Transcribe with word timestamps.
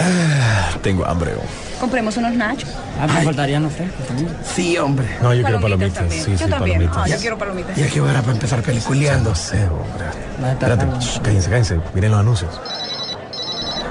Ah, 0.00 0.70
tengo 0.82 1.04
hambre. 1.06 1.32
Compremos 1.80 2.16
unos 2.16 2.32
nachos. 2.34 2.68
Ah, 3.00 3.06
me 3.06 3.22
faltarían 3.22 3.62
los 3.62 3.72
frescos 3.72 4.06
también. 4.06 4.28
Sí, 4.54 4.76
hombre. 4.78 5.06
No, 5.22 5.32
yo 5.32 5.42
quiero 5.44 5.60
Palomitas. 5.60 6.04
Sí, 6.12 6.32
Yo 6.32 6.38
sí, 6.38 6.50
también. 6.50 6.78
palomitas. 6.78 6.96
Ah, 6.96 7.08
yo 7.08 7.16
quiero 7.18 7.38
palomitas. 7.38 7.78
Y 7.78 7.82
aquí 7.82 7.98
ahora 8.00 8.20
para 8.20 8.32
empezar 8.32 8.62
peliculeando. 8.62 9.30
No 9.30 9.36
sé, 9.36 9.64
hombre. 9.66 10.50
Espérate, 10.52 10.86
shh, 11.00 11.20
cállense, 11.20 11.50
cállense. 11.50 11.80
Miren 11.94 12.10
los 12.12 12.20
anuncios. 12.20 12.60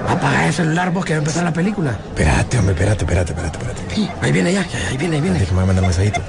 Apaga 0.08 0.46
el 0.46 0.54
celular 0.54 0.90
vos 0.92 1.04
que 1.04 1.12
va 1.12 1.16
a 1.16 1.18
empezar 1.20 1.44
la 1.44 1.52
película. 1.52 1.90
Espérate, 1.92 2.58
hombre, 2.58 2.74
espérate, 2.74 3.04
espérate, 3.04 3.32
espérate, 3.32 3.58
espérate. 3.58 3.94
Sí, 3.94 4.10
ahí 4.22 4.32
viene 4.32 4.52
ya, 4.52 4.66
ya, 4.66 4.78
ahí 4.88 4.96
viene, 4.96 5.16
ahí 5.16 5.22
viene. 5.22 5.38
Déjame 5.38 5.60
mandar 5.66 5.82
un 5.82 5.88
mensajito. 5.90 6.20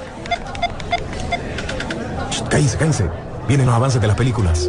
Shh, 2.30 2.42
Cállense, 2.48 2.76
cállense. 2.76 3.04
Vienen 3.48 3.66
los 3.66 3.74
avances 3.74 4.00
de 4.00 4.06
las 4.06 4.16
películas. 4.16 4.68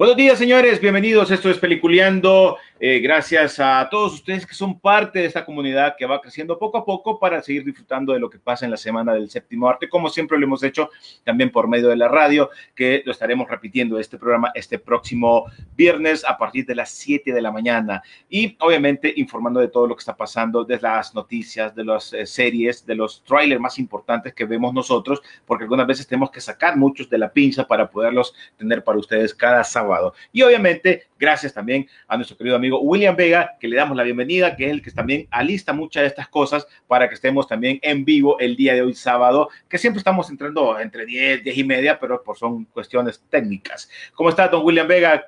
Buenos 0.00 0.16
días, 0.16 0.38
señores. 0.38 0.80
Bienvenidos. 0.80 1.30
Esto 1.30 1.50
es 1.50 1.58
Peliculeando. 1.58 2.56
Eh, 2.82 2.98
gracias 3.00 3.60
a 3.60 3.86
todos 3.90 4.14
ustedes 4.14 4.46
que 4.46 4.54
son 4.54 4.80
parte 4.80 5.18
de 5.18 5.26
esta 5.26 5.44
comunidad 5.44 5.96
que 5.98 6.06
va 6.06 6.18
creciendo 6.18 6.58
poco 6.58 6.78
a 6.78 6.84
poco 6.86 7.18
para 7.18 7.42
seguir 7.42 7.62
disfrutando 7.62 8.14
de 8.14 8.18
lo 8.18 8.30
que 8.30 8.38
pasa 8.38 8.64
en 8.64 8.70
la 8.70 8.78
semana 8.78 9.12
del 9.12 9.28
séptimo 9.28 9.68
arte, 9.68 9.86
como 9.86 10.08
siempre 10.08 10.38
lo 10.38 10.46
hemos 10.46 10.62
hecho 10.62 10.88
también 11.22 11.50
por 11.50 11.68
medio 11.68 11.88
de 11.90 11.96
la 11.96 12.08
radio, 12.08 12.48
que 12.74 13.02
lo 13.04 13.12
estaremos 13.12 13.50
repitiendo 13.50 13.98
este 13.98 14.16
programa 14.16 14.50
este 14.54 14.78
próximo 14.78 15.44
viernes 15.76 16.24
a 16.24 16.38
partir 16.38 16.64
de 16.64 16.74
las 16.74 16.88
7 16.92 17.34
de 17.34 17.42
la 17.42 17.52
mañana. 17.52 18.02
Y 18.30 18.56
obviamente 18.60 19.12
informando 19.14 19.60
de 19.60 19.68
todo 19.68 19.86
lo 19.86 19.94
que 19.94 20.00
está 20.00 20.16
pasando, 20.16 20.64
de 20.64 20.80
las 20.80 21.14
noticias, 21.14 21.74
de 21.74 21.84
las 21.84 22.14
eh, 22.14 22.24
series, 22.24 22.86
de 22.86 22.94
los 22.94 23.22
trailers 23.24 23.60
más 23.60 23.78
importantes 23.78 24.32
que 24.32 24.46
vemos 24.46 24.72
nosotros, 24.72 25.20
porque 25.44 25.64
algunas 25.64 25.86
veces 25.86 26.06
tenemos 26.06 26.30
que 26.30 26.40
sacar 26.40 26.78
muchos 26.78 27.10
de 27.10 27.18
la 27.18 27.30
pinza 27.30 27.66
para 27.66 27.90
poderlos 27.90 28.34
tener 28.56 28.82
para 28.82 28.98
ustedes 28.98 29.34
cada 29.34 29.64
sábado. 29.64 30.14
Y 30.32 30.40
obviamente, 30.40 31.08
gracias 31.18 31.52
también 31.52 31.86
a 32.08 32.16
nuestro 32.16 32.38
querido 32.38 32.56
amigo 32.56 32.69
William 32.78 33.16
Vega, 33.16 33.56
que 33.58 33.68
le 33.68 33.76
damos 33.76 33.96
la 33.96 34.02
bienvenida, 34.02 34.56
que 34.56 34.66
es 34.66 34.70
el 34.70 34.82
que 34.82 34.90
también 34.90 35.26
alista 35.30 35.72
muchas 35.72 36.02
de 36.02 36.08
estas 36.08 36.28
cosas 36.28 36.66
para 36.86 37.08
que 37.08 37.14
estemos 37.14 37.48
también 37.48 37.78
en 37.82 38.04
vivo 38.04 38.38
el 38.38 38.56
día 38.56 38.74
de 38.74 38.82
hoy 38.82 38.94
sábado, 38.94 39.48
que 39.68 39.78
siempre 39.78 39.98
estamos 39.98 40.30
entrando 40.30 40.78
entre 40.78 41.06
10, 41.06 41.44
10 41.44 41.58
y 41.58 41.64
media, 41.64 41.98
pero 41.98 42.22
por 42.22 42.38
son 42.38 42.64
cuestiones 42.66 43.22
técnicas. 43.28 43.88
¿Cómo 44.14 44.28
está, 44.30 44.48
don 44.48 44.64
William 44.64 44.86
Vega? 44.86 45.26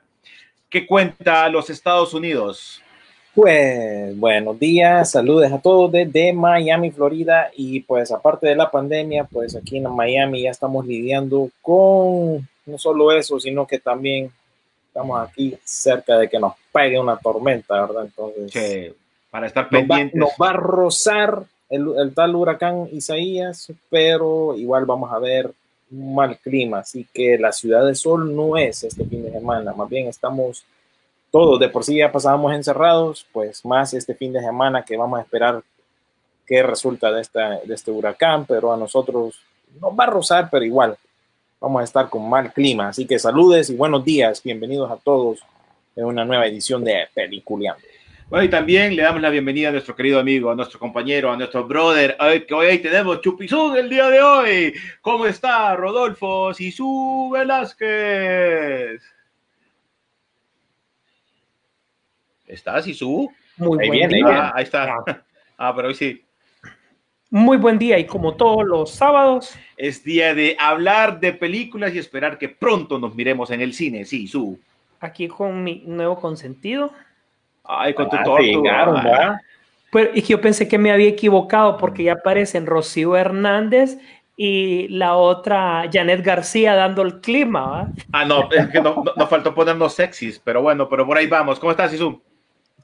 ¿Qué 0.69 0.87
cuenta 0.87 1.49
los 1.49 1.69
Estados 1.71 2.15
Unidos? 2.15 2.83
Pues 3.35 4.15
buenos 4.19 4.59
días, 4.59 5.11
saludos 5.11 5.51
a 5.51 5.59
todos 5.59 5.91
desde 5.91 6.35
Miami, 6.35 6.91
Florida 6.91 7.51
y 7.57 7.81
pues 7.81 8.13
aparte 8.13 8.47
de 8.47 8.57
la 8.57 8.71
pandemia, 8.71 9.25
pues 9.25 9.57
aquí 9.57 9.79
en 9.79 9.91
Miami 9.91 10.43
ya 10.43 10.51
estamos 10.51 10.87
lidiando 10.87 11.49
con 11.63 12.47
no 12.67 12.79
solo 12.79 13.11
eso, 13.11 13.41
sino 13.41 13.67
que 13.67 13.79
también 13.79 14.31
estamos 14.93 15.27
aquí 15.27 15.57
cerca 15.65 16.19
de 16.19 16.29
que 16.29 16.39
nos 16.39 16.53
pegue 16.71 17.01
una 17.01 17.17
tormenta, 17.17 17.81
¿verdad? 17.81 18.05
Entonces 18.05 18.53
Que 18.53 18.95
para 19.31 19.47
estar 19.47 19.65
nos 19.73 19.83
va, 19.83 19.87
pendientes. 19.87 20.21
nos 20.21 20.31
va 20.41 20.51
a 20.51 20.53
rozar 20.53 21.45
el, 21.71 21.95
el 21.97 22.15
tal 22.15 22.37
huracán 22.37 22.87
Isaías, 22.93 23.73
pero 23.89 24.55
igual 24.55 24.85
vamos 24.85 25.11
a 25.11 25.19
ver 25.19 25.51
un 25.91 26.15
mal 26.15 26.37
clima, 26.39 26.81
así 26.81 27.07
que 27.13 27.39
la 27.39 27.53
ciudad 27.53 27.87
de 27.87 27.95
sol 27.95 28.37
no 28.37 28.59
es 28.59 28.85
este 28.85 29.07
fin 29.07 29.25
de 29.25 29.33
semana, 29.33 29.73
más 29.73 29.89
bien 29.89 30.09
estamos 30.09 30.65
todos, 31.31 31.59
de 31.59 31.71
por 31.71 31.85
sí 31.85 31.97
ya 31.97 32.13
pasábamos 32.13 32.53
encerrados, 32.53 33.27
pues 33.33 33.65
más 33.65 33.95
este 33.95 34.15
fin 34.15 34.35
de 34.35 34.41
semana 34.41 34.85
que 34.85 34.99
vamos 34.99 35.19
a 35.19 35.23
esperar 35.23 35.63
qué 36.47 36.63
resulta 36.63 37.11
de, 37.11 37.23
esta, 37.23 37.61
de 37.61 37.75
este 37.75 37.91
huracán, 37.91 38.45
pero 38.45 38.71
a 38.71 38.77
nosotros 38.77 39.41
nos 39.81 39.93
va 39.99 40.05
a 40.05 40.09
rozar, 40.09 40.49
pero 40.51 40.67
igual 40.67 40.99
vamos 41.63 41.81
a 41.81 41.85
estar 41.85 42.11
con 42.11 42.29
mal 42.29 42.53
clima. 42.53 42.89
Así 42.89 43.07
que 43.07 43.21
saludes 43.21 43.71
y 43.71 43.77
buenos 43.77 44.05
días, 44.05 44.43
bienvenidos 44.43 44.91
a 44.91 44.97
todos 44.97 45.39
en 45.95 46.05
una 46.05 46.25
nueva 46.25 46.47
edición 46.47 46.83
de 46.83 47.07
Peliculeando. 47.15 47.81
Bueno, 48.29 48.45
y 48.45 48.49
también 48.49 48.97
le 48.97 49.03
damos 49.03 49.23
la 49.23 49.31
bienvenida 49.31 49.69
a 49.69 49.73
nuestro 49.73 49.95
querido 49.95 50.19
amigo, 50.19 50.51
a 50.51 50.57
nuestro 50.57 50.81
compañero, 50.81 51.31
a 51.31 51.37
nuestro 51.37 51.65
brother, 51.65 52.17
hoy, 52.19 52.47
que 52.47 52.55
hoy 52.55 52.79
tenemos 52.79 53.21
Chupizún 53.21 53.77
el 53.77 53.89
día 53.89 54.09
de 54.11 54.21
hoy. 54.21 54.75
¿Cómo 55.03 55.27
está 55.27 55.77
Rodolfo 55.77 56.53
Sisu 56.53 57.31
Velázquez? 57.33 59.01
¿Está 62.49 62.83
Sisu? 62.83 63.31
Muy 63.59 63.79
Ahí 63.85 63.91
viene, 63.91 64.17
ahí 64.17 64.23
día. 64.23 64.47
Ah, 64.47 64.53
ahí 64.57 64.65
está. 64.65 65.25
Ah, 65.59 65.73
pero 65.77 65.89
hoy 65.89 65.95
sí. 65.95 66.25
Muy 67.35 67.57
buen 67.57 67.79
día 67.79 67.99
y 67.99 68.05
como 68.05 68.35
todos 68.35 68.63
los 68.67 68.91
sábados, 68.91 69.55
Es 69.79 70.05
día 70.05 70.35
de 70.35 70.55
hablar 70.61 71.19
de 71.19 71.33
películas 71.33 71.95
y 71.95 71.99
esperar 71.99 72.37
que 72.37 72.51
pronto 72.51 72.99
nos 72.99 73.15
miremos 73.15 73.51
en 73.51 73.63
el 73.63 73.73
cine, 73.73 74.05
Sisu. 74.05 74.59
aquí 75.01 75.29
con 75.29 75.65
mi 75.65 75.83
nuevo 75.87 76.21
consentido. 76.21 76.93
Ay, 77.65 77.95
con 77.95 78.11
tu 78.11 78.17
Ah, 78.17 78.39
llegaron, 78.39 78.99
Ah. 78.99 79.03
¿verdad? 79.03 79.37
Pero 79.91 80.11
es 80.13 80.23
que 80.25 80.29
yo 80.29 80.41
pensé 80.43 80.69
que 80.69 80.77
me 80.77 80.93
había 80.93 81.09
equivocado 81.09 81.79
porque 81.79 82.03
ya 82.05 82.13
aparecen 82.13 82.67
Rocío 82.67 83.17
Hernández 83.17 83.97
y 84.37 84.89
la 84.89 85.17
otra 85.17 85.89
Janet 85.91 86.23
García 86.23 86.75
dando 86.75 87.01
el 87.01 87.23
clima. 87.23 87.67
¿va? 87.67 87.89
Ah, 88.13 88.27
no, 88.27 88.47
es 88.53 88.69
que 88.69 88.81
no, 88.83 89.03
no- 89.03 89.13
nos 89.17 89.29
faltó 89.31 89.55
ponernos 89.55 89.95
sexys, 89.95 90.39
pero 90.39 90.61
bueno, 90.61 90.87
pero 90.87 91.07
por 91.07 91.17
ahí 91.17 91.27
vamos. 91.29 91.59
¿Cómo 91.59 91.71
estás, 91.73 91.91
Sisu? 91.93 92.21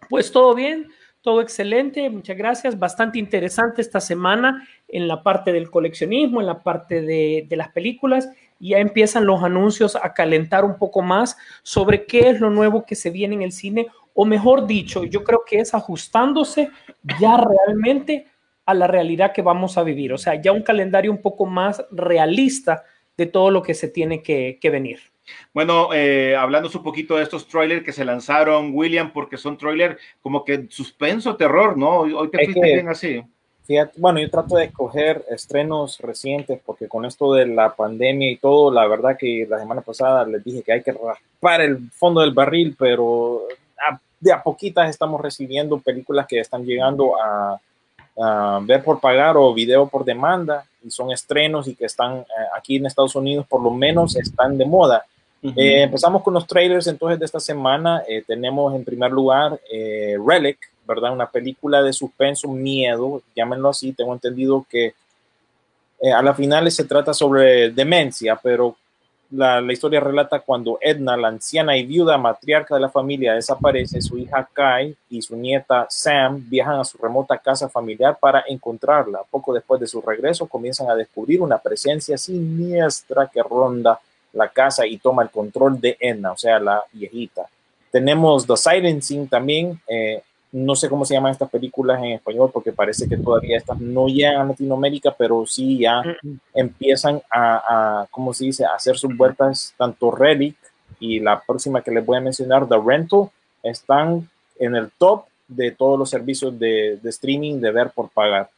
Pues 0.08 0.32
todo 0.32 0.54
bien, 0.54 0.88
todo 1.20 1.40
excelente, 1.40 2.08
muchas 2.10 2.36
gracias. 2.36 2.78
Bastante 2.78 3.18
interesante 3.18 3.82
esta 3.82 4.00
semana 4.00 4.66
en 4.86 5.08
la 5.08 5.22
parte 5.22 5.52
del 5.52 5.70
coleccionismo, 5.70 6.40
en 6.40 6.46
la 6.46 6.62
parte 6.62 7.02
de, 7.02 7.46
de 7.48 7.56
las 7.56 7.70
películas. 7.70 8.28
Ya 8.60 8.78
empiezan 8.78 9.26
los 9.26 9.42
anuncios 9.42 9.96
a 9.96 10.14
calentar 10.14 10.64
un 10.64 10.78
poco 10.78 11.02
más 11.02 11.36
sobre 11.62 12.06
qué 12.06 12.30
es 12.30 12.40
lo 12.40 12.50
nuevo 12.50 12.84
que 12.84 12.94
se 12.94 13.10
viene 13.10 13.34
en 13.34 13.42
el 13.42 13.52
cine, 13.52 13.88
o 14.14 14.24
mejor 14.24 14.66
dicho, 14.66 15.04
yo 15.04 15.22
creo 15.22 15.44
que 15.46 15.60
es 15.60 15.74
ajustándose 15.74 16.70
ya 17.20 17.36
realmente 17.36 18.26
a 18.66 18.74
la 18.74 18.86
realidad 18.86 19.32
que 19.32 19.42
vamos 19.42 19.78
a 19.78 19.84
vivir. 19.84 20.12
O 20.12 20.18
sea, 20.18 20.34
ya 20.40 20.50
un 20.50 20.62
calendario 20.62 21.12
un 21.12 21.22
poco 21.22 21.46
más 21.46 21.84
realista 21.90 22.82
de 23.16 23.26
todo 23.26 23.50
lo 23.50 23.62
que 23.62 23.74
se 23.74 23.88
tiene 23.88 24.22
que, 24.22 24.58
que 24.60 24.70
venir. 24.70 24.98
Bueno, 25.52 25.90
eh, 25.92 26.36
hablando 26.36 26.70
un 26.72 26.82
poquito 26.82 27.16
de 27.16 27.22
estos 27.22 27.46
trailers 27.48 27.84
que 27.84 27.92
se 27.92 28.04
lanzaron, 28.04 28.70
William, 28.74 29.12
porque 29.12 29.36
son 29.36 29.56
trailers 29.56 29.98
como 30.22 30.44
que 30.44 30.66
suspenso, 30.70 31.36
terror, 31.36 31.76
¿no? 31.76 32.00
Hoy, 32.00 32.28
te 32.30 32.44
fuiste 32.44 32.60
bien 32.74 32.88
así. 32.88 33.22
Fíjate, 33.64 34.00
bueno, 34.00 34.18
yo 34.18 34.30
trato 34.30 34.56
de 34.56 34.64
escoger 34.64 35.22
estrenos 35.30 35.98
recientes 36.00 36.58
porque 36.64 36.88
con 36.88 37.04
esto 37.04 37.34
de 37.34 37.44
la 37.46 37.74
pandemia 37.74 38.30
y 38.30 38.36
todo, 38.36 38.72
la 38.72 38.86
verdad 38.86 39.18
que 39.18 39.46
la 39.46 39.58
semana 39.58 39.82
pasada 39.82 40.24
les 40.24 40.42
dije 40.42 40.62
que 40.62 40.72
hay 40.72 40.82
que 40.82 40.92
raspar 40.92 41.60
el 41.60 41.90
fondo 41.90 42.22
del 42.22 42.32
barril, 42.32 42.74
pero 42.78 43.42
a- 43.76 44.00
de 44.20 44.32
a 44.32 44.42
poquitas 44.42 44.88
estamos 44.88 45.20
recibiendo 45.20 45.78
películas 45.78 46.26
que 46.26 46.40
están 46.40 46.64
llegando 46.64 47.12
a, 47.22 47.60
a 48.18 48.60
ver 48.62 48.82
por 48.82 49.00
pagar 49.00 49.36
o 49.36 49.52
video 49.52 49.86
por 49.86 50.02
demanda 50.02 50.64
y 50.82 50.90
son 50.90 51.12
estrenos 51.12 51.68
y 51.68 51.74
que 51.74 51.84
están 51.84 52.20
eh, 52.20 52.24
aquí 52.56 52.76
en 52.76 52.86
Estados 52.86 53.14
Unidos 53.16 53.46
por 53.46 53.62
lo 53.62 53.70
menos 53.70 54.16
están 54.16 54.56
de 54.56 54.64
moda. 54.64 55.04
Eh, 55.42 55.82
empezamos 55.82 56.22
con 56.22 56.34
los 56.34 56.46
trailers 56.46 56.86
entonces 56.86 57.18
de 57.18 57.24
esta 57.24 57.40
semana. 57.40 58.02
Eh, 58.08 58.22
tenemos 58.26 58.74
en 58.74 58.84
primer 58.84 59.12
lugar 59.12 59.60
eh, 59.70 60.16
Relic, 60.24 60.58
¿verdad? 60.86 61.12
Una 61.12 61.30
película 61.30 61.82
de 61.82 61.92
suspenso, 61.92 62.48
miedo, 62.48 63.22
llámenlo 63.36 63.68
así. 63.68 63.92
Tengo 63.92 64.12
entendido 64.12 64.66
que 64.68 64.94
a 66.14 66.22
la 66.22 66.34
final 66.34 66.70
se 66.70 66.84
trata 66.84 67.12
sobre 67.12 67.70
demencia, 67.70 68.38
pero 68.40 68.76
la, 69.30 69.60
la 69.60 69.72
historia 69.72 69.98
relata 70.00 70.40
cuando 70.40 70.78
Edna, 70.80 71.16
la 71.16 71.28
anciana 71.28 71.76
y 71.76 71.84
viuda 71.84 72.16
matriarca 72.16 72.76
de 72.76 72.80
la 72.80 72.88
familia, 72.88 73.34
desaparece, 73.34 74.00
su 74.00 74.16
hija 74.16 74.48
Kai 74.52 74.96
y 75.10 75.20
su 75.20 75.36
nieta 75.36 75.86
Sam 75.90 76.44
viajan 76.48 76.80
a 76.80 76.84
su 76.84 76.98
remota 76.98 77.36
casa 77.36 77.68
familiar 77.68 78.16
para 78.18 78.44
encontrarla. 78.46 79.20
Poco 79.28 79.52
después 79.52 79.80
de 79.80 79.88
su 79.88 80.00
regreso 80.00 80.46
comienzan 80.46 80.88
a 80.88 80.94
descubrir 80.94 81.42
una 81.42 81.58
presencia 81.58 82.16
siniestra 82.16 83.26
que 83.26 83.42
ronda 83.42 84.00
la 84.32 84.48
casa 84.48 84.86
y 84.86 84.98
toma 84.98 85.22
el 85.22 85.30
control 85.30 85.80
de 85.80 85.96
Edna, 85.98 86.32
o 86.32 86.36
sea, 86.36 86.58
la 86.58 86.82
viejita. 86.92 87.46
Tenemos 87.90 88.46
The 88.46 88.56
Silencing 88.56 89.28
también, 89.28 89.80
eh, 89.88 90.22
no 90.52 90.74
sé 90.74 90.88
cómo 90.88 91.04
se 91.04 91.14
llaman 91.14 91.32
estas 91.32 91.50
películas 91.50 91.98
en 91.98 92.12
español 92.12 92.50
porque 92.52 92.72
parece 92.72 93.08
que 93.08 93.16
todavía 93.16 93.56
estas 93.56 93.78
no 93.80 94.06
llegan 94.06 94.36
a 94.36 94.44
Latinoamérica, 94.44 95.14
pero 95.16 95.44
sí 95.46 95.78
ya 95.80 96.02
empiezan 96.54 97.20
a, 97.30 98.00
a 98.02 98.06
¿cómo 98.10 98.32
se 98.32 98.46
dice?, 98.46 98.64
a 98.64 98.74
hacer 98.74 98.96
sus 98.96 99.14
vueltas, 99.16 99.74
tanto 99.76 100.10
Relic 100.10 100.56
y 101.00 101.20
la 101.20 101.40
próxima 101.40 101.82
que 101.82 101.90
les 101.90 102.04
voy 102.04 102.16
a 102.16 102.22
mencionar, 102.22 102.66
The 102.68 102.76
Rental, 102.84 103.30
están 103.62 104.28
en 104.58 104.74
el 104.74 104.90
top 104.98 105.24
de 105.46 105.70
todos 105.70 105.98
los 105.98 106.10
servicios 106.10 106.58
de, 106.58 106.98
de 107.02 107.10
streaming 107.10 107.60
de 107.60 107.70
ver 107.70 107.90
por 107.90 108.08
pagar. 108.08 108.50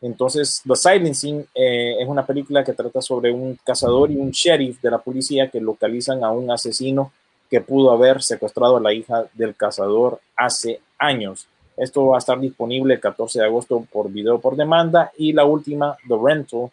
Entonces, 0.00 0.62
The 0.66 0.76
Silencing 0.76 1.46
eh, 1.54 1.96
es 2.00 2.08
una 2.08 2.24
película 2.24 2.62
que 2.62 2.72
trata 2.72 3.00
sobre 3.00 3.30
un 3.32 3.58
cazador 3.64 4.10
y 4.10 4.16
un 4.16 4.30
sheriff 4.30 4.80
de 4.80 4.90
la 4.90 4.98
policía 4.98 5.48
que 5.48 5.60
localizan 5.60 6.22
a 6.22 6.30
un 6.30 6.50
asesino 6.50 7.12
que 7.50 7.60
pudo 7.60 7.90
haber 7.92 8.22
secuestrado 8.22 8.76
a 8.76 8.80
la 8.80 8.92
hija 8.92 9.24
del 9.34 9.54
cazador 9.54 10.20
hace 10.36 10.80
años. 10.98 11.46
Esto 11.76 12.06
va 12.06 12.16
a 12.16 12.18
estar 12.18 12.40
disponible 12.40 12.94
el 12.94 13.00
14 13.00 13.38
de 13.38 13.44
agosto 13.44 13.86
por 13.92 14.10
video 14.10 14.40
por 14.40 14.56
demanda. 14.56 15.12
Y 15.18 15.32
la 15.32 15.44
última, 15.44 15.96
The 16.08 16.14
Rental, 16.22 16.70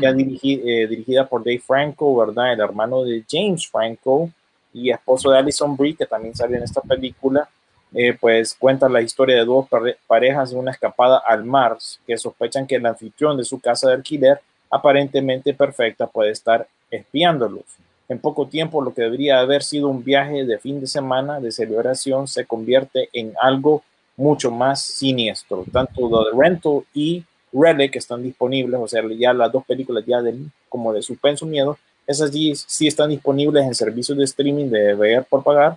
ya 0.00 0.10
eh, 0.10 0.86
dirigida 0.88 1.28
por 1.28 1.44
Dave 1.44 1.60
Franco, 1.60 2.16
¿verdad? 2.16 2.54
El 2.54 2.60
hermano 2.60 3.04
de 3.04 3.22
James 3.30 3.68
Franco 3.68 4.30
y 4.72 4.90
esposo 4.90 5.30
de 5.30 5.38
Alison 5.38 5.76
Brie, 5.76 5.94
que 5.94 6.06
también 6.06 6.34
sale 6.34 6.56
en 6.56 6.62
esta 6.62 6.80
película. 6.80 7.48
Eh, 7.94 8.16
pues 8.20 8.54
cuenta 8.54 8.88
la 8.88 9.00
historia 9.00 9.36
de 9.36 9.44
dos 9.44 9.66
parejas 10.06 10.50
de 10.50 10.56
una 10.56 10.72
escapada 10.72 11.22
al 11.26 11.44
mar 11.44 11.78
que 12.06 12.18
sospechan 12.18 12.66
que 12.66 12.76
el 12.76 12.86
anfitrión 12.86 13.36
de 13.36 13.44
su 13.44 13.60
casa 13.60 13.88
de 13.88 13.94
alquiler, 13.94 14.40
aparentemente 14.70 15.54
perfecta, 15.54 16.06
puede 16.06 16.32
estar 16.32 16.66
espiándolos. 16.90 17.64
En 18.08 18.18
poco 18.18 18.46
tiempo, 18.46 18.82
lo 18.82 18.94
que 18.94 19.02
debería 19.02 19.40
haber 19.40 19.62
sido 19.62 19.88
un 19.88 20.04
viaje 20.04 20.44
de 20.44 20.58
fin 20.58 20.80
de 20.80 20.86
semana 20.86 21.40
de 21.40 21.50
celebración 21.50 22.28
se 22.28 22.44
convierte 22.44 23.08
en 23.12 23.32
algo 23.40 23.82
mucho 24.16 24.50
más 24.50 24.80
siniestro. 24.82 25.64
Tanto 25.72 26.08
The 26.08 26.36
Rental 26.36 26.84
y 26.94 27.24
Relic 27.52 27.96
están 27.96 28.22
disponibles, 28.22 28.78
o 28.80 28.86
sea, 28.86 29.02
ya 29.16 29.32
las 29.32 29.50
dos 29.50 29.64
películas 29.64 30.04
ya 30.06 30.22
de, 30.22 30.36
como 30.68 30.92
de 30.92 31.02
suspenso 31.02 31.46
miedo, 31.46 31.78
esas 32.06 32.30
sí 32.30 32.86
están 32.86 33.10
disponibles 33.10 33.64
en 33.64 33.74
servicios 33.74 34.16
de 34.16 34.24
streaming 34.24 34.70
de 34.70 34.94
ver 34.94 35.24
por 35.24 35.42
pagar 35.42 35.76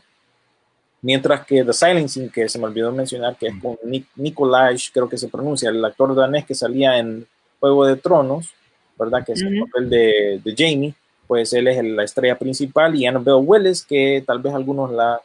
Mientras 1.01 1.45
que 1.45 1.63
The 1.63 1.73
Silencing, 1.73 2.29
que 2.29 2.49
se 2.49 2.59
me 2.59 2.65
olvidó 2.65 2.91
mencionar, 2.91 3.37
que 3.37 3.47
es 3.47 3.53
con 3.61 3.77
Nick, 3.83 4.07
Nicolaj, 4.15 4.75
creo 4.93 5.07
que 5.07 5.17
se 5.17 5.29
pronuncia, 5.29 5.69
el 5.69 5.83
actor 5.83 6.13
danés 6.13 6.45
que 6.45 6.55
salía 6.55 6.97
en 6.97 7.25
Juego 7.59 7.85
de 7.85 7.95
Tronos, 7.95 8.53
¿verdad? 8.97 9.25
Que 9.25 9.33
es 9.33 9.41
el 9.41 9.59
papel 9.61 9.89
de, 9.89 10.41
de, 10.43 10.55
Jamie, 10.57 10.93
pues 11.25 11.53
él 11.53 11.67
es 11.69 11.81
la 11.83 12.03
estrella 12.03 12.37
principal, 12.37 12.95
y 12.95 13.05
Annabelle 13.05 13.37
Willis, 13.37 13.85
que 13.85 14.23
tal 14.25 14.39
vez 14.39 14.53
algunos 14.53 14.91
la 14.91 15.21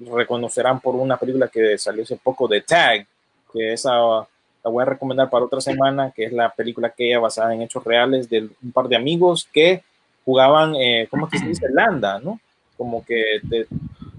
reconocerán 0.00 0.80
por 0.80 0.94
una 0.96 1.16
película 1.16 1.48
que 1.48 1.78
salió 1.78 2.02
hace 2.02 2.16
poco 2.16 2.46
de 2.46 2.60
Tag, 2.60 3.06
que 3.52 3.72
esa 3.72 4.26
la 4.62 4.70
voy 4.70 4.82
a 4.82 4.86
recomendar 4.86 5.30
para 5.30 5.44
otra 5.44 5.60
semana, 5.60 6.12
que 6.14 6.24
es 6.24 6.32
la 6.32 6.50
película 6.50 6.90
que 6.90 7.08
ella 7.08 7.18
basada 7.18 7.54
en 7.54 7.62
hechos 7.62 7.82
reales 7.82 8.28
de 8.28 8.50
un 8.62 8.72
par 8.72 8.88
de 8.88 8.96
amigos 8.96 9.48
que 9.50 9.82
jugaban, 10.24 10.74
eh, 10.74 11.08
¿cómo 11.10 11.26
es 11.26 11.32
que 11.32 11.38
se 11.38 11.46
dice? 11.46 11.66
Landa, 11.70 12.18
¿no? 12.18 12.38
Como 12.76 13.04
que 13.04 13.40
te, 13.48 13.66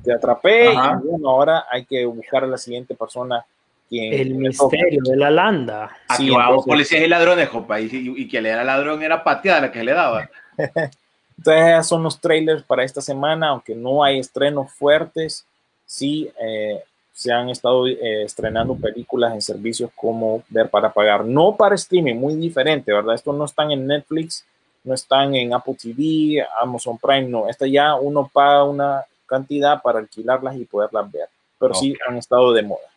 te 0.04 0.14
atrapé 0.14 0.74
y 0.74 1.08
bueno, 1.08 1.30
ahora 1.30 1.66
hay 1.70 1.86
que 1.86 2.06
buscar 2.06 2.44
a 2.44 2.48
la 2.48 2.58
siguiente 2.58 2.96
persona. 2.96 3.46
Quien 3.90 4.14
el 4.14 4.36
misterio 4.36 5.02
de 5.04 5.18
la 5.18 5.30
landa. 5.30 5.92
Sí, 6.16 6.30
entonces, 6.30 6.66
policías 6.66 7.02
y 7.02 7.08
ladrones, 7.08 7.50
jopa, 7.50 7.82
y, 7.82 7.88
y, 7.88 8.22
y, 8.22 8.28
que 8.28 8.42
le 8.42 8.50
era 8.50 8.64
ladrón 8.64 9.04
era 9.04 9.22
pateada 9.22 9.62
la 9.62 9.72
que 9.72 9.84
le 9.84 9.94
daba. 9.94 10.30
Entonces, 11.38 11.88
son 11.88 12.04
los 12.04 12.20
trailers 12.22 12.64
para 12.64 12.84
esta 12.84 13.02
semana, 13.02 13.50
aunque 13.50 13.76
no 13.76 14.04
hay 14.04 14.20
estrenos 14.20 14.72
fuertes, 14.72 15.46
sí 15.86 16.30
eh, 16.40 16.84
se 17.14 17.34
han 17.34 17.50
estado 17.50 17.88
eh, 17.88 18.24
estrenando 18.24 18.76
películas 18.76 19.34
en 19.34 19.42
servicios 19.42 19.92
como 19.96 20.44
Ver 20.50 20.70
para 20.70 20.94
Pagar, 20.94 21.26
no 21.26 21.56
para 21.56 21.76
streaming, 21.76 22.16
muy 22.16 22.36
diferente, 22.36 22.94
¿verdad? 22.94 23.16
Estos 23.16 23.36
no 23.36 23.46
están 23.46 23.72
en 23.72 23.88
Netflix, 23.88 24.46
no 24.84 24.94
están 24.94 25.36
en 25.36 25.54
Apple 25.54 25.76
TV, 25.82 26.46
Amazon 26.62 26.98
Prime, 26.98 27.28
no, 27.28 27.50
esta 27.50 27.68
ya 27.68 27.96
uno 27.96 28.30
paga 28.32 28.64
una 28.64 29.06
cantidad 29.32 29.82
para 29.82 30.00
alquilarlas 30.00 30.58
y 30.58 30.66
poderlas 30.66 31.10
ver, 31.10 31.30
pero 31.58 31.72
okay. 31.72 31.94
sí 31.94 31.98
han 32.06 32.18
estado 32.18 32.52
de 32.52 32.64
moda. 32.64 32.88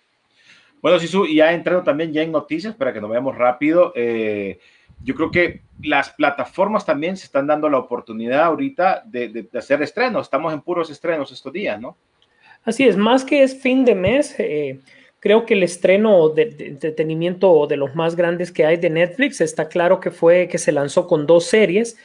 Bueno, 0.82 0.98
Sisu, 0.98 1.26
y 1.26 1.36
ya 1.36 1.52
entrando 1.52 1.84
también 1.84 2.12
ya 2.12 2.22
en 2.22 2.32
noticias 2.32 2.74
para 2.74 2.92
que 2.92 3.00
nos 3.00 3.08
veamos 3.08 3.36
rápido, 3.36 3.92
eh, 3.94 4.58
yo 5.02 5.14
creo 5.14 5.30
que 5.30 5.62
las 5.82 6.10
plataformas 6.10 6.84
también 6.84 7.16
se 7.16 7.26
están 7.26 7.46
dando 7.46 7.68
la 7.68 7.78
oportunidad 7.78 8.42
ahorita 8.42 9.02
de, 9.06 9.28
de, 9.28 9.42
de, 9.44 9.58
hacer 9.58 9.80
estrenos, 9.80 10.26
estamos 10.26 10.52
en 10.52 10.60
puros 10.60 10.90
estrenos 10.90 11.30
estos 11.30 11.52
días, 11.52 11.80
¿no? 11.80 11.96
Así 12.64 12.84
es, 12.84 12.96
más 12.96 13.24
que 13.24 13.42
es 13.42 13.60
fin 13.60 13.84
de 13.84 13.94
mes, 13.94 14.34
eh, 14.38 14.80
creo 15.20 15.46
que 15.46 15.54
el 15.54 15.62
estreno 15.62 16.30
de, 16.30 16.46
de, 16.46 16.66
entretenimiento 16.66 17.66
de 17.66 17.76
los 17.76 17.94
más 17.94 18.16
grandes 18.16 18.50
que 18.50 18.66
hay 18.66 18.76
de 18.76 18.90
Netflix 18.90 19.40
está 19.40 19.68
claro 19.68 20.00
que 20.00 20.10
fue 20.10 20.48
que 20.48 20.58
se 20.58 20.72
lanzó 20.72 21.06
con 21.06 21.26
dos 21.26 21.44
series, 21.46 21.96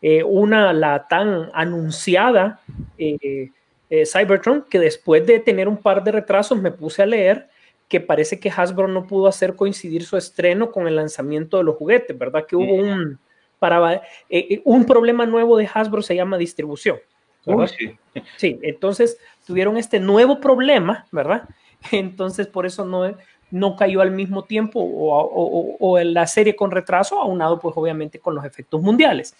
eh, 0.00 0.22
una 0.22 0.72
la 0.72 1.08
tan 1.08 1.50
anunciada 1.54 2.60
eh, 2.98 3.50
eh, 3.90 4.04
Cybertron, 4.06 4.64
que 4.68 4.78
después 4.78 5.26
de 5.26 5.38
tener 5.40 5.68
un 5.68 5.76
par 5.76 6.04
de 6.04 6.12
retrasos 6.12 6.60
me 6.60 6.70
puse 6.70 7.02
a 7.02 7.06
leer 7.06 7.48
que 7.88 8.00
parece 8.00 8.38
que 8.38 8.50
Hasbro 8.54 8.86
no 8.86 9.06
pudo 9.06 9.26
hacer 9.26 9.56
coincidir 9.56 10.04
su 10.04 10.16
estreno 10.16 10.70
con 10.70 10.86
el 10.86 10.96
lanzamiento 10.96 11.56
de 11.56 11.64
los 11.64 11.76
juguetes, 11.76 12.16
¿verdad? 12.16 12.44
Que 12.46 12.54
hubo 12.54 12.74
un, 12.74 13.18
para, 13.58 13.94
eh, 13.94 14.00
eh, 14.28 14.62
un 14.64 14.84
problema 14.84 15.24
nuevo 15.24 15.56
de 15.56 15.68
Hasbro, 15.72 16.02
se 16.02 16.14
llama 16.14 16.36
distribución. 16.36 16.98
Uy, 17.46 17.66
sí. 17.68 17.96
sí, 18.36 18.58
entonces 18.62 19.18
tuvieron 19.46 19.78
este 19.78 20.00
nuevo 20.00 20.38
problema, 20.38 21.06
¿verdad? 21.10 21.48
Entonces 21.92 22.46
por 22.46 22.66
eso 22.66 22.84
no, 22.84 23.16
no 23.50 23.76
cayó 23.76 24.02
al 24.02 24.10
mismo 24.10 24.44
tiempo 24.44 24.80
o, 24.80 25.16
o, 25.18 25.76
o, 25.78 25.98
la 26.00 26.26
serie 26.26 26.54
con 26.54 26.70
retraso, 26.70 27.18
aunado 27.20 27.58
pues 27.58 27.74
obviamente 27.76 28.18
con 28.18 28.34
los 28.34 28.44
efectos 28.44 28.82
mundiales. 28.82 29.34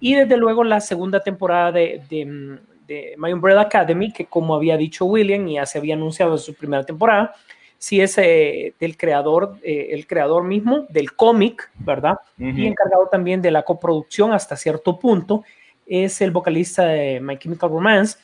Y 0.00 0.16
desde 0.16 0.36
luego 0.36 0.64
la 0.64 0.80
segunda 0.80 1.20
temporada 1.20 1.72
de, 1.72 2.02
de, 2.10 2.58
de 2.90 3.14
My 3.16 3.32
Umbrella 3.32 3.62
Academy, 3.62 4.12
que 4.12 4.26
como 4.26 4.54
había 4.54 4.76
dicho 4.76 5.04
William 5.04 5.46
y 5.46 5.54
ya 5.54 5.66
se 5.66 5.78
había 5.78 5.94
anunciado 5.94 6.32
en 6.32 6.38
su 6.38 6.54
primera 6.54 6.84
temporada, 6.84 7.34
sí 7.78 8.00
es 8.00 8.18
eh, 8.18 8.74
del 8.80 8.96
creador, 8.96 9.56
eh, 9.62 9.90
el 9.92 10.06
creador 10.06 10.42
mismo 10.44 10.86
del 10.88 11.14
cómic, 11.14 11.70
¿verdad? 11.78 12.16
Uh 12.38 12.44
-huh. 12.44 12.58
Y 12.58 12.66
encargado 12.66 13.08
también 13.10 13.40
de 13.40 13.52
la 13.52 13.62
coproducción 13.62 14.32
hasta 14.32 14.56
cierto 14.56 14.98
punto, 14.98 15.44
es 15.86 16.20
el 16.20 16.32
vocalista 16.32 16.84
de 16.84 17.20
My 17.20 17.38
Chemical 17.38 17.70
Romance, 17.70 18.18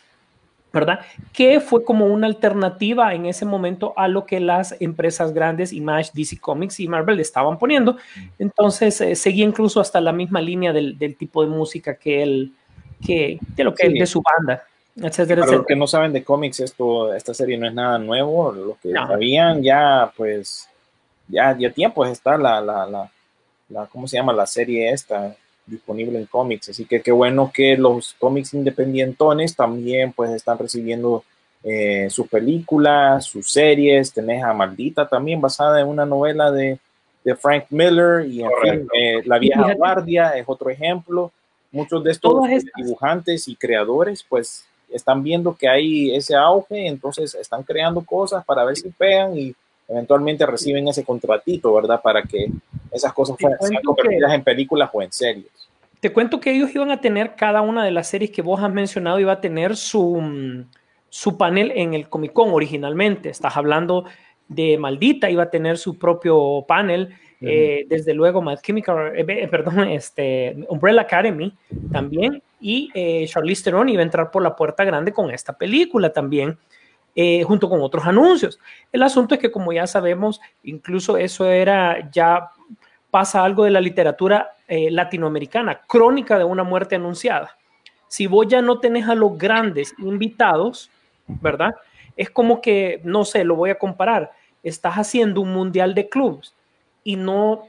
¿verdad? 0.72 1.00
Que 1.32 1.60
fue 1.60 1.84
como 1.84 2.06
una 2.06 2.26
alternativa 2.26 3.14
en 3.14 3.26
ese 3.26 3.44
momento 3.44 3.94
a 3.96 4.08
lo 4.08 4.26
que 4.26 4.40
las 4.40 4.76
empresas 4.80 5.32
grandes, 5.32 5.72
Image, 5.72 6.10
DC 6.12 6.38
Comics 6.38 6.80
y 6.80 6.88
Marvel 6.88 7.18
estaban 7.20 7.56
poniendo. 7.58 7.96
Entonces, 8.38 9.00
eh, 9.00 9.14
seguía 9.14 9.46
incluso 9.46 9.80
hasta 9.80 10.00
la 10.00 10.12
misma 10.12 10.40
línea 10.40 10.72
del, 10.72 10.98
del 10.98 11.16
tipo 11.16 11.42
de 11.42 11.48
música 11.48 11.96
que 11.96 12.22
él, 12.22 12.52
que, 13.04 13.38
de 13.54 13.64
lo 13.64 13.74
que 13.74 13.88
sí. 13.88 13.98
de 13.98 14.06
su 14.06 14.22
banda. 14.22 14.62
Etcétera, 14.98 15.42
Para 15.42 15.58
los 15.58 15.66
que 15.66 15.76
no 15.76 15.86
saben 15.86 16.12
de 16.12 16.24
cómics, 16.24 16.60
esto, 16.60 17.12
esta 17.12 17.34
serie 17.34 17.58
no 17.58 17.66
es 17.66 17.74
nada 17.74 17.98
nuevo. 17.98 18.50
Lo 18.52 18.78
que 18.82 18.90
no. 18.90 19.06
sabían 19.06 19.62
ya, 19.62 20.10
pues, 20.16 20.68
ya, 21.28 21.56
ya 21.58 21.70
tiempo 21.70 22.06
está 22.06 22.38
la, 22.38 22.60
la, 22.62 22.86
la, 22.86 23.10
la, 23.68 23.86
¿cómo 23.86 24.08
se 24.08 24.16
llama? 24.16 24.32
La 24.32 24.46
serie 24.46 24.90
esta 24.90 25.36
disponible 25.66 26.18
en 26.18 26.26
cómics. 26.26 26.70
Así 26.70 26.86
que 26.86 27.02
qué 27.02 27.12
bueno 27.12 27.50
que 27.52 27.76
los 27.76 28.14
cómics 28.18 28.54
independientones 28.54 29.54
también, 29.54 30.14
pues, 30.14 30.30
están 30.30 30.56
recibiendo 30.56 31.24
eh, 31.62 32.08
sus 32.08 32.26
películas, 32.28 33.26
sus 33.26 33.50
series. 33.50 34.14
Tenés 34.14 34.42
a 34.42 34.54
Maldita 34.54 35.06
también, 35.06 35.42
basada 35.42 35.78
en 35.78 35.88
una 35.88 36.06
novela 36.06 36.50
de, 36.50 36.78
de 37.22 37.36
Frank 37.36 37.66
Miller. 37.68 38.24
Y 38.26 38.42
en 38.42 38.50
fin, 38.62 38.88
eh, 38.98 39.22
La 39.26 39.38
vieja 39.38 39.74
guardia 39.74 40.30
es 40.30 40.44
otro 40.46 40.70
ejemplo 40.70 41.30
muchos 41.76 42.02
de 42.02 42.10
estos 42.10 42.34
dibujantes 42.76 43.46
y 43.48 43.54
creadores 43.54 44.24
pues 44.28 44.66
están 44.90 45.22
viendo 45.22 45.54
que 45.56 45.68
hay 45.68 46.14
ese 46.14 46.34
auge, 46.34 46.86
entonces 46.86 47.34
están 47.34 47.62
creando 47.62 48.04
cosas 48.04 48.44
para 48.44 48.64
ver 48.64 48.76
si 48.76 48.88
pegan 48.90 49.36
y 49.36 49.54
eventualmente 49.88 50.46
reciben 50.46 50.88
ese 50.88 51.04
contratito, 51.04 51.72
¿verdad? 51.74 52.00
Para 52.00 52.22
que 52.22 52.50
esas 52.90 53.12
cosas 53.12 53.36
sean 53.38 53.82
convertidas 53.84 54.32
en 54.32 54.42
películas 54.42 54.90
o 54.92 55.02
en 55.02 55.12
series. 55.12 55.46
Te 56.00 56.12
cuento 56.12 56.40
que 56.40 56.52
ellos 56.54 56.74
iban 56.74 56.90
a 56.90 57.00
tener 57.00 57.34
cada 57.36 57.62
una 57.62 57.84
de 57.84 57.90
las 57.90 58.08
series 58.08 58.30
que 58.30 58.42
vos 58.42 58.62
has 58.62 58.72
mencionado, 58.72 59.18
iba 59.18 59.32
a 59.32 59.40
tener 59.40 59.76
su, 59.76 60.64
su 61.08 61.36
panel 61.36 61.72
en 61.74 61.94
el 61.94 62.08
Comic 62.08 62.32
Con 62.32 62.50
originalmente. 62.50 63.30
Estás 63.30 63.56
hablando 63.56 64.04
de 64.48 64.78
Maldita, 64.78 65.30
iba 65.30 65.44
a 65.44 65.50
tener 65.50 65.78
su 65.78 65.98
propio 65.98 66.64
panel. 66.68 67.16
Eh, 67.40 67.84
desde 67.88 68.14
luego, 68.14 68.40
Mad 68.40 68.60
Chemical, 68.60 69.12
eh, 69.14 69.48
perdón, 69.48 69.80
este, 69.88 70.56
Umbrella 70.68 71.02
Academy 71.02 71.52
también, 71.92 72.42
y 72.60 72.90
eh, 72.94 73.26
Charlize 73.28 73.64
Theron 73.64 73.88
iba 73.88 74.00
a 74.00 74.04
entrar 74.04 74.30
por 74.30 74.42
la 74.42 74.56
puerta 74.56 74.84
grande 74.84 75.12
con 75.12 75.30
esta 75.30 75.52
película 75.52 76.12
también, 76.12 76.58
eh, 77.14 77.42
junto 77.44 77.68
con 77.68 77.80
otros 77.80 78.04
anuncios. 78.06 78.58
El 78.92 79.02
asunto 79.02 79.34
es 79.34 79.40
que, 79.40 79.50
como 79.50 79.72
ya 79.72 79.86
sabemos, 79.86 80.40
incluso 80.62 81.16
eso 81.16 81.46
era 81.46 82.10
ya 82.10 82.50
pasa 83.10 83.44
algo 83.44 83.64
de 83.64 83.70
la 83.70 83.80
literatura 83.80 84.50
eh, 84.68 84.90
latinoamericana, 84.90 85.80
crónica 85.86 86.38
de 86.38 86.44
una 86.44 86.64
muerte 86.64 86.96
anunciada. 86.96 87.56
Si 88.08 88.26
vos 88.26 88.46
ya 88.48 88.62
no 88.62 88.78
tenés 88.80 89.08
a 89.08 89.14
los 89.14 89.36
grandes 89.38 89.94
invitados, 89.98 90.90
¿verdad? 91.26 91.74
Es 92.16 92.30
como 92.30 92.60
que, 92.60 93.00
no 93.04 93.24
sé, 93.24 93.44
lo 93.44 93.56
voy 93.56 93.70
a 93.70 93.78
comparar 93.78 94.32
estás 94.62 94.94
haciendo 94.94 95.40
un 95.40 95.52
mundial 95.52 95.94
de 95.94 96.08
clubes 96.08 96.55
y 97.06 97.14
no 97.16 97.62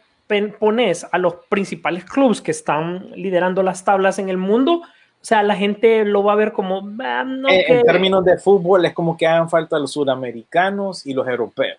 pones 0.60 1.06
a 1.12 1.18
los 1.20 1.36
principales 1.48 2.04
clubes 2.04 2.42
que 2.42 2.52
están 2.52 3.12
liderando 3.16 3.62
las 3.64 3.86
tablas 3.86 4.18
en 4.20 4.30
el 4.30 4.38
mundo, 4.38 4.82
o 4.82 5.26
sea, 5.28 5.44
la 5.44 5.56
gente 5.56 6.04
lo 6.06 6.24
va 6.24 6.34
a 6.34 6.36
ver 6.36 6.52
como, 6.54 6.82
"Ah, 7.00 7.24
no, 7.24 7.48
En, 7.50 7.56
en 7.60 7.66
que-". 7.66 7.84
términos 7.84 8.26
de 8.26 8.38
fútbol 8.38 8.84
es 8.86 8.94
como 8.94 9.16
que 9.16 9.28
hagan 9.28 9.48
falta 9.50 9.78
los 9.80 9.92
sudamericanos 9.92 11.06
y 11.06 11.14
los 11.14 11.28
europeos. 11.28 11.78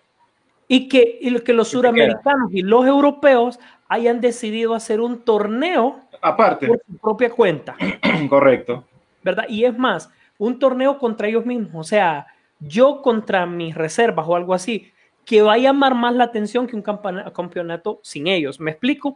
y 0.71 0.87
que, 0.87 1.17
y 1.19 1.37
que 1.41 1.51
los 1.53 1.67
suramericanos 1.69 2.51
y 2.53 2.61
los 2.61 2.85
europeos 2.85 3.59
hayan 3.87 4.21
decidido 4.21 4.73
hacer 4.75 5.01
un 5.01 5.19
torneo 5.19 5.99
Aparte, 6.21 6.67
por 6.67 6.79
su 6.85 6.97
propia 6.97 7.29
cuenta. 7.31 7.75
correcto. 8.29 8.83
¿verdad? 9.23 9.45
Y 9.49 9.65
es 9.65 9.77
más, 9.77 10.09
un 10.37 10.59
torneo 10.59 10.97
contra 10.97 11.27
ellos 11.27 11.45
mismos, 11.45 11.73
o 11.75 11.83
sea, 11.83 12.27
yo 12.59 13.01
contra 13.01 13.45
mis 13.45 13.73
reservas 13.75 14.25
o 14.27 14.35
algo 14.35 14.53
así, 14.53 14.91
que 15.29 15.43
va 15.43 15.53
a 15.53 15.57
llamar 15.59 15.93
más 15.93 16.15
la 16.15 16.23
atención 16.23 16.65
que 16.65 16.75
un 16.75 16.81
campeonato 16.81 17.99
sin 18.01 18.25
ellos. 18.25 18.59
¿Me 18.59 18.71
explico? 18.71 19.15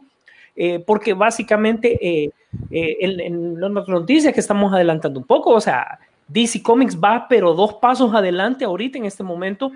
Eh, 0.54 0.78
porque 0.78 1.12
básicamente 1.12 1.98
eh, 2.00 2.30
eh, 2.70 2.96
en, 3.00 3.18
en 3.18 3.60
las 3.60 3.88
noticias 3.88 4.32
que 4.32 4.38
estamos 4.38 4.72
adelantando 4.72 5.18
un 5.18 5.26
poco, 5.26 5.50
o 5.50 5.60
sea, 5.60 5.98
DC 6.28 6.62
Comics 6.62 6.96
va 7.02 7.26
pero 7.28 7.52
dos 7.52 7.74
pasos 7.74 8.14
adelante 8.14 8.64
ahorita 8.64 8.96
en 8.96 9.06
este 9.06 9.24
momento. 9.24 9.72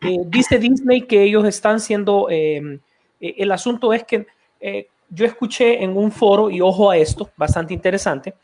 Eh, 0.00 0.18
dice 0.26 0.60
Disney 0.60 1.02
que 1.02 1.24
ellos 1.24 1.44
están 1.44 1.80
siendo, 1.80 2.28
eh, 2.30 2.78
eh, 3.20 3.34
el 3.38 3.50
asunto 3.50 3.92
es 3.92 4.04
que 4.04 4.28
eh, 4.60 4.86
yo 5.10 5.26
escuché 5.26 5.82
en 5.82 5.96
un 5.96 6.12
foro, 6.12 6.48
y 6.48 6.60
ojo 6.60 6.92
a 6.92 6.96
esto, 6.96 7.28
bastante 7.36 7.74
interesante, 7.74 8.34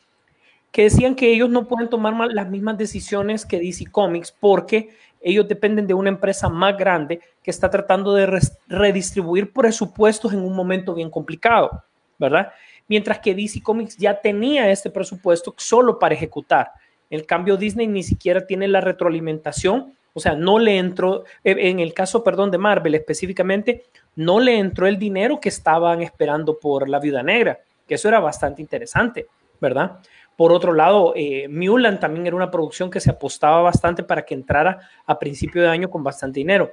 que 0.73 0.83
decían 0.83 1.15
que 1.15 1.33
ellos 1.33 1.49
no 1.49 1.69
pueden 1.69 1.89
tomar 1.89 2.15
las 2.33 2.51
mismas 2.51 2.77
decisiones 2.77 3.47
que 3.47 3.61
DC 3.61 3.87
Comics 3.93 4.33
porque 4.33 4.91
ellos 5.21 5.49
dependen 5.49 5.87
de 5.87 5.95
una 5.95 6.09
empresa 6.09 6.49
más 6.49 6.77
grande 6.77 7.21
que 7.43 7.51
está 7.51 7.71
tratando 7.71 8.15
de 8.15 8.41
redistribuir 8.69 9.53
presupuestos 9.53 10.33
en 10.33 10.41
un 10.41 10.55
momento 10.55 10.95
bien 10.95 11.11
complicado, 11.11 11.83
¿verdad? 12.19 12.53
Mientras 12.87 13.19
que 13.19 13.35
DC 13.35 13.63
Comics 13.63 13.97
ya 13.97 14.21
tenía 14.21 14.71
este 14.71 14.91
presupuesto 14.91 15.55
solo 15.57 15.99
para 15.99 16.15
ejecutar. 16.15 16.73
En 17.11 17.25
cambio, 17.25 17.57
Disney 17.57 17.87
ni 17.87 18.03
siquiera 18.03 18.47
tiene 18.47 18.69
la 18.69 18.81
retroalimentación, 18.81 19.95
o 20.15 20.21
sea, 20.21 20.35
no 20.35 20.59
le 20.59 20.79
entró, 20.79 21.25
eh, 21.45 21.57
en 21.59 21.81
el 21.81 21.95
caso, 21.95 22.25
perdón, 22.25 22.51
de 22.51 22.59
Marvel 22.59 22.95
específicamente, 22.95 23.85
no 24.17 24.41
le 24.41 24.59
entró 24.59 24.87
el 24.87 24.99
dinero 24.99 25.39
que 25.41 25.49
estaban 25.49 26.03
esperando 26.03 26.59
por 26.59 26.89
la 26.89 26.99
Viuda 26.99 27.23
Negra, 27.23 27.59
que 27.87 27.95
eso 27.95 28.09
era 28.09 28.21
bastante 28.21 28.61
interesante, 28.61 29.27
¿verdad? 29.61 29.99
Por 30.39 30.53
otro 30.53 30.73
lado, 30.73 31.15
eh, 31.17 31.49
Mulan 31.49 31.99
también 31.99 32.29
era 32.29 32.37
una 32.37 32.53
producción 32.53 32.91
que 32.91 33.01
se 33.01 33.11
apostaba 33.11 33.61
bastante 33.61 34.05
para 34.05 34.25
que 34.25 34.35
entrara 34.35 34.79
a 35.05 35.19
principio 35.19 35.63
de 35.63 35.69
año 35.69 35.91
con 35.91 36.05
bastante 36.05 36.39
dinero. 36.39 36.71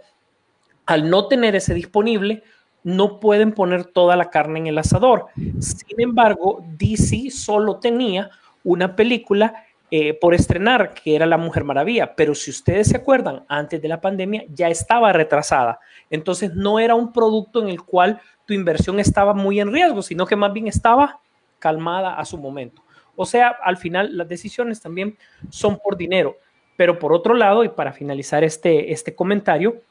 Al 0.85 1.09
no 1.09 1.27
tener 1.27 1.55
ese 1.55 1.73
disponible, 1.73 2.43
no 2.83 3.19
pueden 3.19 3.53
poner 3.53 3.85
toda 3.85 4.15
la 4.15 4.29
carne 4.29 4.59
en 4.59 4.67
el 4.67 4.77
asador. 4.77 5.29
Sin 5.35 5.99
embargo, 5.99 6.63
DC 6.77 7.31
solo 7.31 7.79
tenía 7.79 8.29
una 8.63 8.95
película 8.95 9.65
eh, 9.89 10.13
por 10.13 10.35
estrenar, 10.35 10.93
que 10.93 11.15
era 11.15 11.25
La 11.25 11.39
Mujer 11.39 11.63
Maravilla, 11.63 12.15
pero 12.15 12.35
si 12.35 12.51
ustedes 12.51 12.89
se 12.89 12.97
acuerdan, 12.97 13.45
antes 13.47 13.81
de 13.81 13.87
la 13.87 13.99
pandemia 13.99 14.43
ya 14.49 14.67
estaba 14.67 15.11
retrasada. 15.11 15.79
Entonces 16.11 16.53
no 16.53 16.77
era 16.77 16.93
un 16.93 17.11
producto 17.11 17.63
en 17.63 17.69
el 17.69 17.81
cual 17.81 18.21
tu 18.45 18.53
inversión 18.53 18.99
estaba 18.99 19.33
muy 19.33 19.59
en 19.59 19.73
riesgo, 19.73 20.03
sino 20.03 20.27
que 20.27 20.35
más 20.35 20.53
bien 20.53 20.67
estaba 20.67 21.19
calmada 21.57 22.13
a 22.13 22.25
su 22.25 22.37
momento. 22.37 22.84
O 23.15 23.25
sea, 23.25 23.49
al 23.49 23.77
final 23.77 24.17
las 24.17 24.27
decisiones 24.27 24.81
también 24.81 25.17
son 25.49 25.77
por 25.77 25.97
dinero. 25.97 26.37
Pero 26.77 26.99
por 26.99 27.13
otro 27.13 27.33
lado, 27.33 27.63
y 27.63 27.69
para 27.69 27.93
finalizar 27.93 28.43
este, 28.43 28.91
este 28.91 29.15
comentario, 29.15 29.81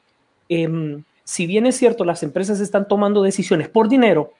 em, 0.49 1.03
si 1.23 1.47
bien 1.47 1.65
es 1.65 1.75
cierto, 1.75 2.05
las 2.05 2.21
empresas 2.23 2.59
están 2.59 2.87
tomando 2.87 3.23
decisiones 3.23 3.67
por 3.67 3.89
dinero, 3.89 4.33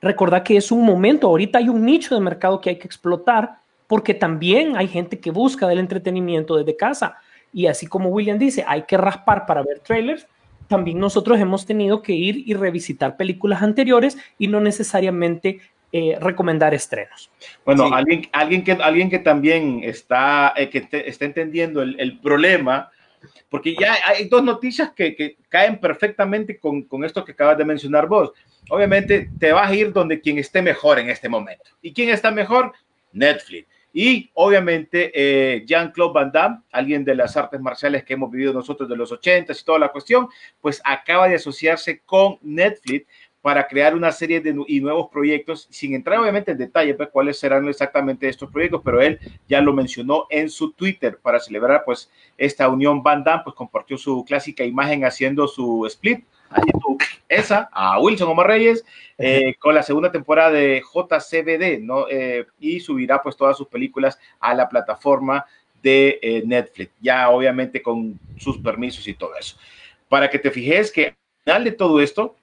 recordad 0.00 0.42
que 0.42 0.56
es 0.56 0.72
un 0.72 0.84
momento, 0.84 1.26
ahorita 1.26 1.58
hay 1.58 1.68
un 1.68 1.84
nicho 1.84 2.14
de 2.14 2.20
mercado 2.20 2.60
que 2.60 2.70
hay 2.70 2.78
que 2.78 2.86
explotar, 2.86 3.58
porque 3.86 4.14
también 4.14 4.76
hay 4.76 4.88
gente 4.88 5.20
que 5.20 5.30
busca 5.30 5.68
del 5.68 5.78
entretenimiento 5.78 6.56
desde 6.56 6.76
casa. 6.76 7.18
Y 7.52 7.66
así 7.66 7.86
como 7.86 8.08
William 8.08 8.38
dice, 8.38 8.64
hay 8.66 8.82
que 8.82 8.96
raspar 8.96 9.46
para 9.46 9.62
ver 9.62 9.80
trailers, 9.80 10.26
también 10.68 10.98
nosotros 10.98 11.38
hemos 11.38 11.66
tenido 11.66 12.02
que 12.02 12.14
ir 12.14 12.42
y 12.48 12.54
revisitar 12.54 13.16
películas 13.16 13.62
anteriores 13.62 14.16
y 14.38 14.48
no 14.48 14.60
necesariamente 14.60 15.60
eh, 15.96 16.18
recomendar 16.20 16.74
estrenos. 16.74 17.30
Bueno, 17.64 17.86
Sí. 17.86 17.90
alguien, 17.94 18.28
alguien, 18.32 18.64
que, 18.64 18.72
alguien 18.72 19.08
que 19.08 19.20
también 19.20 19.80
está, 19.84 20.52
eh, 20.56 20.68
que 20.68 20.80
te- 20.80 21.08
está 21.08 21.24
entendiendo 21.24 21.82
el, 21.82 21.94
el 22.00 22.18
problema, 22.18 22.90
porque 23.48 23.76
ya 23.78 23.94
hay 24.04 24.28
dos 24.28 24.42
noticias 24.42 24.90
que, 24.90 25.14
que 25.14 25.36
caen 25.48 25.78
perfectamente 25.78 26.58
con, 26.58 26.82
con 26.82 27.04
esto 27.04 27.24
que 27.24 27.30
acabas 27.30 27.56
de 27.58 27.64
mencionar 27.64 28.08
vos. 28.08 28.32
Obviamente 28.70 29.30
te 29.38 29.52
vas 29.52 29.70
a 29.70 29.74
ir 29.74 29.92
donde 29.92 30.20
quien 30.20 30.36
esté 30.38 30.60
mejor 30.62 30.98
en 30.98 31.10
este 31.10 31.28
momento. 31.28 31.70
¿Y 31.80 31.92
quién 31.92 32.08
está 32.08 32.32
mejor? 32.32 32.72
Netflix. 33.12 33.68
Y 33.96 34.28
obviamente 34.34 35.12
eh, 35.14 35.62
Jean-Claude 35.64 36.12
Van 36.12 36.32
Damme, 36.32 36.58
alguien 36.72 37.04
de 37.04 37.14
las 37.14 37.36
artes 37.36 37.60
marciales 37.60 38.02
que 38.02 38.14
hemos 38.14 38.28
vivido 38.28 38.52
nosotros 38.52 38.88
de 38.88 38.96
los 38.96 39.12
80 39.12 39.52
y 39.52 39.64
toda 39.64 39.78
la 39.78 39.90
cuestión, 39.90 40.26
pues 40.60 40.82
acaba 40.84 41.28
de 41.28 41.36
asociarse 41.36 42.00
con 42.04 42.38
Netflix 42.42 43.06
para 43.44 43.68
crear 43.68 43.94
una 43.94 44.10
serie 44.10 44.40
de 44.40 44.56
y 44.68 44.80
nuevos 44.80 45.10
proyectos, 45.10 45.68
sin 45.70 45.94
entrar 45.94 46.18
obviamente 46.18 46.52
en 46.52 46.56
detalle 46.56 46.94
pues, 46.94 47.10
cuáles 47.10 47.38
serán 47.38 47.68
exactamente 47.68 48.26
estos 48.26 48.50
proyectos, 48.50 48.80
pero 48.82 49.02
él 49.02 49.20
ya 49.46 49.60
lo 49.60 49.74
mencionó 49.74 50.26
en 50.30 50.48
su 50.48 50.72
Twitter 50.72 51.18
para 51.20 51.38
celebrar 51.38 51.82
pues 51.84 52.10
esta 52.38 52.70
unión 52.70 53.02
Van 53.02 53.22
Damme, 53.22 53.42
pues 53.44 53.54
compartió 53.54 53.98
su 53.98 54.24
clásica 54.24 54.64
imagen 54.64 55.04
haciendo 55.04 55.46
su 55.46 55.84
split, 55.84 56.24
haciendo 56.48 56.96
esa 57.28 57.68
a 57.70 58.00
Wilson 58.00 58.30
Omar 58.30 58.46
Reyes 58.46 58.82
eh, 59.18 59.54
con 59.58 59.74
la 59.74 59.82
segunda 59.82 60.10
temporada 60.10 60.50
de 60.50 60.80
JCBD, 60.80 61.82
¿no? 61.82 62.06
Eh, 62.08 62.46
y 62.58 62.80
subirá 62.80 63.20
pues 63.22 63.36
todas 63.36 63.58
sus 63.58 63.68
películas 63.68 64.18
a 64.40 64.54
la 64.54 64.70
plataforma 64.70 65.44
de 65.82 66.18
eh, 66.22 66.42
Netflix, 66.46 66.92
ya 66.98 67.28
obviamente 67.28 67.82
con 67.82 68.18
sus 68.38 68.56
permisos 68.56 69.06
y 69.06 69.12
todo 69.12 69.36
eso. 69.36 69.58
Para 70.08 70.30
que 70.30 70.38
te 70.38 70.50
fijes 70.50 70.90
que 70.90 71.08
al 71.08 71.14
final 71.44 71.64
de 71.64 71.72
todo 71.72 72.00
esto, 72.00 72.36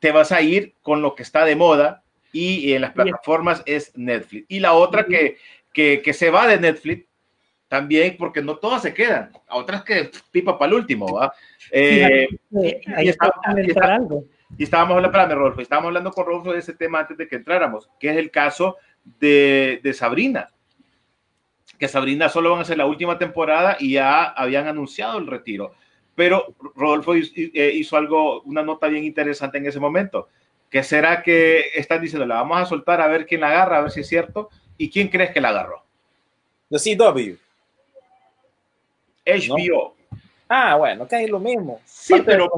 te 0.00 0.10
vas 0.12 0.32
a 0.32 0.40
ir 0.42 0.74
con 0.82 1.00
lo 1.02 1.14
que 1.14 1.22
está 1.22 1.44
de 1.44 1.54
moda 1.56 2.02
y 2.32 2.72
en 2.72 2.82
las 2.82 2.92
plataformas 2.92 3.62
es 3.66 3.92
Netflix. 3.96 4.46
Y 4.48 4.60
la 4.60 4.72
otra 4.72 5.04
que, 5.04 5.36
que, 5.72 6.00
que 6.02 6.12
se 6.12 6.30
va 6.30 6.46
de 6.48 6.58
Netflix 6.58 7.06
también, 7.68 8.16
porque 8.18 8.42
no 8.42 8.56
todas 8.56 8.82
se 8.82 8.92
quedan, 8.92 9.30
a 9.46 9.56
otras 9.56 9.84
que 9.84 10.10
pipa 10.32 10.58
para 10.58 10.70
el 10.70 10.74
último, 10.78 11.06
¿va? 11.14 11.32
Eh, 11.70 12.26
y 12.50 12.66
ahí 12.92 13.08
está- 13.08 13.26
está 13.28 13.60
y 13.62 13.66
está- 13.68 13.94
algo. 13.94 14.24
y 14.58 14.64
estábamos 14.64 14.96
hablando, 14.96 15.16
espérame, 15.16 15.38
Rodolfo, 15.38 15.60
estábamos 15.60 15.88
hablando 15.88 16.10
con 16.10 16.26
Rodolfo 16.26 16.52
de 16.52 16.58
ese 16.58 16.74
tema 16.74 16.98
antes 17.00 17.16
de 17.16 17.28
que 17.28 17.36
entráramos, 17.36 17.88
que 18.00 18.10
es 18.10 18.16
el 18.16 18.30
caso 18.32 18.76
de, 19.04 19.78
de 19.84 19.92
Sabrina. 19.92 20.48
Que 21.78 21.86
Sabrina 21.88 22.28
solo 22.28 22.50
van 22.50 22.60
a 22.60 22.64
ser 22.64 22.76
la 22.78 22.86
última 22.86 23.16
temporada 23.18 23.76
y 23.78 23.92
ya 23.92 24.24
habían 24.24 24.66
anunciado 24.66 25.18
el 25.18 25.26
retiro. 25.28 25.72
Pero 26.20 26.54
Rodolfo 26.74 27.16
hizo, 27.16 27.32
eh, 27.34 27.72
hizo 27.74 27.96
algo, 27.96 28.42
una 28.42 28.62
nota 28.62 28.88
bien 28.88 29.04
interesante 29.04 29.56
en 29.56 29.64
ese 29.64 29.80
momento. 29.80 30.28
que 30.68 30.82
será 30.82 31.22
que 31.22 31.64
están 31.74 32.02
diciendo? 32.02 32.26
La 32.26 32.34
vamos 32.34 32.60
a 32.60 32.66
soltar 32.66 33.00
a 33.00 33.06
ver 33.08 33.24
quién 33.24 33.40
la 33.40 33.48
agarra, 33.48 33.78
a 33.78 33.80
ver 33.80 33.90
si 33.90 34.00
es 34.00 34.06
cierto. 34.06 34.50
¿Y 34.76 34.90
quién 34.90 35.08
crees 35.08 35.30
que 35.30 35.40
la 35.40 35.48
agarró? 35.48 35.82
The 36.68 36.76
CW. 36.78 37.36
HBO. 39.24 39.96
Ah, 40.48 40.76
bueno, 40.76 41.08
que 41.08 41.24
es 41.24 41.30
lo 41.30 41.38
mismo. 41.40 41.80
Sí, 41.86 42.12
Parte 42.12 42.26
pero, 42.32 42.50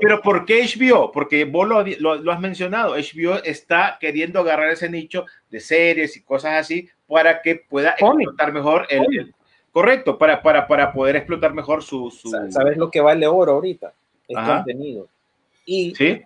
pero 0.00 0.22
¿por 0.22 0.44
qué 0.46 0.62
HBO? 0.64 1.12
Porque 1.12 1.44
vos 1.44 1.68
lo, 1.68 1.84
lo- 1.98 2.14
lo 2.16 2.32
has 2.32 2.40
mencionado, 2.40 2.94
HBO 2.94 3.42
está 3.44 3.98
queriendo 4.00 4.40
agarrar 4.40 4.70
ese 4.70 4.88
nicho 4.88 5.26
de 5.50 5.60
series 5.60 6.16
y 6.16 6.22
cosas 6.22 6.54
así 6.54 6.88
para 7.06 7.42
que 7.42 7.56
pueda 7.56 7.90
explotar 7.90 8.52
mejor 8.52 8.86
el- 8.88 9.34
correcto, 9.74 10.16
para, 10.16 10.40
para, 10.40 10.66
para 10.66 10.92
poder 10.92 11.16
explotar 11.16 11.52
mejor 11.52 11.82
su, 11.82 12.10
su 12.10 12.30
Sa- 12.30 12.50
¿Sabes 12.50 12.78
lo 12.78 12.90
que 12.90 13.00
vale 13.00 13.26
oro 13.26 13.52
ahorita? 13.52 13.92
El 14.28 14.36
Ajá. 14.38 14.54
contenido. 14.56 15.08
Y 15.66 15.94
¿sí? 15.94 16.22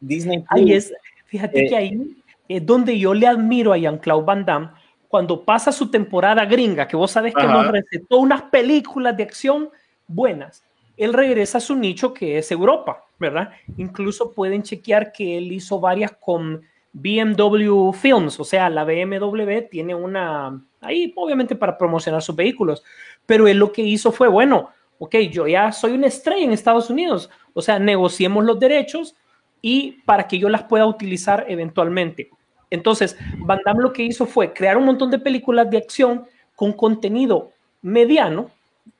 Disney 0.00 0.38
Plus. 0.38 0.48
Ahí 0.50 0.72
es, 0.72 0.92
fíjate 1.26 1.66
Eh, 1.66 1.68
que 1.68 1.76
ahí 1.76 2.16
es 2.48 2.64
donde 2.64 2.98
yo 2.98 3.12
le 3.12 3.26
admiro 3.26 3.72
a 3.72 3.76
Jean-Claude 3.76 4.24
Van 4.24 4.44
Damme 4.44 4.70
cuando 5.08 5.44
pasa 5.44 5.70
su 5.72 5.90
temporada 5.90 6.44
gringa, 6.46 6.88
que 6.88 6.96
vos 6.96 7.10
sabes 7.10 7.34
que 7.34 7.42
Ajá. 7.42 7.52
nos 7.52 7.68
recetó 7.68 8.18
unas 8.18 8.42
películas 8.42 9.16
de 9.16 9.22
acción 9.24 9.68
buenas. 10.08 10.64
Él 10.96 11.12
regresa 11.12 11.58
a 11.58 11.60
su 11.60 11.76
nicho 11.76 12.14
que 12.14 12.38
es 12.38 12.50
Europa, 12.50 13.04
¿verdad? 13.18 13.50
Incluso 13.76 14.32
pueden 14.32 14.62
chequear 14.62 15.12
que 15.12 15.36
él 15.36 15.52
hizo 15.52 15.78
varias 15.78 16.12
con 16.18 16.62
BMW 16.98 17.92
Films, 17.92 18.40
o 18.40 18.44
sea, 18.44 18.70
la 18.70 18.84
BMW 18.84 19.68
tiene 19.70 19.94
una, 19.94 20.58
ahí 20.80 21.12
obviamente 21.14 21.54
para 21.54 21.76
promocionar 21.76 22.22
sus 22.22 22.34
vehículos, 22.34 22.82
pero 23.26 23.46
él 23.46 23.58
lo 23.58 23.70
que 23.70 23.82
hizo 23.82 24.12
fue, 24.12 24.28
bueno, 24.28 24.70
ok, 24.98 25.16
yo 25.30 25.46
ya 25.46 25.72
soy 25.72 25.92
una 25.92 26.06
estrella 26.06 26.44
en 26.44 26.52
Estados 26.52 26.88
Unidos, 26.88 27.28
o 27.52 27.60
sea, 27.60 27.78
negociemos 27.78 28.46
los 28.46 28.58
derechos 28.58 29.14
y 29.60 30.00
para 30.06 30.26
que 30.26 30.38
yo 30.38 30.48
las 30.48 30.62
pueda 30.62 30.86
utilizar 30.86 31.44
eventualmente. 31.48 32.30
Entonces, 32.70 33.18
Van 33.40 33.60
Damme 33.62 33.82
lo 33.82 33.92
que 33.92 34.02
hizo 34.02 34.24
fue 34.24 34.54
crear 34.54 34.78
un 34.78 34.86
montón 34.86 35.10
de 35.10 35.18
películas 35.18 35.70
de 35.70 35.76
acción 35.76 36.24
con 36.54 36.72
contenido 36.72 37.50
mediano, 37.82 38.50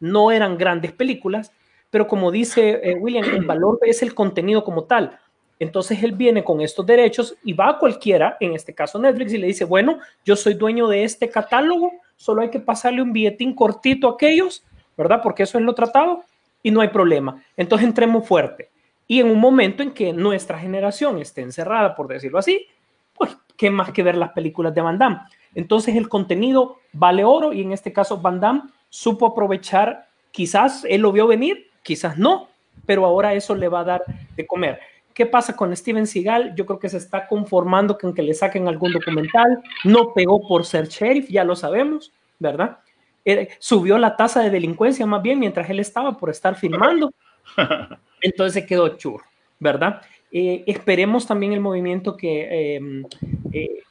no 0.01 0.31
eran 0.31 0.59
grandes 0.59 0.93
películas, 0.93 1.51
pero 1.91 2.07
como 2.07 2.31
dice 2.31 2.79
eh, 2.83 2.95
William, 3.01 3.25
el 3.25 3.47
valor 3.47 3.79
es 3.83 4.03
el 4.03 4.15
contenido 4.15 4.65
como 4.65 4.85
tal. 4.85 5.19
Entonces 5.59 6.03
él 6.03 6.13
viene 6.13 6.45
con 6.45 6.61
estos 6.61 6.85
derechos 6.85 7.37
y 7.43 7.53
va 7.53 7.71
a 7.71 7.79
cualquiera, 7.79 8.37
en 8.41 8.55
este 8.55 8.75
caso 8.75 8.99
Netflix, 8.99 9.33
y 9.33 9.39
le 9.39 9.47
dice, 9.47 9.65
bueno, 9.65 9.99
yo 10.25 10.37
soy 10.37 10.55
dueño 10.55 10.87
de 10.89 11.05
este 11.05 11.31
catálogo, 11.31 11.93
solo 12.17 12.43
hay 12.43 12.51
que 12.51 12.61
pasarle 12.61 13.03
un 13.03 13.13
billetín 13.13 13.55
cortito 13.55 14.09
a 14.09 14.13
aquellos, 14.13 14.65
¿verdad? 14.97 15.21
Porque 15.23 15.45
eso 15.45 15.59
es 15.59 15.65
lo 15.65 15.75
tratado 15.75 16.25
y 16.63 16.71
no 16.71 16.81
hay 16.81 16.89
problema. 16.89 17.43
Entonces 17.57 17.87
entremos 17.87 18.27
fuerte. 18.27 18.71
Y 19.09 19.21
en 19.21 19.31
un 19.31 19.39
momento 19.39 19.83
en 19.83 19.93
que 19.93 20.13
nuestra 20.13 20.59
generación 20.59 21.19
esté 21.19 21.43
encerrada, 21.43 21.95
por 21.95 22.09
decirlo 22.09 22.39
así, 22.39 22.67
pues, 23.15 23.37
¿qué 23.57 23.71
más 23.71 23.93
que 23.93 24.03
ver 24.03 24.17
las 24.17 24.33
películas 24.33 24.75
de 24.75 24.81
Van 24.81 24.99
Damme? 24.99 25.21
Entonces 25.55 25.97
el 25.97 26.09
contenido 26.09 26.77
vale 26.93 27.25
oro 27.25 27.53
y 27.53 27.63
en 27.63 27.73
este 27.73 27.93
caso 27.93 28.19
Van 28.19 28.41
Damme 28.41 28.63
supo 28.91 29.27
aprovechar, 29.27 30.09
quizás 30.33 30.85
él 30.89 31.03
lo 31.03 31.13
vio 31.13 31.27
venir, 31.27 31.71
quizás 31.83 32.19
no, 32.19 32.49
pero 32.85 33.07
ahora 33.07 33.33
eso 33.35 33.55
le 33.55 33.69
va 33.69 33.81
a 33.81 33.85
dar 33.85 34.05
de 34.37 34.47
comer. 34.47 34.81
¿Qué 35.17 35.25
pasa 35.25 35.57
con 35.57 35.75
Steven 35.75 36.07
Seagal? 36.07 36.55
Yo 36.55 36.67
creo 36.67 36.79
que 36.79 36.91
se 36.91 36.99
está 36.99 37.27
conformando 37.27 37.97
con 37.97 38.13
que 38.13 38.23
le 38.23 38.35
saquen 38.35 38.69
algún 38.69 38.93
documental. 38.93 39.63
No 39.83 40.13
pegó 40.13 40.47
por 40.47 40.67
ser 40.67 40.89
sheriff, 40.89 41.31
ya 41.31 41.43
lo 41.43 41.57
sabemos, 41.57 42.13
¿verdad? 42.39 42.81
Eh, 43.25 43.49
subió 43.59 43.97
la 43.97 44.15
tasa 44.15 44.43
de 44.43 44.51
delincuencia 44.51 45.07
más 45.07 45.23
bien 45.23 45.39
mientras 45.39 45.71
él 45.71 45.81
estaba 45.81 46.19
por 46.19 46.29
estar 46.29 46.55
filmando. 46.55 47.15
Entonces 48.21 48.53
se 48.53 48.67
quedó 48.67 48.99
churro, 48.99 49.25
¿verdad? 49.59 50.03
Eh, 50.31 50.65
esperemos 50.67 51.27
también 51.27 51.55
el 51.55 51.61
movimiento 51.61 52.15
que, 52.15 52.77
em, 52.77 53.07
eh, 53.53 53.85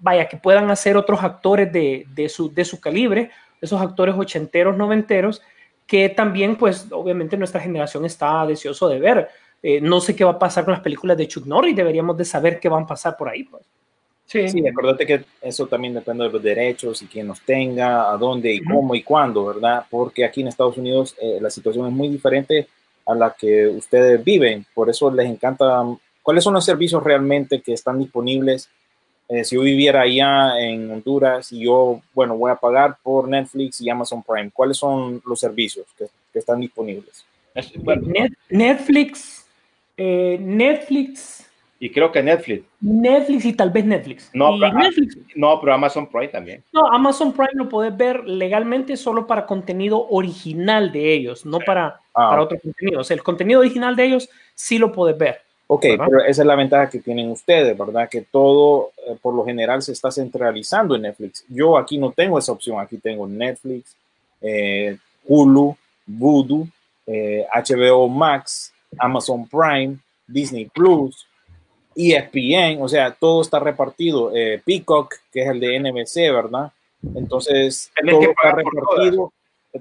vaya, 0.00 0.26
que 0.26 0.38
puedan 0.38 0.72
hacer 0.72 0.96
otros 0.96 1.22
actores 1.22 1.72
de, 1.72 2.04
de, 2.16 2.28
su, 2.28 2.52
de 2.52 2.64
su 2.64 2.80
calibre, 2.80 3.30
esos 3.60 3.80
actores 3.80 4.16
ochenteros, 4.16 4.76
noventeros, 4.76 5.40
que 5.86 6.08
también, 6.08 6.56
pues, 6.56 6.88
obviamente 6.90 7.36
nuestra 7.36 7.60
generación 7.60 8.04
está 8.04 8.44
deseoso 8.44 8.88
de 8.88 8.98
ver 8.98 9.28
eh, 9.62 9.80
no 9.80 10.00
sé 10.00 10.14
qué 10.14 10.24
va 10.24 10.32
a 10.32 10.38
pasar 10.38 10.64
con 10.64 10.72
las 10.72 10.82
películas 10.82 11.16
de 11.16 11.26
Chuck 11.26 11.46
Norris, 11.46 11.74
deberíamos 11.74 12.16
de 12.16 12.24
saber 12.24 12.60
qué 12.60 12.68
van 12.68 12.84
a 12.84 12.86
pasar 12.86 13.16
por 13.16 13.28
ahí. 13.28 13.44
Pues. 13.44 13.62
Sí. 14.26 14.46
sí, 14.46 14.68
acuérdate 14.68 15.06
que 15.06 15.24
eso 15.40 15.66
también 15.66 15.94
depende 15.94 16.24
de 16.24 16.30
los 16.30 16.42
derechos 16.42 17.00
y 17.00 17.06
quién 17.06 17.28
los 17.28 17.40
tenga, 17.40 18.12
a 18.12 18.16
dónde 18.18 18.52
y 18.52 18.60
cómo 18.60 18.94
y 18.94 19.02
cuándo, 19.02 19.46
¿verdad? 19.46 19.86
Porque 19.90 20.22
aquí 20.24 20.42
en 20.42 20.48
Estados 20.48 20.76
Unidos 20.76 21.16
eh, 21.20 21.38
la 21.40 21.48
situación 21.48 21.86
es 21.86 21.92
muy 21.92 22.08
diferente 22.08 22.68
a 23.06 23.14
la 23.14 23.34
que 23.36 23.66
ustedes 23.68 24.22
viven, 24.22 24.66
por 24.74 24.90
eso 24.90 25.10
les 25.10 25.26
encanta. 25.26 25.82
¿Cuáles 26.22 26.44
son 26.44 26.52
los 26.52 26.64
servicios 26.64 27.02
realmente 27.02 27.62
que 27.62 27.72
están 27.72 27.98
disponibles? 27.98 28.68
Eh, 29.30 29.44
si 29.44 29.56
yo 29.56 29.62
viviera 29.62 30.02
allá 30.02 30.60
en 30.60 30.90
Honduras 30.90 31.50
y 31.52 31.64
yo, 31.64 32.02
bueno, 32.12 32.36
voy 32.36 32.50
a 32.50 32.56
pagar 32.56 32.98
por 33.02 33.28
Netflix 33.28 33.80
y 33.80 33.88
Amazon 33.88 34.22
Prime, 34.22 34.50
¿cuáles 34.52 34.76
son 34.76 35.22
los 35.24 35.40
servicios 35.40 35.86
que, 35.96 36.06
que 36.32 36.38
están 36.38 36.60
disponibles? 36.60 37.24
Netflix, 38.50 39.37
eh, 39.98 40.38
Netflix. 40.40 41.44
Y 41.80 41.90
creo 41.90 42.10
que 42.10 42.22
Netflix. 42.22 42.64
Netflix 42.80 43.44
y 43.44 43.52
tal 43.52 43.70
vez 43.70 43.84
Netflix. 43.84 44.30
No, 44.32 44.56
y 44.56 44.60
pero, 44.60 44.72
ah, 44.72 44.82
Netflix. 44.82 45.16
no, 45.36 45.60
pero 45.60 45.74
Amazon 45.74 46.08
Prime 46.08 46.28
también. 46.28 46.64
No, 46.72 46.86
Amazon 46.88 47.32
Prime 47.32 47.50
lo 47.54 47.68
puedes 47.68 47.96
ver 47.96 48.24
legalmente 48.26 48.96
solo 48.96 49.26
para 49.26 49.46
contenido 49.46 50.08
original 50.08 50.90
de 50.90 51.12
ellos, 51.12 51.44
no 51.46 51.58
para, 51.60 52.00
Ah, 52.14 52.30
para 52.30 52.42
otro 52.42 52.58
contenido. 52.58 53.00
O 53.00 53.04
sea, 53.04 53.14
el 53.14 53.22
contenido 53.22 53.60
original 53.60 53.94
de 53.94 54.04
ellos 54.06 54.28
sí 54.54 54.78
lo 54.78 54.90
puedes 54.90 55.16
ver. 55.16 55.40
Ok, 55.68 55.84
¿verdad? 55.84 56.06
pero 56.08 56.20
esa 56.24 56.42
es 56.42 56.46
la 56.46 56.56
ventaja 56.56 56.88
que 56.90 56.98
tienen 56.98 57.30
ustedes, 57.30 57.76
¿verdad? 57.78 58.08
Que 58.08 58.22
todo, 58.22 58.90
eh, 59.06 59.16
por 59.20 59.34
lo 59.34 59.44
general, 59.44 59.80
se 59.82 59.92
está 59.92 60.10
centralizando 60.10 60.96
en 60.96 61.02
Netflix. 61.02 61.44
Yo 61.48 61.76
aquí 61.78 61.96
no 61.98 62.10
tengo 62.10 62.38
esa 62.38 62.52
opción. 62.52 62.80
Aquí 62.80 62.96
tengo 62.96 63.26
Netflix, 63.28 63.94
eh, 64.40 64.96
Hulu, 65.26 65.76
Vudu, 66.06 66.66
eh, 67.06 67.46
HBO 67.54 68.08
Max, 68.08 68.72
Amazon 68.98 69.46
Prime, 69.48 69.98
Disney 70.26 70.66
Plus, 70.66 71.26
ESPN, 71.96 72.80
o 72.80 72.88
sea, 72.88 73.10
todo 73.12 73.42
está 73.42 73.58
repartido. 73.58 74.30
Eh, 74.34 74.60
Peacock, 74.64 75.14
que 75.32 75.42
es 75.42 75.48
el 75.48 75.60
de 75.60 75.76
NBC, 75.80 76.32
¿verdad? 76.32 76.70
Entonces, 77.14 77.90
todo 78.12 78.20
está 78.30 78.52
repartido, 78.52 79.32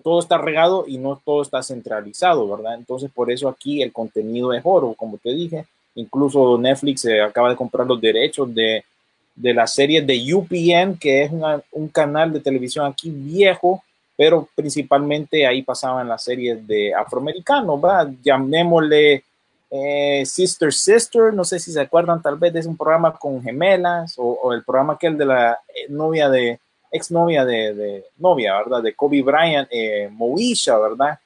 todo 0.04 0.20
está 0.20 0.38
regado 0.38 0.86
y 0.88 0.98
no 0.98 1.22
todo 1.24 1.42
está 1.42 1.62
centralizado, 1.64 2.48
¿verdad? 2.56 2.76
Entonces, 2.76 3.10
por 3.14 3.32
eso 3.32 3.48
aquí 3.50 3.82
el 3.82 3.92
contenido 3.94 4.54
es 4.54 4.62
oro, 4.64 4.94
como 4.94 5.18
te 5.18 5.32
dije. 5.34 5.66
Incluso 5.96 6.58
Netflix 6.58 7.06
eh, 7.06 7.22
acaba 7.22 7.50
de 7.50 7.56
comprar 7.56 7.88
los 7.88 8.00
derechos 8.00 8.54
de, 8.54 8.84
de 9.36 9.54
la 9.54 9.66
serie 9.68 10.02
de 10.02 10.34
UPN, 10.34 10.98
que 11.00 11.24
es 11.24 11.32
una- 11.32 11.62
un 11.72 11.88
canal 11.88 12.32
de 12.34 12.40
televisión 12.40 12.86
aquí 12.86 13.10
viejo, 13.10 13.84
pero 14.18 14.50
principalmente 14.56 15.46
ahí 15.46 15.62
pasaban 15.62 16.10
las 16.10 16.24
series 16.24 16.66
de 16.68 16.94
afroamericanos, 16.94 17.80
¿verdad? 17.80 18.12
Llamémosle 18.24 19.24
eh, 19.70 20.24
Sister 20.26 20.74
Sister, 20.74 21.34
no 21.34 21.46
sé 21.46 21.60
si 21.60 21.72
se 21.72 21.80
acuerdan 21.82 22.22
tal 22.22 22.36
vez 22.38 22.52
de 22.52 22.68
un 22.68 22.76
programa 22.76 23.14
con 23.14 23.42
gemelas 23.42 24.16
o, 24.18 24.24
o 24.24 24.54
el 24.54 24.64
programa 24.64 24.94
aquel 24.94 25.18
de 25.18 25.26
la 25.26 25.60
eh, 25.68 25.86
novia 25.90 26.30
de, 26.30 26.60
exnovia 26.92 27.46
de, 27.46 27.74
de 27.74 28.06
novia, 28.18 28.58
¿verdad? 28.58 28.82
De 28.82 28.94
Kobe 28.94 29.22
Bryant, 29.22 29.68
eh, 29.72 30.10
Moesha, 30.12 30.78
¿verdad? 30.78 31.20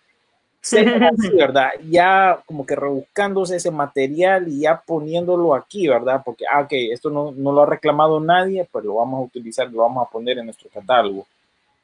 Así, 0.62 0.78
¿verdad? 1.38 1.70
Ya 1.90 2.42
como 2.46 2.66
que 2.66 2.76
rebuscándose 2.76 3.56
ese 3.56 3.72
material 3.72 4.48
y 4.48 4.62
ya 4.62 4.82
poniéndolo 4.86 5.56
aquí, 5.56 5.88
¿verdad? 5.88 6.22
Porque, 6.24 6.46
ah, 6.52 6.62
ok, 6.62 6.72
esto 6.72 7.10
no, 7.10 7.32
no 7.32 7.52
lo 7.52 7.64
ha 7.64 7.66
reclamado 7.66 8.20
nadie, 8.20 8.68
pues 8.72 8.86
lo 8.86 8.96
vamos 8.96 9.20
a 9.20 9.24
utilizar, 9.24 9.72
lo 9.72 9.82
vamos 9.82 10.08
a 10.08 10.12
poner 10.12 10.38
en 10.38 10.46
nuestro 10.46 10.70
catálogo. 10.70 11.26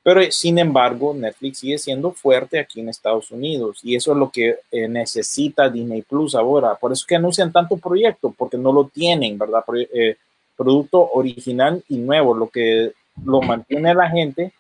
Pero 0.08 0.22
sin 0.32 0.58
embargo, 0.58 1.13
Netflix 1.13 1.58
sigue 1.60 1.78
siendo 1.78 2.12
fuerte 2.12 2.60
aquí 2.60 2.80
en 2.80 2.88
Estados 2.88 3.30
Unidos 3.30 3.82
y 3.84 3.93
eso 3.93 4.13
es 4.13 4.17
lo 4.17 4.30
que 4.30 4.56
eh, 4.72 4.88
necesita 4.88 5.67
Disney 5.70 6.02
Plus 6.02 6.34
ahora. 6.34 6.76
Por 6.76 6.93
eso 6.93 7.02
es 7.02 7.06
que 7.06 7.17
anuncian 7.17 7.52
tanto 7.52 7.76
proyecto, 7.76 8.34
porque 8.38 8.58
no 8.58 8.72
lo 8.72 8.86
tienen, 8.88 9.38
¿verdad? 9.38 9.65
Pro- 9.65 9.78
eh, 9.78 10.15
producto 10.56 11.10
original 11.12 11.84
y 11.89 11.98
nuevo. 11.98 12.34
Lo 12.34 12.48
que 12.48 12.93
lo 13.26 13.41
mantiene 13.41 13.93
la 13.93 14.10
gente 14.10 14.54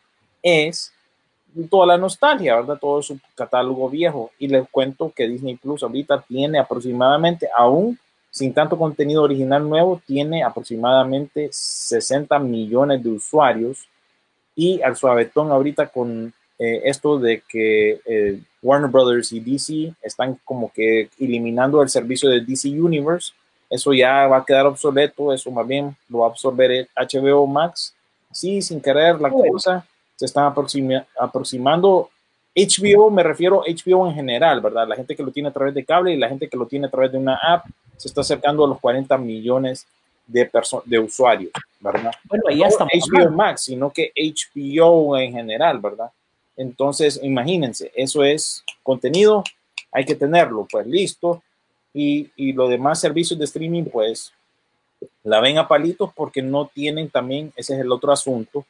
es 0.43 0.91
toda 1.69 1.85
la 1.85 1.97
nostalgia, 1.97 2.57
¿verdad? 2.57 2.77
Todo 2.77 3.01
su 3.01 3.17
catálogo 3.33 3.89
viejo. 3.89 4.31
Y 4.39 4.49
les 4.49 4.67
cuento 4.69 5.13
que 5.15 5.29
Disney 5.29 5.55
Plus 5.55 5.81
ahorita 5.81 6.25
tiene 6.27 6.59
aproximadamente, 6.59 7.47
aún 7.57 7.97
sin 8.29 8.53
tanto 8.53 8.77
contenido 8.77 9.23
original 9.23 9.63
nuevo, 9.69 10.01
tiene 10.05 10.43
aproximadamente 10.43 11.47
60 11.53 12.37
millones 12.39 13.01
de 13.01 13.11
usuarios 13.11 13.87
y 14.57 14.81
al 14.81 14.97
suavetón 14.97 15.51
ahorita 15.51 15.87
con 15.87 16.33
eh, 16.59 16.81
esto 16.85 17.17
de 17.19 17.43
que 17.47 18.01
eh, 18.05 18.39
Warner 18.61 18.89
Brothers 18.89 19.31
y 19.31 19.39
DC 19.39 19.93
están 20.01 20.37
como 20.43 20.71
que 20.73 21.09
eliminando 21.19 21.81
el 21.81 21.87
servicio 21.89 22.29
de 22.29 22.41
DC 22.41 22.67
Universe, 22.69 23.31
eso 23.69 23.93
ya 23.93 24.25
va 24.27 24.37
a 24.37 24.45
quedar 24.45 24.65
obsoleto, 24.65 25.31
eso 25.31 25.51
más 25.51 25.65
bien 25.67 25.95
lo 26.09 26.19
va 26.19 26.27
a 26.27 26.29
absorber 26.31 26.89
HBO 26.95 27.45
Max. 27.47 27.93
Sí, 28.31 28.61
sin 28.61 28.81
querer 28.81 29.21
la 29.21 29.29
Bueno. 29.29 29.53
cosa, 29.53 29.85
se 30.15 30.25
están 30.25 30.45
aproxima- 30.45 31.05
aproximando. 31.19 32.09
HBO, 32.55 33.11
me 33.11 33.21
refiero 33.21 33.61
a 33.61 33.65
HBO 33.67 34.07
en 34.07 34.15
general, 34.15 34.61
¿verdad? 34.61 34.87
La 34.87 34.95
gente 34.95 35.15
que 35.15 35.21
lo 35.23 35.31
tiene 35.31 35.49
a 35.49 35.53
través 35.53 35.75
de 35.75 35.85
cable 35.85 36.13
y 36.13 36.17
la 36.17 36.27
gente 36.27 36.47
que 36.49 36.57
lo 36.57 36.65
tiene 36.65 36.87
a 36.87 36.89
través 36.89 37.11
de 37.11 37.19
una 37.19 37.35
app 37.35 37.65
se 37.97 38.07
está 38.07 38.21
acercando 38.21 38.65
a 38.65 38.67
los 38.67 38.79
40 38.79 39.15
millones 39.19 39.85
de, 40.27 40.49
de 40.85 40.99
usuarios, 40.99 41.51
¿verdad? 41.79 42.11
Bueno, 42.25 42.43
ahí 42.49 42.59
no 42.59 42.67
estamos. 42.67 42.93
HBO 42.93 43.17
hablando. 43.17 43.37
Max, 43.37 43.61
sino 43.63 43.91
que 43.91 44.11
HBO 44.15 45.17
en 45.17 45.31
general, 45.33 45.79
¿verdad? 45.79 46.11
Entonces, 46.55 47.19
imagínense, 47.23 47.91
eso 47.95 48.23
es 48.23 48.63
contenido, 48.83 49.43
hay 49.91 50.05
que 50.05 50.15
tenerlo, 50.15 50.67
pues 50.69 50.85
listo. 50.85 51.41
Y, 51.93 52.29
y 52.35 52.53
los 52.53 52.69
demás 52.69 52.99
servicios 52.99 53.39
de 53.39 53.45
streaming, 53.45 53.85
pues 53.85 54.31
la 55.23 55.39
ven 55.39 55.57
a 55.57 55.67
palitos 55.67 56.11
porque 56.13 56.41
no 56.41 56.67
tienen 56.67 57.09
también, 57.09 57.51
ese 57.55 57.73
es 57.75 57.79
el 57.79 57.91
otro 57.91 58.11
asunto, 58.11 58.65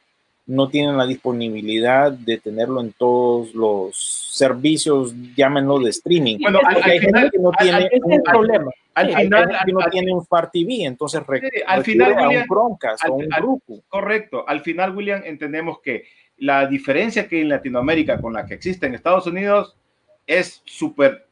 no 0.48 0.70
tienen 0.70 0.98
la 0.98 1.06
disponibilidad 1.06 2.12
de 2.12 2.38
tenerlo 2.38 2.80
en 2.82 2.94
todos 2.94 3.54
los 3.54 3.96
servicios, 4.32 5.14
llámenlo 5.36 5.80
de 5.80 5.90
streaming. 5.90 6.38
Bueno, 6.42 6.60
al- 6.64 6.78
hay 6.84 7.00
gente 7.00 7.08
final- 7.08 7.32
que 7.32 7.40
no 7.40 7.50
al- 7.50 7.58
tiene 7.90 7.90
un- 8.02 8.24
problema. 8.24 8.72
Al 8.94 9.08
Sí, 9.10 9.14
hay 9.16 9.24
final, 9.26 9.48
gente 9.48 9.58
que 9.66 9.72
no 9.74 9.80
al- 9.82 9.92
tiene 9.92 10.14
un 10.14 10.26
Fire 10.26 10.50
TV, 10.52 10.86
entonces 10.86 11.22
Sí, 11.28 11.62
al 11.68 11.84
final, 11.84 12.14
a 12.14 12.28
William, 12.28 12.42
un 12.44 12.48
Chromecast 12.48 13.04
al- 13.04 13.12
o 13.12 13.16
un 13.16 13.34
al- 13.34 13.42
Roku. 13.44 13.84
Correcto. 13.90 14.46
Al 14.48 14.62
final, 14.62 14.96
William, 14.96 15.22
entendemos 15.26 15.80
que 15.82 16.06
la 16.38 16.66
diferencia 16.66 17.28
que 17.28 17.36
hay 17.38 17.42
en 17.44 17.50
Latinoamérica 17.50 18.20
con 18.22 18.34
la 18.34 18.46
que 18.46 18.54
existe 18.56 18.86
en 18.88 18.96
Estados 18.96 19.28
Unidos 19.28 19.76
es 20.26 20.62
súper 20.66 21.26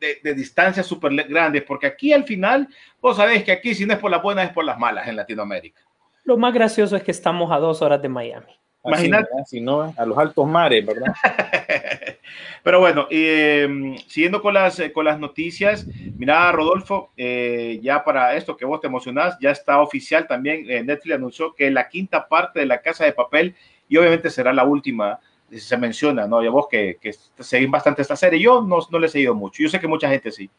de, 0.00 0.18
de 0.22 0.32
distancias 0.34 0.86
súper 0.86 1.12
grandes, 1.28 1.62
porque 1.64 1.88
aquí 1.88 2.12
al 2.12 2.22
final, 2.22 2.68
vos 3.00 3.16
sabés 3.16 3.42
que 3.42 3.50
aquí 3.50 3.74
si 3.74 3.84
no 3.84 3.94
es 3.94 3.98
por 3.98 4.12
las 4.12 4.22
buenas 4.22 4.46
es 4.46 4.52
por 4.52 4.64
las 4.64 4.78
malas 4.78 5.08
en 5.08 5.16
Latinoamérica. 5.16 5.80
Lo 6.28 6.36
más 6.36 6.52
gracioso 6.52 6.94
es 6.94 7.02
que 7.02 7.10
estamos 7.10 7.50
a 7.50 7.56
dos 7.56 7.80
horas 7.80 8.02
de 8.02 8.10
Miami. 8.10 8.52
Imagínate. 8.84 9.30
Si 9.46 9.62
no, 9.62 9.94
a 9.96 10.04
los 10.04 10.18
altos 10.18 10.46
mares, 10.46 10.84
¿verdad? 10.84 11.06
Pero 12.62 12.80
bueno, 12.80 13.06
eh, 13.08 13.96
siguiendo 14.06 14.42
con 14.42 14.52
las, 14.52 14.78
eh, 14.78 14.92
con 14.92 15.06
las 15.06 15.18
noticias, 15.18 15.86
mira, 16.18 16.52
Rodolfo, 16.52 17.12
eh, 17.16 17.80
ya 17.82 18.04
para 18.04 18.36
esto 18.36 18.58
que 18.58 18.66
vos 18.66 18.78
te 18.78 18.88
emocionás, 18.88 19.38
ya 19.40 19.52
está 19.52 19.80
oficial 19.80 20.26
también. 20.26 20.70
eh, 20.70 20.84
Netflix 20.84 21.14
anunció 21.14 21.54
que 21.54 21.70
la 21.70 21.88
quinta 21.88 22.28
parte 22.28 22.60
de 22.60 22.66
La 22.66 22.82
Casa 22.82 23.06
de 23.06 23.14
Papel, 23.14 23.54
y 23.88 23.96
obviamente 23.96 24.28
será 24.28 24.52
la 24.52 24.64
última 24.64 25.18
se 25.50 25.78
menciona, 25.78 26.26
¿no? 26.26 26.42
Ya 26.42 26.50
vos 26.50 26.66
que, 26.70 26.98
que 27.00 27.14
seguís 27.38 27.70
bastante 27.70 28.02
esta 28.02 28.16
serie, 28.16 28.38
yo 28.38 28.60
no, 28.60 28.80
no 28.90 28.98
le 28.98 29.06
he 29.06 29.10
seguido 29.10 29.34
mucho, 29.34 29.62
yo 29.62 29.70
sé 29.70 29.80
que 29.80 29.88
mucha 29.88 30.10
gente 30.10 30.30
sí. 30.30 30.50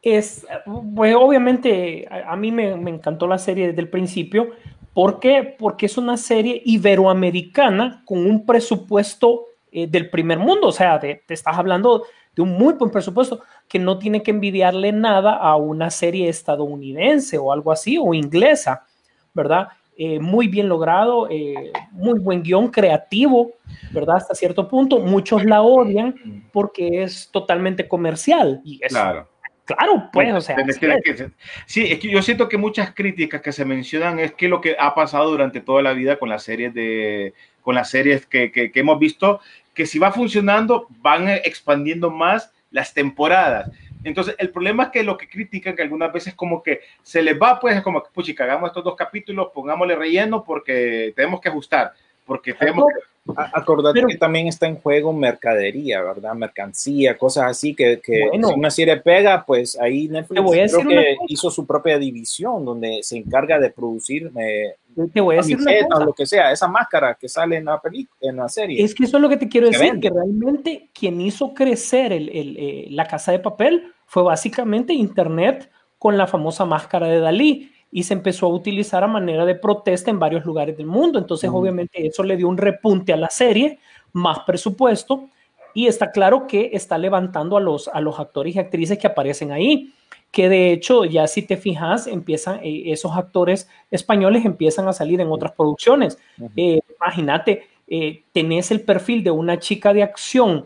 Es, 0.00 0.46
pues 0.94 1.16
obviamente 1.16 2.06
a, 2.08 2.32
a 2.32 2.36
mí 2.36 2.52
me, 2.52 2.76
me, 2.76 2.90
encantó 2.90 3.26
la 3.26 3.38
serie 3.38 3.66
desde 3.66 3.80
el 3.80 3.88
principio. 3.88 4.52
¿Por 4.94 5.20
qué? 5.20 5.56
Porque 5.58 5.86
es 5.86 5.96
una 5.96 6.16
serie 6.16 6.60
iberoamericana 6.64 8.02
con 8.04 8.26
un 8.26 8.44
presupuesto 8.44 9.46
eh, 9.70 9.86
del 9.86 10.10
primer 10.10 10.38
mundo. 10.38 10.68
O 10.68 10.72
sea, 10.72 10.98
te, 10.98 11.22
te, 11.26 11.34
estás 11.34 11.56
hablando 11.56 12.04
de 12.34 12.42
un 12.42 12.50
muy 12.50 12.74
buen 12.74 12.90
presupuesto 12.90 13.40
que 13.68 13.78
no 13.78 13.98
tiene 13.98 14.22
que 14.22 14.30
envidiarle 14.30 14.92
nada 14.92 15.34
a 15.36 15.56
una 15.56 15.90
serie 15.90 16.28
estadounidense 16.28 17.38
o 17.38 17.52
algo 17.52 17.72
así, 17.72 17.98
o 17.98 18.12
inglesa, 18.14 18.84
¿verdad? 19.32 19.68
Eh, 19.96 20.18
muy 20.18 20.48
bien 20.48 20.68
logrado, 20.68 21.28
eh, 21.30 21.70
muy 21.90 22.18
buen 22.18 22.42
guion 22.42 22.68
creativo, 22.68 23.52
¿verdad? 23.92 24.16
Hasta 24.16 24.34
cierto 24.34 24.66
punto. 24.66 24.98
Muchos 24.98 25.44
la 25.44 25.62
odian 25.62 26.48
porque 26.52 27.02
es 27.02 27.30
totalmente 27.30 27.86
comercial. 27.86 28.60
Y 28.64 28.80
es, 28.82 28.92
Claro. 28.92 29.28
Claro, 29.64 30.08
pues, 30.12 30.32
o 30.34 30.40
sea. 30.40 30.56
Es 30.66 30.78
que- 30.78 30.92
es. 31.04 31.26
sí, 31.66 31.86
es 31.92 31.98
que 32.00 32.10
yo 32.10 32.20
siento 32.22 32.48
que 32.48 32.58
muchas 32.58 32.92
críticas 32.92 33.40
que 33.40 33.52
se 33.52 33.64
mencionan 33.64 34.18
es 34.18 34.32
que 34.32 34.48
lo 34.48 34.60
que 34.60 34.76
ha 34.78 34.94
pasado 34.94 35.30
durante 35.30 35.60
toda 35.60 35.82
la 35.82 35.92
vida 35.92 36.16
con 36.16 36.28
las 36.28 36.42
series 36.42 36.74
de 36.74 37.34
con 37.62 37.76
las 37.76 37.90
series 37.90 38.26
que, 38.26 38.50
que- 38.50 38.72
que 38.72 38.80
hemos 38.80 38.98
visto, 38.98 39.40
que 39.72 39.86
si 39.86 40.00
va 40.00 40.10
funcionando, 40.10 40.88
van 40.98 41.28
expandiendo 41.28 42.10
más 42.10 42.52
las 42.72 42.92
temporadas. 42.92 43.70
Entonces, 44.02 44.34
el 44.38 44.50
problema 44.50 44.84
es 44.84 44.88
que 44.88 45.04
lo 45.04 45.16
que 45.16 45.28
critican, 45.28 45.76
que 45.76 45.82
algunas 45.82 46.12
veces 46.12 46.34
como 46.34 46.60
que 46.60 46.80
se 47.02 47.22
les 47.22 47.40
va, 47.40 47.60
pues, 47.60 47.76
es 47.76 47.82
como 47.82 48.02
que, 48.02 48.10
puchi, 48.12 48.34
hagamos 48.36 48.70
estos 48.70 48.82
dos 48.82 48.96
capítulos, 48.96 49.50
pongámosle 49.54 49.94
relleno 49.94 50.42
porque 50.42 51.12
tenemos 51.14 51.40
que 51.40 51.50
ajustar, 51.50 51.92
porque 52.32 52.54
tenemos 52.54 52.86
que... 52.88 53.12
A- 53.36 53.50
Acordate 53.60 53.94
Pero- 54.00 54.08
que 54.08 54.16
también 54.16 54.48
está 54.48 54.66
en 54.66 54.74
juego 54.76 55.12
mercadería, 55.12 56.02
¿verdad? 56.02 56.34
Mercancía, 56.34 57.16
cosas 57.16 57.44
así 57.44 57.72
que, 57.72 58.00
que 58.00 58.26
Bueno. 58.28 58.48
si 58.48 58.54
una 58.54 58.70
serie 58.70 58.96
pega, 58.96 59.44
pues 59.46 59.78
ahí 59.80 60.08
Netflix 60.08 60.42
voy 60.42 60.58
a 60.58 60.66
creo 60.66 60.88
que 60.88 61.16
hizo 61.28 61.48
su 61.48 61.64
propia 61.64 61.98
división 61.98 62.64
donde 62.64 62.98
se 63.02 63.16
encarga 63.18 63.60
de 63.60 63.70
producir 63.70 64.32
eh, 64.40 64.74
Te 65.14 65.20
voy 65.20 65.36
a 65.36 65.38
decir 65.38 65.56
cosa. 65.56 66.04
lo 66.04 66.12
que 66.12 66.26
sea, 66.26 66.50
esa 66.50 66.66
máscara 66.66 67.14
que 67.14 67.28
sale 67.28 67.56
en 67.58 67.66
la 67.66 67.80
película, 67.80 68.18
en 68.28 68.36
la 68.38 68.48
serie. 68.48 68.82
Es 68.82 68.92
que 68.92 69.04
eso 69.04 69.18
es 69.18 69.22
lo 69.22 69.28
que 69.28 69.36
te 69.36 69.48
quiero 69.48 69.68
Se 69.68 69.74
decir, 69.74 69.92
vende. 69.92 70.08
que 70.08 70.14
realmente 70.14 70.88
quien 70.92 71.20
hizo 71.20 71.54
crecer 71.54 72.12
el- 72.12 72.28
el, 72.30 72.56
eh, 72.58 72.86
la 72.90 73.06
casa 73.06 73.30
de 73.30 73.38
papel 73.38 73.84
fue 74.06 74.24
básicamente 74.24 74.92
Internet 74.94 75.70
con 75.96 76.18
la 76.18 76.26
famosa 76.26 76.64
máscara 76.64 77.06
de 77.06 77.20
Dalí 77.20 77.70
y 77.92 78.02
se 78.02 78.14
empezó 78.14 78.46
a 78.46 78.48
utilizar 78.48 79.04
a 79.04 79.06
manera 79.06 79.44
de 79.44 79.54
protesta 79.54 80.10
en 80.10 80.18
varios 80.18 80.44
lugares 80.44 80.76
del 80.76 80.86
mundo. 80.86 81.18
Entonces, 81.18 81.50
Ujú. 81.50 81.58
obviamente, 81.58 82.06
eso 82.06 82.22
le 82.22 82.36
dio 82.36 82.48
un 82.48 82.56
repunte 82.56 83.12
a 83.12 83.16
la 83.16 83.28
serie, 83.28 83.78
más 84.14 84.40
presupuesto 84.40 85.28
y 85.74 85.86
está 85.86 86.10
claro 86.10 86.46
que 86.46 86.70
está 86.72 86.98
levantando 86.98 87.56
a 87.56 87.60
los, 87.60 87.88
a 87.88 88.00
los 88.00 88.18
actores 88.18 88.56
y 88.56 88.58
actrices 88.58 88.98
que 88.98 89.06
aparecen 89.06 89.52
ahí. 89.52 89.92
Que 90.30 90.48
de 90.48 90.72
hecho, 90.72 91.04
ya 91.04 91.26
si 91.26 91.42
te 91.42 91.58
fijas, 91.58 92.06
empiezan 92.06 92.60
eh, 92.62 92.84
esos 92.86 93.12
actores 93.14 93.68
españoles 93.90 94.46
empiezan 94.46 94.88
a 94.88 94.94
salir 94.94 95.20
en 95.20 95.28
otras 95.30 95.52
producciones. 95.52 96.18
Ujú. 96.38 96.50
Eh, 96.56 96.80
imagínate, 96.96 97.68
eh, 97.86 98.22
tenés 98.32 98.70
el 98.70 98.80
perfil 98.80 99.22
de 99.22 99.30
una 99.30 99.58
chica 99.58 99.92
de 99.92 100.02
acción, 100.02 100.64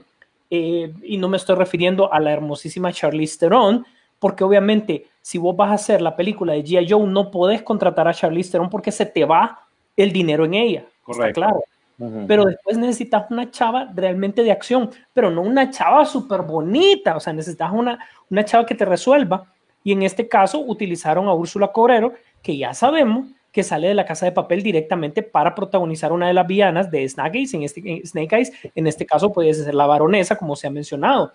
eh, 0.51 0.93
y 1.03 1.17
no 1.17 1.29
me 1.29 1.37
estoy 1.37 1.57
refiriendo 1.57 2.13
a 2.13 2.21
la 2.21 2.33
hermosísima 2.33 2.93
Charlize 2.93 3.39
Theron, 3.39 3.85
porque 4.21 4.45
obviamente 4.45 5.07
si 5.27 5.39
vos 5.39 5.57
vas 5.57 5.71
a 5.73 5.75
hacer 5.75 6.03
la 6.03 6.15
película 6.15 6.53
de 6.53 6.63
G.I. 6.63 6.87
Joe, 6.89 7.05
no 7.05 7.33
podés 7.33 7.61
contratar 7.61 8.07
a 8.07 8.15
Charlize 8.15 8.53
Theron 8.53 8.71
porque 8.71 8.93
se 8.93 9.05
te 9.05 9.25
va 9.25 9.59
el 9.97 10.13
dinero 10.13 10.45
en 10.45 10.55
ella. 10.55 10.81
Está 10.83 11.03
Correcto. 11.03 11.41
claro. 11.41 11.65
Ujú. 11.99 12.27
Pero 12.29 12.45
después 12.45 12.79
necesitas 12.79 13.29
una 13.29 13.51
chava 13.51 13.91
realmente 13.93 14.45
de 14.45 14.53
acción, 14.53 14.89
pero 15.13 15.29
no 15.29 15.43
una 15.43 15.69
chava 15.69 16.07
súper 16.07 16.43
bonita, 16.43 17.17
o 17.17 17.19
sea, 17.19 17.33
necesitas 17.33 17.73
una, 17.73 17.99
una 18.31 18.45
chava 18.45 18.65
que 18.65 18.77
te 18.77 18.85
resuelva. 18.85 19.53
Y 19.83 19.91
en 19.91 20.05
este 20.05 20.29
caso 20.29 20.61
utilizaron 20.61 21.27
a 21.27 21.35
Úrsula 21.35 21.73
Cobrero, 21.73 22.13
que 22.41 22.57
ya 22.57 22.73
sabemos 22.73 23.27
que 23.51 23.65
sale 23.65 23.89
de 23.89 23.95
la 23.95 24.05
casa 24.05 24.27
de 24.27 24.33
papel 24.33 24.63
directamente 24.63 25.25
para 25.25 25.57
protagonizar 25.57 26.13
una 26.13 26.29
de 26.29 26.35
las 26.35 26.47
villanas 26.47 26.89
de 26.89 27.09
Snake 27.09 27.37
Eyes. 27.39 27.53
En 27.53 27.65
este, 27.65 28.03
Snake 28.07 28.37
Eyes, 28.37 28.53
en 28.77 28.87
este 28.87 29.05
caso 29.05 29.33
puede 29.33 29.53
ser 29.55 29.75
la 29.75 29.87
baronesa, 29.87 30.37
como 30.37 30.55
se 30.55 30.69
ha 30.69 30.71
mencionado. 30.71 31.33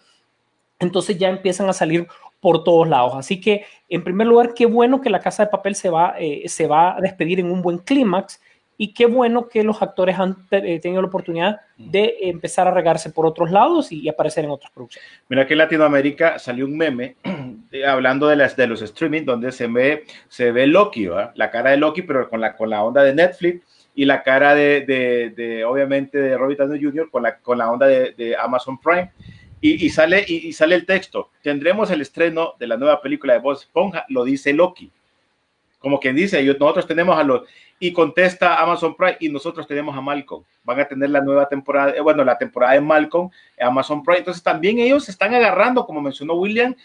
Entonces 0.79 1.17
ya 1.17 1.27
empiezan 1.27 1.67
a 1.67 1.73
salir 1.73 2.07
por 2.41 2.63
todos 2.63 2.89
lados. 2.89 3.13
Así 3.15 3.39
que, 3.39 3.65
en 3.87 4.03
primer 4.03 4.27
lugar, 4.27 4.53
qué 4.53 4.65
bueno 4.65 4.99
que 4.99 5.09
la 5.09 5.19
casa 5.19 5.45
de 5.45 5.51
papel 5.51 5.75
se 5.75 5.89
va, 5.89 6.15
eh, 6.19 6.43
se 6.47 6.67
va 6.67 6.97
a 6.97 7.01
despedir 7.01 7.39
en 7.39 7.49
un 7.49 7.61
buen 7.61 7.77
clímax 7.77 8.41
y 8.77 8.93
qué 8.95 9.05
bueno 9.05 9.47
que 9.47 9.63
los 9.63 9.79
actores 9.83 10.17
han 10.17 10.35
eh, 10.49 10.79
tenido 10.79 11.03
la 11.03 11.07
oportunidad 11.07 11.61
de 11.77 12.15
empezar 12.21 12.67
a 12.67 12.71
regarse 12.71 13.11
por 13.11 13.27
otros 13.27 13.51
lados 13.51 13.91
y, 13.91 14.01
y 14.01 14.09
aparecer 14.09 14.43
en 14.43 14.49
otras 14.49 14.71
producciones. 14.71 15.07
Mira 15.29 15.45
que 15.45 15.53
en 15.53 15.59
Latinoamérica 15.59 16.39
salió 16.39 16.65
un 16.65 16.75
meme 16.75 17.15
eh, 17.71 17.85
hablando 17.85 18.27
de, 18.27 18.37
las, 18.37 18.55
de 18.55 18.65
los 18.65 18.81
streaming 18.81 19.23
donde 19.23 19.51
se 19.51 19.67
ve, 19.67 20.05
se 20.27 20.51
ve 20.51 20.65
Loki, 20.65 21.05
¿verdad? 21.05 21.31
la 21.35 21.51
cara 21.51 21.69
de 21.69 21.77
Loki, 21.77 22.01
pero 22.01 22.27
con 22.27 22.41
la, 22.41 22.55
con 22.55 22.71
la 22.71 22.83
onda 22.83 23.03
de 23.03 23.13
Netflix 23.13 23.63
y 23.93 24.05
la 24.05 24.23
cara 24.23 24.55
de, 24.55 24.81
de, 24.81 25.29
de, 25.35 25.63
obviamente, 25.63 26.17
de 26.17 26.35
Robert 26.35 26.59
Downey 26.59 26.81
Jr. 26.81 27.09
con 27.11 27.21
la, 27.21 27.37
con 27.37 27.59
la 27.59 27.69
onda 27.69 27.85
de, 27.85 28.13
de 28.13 28.35
Amazon 28.35 28.79
Prime. 28.79 29.11
Y, 29.61 29.85
y 29.85 29.89
sale, 29.91 30.25
y, 30.27 30.47
y, 30.47 30.53
sale 30.53 30.75
el 30.75 30.87
texto, 30.87 31.29
tendremos 31.43 31.91
el 31.91 32.01
estreno 32.01 32.55
de 32.59 32.65
la 32.67 32.77
nueva 32.77 32.99
película 32.99 33.33
de 33.33 33.39
Bob 33.39 33.53
Esponja, 33.53 34.05
lo 34.09 34.23
dice 34.23 34.53
Loki. 34.53 34.91
Como 35.77 35.99
quien 35.99 36.15
dice, 36.15 36.43
nosotros 36.43 36.87
tenemos 36.87 37.17
a 37.17 37.23
los, 37.23 37.41
y 37.79 37.91
contesta 37.91 38.61
Amazon 38.61 38.95
Prime, 38.95 39.17
y 39.19 39.29
nosotros 39.29 39.65
tenemos 39.67 39.97
a 39.97 40.01
Malcolm. 40.01 40.43
Van 40.63 40.79
a 40.79 40.87
tener 40.87 41.09
la 41.09 41.21
nueva 41.21 41.49
temporada, 41.49 41.91
eh, 41.95 42.01
bueno, 42.01 42.23
la 42.23 42.37
temporada 42.37 42.73
de 42.73 42.81
Malcolm, 42.81 43.31
Amazon 43.59 44.03
Prime. 44.03 44.19
Entonces 44.19 44.43
también 44.43 44.77
ellos 44.77 45.05
se 45.05 45.11
están 45.11 45.33
agarrando, 45.33 45.85
como 45.85 45.99
mencionó 45.99 46.35
William, 46.35 46.75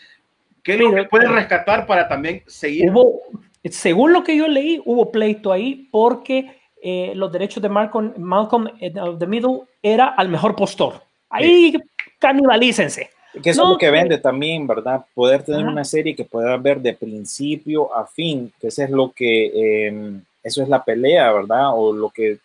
que 0.62 0.75
es 0.75 0.81
lo 0.81 0.95
que 0.95 1.05
pueden 1.05 1.33
rescatar 1.33 1.87
para 1.87 2.09
también 2.09 2.43
seguir. 2.47 2.91
Hubo, 2.91 3.21
según 3.65 4.15
lo 4.15 4.25
que 4.25 4.37
yo 4.37 4.49
leí, 4.49 4.81
hubo 4.87 5.12
pleito 5.12 5.53
ahí 5.53 5.89
porque 5.93 6.59
eh, 6.83 7.12
los 7.15 7.31
derechos 7.31 7.62
de 7.62 7.69
Malcolm, 7.69 8.15
Malcolm 8.17 8.69
the 9.19 9.27
Middle 9.27 9.65
era 9.83 10.09
al 10.09 10.31
mejor 10.31 10.57
postor. 10.57 11.03
Ahí 11.29 11.73
sí. 11.73 11.79
Canibalícense. 12.18 13.11
Que 13.42 13.50
eso 13.50 13.62
no, 13.62 13.68
es 13.68 13.72
lo 13.74 13.79
que 13.79 13.90
vende 13.90 14.18
también, 14.18 14.66
¿verdad? 14.66 15.05
Poder 15.14 15.42
tener 15.42 15.62
ajá. 15.62 15.70
una 15.70 15.85
serie 15.85 16.16
que 16.16 16.24
pueda 16.24 16.57
ver 16.57 16.81
de 16.81 16.94
principio 16.94 17.94
a 17.94 18.07
fin, 18.07 18.52
que 18.59 18.68
eso 18.68 18.83
es 18.83 18.90
lo 18.90 19.12
que, 19.12 19.46
eh, 19.55 20.20
eso 20.42 20.62
es 20.62 20.68
la 20.68 20.83
pelea, 20.83 21.33
¿verdad? 21.33 21.70
O 21.74 21.92
lo 21.92 22.09
que 22.11 22.38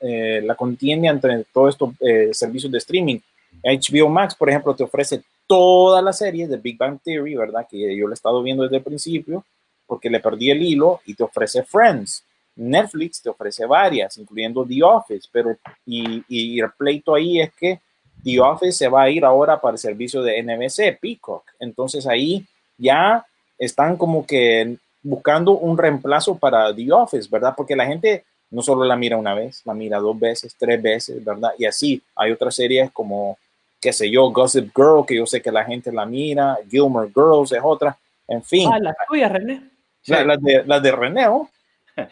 eh, 0.00 0.40
la 0.44 0.54
contiende 0.54 1.08
entre 1.08 1.44
todos 1.52 1.74
estos 1.74 1.90
eh, 2.00 2.30
servicios 2.32 2.70
de 2.70 2.78
streaming. 2.78 3.18
HBO 3.62 4.08
Max, 4.08 4.34
por 4.34 4.48
ejemplo, 4.48 4.74
te 4.74 4.84
ofrece 4.84 5.22
toda 5.46 6.00
la 6.00 6.12
serie 6.12 6.46
de 6.46 6.56
Big 6.56 6.78
Bang 6.78 7.00
Theory, 7.02 7.34
¿verdad? 7.34 7.66
Que 7.68 7.96
yo 7.96 8.06
la 8.06 8.12
he 8.12 8.14
estado 8.14 8.42
viendo 8.42 8.62
desde 8.62 8.76
el 8.76 8.82
principio, 8.84 9.44
porque 9.86 10.08
le 10.08 10.20
perdí 10.20 10.50
el 10.50 10.62
hilo, 10.62 11.00
y 11.04 11.14
te 11.14 11.24
ofrece 11.24 11.64
Friends. 11.64 12.24
Netflix 12.54 13.20
te 13.20 13.30
ofrece 13.30 13.66
varias, 13.66 14.16
incluyendo 14.16 14.64
The 14.64 14.82
Office, 14.82 15.28
pero 15.32 15.56
y, 15.84 16.22
y 16.28 16.60
el 16.60 16.70
pleito 16.76 17.14
ahí 17.14 17.40
es 17.40 17.52
que 17.54 17.80
The 18.24 18.40
Office 18.40 18.72
se 18.72 18.88
va 18.88 19.02
a 19.02 19.10
ir 19.10 19.24
ahora 19.24 19.60
para 19.60 19.72
el 19.72 19.78
servicio 19.78 20.22
de 20.22 20.42
NBC, 20.42 20.98
Peacock. 21.00 21.44
Entonces 21.58 22.06
ahí 22.06 22.44
ya 22.76 23.24
están 23.58 23.96
como 23.96 24.26
que 24.26 24.76
buscando 25.02 25.52
un 25.52 25.78
reemplazo 25.78 26.36
para 26.36 26.74
The 26.74 26.92
Office, 26.92 27.28
¿verdad? 27.30 27.54
Porque 27.56 27.76
la 27.76 27.86
gente 27.86 28.24
no 28.50 28.62
solo 28.62 28.84
la 28.84 28.96
mira 28.96 29.16
una 29.16 29.34
vez, 29.34 29.62
la 29.64 29.74
mira 29.74 29.98
dos 29.98 30.18
veces, 30.18 30.56
tres 30.58 30.82
veces, 30.82 31.24
¿verdad? 31.24 31.52
Y 31.58 31.66
así 31.66 32.02
hay 32.16 32.32
otras 32.32 32.54
series 32.54 32.90
como, 32.90 33.38
qué 33.80 33.92
sé 33.92 34.10
yo, 34.10 34.30
Gossip 34.30 34.72
Girl, 34.74 35.06
que 35.06 35.16
yo 35.16 35.26
sé 35.26 35.40
que 35.40 35.52
la 35.52 35.64
gente 35.64 35.92
la 35.92 36.04
mira, 36.04 36.58
Gilmore 36.68 37.10
Girls 37.14 37.52
es 37.52 37.60
otra, 37.62 37.96
en 38.26 38.42
fin. 38.42 38.68
Ah, 38.72 38.78
la 38.80 38.94
tuya, 39.08 39.28
René. 39.28 39.62
La, 40.06 40.24
la, 40.24 40.36
de, 40.36 40.64
la 40.66 40.80
de 40.80 40.92
René, 40.92 41.28
¿o? 41.28 41.48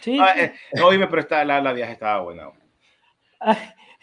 Sí. 0.00 0.18
Ah, 0.20 0.34
eh, 0.38 0.52
oíme, 0.82 1.06
pero 1.06 1.22
está, 1.22 1.44
la, 1.44 1.60
la 1.60 1.72
viaje 1.72 1.92
estaba 1.92 2.22
buena. 2.22 2.50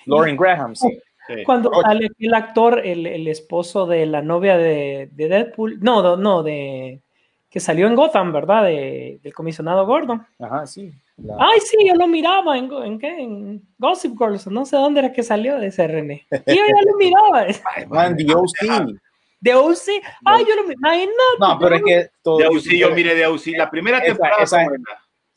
Lauren 0.06 0.36
Graham, 0.36 0.76
sí. 0.76 1.00
Sí. 1.27 1.43
Cuando 1.43 1.71
sale 1.81 2.09
el 2.19 2.33
actor, 2.33 2.81
el, 2.85 3.07
el, 3.07 3.27
esposo 3.27 3.85
de 3.85 4.05
la 4.05 4.21
novia 4.21 4.57
de, 4.57 5.09
de, 5.11 5.27
Deadpool, 5.27 5.79
no, 5.81 6.17
no, 6.17 6.43
de 6.43 7.01
que 7.49 7.59
salió 7.59 7.88
en 7.88 7.95
Gotham, 7.95 8.33
¿verdad? 8.33 8.65
De, 8.65 9.19
del 9.23 9.33
comisionado 9.33 9.85
Gordon. 9.85 10.25
Ajá, 10.39 10.67
sí. 10.67 10.91
La... 11.17 11.38
Ay, 11.39 11.61
sí, 11.61 11.77
yo 11.88 11.95
lo 11.95 12.05
miraba 12.05 12.57
en, 12.57 12.69
en, 12.71 12.99
¿qué? 12.99 13.07
en 13.07 13.61
Gossip 13.77 14.17
Girls, 14.19 14.47
no 14.47 14.65
sé 14.65 14.75
dónde 14.75 14.99
era 14.99 15.13
que 15.13 15.23
salió 15.23 15.57
de 15.57 15.67
ese 15.67 15.88
René. 15.88 16.27
Y 16.45 16.55
yo 16.55 16.61
ya 16.67 16.91
lo 16.91 16.97
miraba. 16.97 17.45
Man, 17.89 18.17
the 18.17 18.35
OC. 18.35 18.99
De 19.39 19.53
OC, 19.53 20.03
ay, 20.25 20.45
yo 20.47 20.55
lo 20.55 20.67
miraba. 20.67 20.97
No, 21.39 21.53
no, 21.53 21.59
pero 21.59 21.75
es 21.75 21.83
que 21.83 22.09
todo. 22.21 22.38
De 22.39 22.47
OC, 22.47 22.63
yo 22.77 22.91
miré 22.91 23.15
de 23.15 23.25
OC. 23.25 23.47
La 23.57 23.69
primera 23.69 24.01
temporada 24.01 24.43
esa, 24.43 24.63
esa, 24.63 24.71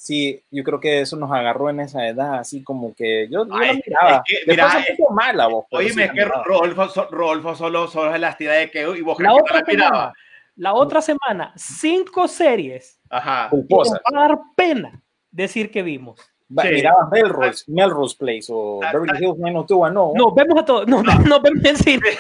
Sí, 0.01 0.41
yo 0.53 0.63
creo 0.63 0.79
que 0.79 1.01
eso 1.01 1.17
nos 1.17 1.33
agarró 1.33 1.71
en 1.71 1.81
esa 1.81 2.07
edad, 2.07 2.35
así 2.35 2.63
como 2.63 2.95
que 2.95 3.27
yo, 3.29 3.45
yo 3.45 3.53
Ay, 3.53 3.79
lo 3.79 3.83
miraba. 3.85 4.23
Es 4.25 4.39
que, 4.45 4.51
mira, 4.51 4.69
es 4.69 4.91
un 4.91 4.97
poco 4.97 5.13
mala 5.13 5.49
vos. 5.49 5.67
Oye, 5.73 5.91
sí, 5.91 6.01
es 6.01 6.13
que 6.13 6.25
Rodolfo, 6.25 7.09
Rodolfo 7.11 7.57
solo, 7.57 7.89
solo 7.89 8.15
es 8.15 8.21
la 8.21 8.29
actividad 8.29 8.59
de 8.59 8.71
que 8.71 8.83
y 8.83 9.01
vos 9.03 9.19
la 9.19 9.35
otra 9.35 9.59
la 9.59 9.65
miraba. 9.67 10.13
La 10.55 10.75
otra 10.75 11.01
semana, 11.03 11.53
cinco 11.57 12.29
series. 12.29 13.01
Ajá. 13.11 13.51
Va 13.53 14.23
a 14.23 14.29
dar 14.29 14.39
pena 14.55 15.03
decir 15.33 15.69
que 15.69 15.83
vimos. 15.83 16.21
Sí. 16.21 16.69
Mirabas 16.69 17.11
Melrose, 17.11 17.65
Melrose 17.67 18.17
Place 18.17 18.47
o 18.51 18.81
Ah, 18.81 18.93
Beverly 18.93 19.13
ah. 19.15 19.19
Hills 19.21 19.39
90210, 19.39 19.93
no. 19.93 20.13
No, 20.15 20.33
vemos 20.33 20.63
a 20.63 20.65
todos. 20.65 20.87
No, 20.87 21.03
no, 21.03 21.41
vemos 21.41 21.65
en 21.65 21.77
cine. 21.77 22.03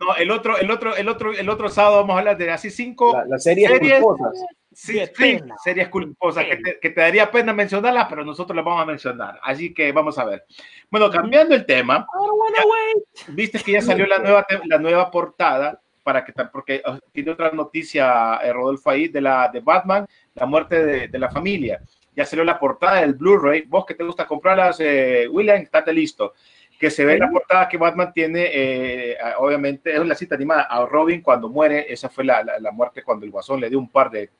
No, 0.00 0.16
el 0.16 0.30
otro, 0.30 0.56
el 0.56 0.70
otro, 0.70 0.96
el 0.96 1.10
otro, 1.10 1.30
el 1.34 1.46
otro 1.50 1.68
sábado 1.68 1.96
vamos 1.96 2.16
a 2.16 2.18
hablar 2.20 2.38
de 2.38 2.50
así 2.50 2.70
cinco 2.70 3.12
La, 3.12 3.26
las 3.26 3.42
series, 3.42 3.70
Series. 3.70 4.00
culposas. 4.00 4.46
Sí, 4.80 4.98
sí, 5.06 5.12
pena. 5.16 5.54
series 5.62 5.88
culposas 5.88 6.44
que 6.44 6.56
te, 6.56 6.78
que 6.80 6.90
te 6.90 7.00
daría 7.00 7.30
pena 7.30 7.52
mencionarlas, 7.52 8.06
pero 8.08 8.24
nosotros 8.24 8.54
las 8.56 8.64
vamos 8.64 8.82
a 8.82 8.86
mencionar. 8.86 9.38
Así 9.42 9.72
que 9.74 9.92
vamos 9.92 10.18
a 10.18 10.24
ver. 10.24 10.44
Bueno, 10.90 11.10
cambiando 11.10 11.54
el 11.54 11.66
tema, 11.66 12.06
wait. 12.14 13.28
viste 13.28 13.58
que 13.58 13.72
ya 13.72 13.82
salió 13.82 14.06
la 14.06 14.18
nueva, 14.18 14.46
la 14.66 14.78
nueva 14.78 15.10
portada 15.10 15.80
para 16.02 16.24
que 16.24 16.32
porque 16.52 16.82
tiene 17.12 17.30
otra 17.32 17.50
noticia 17.52 18.36
eh, 18.42 18.52
Rodolfo 18.52 18.90
ahí 18.90 19.08
de 19.08 19.20
la 19.20 19.48
de 19.52 19.60
Batman, 19.60 20.06
la 20.34 20.46
muerte 20.46 20.84
de, 20.84 21.08
de 21.08 21.18
la 21.18 21.30
familia. 21.30 21.80
Ya 22.16 22.24
salió 22.24 22.44
la 22.44 22.58
portada 22.58 23.02
del 23.02 23.14
Blu-ray. 23.14 23.62
Vos 23.62 23.84
que 23.86 23.94
te 23.94 24.02
gusta 24.02 24.26
comprarlas, 24.26 24.80
eh, 24.80 25.28
William, 25.30 25.58
estate 25.58 25.92
listo. 25.92 26.34
Que 26.78 26.90
se 26.90 27.04
ve 27.04 27.18
la 27.18 27.30
portada 27.30 27.68
que 27.68 27.76
Batman 27.76 28.10
tiene, 28.12 28.48
eh, 28.52 29.16
obviamente, 29.38 29.94
es 29.94 30.04
la 30.04 30.14
cita 30.14 30.34
animada 30.34 30.62
a 30.62 30.84
Robin 30.86 31.20
cuando 31.20 31.48
muere. 31.50 31.86
Esa 31.92 32.08
fue 32.08 32.24
la, 32.24 32.42
la- 32.42 32.58
la 32.58 32.70
muerte 32.72 33.02
cuando 33.02 33.26
el 33.26 33.30
guasón 33.30 33.60
le 33.60 33.68
dio 33.68 33.78
un 33.78 33.90
par 33.90 34.10
de, 34.10 34.30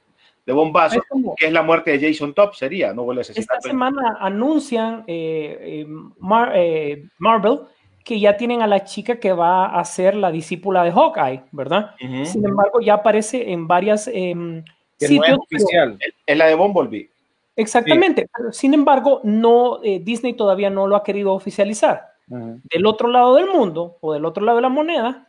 de 0.46 0.52
bombazos, 0.52 0.98
Es 0.98 1.08
como- 1.08 1.34
que 1.36 1.46
es 1.46 1.52
la 1.52 1.62
muerte 1.62 1.96
de 1.96 2.12
Jason 2.12 2.34
Top, 2.34 2.54
sería, 2.54 2.92
no 2.92 3.04
vuelve 3.04 3.20
a 3.20 3.22
Esta 3.22 3.32
asesinar. 3.40 3.62
semana 3.62 4.16
anuncian 4.20 5.04
eh, 5.06 5.58
eh, 5.60 5.86
Mar- 6.18 6.52
eh, 6.54 7.04
Marvel 7.18 7.60
que 8.04 8.18
ya 8.18 8.36
tienen 8.36 8.62
a 8.62 8.66
la 8.66 8.82
chica 8.84 9.20
que 9.20 9.32
va 9.32 9.66
a 9.78 9.84
ser 9.84 10.16
la 10.16 10.32
discípula 10.32 10.82
de 10.82 10.90
Hawkeye, 10.90 11.44
¿verdad? 11.52 11.94
Sin 12.24 12.44
embargo, 12.44 12.80
ya 12.80 12.94
aparece 12.94 13.52
en 13.52 13.68
varias 13.68 14.08
em, 14.08 14.56
no 14.56 14.64
es 14.98 15.08
sitios. 15.08 15.24
pero- 15.26 15.42
oficial. 15.42 15.98
Es 16.26 16.36
la 16.38 16.46
de 16.46 16.54
Bumblebee. 16.54 17.10
Exactamente. 17.56 18.26
pero 18.34 18.52
Sin 18.52 18.72
embargo, 18.74 19.20
no, 19.22 19.80
eh, 19.84 20.00
Disney 20.02 20.32
todavía 20.32 20.70
no 20.70 20.86
lo 20.86 20.96
ha 20.96 21.02
querido 21.04 21.32
oficializar. 21.34 22.06
Del 22.26 22.86
otro 22.86 23.08
lado 23.08 23.34
del 23.34 23.46
mundo 23.48 23.96
o 24.00 24.12
del 24.12 24.24
otro 24.24 24.44
lado 24.44 24.56
de 24.56 24.62
la 24.62 24.68
moneda, 24.68 25.26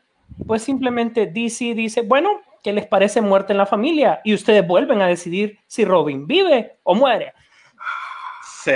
pues 0.47 0.62
simplemente 0.63 1.26
DC 1.28 1.74
dice, 1.74 2.02
bueno, 2.02 2.30
¿qué 2.62 2.74
les 2.74 2.86
parece 2.86 3.21
muerte 3.21 3.54
en 3.54 3.58
la 3.58 3.65
familia? 3.65 4.21
Y 4.24 4.34
ustedes 4.34 4.65
vuelven 4.65 5.02
a 5.02 5.08
decidir 5.08 5.58
si 5.67 5.86
Robin 5.86 6.28
vive 6.28 6.74
o 6.84 6.95
muere. 6.95 7.34
Sí. 8.63 8.71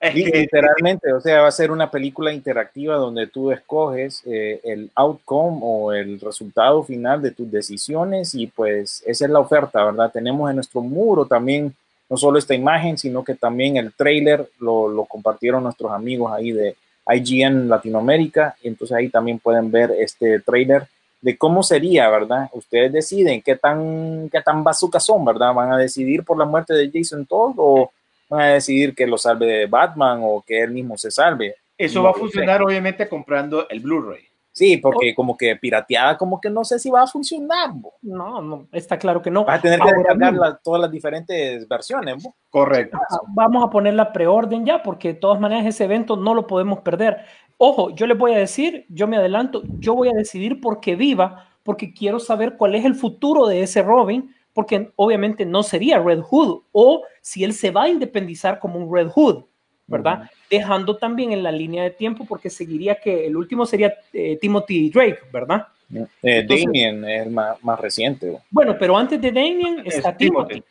Es 0.00 0.14
que, 0.14 0.38
Literalmente, 0.40 1.12
o 1.12 1.20
sea, 1.20 1.42
va 1.42 1.48
a 1.48 1.52
ser 1.52 1.70
una 1.70 1.90
película 1.90 2.32
interactiva 2.32 2.96
donde 2.96 3.26
tú 3.26 3.52
escoges 3.52 4.22
eh, 4.24 4.58
el 4.64 4.90
outcome 4.94 5.58
o 5.62 5.92
el 5.92 6.18
resultado 6.20 6.82
final 6.82 7.20
de 7.20 7.32
tus 7.32 7.50
decisiones 7.50 8.34
y 8.34 8.46
pues 8.46 9.02
esa 9.06 9.26
es 9.26 9.30
la 9.30 9.40
oferta, 9.40 9.84
¿verdad? 9.84 10.10
Tenemos 10.10 10.48
en 10.48 10.56
nuestro 10.56 10.80
muro 10.80 11.26
también 11.26 11.74
no 12.08 12.16
solo 12.16 12.38
esta 12.38 12.54
imagen, 12.54 12.96
sino 12.96 13.22
que 13.22 13.34
también 13.34 13.76
el 13.76 13.92
trailer 13.92 14.48
lo, 14.58 14.88
lo 14.88 15.04
compartieron 15.04 15.62
nuestros 15.62 15.92
amigos 15.92 16.32
ahí 16.32 16.52
de 16.52 16.74
IGN 17.06 17.68
Latinoamérica 17.68 18.56
y 18.62 18.68
entonces 18.68 18.96
ahí 18.96 19.10
también 19.10 19.38
pueden 19.38 19.70
ver 19.70 19.92
este 19.98 20.40
trailer 20.40 20.88
de 21.20 21.36
cómo 21.36 21.62
sería, 21.62 22.08
¿verdad? 22.08 22.48
Ustedes 22.52 22.92
deciden 22.92 23.42
qué 23.42 23.56
tan, 23.56 24.28
qué 24.30 24.40
tan 24.40 24.64
bazookas 24.64 25.04
son, 25.04 25.24
¿verdad? 25.24 25.52
¿Van 25.54 25.72
a 25.72 25.76
decidir 25.76 26.24
por 26.24 26.38
la 26.38 26.44
muerte 26.44 26.74
de 26.74 26.90
Jason 26.92 27.26
Todd 27.26 27.54
o 27.56 27.90
van 28.28 28.40
a 28.40 28.46
decidir 28.54 28.94
que 28.94 29.06
lo 29.06 29.18
salve 29.18 29.66
Batman 29.66 30.20
o 30.22 30.42
que 30.46 30.62
él 30.62 30.70
mismo 30.70 30.96
se 30.96 31.10
salve? 31.10 31.56
eso 31.76 32.02
va 32.02 32.10
a 32.10 32.14
funcionar, 32.14 32.62
obviamente, 32.62 33.08
comprando 33.08 33.66
el 33.70 33.80
Blu-ray. 33.80 34.20
Sí, 34.52 34.76
porque 34.76 35.14
como 35.14 35.36
que 35.36 35.56
pirateada, 35.56 36.18
como 36.18 36.40
que 36.40 36.50
no 36.50 36.64
sé 36.64 36.78
si 36.78 36.90
va 36.90 37.02
a 37.02 37.06
funcionar. 37.06 37.70
bo. 37.72 37.94
No, 38.02 38.42
no, 38.42 38.66
está 38.72 38.98
claro 38.98 39.22
que 39.22 39.30
no. 39.30 39.44
Vas 39.44 39.60
a 39.60 39.62
tener 39.62 39.78
que 39.80 39.92
descargar 39.94 40.34
la- 40.34 40.56
todas 40.56 40.80
las 40.82 40.90
diferentes 40.90 41.66
versiones. 41.66 42.22
bo. 42.22 42.34
Correcto. 42.50 42.98
Vamos 43.28 43.64
a 43.64 43.70
poner 43.70 43.94
la 43.94 44.12
preorden 44.12 44.66
ya, 44.66 44.82
porque 44.82 45.08
de 45.08 45.14
todas 45.14 45.40
maneras 45.40 45.64
ese 45.66 45.84
evento 45.84 46.16
no 46.16 46.34
lo 46.34 46.46
podemos 46.46 46.80
perder. 46.80 47.24
Ojo, 47.62 47.90
yo 47.94 48.06
les 48.06 48.16
voy 48.16 48.32
a 48.32 48.38
decir, 48.38 48.86
yo 48.88 49.06
me 49.06 49.18
adelanto, 49.18 49.62
yo 49.80 49.94
voy 49.94 50.08
a 50.08 50.14
decidir 50.14 50.62
por 50.62 50.80
qué 50.80 50.96
viva, 50.96 51.46
porque 51.62 51.92
quiero 51.92 52.18
saber 52.18 52.56
cuál 52.56 52.74
es 52.74 52.86
el 52.86 52.94
futuro 52.94 53.46
de 53.46 53.60
ese 53.62 53.82
Robin, 53.82 54.34
porque 54.54 54.90
obviamente 54.96 55.44
no 55.44 55.62
sería 55.62 55.98
Red 55.98 56.22
Hood, 56.22 56.62
o 56.72 57.02
si 57.20 57.44
él 57.44 57.52
se 57.52 57.70
va 57.70 57.82
a 57.82 57.88
independizar 57.90 58.60
como 58.60 58.78
un 58.78 58.90
Red 58.90 59.08
Hood, 59.08 59.44
¿verdad? 59.86 60.30
Dejando 60.48 60.96
también 60.96 61.32
en 61.32 61.42
la 61.42 61.52
línea 61.52 61.82
de 61.82 61.90
tiempo, 61.90 62.24
porque 62.24 62.48
seguiría 62.48 62.94
que 62.94 63.26
el 63.26 63.36
último 63.36 63.66
sería 63.66 63.92
eh, 64.14 64.38
Timothy 64.40 64.88
Drake, 64.88 65.18
¿verdad? 65.30 65.66
Eh, 65.94 66.06
Entonces- 66.22 66.64
Damien 66.64 67.04
es 67.04 67.26
el 67.26 67.30
más, 67.30 67.62
más 67.62 67.78
reciente. 67.78 68.38
Bueno, 68.50 68.74
pero 68.78 68.96
antes 68.96 69.20
de 69.20 69.30
Damien 69.32 69.82
Es 69.84 69.96
está 69.96 70.16
Timothy. 70.16 70.54
Timothy. 70.54 70.68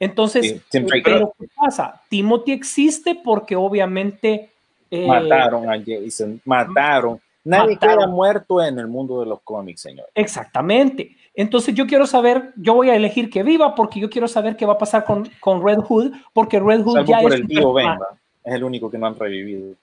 Entonces, 0.00 0.62
Sí, 0.68 0.78
eh, 0.78 1.00
pero 1.04 1.32
¿qué 1.38 1.46
pasa? 1.54 2.02
Timothy 2.08 2.50
existe 2.50 3.14
porque 3.14 3.54
obviamente... 3.54 4.50
eh, 4.90 5.06
Mataron 5.06 5.68
a 5.70 5.78
Jason, 5.84 6.40
mataron. 6.44 7.20
Nadie 7.44 7.74
Mataron. 7.74 7.98
queda 7.98 8.06
muerto 8.06 8.62
en 8.62 8.78
el 8.78 8.86
mundo 8.86 9.20
de 9.20 9.26
los 9.26 9.40
cómics, 9.42 9.82
señor. 9.82 10.06
Exactamente. 10.14 11.16
Entonces 11.34 11.74
yo 11.74 11.86
quiero 11.86 12.06
saber, 12.06 12.52
yo 12.56 12.74
voy 12.74 12.88
a 12.90 12.94
elegir 12.96 13.28
que 13.28 13.42
viva 13.42 13.74
porque 13.74 14.00
yo 14.00 14.08
quiero 14.08 14.28
saber 14.28 14.56
qué 14.56 14.64
va 14.66 14.74
a 14.74 14.78
pasar 14.78 15.04
con, 15.04 15.28
con 15.40 15.62
Red 15.64 15.80
Hood, 15.80 16.12
porque 16.32 16.58
Red 16.60 16.82
Hood 16.82 16.94
Salvo 16.94 17.10
ya 17.10 17.20
por 17.20 17.32
es 17.34 17.40
el 17.40 17.46
es 18.44 18.54
el 18.54 18.64
único 18.64 18.90
que 18.90 18.98
no 18.98 19.06
han 19.06 19.18
revivido. 19.18 19.74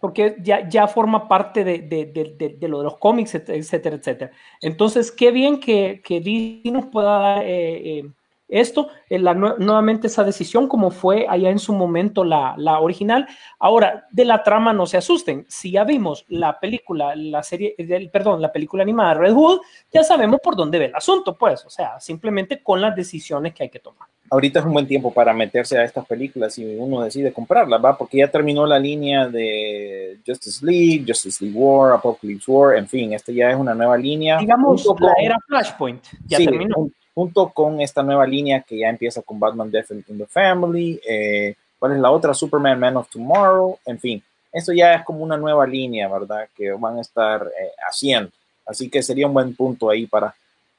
Porque 0.00 0.36
ya, 0.42 0.66
ya 0.66 0.86
forma 0.88 1.28
parte 1.28 1.62
de, 1.62 1.80
de- 1.80 2.06
de- 2.06 2.34
de- 2.38 2.56
de 2.58 2.68
lo 2.68 2.78
de 2.78 2.84
los 2.84 2.96
cómics, 2.96 3.34
et- 3.34 3.50
etcétera, 3.50 3.96
etcétera. 3.96 4.30
Entonces, 4.62 5.12
qué 5.12 5.30
bien 5.30 5.60
que, 5.60 6.00
que 6.02 6.20
Disney 6.20 6.72
nos 6.72 6.86
pueda 6.86 7.18
dar 7.18 7.42
eh, 7.44 7.98
eh, 7.98 8.06
esto, 8.50 8.88
eh, 9.08 9.18
la 9.18 9.34
nue- 9.34 9.56
nuevamente 9.58 10.08
esa 10.08 10.24
decisión, 10.24 10.66
como 10.68 10.90
fue 10.90 11.26
allá 11.28 11.50
en 11.50 11.58
su 11.58 11.72
momento 11.72 12.24
la, 12.24 12.54
la 12.56 12.80
original. 12.80 13.26
Ahora, 13.58 14.06
de 14.10 14.24
la 14.24 14.42
trama 14.42 14.72
no 14.72 14.86
se 14.86 14.96
asusten. 14.96 15.46
Si 15.48 15.70
ya 15.72 15.84
vimos 15.84 16.24
la 16.28 16.58
película, 16.58 17.14
la 17.16 17.42
serie, 17.42 17.74
del, 17.78 18.10
perdón, 18.10 18.42
la 18.42 18.52
película 18.52 18.82
animada 18.82 19.14
Red 19.14 19.32
Hood, 19.34 19.60
ya 19.92 20.02
sabemos 20.02 20.40
por 20.42 20.56
dónde 20.56 20.78
ve 20.78 20.86
el 20.86 20.94
asunto, 20.94 21.36
pues. 21.36 21.64
O 21.64 21.70
sea, 21.70 21.98
simplemente 22.00 22.62
con 22.62 22.80
las 22.80 22.94
decisiones 22.96 23.54
que 23.54 23.62
hay 23.64 23.68
que 23.70 23.78
tomar. 23.80 24.08
ahorita 24.32 24.60
es 24.60 24.64
un 24.66 24.72
buen 24.72 24.86
tiempo 24.86 25.12
para 25.12 25.32
meterse 25.32 25.76
a 25.76 25.82
estas 25.84 26.06
películas 26.06 26.54
si 26.54 26.64
uno 26.64 27.02
decide 27.02 27.32
comprarlas, 27.32 27.84
¿va? 27.84 27.98
Porque 27.98 28.18
ya 28.18 28.28
terminó 28.28 28.64
la 28.66 28.78
línea 28.78 29.26
de 29.28 30.18
Justice 30.26 30.64
League, 30.64 31.04
Justice 31.06 31.44
League 31.44 31.58
War, 31.58 31.94
Apocalypse 31.94 32.50
War, 32.50 32.76
en 32.76 32.86
fin, 32.86 33.12
este 33.12 33.34
ya 33.34 33.50
es 33.50 33.56
una 33.56 33.74
nueva 33.74 33.96
línea. 33.96 34.38
Digamos, 34.38 34.86
la 35.00 35.12
era 35.20 35.36
Flashpoint 35.48 36.02
ya 36.26 36.38
sí, 36.38 36.44
terminó. 36.44 36.74
jun- 36.76 36.92
junto 37.20 37.50
con 37.50 37.82
esta 37.82 38.02
nueva 38.02 38.26
línea 38.26 38.62
que 38.62 38.78
ya 38.78 38.88
empieza 38.88 39.20
con 39.20 39.38
Batman 39.38 39.70
Death 39.70 39.90
in 39.90 40.16
the 40.16 40.24
Family, 40.24 40.98
eh, 41.06 41.54
¿cuál 41.78 41.92
es 41.92 41.98
la 41.98 42.10
otra? 42.10 42.32
Superman 42.32 42.80
Man 42.80 42.96
of 42.96 43.10
Tomorrow, 43.10 43.78
en 43.84 43.98
fin, 43.98 44.22
esto 44.50 44.72
ya 44.72 44.94
es 44.94 45.04
como 45.04 45.22
una 45.22 45.36
nueva 45.36 45.66
línea, 45.66 46.08
¿verdad? 46.08 46.48
Que 46.56 46.72
van 46.72 46.96
a 46.96 47.02
estar 47.02 47.42
eh, 47.42 47.72
haciendo. 47.86 48.30
Así 48.64 48.88
que 48.88 49.02
sería 49.02 49.26
un 49.26 49.34
buen 49.34 49.54
punto 49.54 49.90
ahí 49.90 50.06
para 50.06 50.34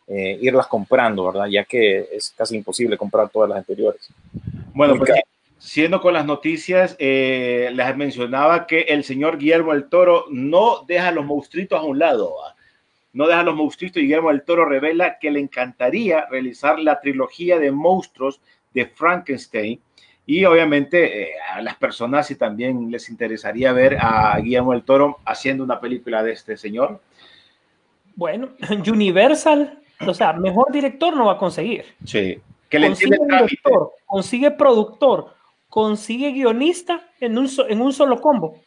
eh, 0.07 0.39
irlas 0.41 0.65
comprando, 0.65 1.27
¿verdad? 1.27 1.45
Ya 1.45 1.63
que 1.63 2.09
es 2.11 2.33
casi 2.35 2.55
imposible 2.57 2.97
comprar 2.97 3.29
todas 3.29 3.47
las 3.47 3.59
anteriores. 3.59 4.09
Bueno, 4.73 4.95
pues, 4.97 5.11
siendo 5.59 6.01
con 6.01 6.15
las 6.15 6.25
noticias, 6.25 6.95
eh, 6.97 7.69
les 7.71 7.95
mencionaba 7.95 8.65
que 8.65 8.81
el 8.81 9.03
señor 9.03 9.37
Guillermo 9.37 9.73
del 9.73 9.89
Toro 9.89 10.25
no 10.31 10.85
deja 10.87 11.11
los 11.11 11.23
monstruitos 11.23 11.79
a 11.79 11.83
un 11.83 11.99
lado. 11.99 12.33
¿va? 12.41 12.55
No 13.13 13.27
deja 13.27 13.43
los 13.43 13.55
monstruitos 13.55 13.97
y 13.97 14.05
Guillermo 14.05 14.29
del 14.29 14.43
Toro 14.43 14.65
revela 14.65 15.17
que 15.19 15.31
le 15.31 15.39
encantaría 15.39 16.25
realizar 16.29 16.79
la 16.79 16.99
trilogía 17.01 17.59
de 17.59 17.71
monstruos 17.71 18.39
de 18.73 18.85
Frankenstein. 18.85 19.81
Y 20.25 20.45
obviamente 20.45 21.23
eh, 21.23 21.29
a 21.53 21.61
las 21.61 21.75
personas 21.75 22.27
si 22.27 22.35
también 22.35 22.89
les 22.89 23.09
interesaría 23.09 23.73
ver 23.73 23.97
a 23.99 24.37
Guillermo 24.39 24.71
del 24.71 24.83
Toro 24.83 25.17
haciendo 25.25 25.63
una 25.63 25.79
película 25.81 26.23
de 26.23 26.31
este 26.31 26.55
señor. 26.55 27.01
Bueno, 28.15 28.49
Universal, 28.91 29.79
o 30.07 30.13
sea, 30.13 30.33
mejor 30.33 30.71
director 30.71 31.15
no 31.15 31.25
va 31.25 31.33
a 31.33 31.37
conseguir. 31.37 31.85
Sí. 32.05 32.39
Que 32.69 32.79
le 32.79 32.87
Consigue 32.87 33.17
director, 33.19 33.91
consigue 34.05 34.51
productor, 34.51 35.33
consigue 35.67 36.31
guionista 36.31 37.01
en 37.19 37.37
un, 37.37 37.49
so- 37.49 37.67
en 37.67 37.81
un 37.81 37.91
solo 37.91 38.21
combo. 38.21 38.61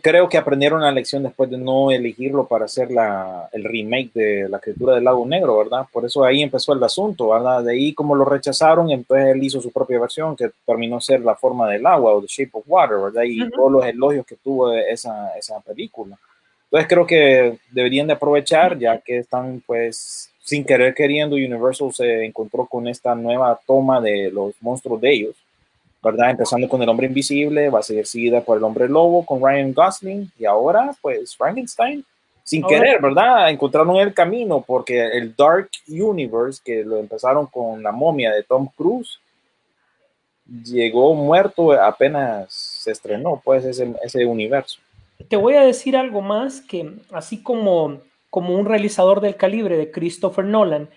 Creo, 0.00 0.28
que 0.28 0.38
aprendieron 0.38 0.80
la 0.80 0.92
lección 0.92 1.24
después 1.24 1.50
de 1.50 1.58
no 1.58 1.90
elegirlo 1.90 2.46
para 2.46 2.66
hacer 2.66 2.92
la, 2.92 3.48
el 3.52 3.64
remake 3.64 4.12
de 4.14 4.48
La 4.48 4.60
criatura 4.60 4.94
del 4.94 5.02
lago 5.02 5.26
negro, 5.26 5.58
¿verdad? 5.58 5.86
Por 5.92 6.04
eso 6.04 6.22
ahí 6.22 6.40
empezó 6.40 6.72
el 6.72 6.84
asunto, 6.84 7.30
¿verdad? 7.30 7.64
De 7.64 7.72
ahí 7.72 7.92
como 7.92 8.14
lo 8.14 8.24
rechazaron, 8.24 8.92
entonces 8.92 9.34
él 9.34 9.42
hizo 9.42 9.60
su 9.60 9.72
propia 9.72 9.98
versión 9.98 10.36
que 10.36 10.50
terminó 10.64 11.00
ser 11.00 11.22
La 11.22 11.34
forma 11.34 11.68
del 11.68 11.84
agua 11.84 12.14
o 12.14 12.20
The 12.20 12.28
Shape 12.28 12.50
of 12.52 12.64
Water, 12.68 12.98
¿verdad? 12.98 13.24
Y 13.24 13.42
Ujú. 13.42 13.50
todos 13.50 13.72
los 13.72 13.84
elogios 13.86 14.24
que 14.24 14.36
tuvo 14.36 14.72
esa, 14.72 15.36
esa 15.36 15.58
película. 15.58 16.16
Entonces 16.66 16.88
creo 16.88 17.04
que 17.04 17.58
deberían 17.72 18.06
de 18.06 18.12
aprovechar, 18.12 18.78
ya 18.78 18.98
que 18.98 19.18
están 19.18 19.64
pues 19.66 20.30
sin 20.44 20.64
querer 20.64 20.94
queriendo, 20.94 21.34
Universal 21.34 21.92
se 21.92 22.24
encontró 22.24 22.66
con 22.66 22.86
esta 22.86 23.16
nueva 23.16 23.58
toma 23.66 24.00
de 24.00 24.30
los 24.30 24.54
monstruos 24.60 25.00
de 25.00 25.12
ellos, 25.12 25.36
¿verdad? 26.02 26.30
Empezando 26.30 26.68
con 26.68 26.82
el 26.82 26.88
hombre 26.88 27.06
invisible, 27.06 27.70
va 27.70 27.78
a 27.78 27.82
seguir 27.82 28.06
seguida 28.06 28.40
por 28.40 28.58
el 28.58 28.64
hombre 28.64 28.88
lobo 28.88 29.24
con 29.24 29.40
Ryan 29.40 29.72
Gosling 29.72 30.30
y 30.38 30.44
ahora 30.44 30.92
pues 31.00 31.36
Frankenstein. 31.36 32.04
Sin 32.44 32.64
Ahora- 32.64 32.76
querer, 32.80 33.00
¿verdad? 33.00 33.50
Encontraron 33.50 33.96
el 33.96 34.12
camino 34.12 34.64
porque 34.66 35.06
el 35.16 35.34
Dark 35.36 35.70
Universe, 35.88 36.60
que 36.64 36.82
lo 36.82 36.98
empezaron 36.98 37.46
con 37.46 37.80
la 37.82 37.92
momia 37.92 38.32
de 38.32 38.42
Tom 38.42 38.68
Cruise, 38.76 39.20
llegó 40.64 41.14
muerto 41.14 41.72
apenas 41.72 42.52
se 42.52 42.90
estrenó, 42.90 43.40
pues, 43.44 43.64
ese, 43.64 43.94
ese 44.02 44.26
universo. 44.26 44.80
Te 45.28 45.36
voy 45.36 45.54
a 45.54 45.62
decir 45.62 45.96
algo 45.96 46.20
más 46.20 46.60
que 46.60 46.96
así 47.12 47.42
como, 47.42 48.00
como 48.28 48.56
un 48.58 48.66
realizador 48.66 49.20
del 49.20 49.36
calibre 49.36 49.76
de 49.76 49.92
Christopher 49.92 50.44
Nolan 50.44 50.90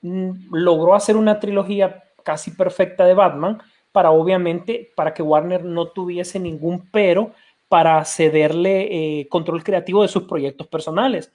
mm, 0.00 0.30
logró 0.50 0.94
hacer 0.94 1.16
una 1.18 1.38
trilogía 1.40 2.04
casi 2.22 2.52
perfecta 2.52 3.04
de 3.04 3.12
Batman 3.12 3.58
para 3.96 4.10
obviamente 4.10 4.92
para 4.94 5.14
que 5.14 5.22
Warner 5.22 5.64
no 5.64 5.86
tuviese 5.86 6.38
ningún 6.38 6.86
pero 6.90 7.30
para 7.66 8.04
cederle 8.04 9.20
eh, 9.20 9.26
control 9.28 9.64
creativo 9.64 10.02
de 10.02 10.08
sus 10.08 10.24
proyectos 10.24 10.66
personales. 10.66 11.32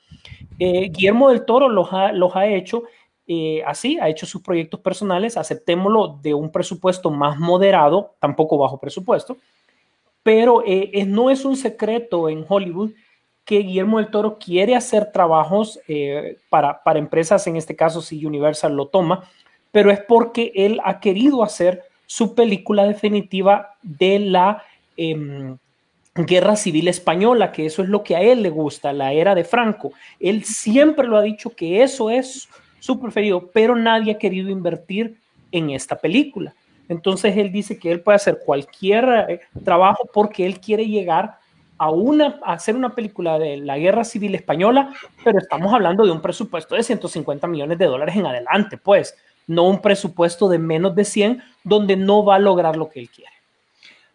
Eh, 0.60 0.92
Guillermo 0.92 1.30
del 1.30 1.44
Toro 1.44 1.70
los 1.70 1.92
ha, 1.92 2.12
los 2.12 2.36
ha 2.36 2.46
hecho 2.46 2.84
eh, 3.26 3.64
así, 3.66 3.98
ha 4.00 4.10
hecho 4.10 4.28
sus 4.28 4.44
proyectos 4.44 4.80
personales, 4.80 5.38
aceptémoslo 5.38 6.20
de 6.22 6.36
un 6.36 6.52
presupuesto 6.52 7.10
más 7.10 7.40
moderado, 7.40 8.14
tampoco 8.20 8.60
bajo 8.60 8.80
presupuesto, 8.80 9.38
pero 10.22 10.62
eh, 10.64 11.04
no 11.08 11.32
es 11.32 11.46
un 11.46 11.58
secreto 11.58 12.30
en 12.30 12.46
Hollywood 12.48 12.92
que 13.44 13.58
Guillermo 13.58 13.98
del 13.98 14.12
Toro 14.12 14.38
quiere 14.38 14.76
hacer 14.76 15.12
trabajos 15.12 15.80
para, 16.52 16.84
para 16.84 17.00
empresas, 17.00 17.48
en 17.48 17.56
este 17.56 17.76
caso 17.76 18.04
si 18.04 18.24
Universal 18.24 18.76
lo 18.76 18.86
toma, 18.86 19.28
pero 19.72 19.90
es 19.90 20.00
porque 20.00 20.52
él 20.54 20.80
ha 20.84 21.00
querido 21.00 21.42
hacer 21.42 21.90
su 22.12 22.36
película 22.36 22.84
definitiva 22.84 23.78
de 23.82 24.20
la 24.20 24.62
em, 24.98 25.58
guerra 26.14 26.58
civil 26.58 26.90
española, 26.90 27.54
que 27.54 27.66
eso 27.66 27.84
es 27.84 27.88
lo 27.88 28.04
que 28.04 28.18
a 28.18 28.22
él 28.22 28.44
le 28.44 28.50
gusta, 28.50 28.92
la 28.92 29.14
era 29.14 29.34
de 29.34 29.46
Franco. 29.46 29.94
Él 30.20 30.44
siempre 30.44 31.08
lo 31.08 31.16
ha 31.16 31.22
dicho 31.22 31.52
que 31.52 31.82
eso 31.82 32.10
es 32.10 32.50
su 32.82 33.00
preferido, 33.00 33.50
pero 33.54 33.78
nadie 33.78 34.12
ha 34.12 34.18
querido 34.18 34.50
invertir 34.50 35.20
en 35.54 35.70
esta 35.70 35.96
película. 35.96 36.54
Entonces 36.90 37.38
él 37.38 37.50
dice 37.50 37.80
que 37.80 37.90
él 37.90 38.02
puede 38.02 38.18
hacer 38.18 38.40
cualquier 38.46 39.08
eh, 39.30 39.40
trabajo 39.64 40.10
porque 40.14 40.46
él 40.46 40.60
quiere 40.60 40.86
llegar 40.86 41.38
a, 41.78 41.92
una, 41.92 42.42
a 42.44 42.52
hacer 42.52 42.76
una 42.76 42.94
película 42.94 43.40
de 43.40 43.56
la 43.56 43.78
guerra 43.78 44.04
civil 44.04 44.36
española, 44.36 44.94
pero 45.24 45.40
estamos 45.40 45.74
hablando 45.74 46.04
de 46.04 46.12
un 46.12 46.22
presupuesto 46.22 46.76
de 46.76 46.84
150 46.84 47.48
millones 47.48 47.78
de 47.78 47.86
dólares 47.86 48.18
en 48.18 48.26
adelante, 48.26 48.76
pues, 48.76 49.16
no 49.52 49.64
un 49.64 49.82
presupuesto 49.82 50.48
de 50.50 50.58
menos 50.58 50.96
de 50.96 51.06
100 51.06 51.44
donde 51.64 51.96
no 51.96 52.24
va 52.24 52.36
a 52.36 52.40
lograr 52.40 52.78
lo 52.78 52.90
que 52.90 53.02
él 53.02 53.10
quiere. 53.10 53.32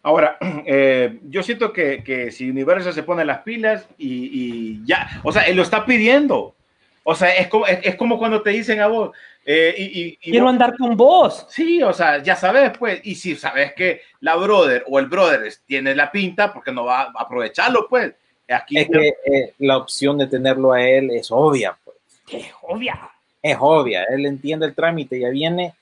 Ahora, 0.03 0.37
eh, 0.65 1.19
yo 1.23 1.43
siento 1.43 1.71
que, 1.71 2.03
que, 2.03 2.31
si 2.31 2.49
Universal 2.49 2.93
se 2.93 3.03
pone 3.03 3.23
las 3.23 3.39
pilas 3.39 3.87
y, 3.97 4.29
y, 4.31 4.85
ya, 4.85 5.21
o 5.23 5.31
sea, 5.31 5.43
él 5.43 5.55
lo 5.55 5.63
está 5.63 5.85
pidiendo. 5.85 6.55
O 7.03 7.15
sea, 7.15 7.35
es 7.35 7.47
como, 7.47 7.67
es, 7.67 7.79
es 7.83 7.95
como 7.95 8.17
cuando 8.17 8.41
te 8.41 8.49
dicen 8.49 8.81
a 8.81 8.87
vos, 8.87 9.11
eh, 9.45 9.73
y, 9.77 10.01
y, 10.01 10.17
Quiero 10.17 10.45
vos, 10.45 10.53
andar 10.53 10.75
con 10.77 10.97
vos. 10.97 11.45
Sí, 11.49 11.81
o 11.81 11.93
sea, 11.93 12.21
ya 12.21 12.35
sabes, 12.35 12.71
pues, 12.77 12.99
y 13.03 13.15
si 13.15 13.35
sabes 13.35 13.73
que 13.73 14.01
la 14.19 14.35
brother 14.35 14.83
o 14.87 14.99
el 14.99 15.05
brother 15.05 15.53
tiene 15.65 15.95
la 15.95 16.11
pinta, 16.11 16.51
porque 16.51 16.71
no 16.71 16.83
va 16.83 17.03
a 17.03 17.13
aprovecharlo, 17.17 17.87
pues. 17.87 18.13
Aquí 18.49 18.77
es 18.77 18.87
que 18.89 19.07
eh, 19.25 19.53
la 19.59 19.77
opción 19.77 20.17
de 20.17 20.27
tenerlo 20.27 20.73
a 20.73 20.81
él 20.81 21.11
es 21.11 21.31
obvia, 21.31 21.77
pues. 21.83 21.97
Es 22.31 22.51
obvia. 22.61 22.97
Es 23.41 23.57
obvia, 23.59 24.03
él 24.03 24.25
entiende 24.25 24.65
el 24.65 24.75
trámite, 24.75 25.19
ya 25.19 25.29
viene 25.29 25.73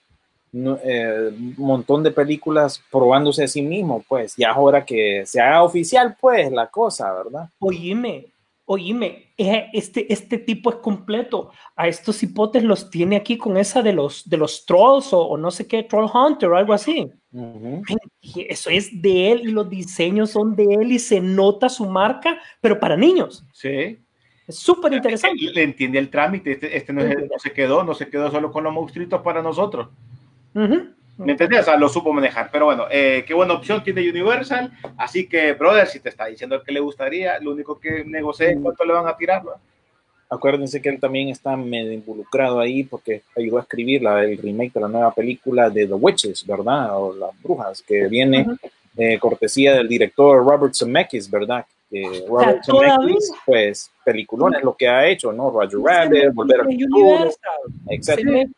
eh, 0.54 1.32
un 1.34 1.56
montón 1.58 2.04
de 2.04 2.12
películas 2.12 2.82
probándose 2.92 3.44
a 3.44 3.48
sí 3.48 3.62
mismo, 3.62 4.04
pues, 4.08 4.36
ya 4.38 4.52
es 4.52 4.58
hora 4.58 4.86
que 4.86 5.26
se 5.26 5.42
haga 5.42 5.64
oficial, 5.64 6.16
pues, 6.20 6.52
la 6.52 6.68
cosa, 6.68 7.12
¿verdad? 7.14 7.50
Oíme, 7.60 8.28
oíme, 8.66 9.34
este, 9.38 10.12
este 10.12 10.38
tipo 10.38 10.70
es 10.70 10.78
completo. 10.78 11.52
A 11.76 11.88
estos 11.88 12.24
hipotes 12.24 12.64
los 12.64 12.90
tiene 12.90 13.18
aquí 13.18 13.38
con 13.38 13.58
esa 13.58 13.82
de 13.82 13.94
los, 13.94 14.28
de 14.30 14.38
los 14.38 14.66
trolls 14.66 15.12
o, 15.14 15.22
o 15.22 15.38
no 15.38 15.52
sé 15.52 15.68
qué, 15.68 15.84
Troll 15.84 16.10
Hunter 16.14 16.50
o 16.50 16.58
algo 16.58 16.74
así. 16.74 17.12
Uh 17.34 17.82
-huh. 17.82 18.00
Eso 18.48 18.70
es 18.70 19.02
de 19.02 19.32
él 19.32 19.42
y 19.50 19.52
los 19.52 19.70
diseños 19.70 20.32
son 20.32 20.56
de 20.56 20.64
él 20.64 20.92
y 20.92 21.00
se 21.00 21.20
nota 21.20 21.68
su 21.68 21.86
marca, 21.86 22.40
pero 22.62 22.80
para 22.80 22.96
niños. 22.96 23.46
Sí. 23.54 24.00
Es 24.48 24.58
súper 24.58 24.94
interesante. 24.94 25.38
Le 25.54 25.64
entiende 25.64 25.98
el 25.98 26.10
trámite, 26.10 26.52
este, 26.52 26.78
este 26.78 26.94
no, 26.94 27.02
es, 27.02 27.18
no, 27.18 27.40
se 27.40 27.52
quedó, 27.52 27.84
no 27.84 27.94
se 27.94 28.08
quedó 28.10 28.30
solo 28.30 28.52
con 28.52 28.64
los 28.64 28.74
monstruitos 28.74 29.22
para 29.22 29.42
nosotros. 29.42 29.88
Uh 30.54 30.60
-huh. 30.60 30.96
¿Me 31.18 31.32
entendés? 31.32 31.62
O 31.62 31.64
sea, 31.64 31.78
lo 31.78 31.88
supo 31.90 32.12
manejar. 32.12 32.50
Pero 32.52 32.66
bueno, 32.66 32.86
eh, 32.92 33.24
qué 33.26 33.34
buena 33.34 33.54
opción 33.54 33.84
tiene 33.84 34.08
Universal. 34.10 34.72
Así 34.98 35.28
que, 35.28 35.54
brother, 35.54 35.88
si 35.88 36.00
te 36.00 36.10
está 36.10 36.26
diciendo 36.26 36.62
que 36.62 36.72
le 36.72 36.80
gustaría, 36.80 37.40
lo 37.40 37.52
único 37.52 37.80
que 37.80 38.04
negocie 38.04 38.52
es 38.52 38.58
cuánto 38.62 38.84
le 38.84 38.94
van 38.94 39.08
a 39.08 39.16
tirar. 39.16 39.44
¿no? 39.44 39.52
Acuérdense 40.30 40.82
que 40.82 40.90
él 40.90 41.00
también 41.00 41.30
está 41.30 41.56
medio 41.56 41.92
involucrado 41.92 42.60
ahí 42.60 42.84
porque 42.84 43.22
ayudó 43.36 43.60
a 43.60 43.62
escribir 43.62 44.02
la, 44.02 44.24
el 44.24 44.38
remake 44.38 44.74
de 44.74 44.82
la 44.82 44.88
nueva 44.88 45.14
película 45.14 45.70
de 45.70 45.88
The 45.88 45.94
Witches, 45.94 46.46
¿verdad? 46.46 47.00
O 47.00 47.16
Las 47.16 47.32
Brujas, 47.42 47.82
que 47.82 48.08
viene 48.08 48.42
uh 48.42 48.52
-huh. 48.52 48.72
eh, 48.98 49.20
cortesía 49.20 49.74
del 49.76 49.88
director 49.88 50.46
Robert 50.46 50.74
Zemeckis, 50.76 51.30
¿verdad? 51.30 51.66
Que 51.90 52.26
Robert 52.28 52.64
Zemeckis, 52.66 53.32
pues, 53.46 53.92
peliculón 54.04 54.56
es 54.56 54.64
lo 54.64 54.76
que 54.76 54.88
ha 54.88 55.08
hecho, 55.08 55.32
¿no? 55.32 55.52
Roger 55.52 55.80
Rabbit, 55.80 56.34
Volver 56.34 56.62
al 56.62 56.66
Futuro, 56.66 57.30
etc. 57.90 58.50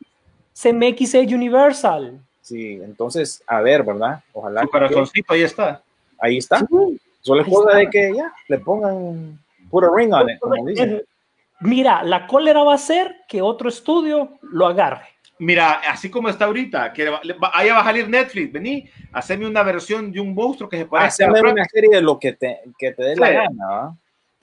Es 0.53 1.13
Universal. 1.33 2.19
Sí, 2.41 2.79
entonces, 2.81 3.43
a 3.45 3.61
ver, 3.61 3.83
¿verdad? 3.83 4.23
Ojalá. 4.31 4.61
Su 4.61 4.69
corazoncito 4.69 5.33
ahí 5.33 5.41
está. 5.41 5.81
Ahí 6.17 6.37
está. 6.37 6.59
Sí. 6.59 6.65
Solo 7.21 7.41
es 7.41 7.47
cosa 7.47 7.77
de 7.77 7.89
que 7.89 8.13
ya 8.15 8.33
le 8.47 8.57
pongan 8.59 9.37
puro 9.69 9.93
ring 9.93 10.13
on 10.13 10.29
it, 10.29 10.39
como 10.39 10.65
dicen. 10.65 11.03
Mira, 11.59 12.03
la 12.03 12.25
cólera 12.25 12.63
va 12.63 12.75
a 12.75 12.77
ser 12.77 13.17
que 13.27 13.41
otro 13.41 13.67
estudio 13.67 14.37
lo 14.41 14.67
agarre. 14.67 15.07
Mira, 15.39 15.81
así 15.87 16.09
como 16.09 16.29
está 16.29 16.45
ahorita, 16.45 16.91
que 16.93 17.11
ahí 17.53 17.69
va 17.69 17.79
a 17.79 17.83
salir 17.83 18.09
Netflix, 18.09 18.51
vení, 18.51 18.89
haceme 19.11 19.45
una 19.45 19.63
versión 19.63 20.11
de 20.11 20.19
un 20.19 20.33
monstruo 20.33 20.67
que 20.67 20.77
se 20.77 20.85
parece 20.85 21.25
a 21.25 21.31
una 21.31 21.65
serie 21.65 21.89
de 21.91 22.01
lo 22.01 22.19
que 22.19 22.33
te, 22.33 22.61
que 22.77 22.91
te 22.91 23.03
dé 23.03 23.13
sí. 23.13 23.21
la 23.21 23.29
gana, 23.29 23.67
¿va? 23.67 23.97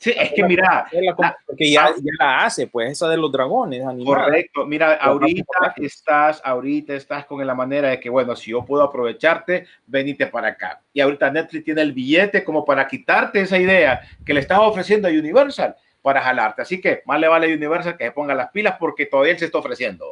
Sí, 0.04 0.12
es 0.14 0.32
que 0.32 0.44
mira, 0.44 0.86
la, 0.92 1.36
porque 1.46 1.70
ya, 1.70 1.88
ya, 1.96 2.12
la 2.18 2.44
hace, 2.44 2.66
pues 2.66 2.90
esa 2.90 3.08
de 3.08 3.16
los 3.16 3.32
dragones 3.32 3.80
animados. 3.86 4.24
Correcto, 4.24 4.66
mira, 4.66 4.96
ahorita 4.96 5.74
estás, 5.76 6.42
ahorita 6.44 6.94
estás 6.94 7.24
con 7.24 7.44
la 7.46 7.54
manera 7.54 7.88
de 7.88 8.00
que, 8.00 8.10
bueno, 8.10 8.36
si 8.36 8.50
yo 8.50 8.64
puedo 8.66 8.82
aprovecharte, 8.82 9.66
venite 9.86 10.26
para 10.26 10.48
acá. 10.48 10.82
Y 10.92 11.00
ahorita 11.00 11.30
Netflix 11.30 11.64
tiene 11.64 11.80
el 11.80 11.94
billete 11.94 12.44
como 12.44 12.66
para 12.66 12.86
quitarte 12.86 13.40
esa 13.40 13.56
idea 13.56 14.02
que 14.26 14.34
le 14.34 14.40
estás 14.40 14.58
ofreciendo 14.58 15.08
a 15.08 15.10
Universal 15.10 15.74
para 16.02 16.20
jalarte. 16.20 16.60
Así 16.60 16.82
que 16.82 17.00
más 17.06 17.18
le 17.18 17.28
vale 17.28 17.50
a 17.50 17.56
Universal 17.56 17.96
que 17.96 18.04
se 18.04 18.12
ponga 18.12 18.34
las 18.34 18.50
pilas 18.50 18.76
porque 18.78 19.06
todavía 19.06 19.32
él 19.32 19.38
se 19.38 19.46
está 19.46 19.56
ofreciendo. 19.56 20.04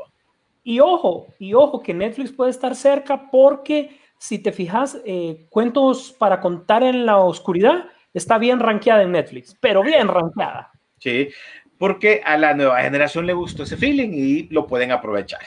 Y 0.64 0.80
ojo, 0.80 1.28
y 1.38 1.54
ojo, 1.54 1.82
que 1.82 1.94
Netflix 1.94 2.32
puede 2.32 2.50
estar 2.50 2.74
cerca 2.76 3.30
porque 3.30 3.98
si 4.18 4.38
te 4.38 4.52
fijas, 4.52 5.00
eh, 5.04 5.46
cuentos 5.50 6.14
para 6.16 6.40
contar 6.40 6.84
en 6.84 7.04
la 7.04 7.18
oscuridad 7.18 7.86
está 8.14 8.38
bien 8.38 8.60
rankeada 8.60 9.02
en 9.02 9.12
Netflix, 9.12 9.56
pero 9.60 9.82
bien 9.82 10.06
rankeada. 10.06 10.70
Sí, 10.98 11.30
porque 11.76 12.22
a 12.24 12.36
la 12.36 12.54
nueva 12.54 12.80
generación 12.82 13.26
le 13.26 13.32
gustó 13.32 13.64
ese 13.64 13.76
feeling 13.76 14.10
y 14.12 14.42
lo 14.50 14.66
pueden 14.66 14.92
aprovechar. 14.92 15.40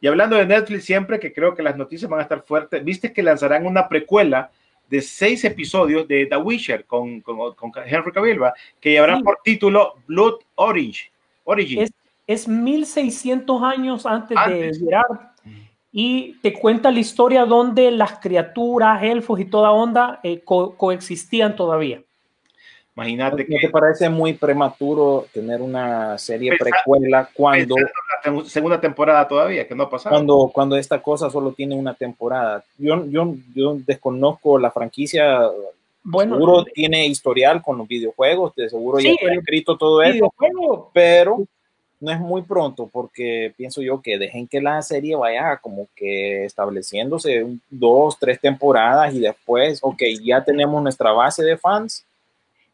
Y 0.00 0.08
hablando 0.08 0.36
de 0.36 0.46
Netflix, 0.46 0.84
siempre 0.84 1.20
que 1.20 1.32
creo 1.32 1.54
que 1.54 1.62
las 1.62 1.76
noticias 1.76 2.10
van 2.10 2.18
a 2.18 2.24
estar 2.24 2.42
fuertes, 2.42 2.82
viste 2.84 3.12
que 3.12 3.22
lanzarán 3.22 3.64
una 3.64 3.88
precuela 3.88 4.50
de 4.90 5.00
seis 5.00 5.44
episodios 5.44 6.08
de 6.08 6.26
The 6.26 6.36
Witcher 6.36 6.84
con, 6.84 7.20
con, 7.20 7.54
con 7.54 7.72
Henry 7.84 8.12
Cavill, 8.12 8.40
que 8.80 8.90
llevarán 8.90 9.18
sí. 9.18 9.24
por 9.24 9.38
título 9.44 9.94
Blood 10.06 10.40
Orange. 10.56 11.10
Origin. 11.46 11.82
Es, 11.82 11.90
es 12.26 12.48
1600 12.48 13.62
años 13.62 14.06
antes, 14.06 14.36
antes. 14.36 14.78
de 14.78 14.84
Gerard 14.84 15.18
y 15.98 16.34
te 16.42 16.52
cuenta 16.52 16.90
la 16.90 16.98
historia 16.98 17.46
donde 17.46 17.90
las 17.90 18.18
criaturas, 18.18 19.02
elfos 19.02 19.40
y 19.40 19.46
toda 19.46 19.72
onda 19.72 20.20
eh, 20.22 20.40
co 20.44 20.76
coexistían 20.76 21.56
todavía. 21.56 22.02
Imagínate 22.94 23.44
¿No 23.44 23.48
que... 23.48 23.66
te 23.66 23.70
parece 23.70 24.08
muy 24.10 24.34
prematuro 24.34 25.26
tener 25.32 25.62
una 25.62 26.18
serie 26.18 26.50
pensar, 26.50 26.68
precuela 26.84 27.28
cuando... 27.32 27.76
La 28.24 28.44
segunda 28.44 28.80
temporada 28.80 29.26
todavía, 29.28 29.66
que 29.68 29.74
no 29.74 29.84
ha 29.84 29.90
pasado. 29.90 30.14
Cuando, 30.14 30.50
cuando 30.52 30.76
esta 30.76 31.00
cosa 31.00 31.30
solo 31.30 31.52
tiene 31.52 31.74
una 31.74 31.94
temporada. 31.94 32.62
Yo, 32.76 33.06
yo, 33.06 33.34
yo 33.54 33.76
desconozco 33.86 34.58
la 34.58 34.70
franquicia, 34.70 35.48
bueno, 36.02 36.34
seguro 36.34 36.60
eh, 36.62 36.72
tiene 36.74 37.06
historial 37.06 37.62
con 37.62 37.78
los 37.78 37.86
videojuegos, 37.86 38.54
de 38.54 38.68
seguro 38.68 38.98
sí, 38.98 39.06
ya 39.06 39.12
está 39.12 39.32
escrito 39.32 39.76
todo 39.76 40.02
eso, 40.02 40.32
pero 40.92 41.46
no 42.00 42.12
es 42.12 42.20
muy 42.20 42.42
pronto 42.42 42.88
porque 42.92 43.52
pienso 43.56 43.80
yo 43.80 44.02
que 44.02 44.18
dejen 44.18 44.46
que 44.46 44.60
la 44.60 44.82
serie 44.82 45.16
vaya 45.16 45.56
como 45.58 45.86
que 45.94 46.44
estableciéndose 46.44 47.46
dos, 47.70 48.18
tres 48.18 48.40
temporadas 48.40 49.14
y 49.14 49.20
después, 49.20 49.78
ok, 49.82 50.02
ya 50.22 50.44
tenemos 50.44 50.82
nuestra 50.82 51.12
base 51.12 51.42
de 51.42 51.56
fans, 51.56 52.04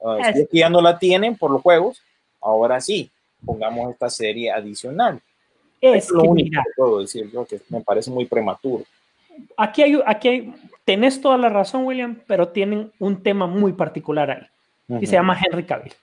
uh, 0.00 0.16
si 0.32 0.40
es 0.40 0.48
que 0.48 0.58
ya 0.58 0.68
no 0.68 0.80
la 0.80 0.98
tienen 0.98 1.36
por 1.36 1.50
los 1.50 1.62
juegos, 1.62 2.02
ahora 2.40 2.80
sí, 2.80 3.10
pongamos 3.44 3.92
esta 3.92 4.10
serie 4.10 4.50
adicional. 4.50 5.20
Es, 5.80 6.04
es 6.04 6.10
lo 6.10 6.22
único 6.22 6.50
mira, 6.50 6.62
que 6.64 6.70
puedo 6.76 7.00
decir 7.00 7.30
yo, 7.32 7.44
que 7.44 7.60
me 7.68 7.80
parece 7.80 8.10
muy 8.10 8.24
prematuro. 8.24 8.84
Aquí 9.56 9.82
hay, 9.82 10.00
aquí 10.04 10.28
hay, 10.28 10.54
tenés 10.84 11.20
toda 11.20 11.38
la 11.38 11.48
razón, 11.48 11.84
William, 11.84 12.18
pero 12.26 12.48
tienen 12.48 12.92
un 12.98 13.22
tema 13.22 13.46
muy 13.46 13.72
particular 13.72 14.30
ahí, 14.30 14.46
uh 14.88 14.96
-huh. 14.96 15.02
y 15.02 15.06
se 15.06 15.14
llama 15.14 15.38
Henry 15.40 15.64
Cavill 15.64 15.94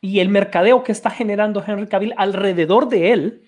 y 0.00 0.20
el 0.20 0.28
mercadeo 0.28 0.82
que 0.84 0.92
está 0.92 1.10
generando 1.10 1.62
Henry 1.66 1.86
Cavill 1.86 2.14
alrededor 2.16 2.88
de 2.88 3.12
él 3.12 3.42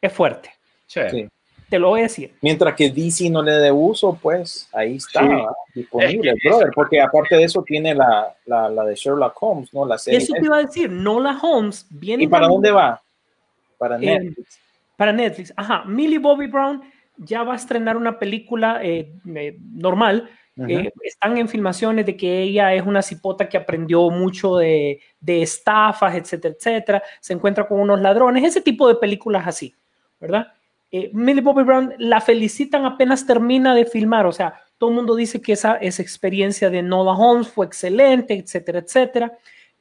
es 0.00 0.12
fuerte. 0.12 0.50
Sí. 0.86 1.00
sí. 1.10 1.28
te 1.70 1.78
lo 1.78 1.88
voy 1.88 2.00
a 2.00 2.02
decir. 2.02 2.34
Mientras 2.42 2.74
que 2.74 2.90
DC 2.90 3.30
no 3.30 3.42
le 3.42 3.52
dé 3.52 3.72
uso, 3.72 4.18
pues 4.20 4.68
ahí 4.74 4.96
está 4.96 5.20
Sí. 5.22 5.80
disponible, 5.80 6.32
Es 6.32 6.36
que- 6.42 6.48
brother. 6.50 6.70
Porque 6.74 7.00
aparte 7.00 7.34
de 7.36 7.44
eso 7.44 7.62
tiene 7.62 7.94
la, 7.94 8.34
la, 8.44 8.68
la 8.68 8.84
de 8.84 8.94
Sherlock 8.94 9.42
Holmes, 9.42 9.72
¿no? 9.72 9.86
La 9.86 9.96
serie. 9.96 10.18
Eso 10.18 10.34
te 10.34 10.44
iba 10.44 10.56
a 10.58 10.64
decir, 10.64 10.90
Nola 10.90 11.38
Holmes 11.40 11.86
viene 11.88 12.24
¿Y 12.24 12.26
para 12.26 12.46
dónde 12.46 12.70
va? 12.72 13.00
Para 13.78 13.96
Eh, 13.96 14.00
Netflix. 14.20 14.58
para 14.96 15.12
Netflix. 15.14 15.52
Ajá, 15.56 15.84
Millie 15.86 16.18
Bobby 16.18 16.46
Brown 16.46 16.82
ya 17.16 17.42
va 17.42 17.54
a 17.54 17.56
estrenar 17.56 17.96
una 17.96 18.18
película 18.18 18.80
eh, 18.82 19.10
eh, 19.34 19.56
normal. 19.72 20.28
Eh, 20.56 20.92
están 21.02 21.38
en 21.38 21.48
filmaciones 21.48 22.04
de 22.04 22.16
que 22.16 22.42
ella 22.42 22.74
es 22.74 22.84
una 22.84 23.00
cipota 23.00 23.48
que 23.48 23.56
aprendió 23.56 24.10
mucho 24.10 24.56
de, 24.56 25.00
estafas, 25.26 26.14
etcétera, 26.14 26.54
etcétera. 26.56 27.02
Se 27.20 27.32
encuentra 27.32 27.66
con 27.66 27.80
unos 27.80 28.00
ladrones, 28.00 28.44
ese 28.44 28.60
tipo 28.60 28.86
de 28.86 28.96
películas 28.96 29.46
así, 29.46 29.74
¿verdad? 30.20 30.52
Eh, 30.90 31.10
Millie 31.14 31.40
Bobby 31.40 31.62
Brown 31.62 31.94
la 31.98 32.20
felicitan 32.20 32.84
apenas 32.84 33.26
termina 33.26 33.74
de 33.74 33.86
filmar, 33.86 34.26
o 34.26 34.32
sea, 34.32 34.60
todo 34.76 34.90
el 34.90 34.96
mundo 34.96 35.16
dice 35.16 35.40
que 35.40 35.52
esa, 35.52 35.76
esa 35.76 36.02
experiencia 36.02 36.68
de 36.68 36.82
Nola 36.82 37.12
Holmes 37.12 37.48
fue 37.48 37.64
excelente, 37.64 38.34
etcétera, 38.34 38.80
etcétera. 38.80 39.38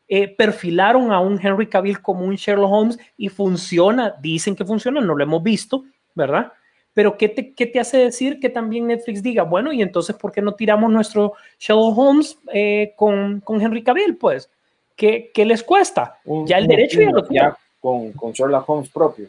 Eh, 0.07 0.27
perfilaron 0.27 1.11
a 1.11 1.19
un 1.19 1.39
Henry 1.41 1.67
Cavill 1.67 2.01
como 2.01 2.25
un 2.25 2.35
Sherlock 2.35 2.71
Holmes 2.71 2.99
y 3.17 3.29
funciona, 3.29 4.13
dicen 4.21 4.55
que 4.55 4.65
funciona, 4.65 5.01
no 5.01 5.15
lo 5.15 5.23
hemos 5.23 5.41
visto, 5.41 5.83
¿verdad? 6.13 6.51
Pero 6.93 7.17
¿qué 7.17 7.29
te, 7.29 7.53
qué 7.53 7.65
te 7.65 7.79
hace 7.79 7.97
decir 7.97 8.39
que 8.39 8.49
también 8.49 8.87
Netflix 8.87 9.23
diga, 9.23 9.43
bueno, 9.43 9.71
y 9.71 9.81
entonces, 9.81 10.15
¿por 10.15 10.31
qué 10.31 10.41
no 10.41 10.53
tiramos 10.55 10.91
nuestro 10.91 11.33
Sherlock 11.59 11.97
Holmes 11.97 12.37
eh, 12.53 12.93
con, 12.97 13.39
con 13.41 13.61
Henry 13.61 13.83
Cavill? 13.83 14.17
Pues, 14.17 14.49
¿qué, 14.95 15.31
qué 15.33 15.45
les 15.45 15.63
cuesta? 15.63 16.19
Un- 16.25 16.45
ya 16.47 16.57
el 16.57 16.67
derecho 16.67 16.99
ya 17.01 17.11
lo 17.11 17.23
tiene. 17.23 17.49
con, 17.79 18.11
con 18.13 18.31
Sherlock 18.33 18.69
Holmes 18.69 18.89
propio. 18.89 19.27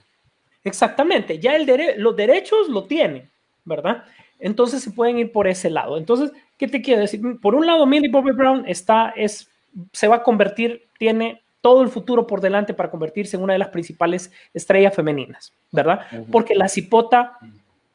Exactamente, 0.64 1.38
ya 1.38 1.56
el 1.56 1.66
dere- 1.66 1.96
los 1.96 2.14
derechos 2.16 2.68
lo 2.68 2.84
tienen, 2.84 3.28
¿verdad? 3.64 4.04
Entonces 4.38 4.82
se 4.82 4.90
pueden 4.90 5.18
ir 5.18 5.30
por 5.32 5.46
ese 5.46 5.70
lado. 5.70 5.96
Entonces, 5.96 6.32
¿qué 6.58 6.66
te 6.68 6.82
quiero 6.82 7.00
decir? 7.00 7.20
Por 7.40 7.54
un 7.54 7.66
lado, 7.66 7.86
Millie 7.86 8.10
Bobby 8.10 8.32
Brown 8.32 8.64
está, 8.66 9.12
es, 9.16 9.48
se 9.92 10.08
va 10.08 10.16
a 10.16 10.22
convertir, 10.22 10.82
tiene 10.98 11.41
todo 11.62 11.80
el 11.82 11.88
futuro 11.88 12.26
por 12.26 12.40
delante 12.42 12.74
para 12.74 12.90
convertirse 12.90 13.36
en 13.36 13.42
una 13.42 13.54
de 13.54 13.58
las 13.60 13.68
principales 13.68 14.30
estrellas 14.52 14.94
femeninas, 14.94 15.52
¿verdad? 15.70 16.00
Porque 16.30 16.54
la 16.54 16.68
cipota 16.68 17.38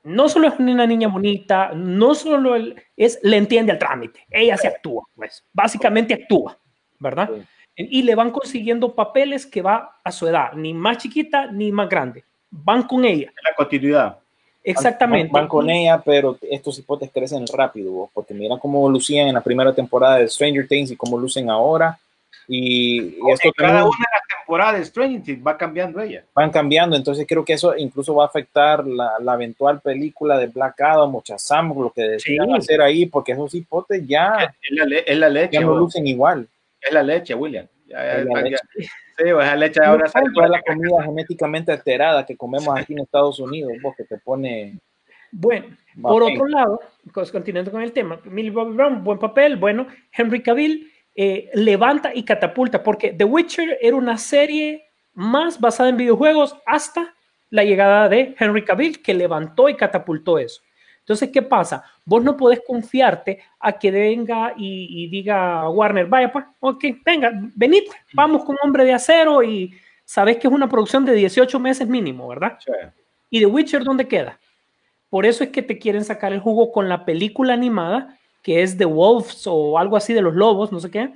no 0.04 0.30
solo 0.30 0.48
es 0.48 0.54
una 0.58 0.88
niña 0.88 1.10
bonita, 1.10 1.72
no 1.76 2.16
solo 2.16 2.56
el- 2.56 2.82
es, 2.96 3.20
le 3.22 3.38
entiende 3.38 3.72
al 3.74 3.78
trámite, 3.80 4.26
ella 4.32 4.58
se 4.58 4.68
actúa, 4.70 5.04
pues, 5.16 5.44
básicamente 5.54 6.14
actúa, 6.14 6.58
¿verdad? 6.98 7.30
Y 7.76 8.02
le 8.04 8.16
van 8.16 8.32
consiguiendo 8.32 8.96
papeles 8.96 9.46
que 9.46 9.62
va 9.62 10.00
a 10.04 10.12
su 10.12 10.26
edad, 10.28 10.54
ni 10.54 10.74
más 10.74 10.98
chiquita 10.98 11.52
ni 11.52 11.72
más 11.72 11.90
grande, 11.90 12.24
van 12.50 12.84
con 12.84 13.04
ella, 13.06 13.32
La 13.44 13.54
continuidad. 13.54 14.18
exactamente. 14.64 15.30
Van, 15.32 15.44
van 15.44 15.48
con 15.50 15.70
ella, 15.70 16.02
pero 16.04 16.38
estos 16.50 16.80
hipotes 16.80 17.12
crecen 17.14 17.46
rápido, 17.54 18.10
porque 18.14 18.34
mira 18.34 18.58
cómo 18.58 18.90
lucían 18.90 19.28
en 19.28 19.34
la 19.36 19.42
primera 19.42 19.74
temporada 19.76 20.18
de 20.20 20.28
Stranger 20.30 20.68
Things 20.68 20.90
y 20.92 20.96
cómo 20.96 21.18
lucen 21.18 21.50
ahora. 21.50 22.00
Y, 22.48 23.00
y 23.02 23.32
esto 23.32 23.50
En 23.50 23.54
cada 23.54 23.70
también 23.80 23.88
una 23.88 23.98
de 23.98 24.14
las 24.14 24.28
temporadas 24.40 24.80
de 24.80 24.86
Stranger 24.86 25.22
Things 25.22 25.46
va 25.46 25.58
cambiando 25.58 26.02
ella. 26.02 26.24
van 26.34 26.50
cambiando, 26.50 26.96
entonces 26.96 27.26
creo 27.28 27.44
que 27.44 27.54
eso 27.54 27.76
incluso 27.76 28.16
va 28.16 28.24
a 28.24 28.28
afectar 28.28 28.88
la, 28.88 29.14
la 29.20 29.34
eventual 29.34 29.82
película 29.82 30.38
de 30.38 30.48
Black 30.48 30.80
Adam 30.82 31.14
o 31.16 31.22
Shazam, 31.26 31.74
lo 31.78 31.92
que 31.92 32.04
decidan 32.04 32.48
Sí. 32.50 32.56
hacer 32.58 32.82
ahí, 32.82 33.06
porque 33.06 33.34
esos 33.34 33.54
hipotes 33.54 34.08
ya, 34.08 34.54
Es 34.62 34.72
la, 34.72 34.86
le- 34.86 35.04
es 35.06 35.18
la 35.18 35.30
leche. 35.30 35.50
ya 35.54 35.62
no 35.62 35.76
lucen 35.76 36.08
igual. 36.08 36.48
Es 36.82 36.94
la 36.94 37.04
leche, 37.04 37.34
William. 37.36 37.66
Ya, 37.88 37.98
ya- 37.98 38.18
Es 38.20 38.26
la 38.26 38.34
ya- 38.36 38.42
leche. 38.42 38.58
sí, 38.78 38.88
pues, 39.18 39.28
es 39.28 39.36
la 39.36 39.56
leche 39.56 39.84
ahora 39.84 40.04
No 40.06 40.10
sale 40.12 40.28
toda 40.34 40.48
la 40.48 40.62
comida 40.62 41.04
genéticamente 41.04 41.72
alterada 41.74 42.26
que 42.26 42.38
comemos 42.38 42.70
aquí 42.80 42.94
en 42.94 43.00
Estados 43.00 43.40
Unidos, 43.40 43.74
vos 43.84 43.94
que 43.98 44.06
te 44.06 44.18
pone 44.20 44.78
Bueno, 45.32 45.66
por 46.02 46.24
otro 46.24 46.48
lado, 46.48 46.80
continuando 47.34 47.72
con 47.72 47.82
el 47.82 47.92
tema, 47.92 48.20
Millie 48.24 48.52
Bobby 48.52 48.74
Brown, 48.76 49.04
buen 49.04 49.20
papel, 49.20 49.58
bueno, 49.58 49.86
Henry 50.18 50.42
Cavill 50.42 50.90
eh, 51.20 51.50
levanta 51.56 52.12
y 52.14 52.24
catapulta, 52.24 52.84
porque 52.84 53.12
The 53.12 53.24
Witcher 53.24 53.80
era 53.82 53.96
una 53.96 54.20
serie 54.20 54.86
más 55.16 55.60
basada 55.60 55.90
en 55.90 55.98
videojuegos 55.98 56.56
hasta 56.64 57.16
la 57.50 57.64
llegada 57.64 58.08
de 58.08 58.36
Henry 58.38 58.64
Cavill, 58.64 59.02
que 59.02 59.16
levantó 59.16 59.68
y 59.68 59.76
catapultó 59.76 60.38
eso. 60.38 60.62
Entonces, 61.00 61.32
¿qué 61.34 61.42
pasa? 61.42 61.84
Vos 62.06 62.24
no 62.24 62.38
podés 62.38 62.62
confiarte 62.68 63.40
a 63.60 63.80
que 63.80 63.90
venga 63.90 64.54
y, 64.56 64.88
y 64.92 65.08
diga 65.08 65.68
Warner, 65.70 66.06
vaya 66.06 66.32
pues, 66.32 66.46
ok, 66.60 66.86
venga, 67.04 67.32
venid, 67.56 67.84
vamos 68.14 68.46
con 68.46 68.56
Hombre 68.62 68.84
de 68.86 68.94
Acero 68.94 69.42
y 69.42 69.74
sabés 70.06 70.38
que 70.38 70.48
es 70.48 70.54
una 70.54 70.70
producción 70.70 71.04
de 71.04 71.14
18 71.14 71.60
meses 71.60 71.88
mínimo, 71.88 72.28
¿verdad? 72.28 72.60
Sí. 72.64 72.72
¿Y 73.32 73.40
The 73.40 73.48
Witcher 73.48 73.84
dónde 73.84 74.08
queda? 74.08 74.38
Por 75.10 75.26
eso 75.26 75.44
es 75.44 75.50
que 75.50 75.64
te 75.64 75.80
quieren 75.80 76.06
sacar 76.06 76.32
el 76.32 76.42
jugo 76.42 76.72
con 76.72 76.90
la 76.90 77.06
película 77.06 77.54
animada, 77.54 78.20
que 78.48 78.64
es 78.64 78.78
The 78.78 78.86
Wolves 78.86 79.46
o 79.46 79.78
algo 79.78 79.98
así 79.98 80.14
de 80.14 80.22
los 80.22 80.34
lobos, 80.34 80.72
no 80.72 80.80
sé 80.80 80.90
qué, 80.90 81.12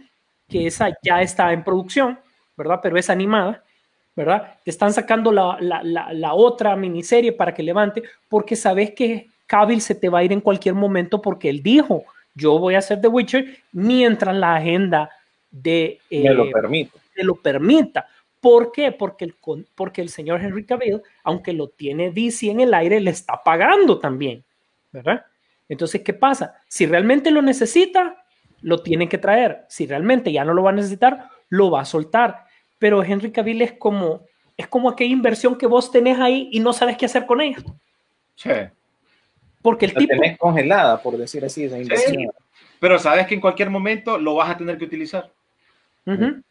que 0.49 0.67
esa 0.67 0.89
ya 1.01 1.21
está 1.21 1.53
en 1.53 1.63
producción, 1.63 2.19
¿verdad? 2.57 2.81
Pero 2.83 2.97
es 2.97 3.09
animada, 3.09 3.63
¿verdad? 4.17 4.55
Te 4.65 4.69
están 4.69 4.91
sacando 4.91 5.31
la, 5.31 5.55
la- 5.61 5.81
la- 5.81 6.11
la 6.11 6.33
otra 6.33 6.75
miniserie 6.75 7.31
para 7.31 7.53
que 7.53 7.63
levante, 7.63 8.03
porque 8.27 8.57
sabes 8.57 8.91
que 8.91 9.27
Cavill 9.47 9.79
se 9.79 9.95
te 9.95 10.09
va 10.09 10.19
a 10.19 10.23
ir 10.25 10.33
en 10.33 10.41
cualquier 10.41 10.73
momento 10.75 11.21
porque 11.21 11.47
él 11.49 11.63
dijo, 11.63 12.03
yo 12.35 12.59
voy 12.59 12.75
a 12.75 12.79
hacer 12.79 12.99
The 12.99 13.07
Witcher 13.07 13.45
mientras 13.71 14.35
la 14.35 14.57
agenda 14.57 15.09
de... 15.49 15.99
me 16.09 16.33
lo 16.33 16.43
eh, 16.47 16.51
permite. 16.51 16.99
te 17.15 17.23
lo 17.23 17.35
permita. 17.35 18.07
¿Por 18.41 18.73
qué? 18.73 18.91
Porque 18.91 19.23
el, 19.23 19.35
porque 19.73 20.01
el 20.01 20.09
señor 20.09 20.41
Henry 20.41 20.65
Cavill, 20.65 21.01
aunque 21.23 21.53
lo 21.53 21.69
tiene 21.69 22.11
DC 22.11 22.49
en 22.51 22.59
el 22.59 22.73
aire, 22.73 22.99
le 22.99 23.11
está 23.11 23.41
pagando 23.41 23.99
también, 23.99 24.43
¿verdad? 24.91 25.23
Entonces, 25.71 26.01
¿qué 26.01 26.11
pasa? 26.11 26.55
Si 26.67 26.85
realmente 26.85 27.31
lo 27.31 27.41
necesita, 27.41 28.25
lo 28.61 28.83
tiene 28.83 29.07
que 29.07 29.17
traer. 29.17 29.63
Si 29.69 29.87
realmente 29.87 30.29
ya 30.29 30.43
no 30.43 30.53
lo 30.53 30.63
va 30.63 30.71
a 30.71 30.73
necesitar, 30.73 31.29
lo 31.47 31.71
va 31.71 31.79
a 31.79 31.85
soltar. 31.85 32.43
Pero 32.77 33.01
Henry 33.01 33.31
Cavill 33.31 33.61
es 33.61 33.71
como, 33.71 34.25
es 34.57 34.67
como 34.67 34.89
aquella 34.89 35.13
inversión 35.13 35.57
que 35.57 35.67
vos 35.67 35.89
tenés 35.89 36.19
ahí 36.19 36.49
y 36.51 36.59
no 36.59 36.73
sabes 36.73 36.97
qué 36.97 37.05
hacer 37.05 37.25
con 37.25 37.39
ella. 37.39 37.59
Sí. 38.35 38.49
Porque 39.61 39.85
el 39.85 39.93
La 39.93 39.99
tipo, 39.99 40.13
tenés 40.13 40.37
congelada, 40.37 41.01
por 41.01 41.15
decir 41.15 41.45
así, 41.45 41.63
esa 41.63 41.79
inversión. 41.79 42.33
Pero 42.81 42.99
sabes 42.99 43.25
que 43.25 43.35
en 43.35 43.41
cualquier 43.41 43.69
momento 43.69 44.17
lo 44.17 44.35
vas 44.35 44.49
a 44.49 44.57
tener 44.57 44.77
que 44.77 44.83
utilizar. 44.83 45.31
Ujú. 46.05 46.41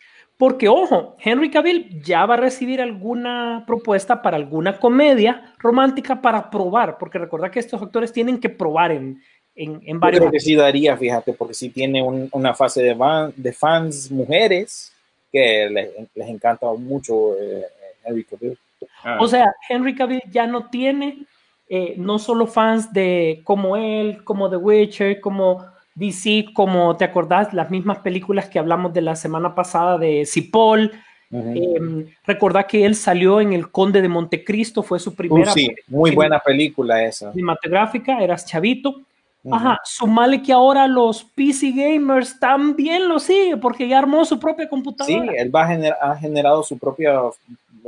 Porque, 0.41 0.69
ojo, 0.69 1.17
Henry 1.23 1.51
Cavill 1.51 2.03
ya 2.03 2.25
va 2.25 2.33
a 2.35 2.39
recibir 2.39 2.81
alguna 2.81 3.63
propuesta 3.67 4.23
para 4.23 4.39
alguna 4.39 4.79
comedia 4.79 5.53
romántica 5.59 6.23
para 6.23 6.49
probar, 6.51 6.97
porque 6.97 7.19
recuerda 7.19 7.51
que 7.51 7.59
estos 7.61 7.81
actores 7.83 8.11
tienen 8.11 8.41
que 8.41 8.49
probar 8.49 8.91
en, 8.91 9.23
en, 9.55 9.75
en 9.85 9.97
Yo 9.97 10.01
varios. 10.01 10.21
creo 10.21 10.33
que 10.33 10.41
sí 10.41 10.55
daría, 10.55 10.97
fíjate, 10.97 11.35
porque 11.35 11.53
sí 11.53 11.69
tiene 11.69 12.03
un- 12.03 12.31
una 12.33 12.55
fase 12.55 12.83
de, 12.83 12.95
van- 12.95 13.35
de 13.37 13.53
fans 13.53 14.11
mujeres 14.11 14.93
que 15.31 15.69
les, 15.71 15.91
les 16.15 16.29
encanta 16.29 16.73
mucho 16.73 17.35
eh, 17.39 17.67
Henry 18.03 18.25
Cavill. 18.25 18.59
Ah. 19.05 19.19
O 19.21 19.29
sea, 19.29 19.53
Henry 19.69 19.95
Cavill 19.95 20.23
ya 20.31 20.47
no 20.47 20.71
tiene 20.71 21.27
eh, 21.69 21.95
no 21.99 22.19
solo 22.19 22.47
fans 22.47 22.91
de 22.95 23.43
como 23.45 23.77
él, 23.77 24.25
como 24.25 24.49
The 24.49 24.57
Witcher, 24.57 25.21
como 25.21 25.67
DC, 26.01 26.47
como 26.55 26.97
te 26.97 27.05
acordás, 27.05 27.53
las 27.53 27.71
mismas 27.71 27.99
películas 27.99 28.49
que 28.49 28.59
hablamos 28.59 28.93
de 28.93 29.03
la 29.03 29.15
semana 29.15 29.55
pasada 29.55 29.99
de 29.99 30.25
Cipoll. 30.27 30.91
Ujú. 31.31 31.53
Eh, 31.55 32.07
recordá 32.27 32.65
que 32.65 32.85
él 32.85 32.97
salió 32.97 33.41
en 33.41 33.53
El 33.53 33.71
Conde 33.71 34.03
de 34.03 34.09
Montecristo, 34.09 34.83
fue 34.83 34.99
su 34.99 35.11
Uh, 35.11 35.15
primera 35.15 35.53
sí, 35.53 35.71
muy 35.87 36.11
buena 36.13 36.41
película 36.41 37.05
esa. 37.05 37.31
cinematográfica, 37.33 38.19
eras 38.21 38.45
chavito. 38.47 38.97
Ujú. 39.43 39.55
Ajá, 39.55 39.79
sumale 39.85 40.43
que 40.43 40.53
ahora 40.53 40.87
los 40.89 41.23
PC 41.25 41.71
gamers 41.73 42.39
también 42.41 43.09
lo 43.09 43.19
siguen 43.21 43.61
porque 43.61 43.87
ya 43.89 43.99
armó 43.99 44.25
su 44.25 44.39
propia 44.41 44.65
Sí, 44.65 44.71
computadora. 44.71 45.33
él 45.37 45.55
va 45.55 45.63
a 45.65 45.69
gener- 45.69 45.97
ha 46.01 46.17
generado 46.17 46.63
su 46.63 46.77
propio 46.77 47.35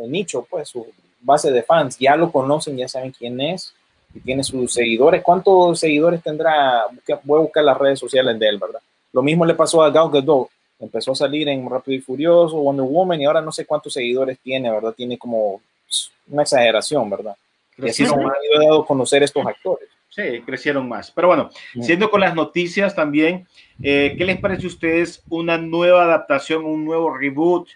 nicho, 0.08 0.46
pues 0.48 0.68
su 0.68 0.86
base 1.20 1.50
de 1.50 1.62
fans. 1.62 1.98
Ya 1.98 2.16
lo 2.16 2.30
conocen, 2.32 2.76
ya 2.76 2.88
saben 2.88 3.10
quién 3.10 3.40
es 3.40 3.74
y 4.14 4.20
tiene 4.20 4.44
sus 4.44 4.72
seguidores. 4.72 5.22
¿Cuántos 5.22 5.80
seguidores 5.80 6.22
tendrá? 6.22 6.84
Voy 7.24 7.38
a 7.38 7.42
buscar 7.42 7.64
las 7.64 7.78
redes 7.78 7.98
sociales 7.98 8.38
de 8.38 8.48
él, 8.48 8.58
¿verdad? 8.58 8.80
Lo 9.12 9.22
mismo 9.22 9.44
le 9.44 9.54
pasó 9.54 9.82
a 9.82 9.90
Gal 9.90 10.10
Gadot. 10.10 10.48
Empezó 10.78 11.12
a 11.12 11.16
salir 11.16 11.48
en 11.48 11.68
Rápido 11.68 11.96
y 11.96 12.00
Furioso, 12.00 12.56
Wonder 12.58 12.84
Woman 12.84 13.20
y 13.20 13.24
ahora 13.24 13.40
no 13.40 13.52
sé 13.52 13.64
cuántos 13.64 13.92
seguidores 13.92 14.38
tiene, 14.40 14.70
¿verdad? 14.70 14.92
Tiene 14.92 15.16
como 15.16 15.60
una 16.28 16.42
exageración, 16.42 17.08
¿verdad? 17.08 17.36
Y 17.78 17.88
así 17.88 18.02
Crecieron 18.04 18.20
han 18.26 18.32
ido 18.50 18.62
dado 18.62 18.82
a 18.82 18.86
conocer 18.86 19.22
estos 19.22 19.46
actores. 19.46 19.88
Sí, 20.08 20.42
crecieron 20.44 20.86
más. 20.88 21.10
Pero 21.10 21.28
bueno, 21.28 21.48
Mm. 21.74 21.82
siendo 21.82 22.10
con 22.10 22.20
las 22.20 22.34
noticias 22.34 22.94
también, 22.94 23.46
eh, 23.82 24.14
¿qué 24.18 24.24
les 24.26 24.38
parece 24.38 24.64
a 24.64 24.68
ustedes 24.68 25.22
una 25.30 25.56
nueva 25.56 26.02
adaptación, 26.02 26.64
un 26.64 26.84
nuevo 26.84 27.16
reboot 27.16 27.68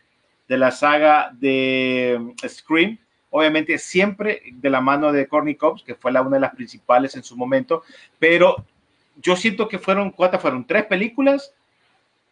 de 0.48 0.58
la 0.58 0.70
saga 0.70 1.30
de 1.32 2.18
mm, 2.20 2.48
Scream? 2.48 2.98
Obviamente 3.36 3.76
siempre 3.76 4.40
de 4.50 4.70
la 4.70 4.80
mano 4.80 5.12
de 5.12 5.26
Courtney 5.28 5.56
Cox, 5.56 5.82
que 5.82 5.94
fue 5.94 6.10
la 6.10 6.22
una 6.22 6.36
de 6.36 6.40
las 6.40 6.54
principales 6.54 7.14
en 7.16 7.22
su 7.22 7.36
momento, 7.36 7.82
pero 8.18 8.56
yo 9.20 9.36
siento 9.36 9.68
que 9.68 9.78
fueron, 9.78 10.10
¿cuántas 10.10 10.40
fueron? 10.40 10.66
¿Tres 10.66 10.86
películas? 10.86 11.52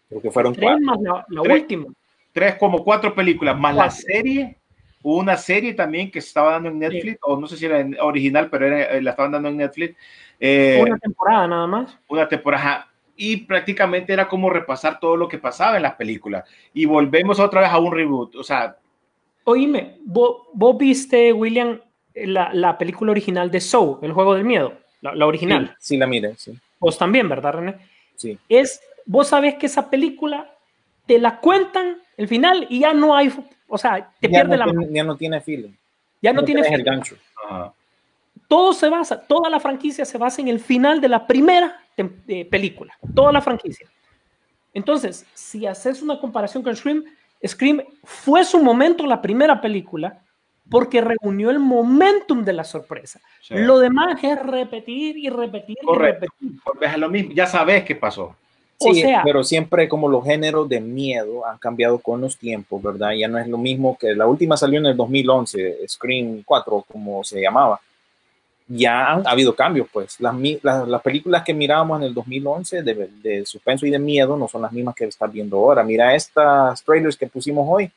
Creo 0.09 0.23
que 0.23 0.31
fueron 0.31 0.55
Tres 0.55 0.65
cuatro. 0.65 0.85
más 0.87 1.01
la, 1.03 1.27
la 1.29 1.43
Tres. 1.43 1.61
última. 1.61 1.85
Tres 2.33 2.55
como 2.57 2.83
cuatro 2.83 3.15
películas, 3.15 3.59
más 3.59 3.75
la 3.75 3.83
Cuatro. 3.85 3.99
serie 4.01 4.57
Hubo 5.03 5.19
una 5.19 5.37
serie 5.37 5.75
también 5.75 6.11
que 6.11 6.23
se 6.23 6.29
estaba 6.29 6.53
dando 6.53 6.71
en 6.71 6.79
Netflix, 6.79 7.19
o 7.21 7.39
no 7.39 7.47
sé 7.47 7.59
si 7.59 7.67
era 7.67 7.79
en 7.81 7.95
original, 8.01 8.49
pero 8.49 8.67
era, 8.67 8.85
eh, 8.97 9.03
la 9.03 9.11
estaban 9.11 9.33
dando 9.33 9.51
en 9.51 9.59
Netflix. 9.59 9.95
Eh, 10.41 10.79
Una 10.81 10.97
temporada 10.97 11.47
nada 11.47 11.67
más. 11.67 11.99
una 12.09 12.27
temporada 12.27 12.89
y 13.15 13.37
prácticamente 13.37 14.15
era 14.15 14.27
como 14.27 14.49
repasar 14.49 14.99
todo 14.99 15.15
lo 15.19 15.29
que 15.29 15.37
pasaba 15.39 15.77
en 15.77 15.83
las 15.83 15.95
películas 15.97 16.45
y 16.73 16.87
volvemos 16.87 17.39
otra 17.39 17.61
vez 17.61 17.69
a 17.71 17.79
un 17.79 17.93
reboot, 17.93 18.35
o 18.37 18.43
sea, 18.43 18.77
Oíme, 19.45 19.99
¿vos, 20.05 20.43
vos 20.55 20.77
viste, 20.79 21.33
William, 21.33 21.79
la, 22.15 22.53
la 22.55 22.79
película 22.79 23.11
original 23.13 23.51
de 23.51 23.61
Soul, 23.61 23.99
El 24.03 24.13
Juego 24.13 24.35
del 24.35 24.45
Miedo? 24.45 24.73
La, 25.01 25.15
la 25.15 25.27
original. 25.27 25.77
Sí, 25.79 25.97
la 25.97 26.07
mire, 26.07 26.35
sí. 26.37 26.59
Vos 26.81 26.97
también, 26.99 27.29
¿verdad, 27.29 27.53
René? 27.55 27.77
sí. 28.17 28.39
Es, 28.49 28.81
vos 29.07 29.29
sabés 29.29 29.57
que 29.57 29.67
esa 29.67 29.91
película 29.91 30.51
te 31.07 31.19
la 31.19 31.39
cuentan 31.41 31.99
el 32.17 32.27
final 32.29 32.67
y 32.71 32.81
ya 32.81 32.95
no 32.95 33.15
hay, 33.15 33.31
o 33.69 33.77
sea, 33.77 34.11
te 34.21 34.29
Ya 34.29 34.41
pierde 34.41 34.57
no, 34.57 34.65
la 34.65 34.71
tiene, 34.73 34.89
ya 34.91 35.05
no 35.05 35.17
tiene 35.17 35.41
feeling. 35.43 35.73
ya 36.23 36.33
no 36.33 36.43
tiene 36.45 36.63
tenés 36.63 36.79
el 36.79 36.85
gancho. 36.85 37.17
ajá. 37.47 37.75
todo 38.49 38.73
se 38.73 38.89
basa, 38.89 39.21
toda 39.27 39.51
la 39.51 39.61
franquicia 39.61 40.05
se 40.07 40.17
basa 40.17 40.41
en 40.41 40.49
el 40.49 40.59
final 40.61 41.01
de 41.03 41.09
la 41.09 41.27
primera 41.27 41.79
eh, 41.99 42.47
película, 42.47 42.95
toda 43.15 43.31
la 43.33 43.43
franquicia. 43.43 43.87
Entonces, 44.73 45.27
si 45.35 45.67
haces 45.67 46.01
una 46.03 46.19
comparación 46.19 46.63
con 46.63 46.75
Scream, 46.75 47.05
Scream 47.47 47.83
fue 48.05 48.45
su 48.45 48.63
momento 48.63 49.07
la 49.07 49.21
primera 49.23 49.61
película 49.61 50.21
porque 50.71 51.01
reunió 51.03 51.51
el 51.51 51.59
momentum 51.59 52.43
de 52.43 52.53
la 52.55 52.65
sorpresa. 52.65 53.21
Sí. 53.43 53.55
Lo 53.57 53.79
demás 53.79 54.19
es 54.23 54.41
repetir 54.43 55.17
y 55.19 55.29
repetir 55.29 55.77
Correcto. 55.85 56.25
y 56.25 56.45
repetir. 56.47 56.63
Volvés 56.65 56.91
a 56.91 56.97
lo 56.97 57.09
mismo, 57.11 57.33
ya 57.35 57.47
sabes 57.47 57.85
qué 57.85 57.95
pasó. 57.95 58.35
O 58.79 58.93
Sí, 58.93 59.03
sea- 59.03 59.23
pero 59.25 59.45
siempre 59.45 59.89
como 59.89 60.09
los 60.09 60.25
géneros 60.25 60.69
de 60.69 60.81
miedo 60.81 61.47
han 61.47 61.59
cambiado 61.59 61.99
con 61.99 62.21
los 62.21 62.37
tiempos, 62.39 62.83
¿verdad? 62.83 63.13
Ya 63.13 63.29
no 63.29 63.39
es 63.39 63.47
lo 63.47 63.57
mismo 63.59 63.97
que 63.99 64.15
la 64.15 64.27
última 64.27 64.57
salió 64.57 64.79
en 64.81 64.87
el 64.87 64.97
2011, 64.97 65.87
Scream 65.87 66.43
4, 66.45 66.85
como 66.91 67.23
se 67.23 67.41
llamaba. 67.41 67.79
Ya 68.67 69.13
han 69.13 69.27
ha 69.27 69.31
habido 69.31 69.55
cambios, 69.55 69.89
pues. 69.93 70.19
Las, 70.21 70.35
las, 70.63 70.89
las 70.89 71.03
películas 71.03 71.43
que 71.43 71.53
mirábamos 71.53 72.01
en 72.01 72.07
el 72.09 72.15
2011 72.15 72.83
de, 72.83 73.11
de 73.23 73.47
suspenso 73.47 73.87
y 73.87 73.91
de 73.91 73.99
miedo 73.99 74.37
no 74.37 74.49
son 74.49 74.63
las 74.63 74.73
mismas 74.73 74.95
que 74.95 75.05
estás 75.05 75.31
viendo 75.31 75.59
ahora. 75.59 75.83
Mira 75.83 76.15
estas 76.15 76.83
trailers 76.83 77.17
que 77.17 77.27
pusimos 77.27 77.67
hoy, 77.69 77.91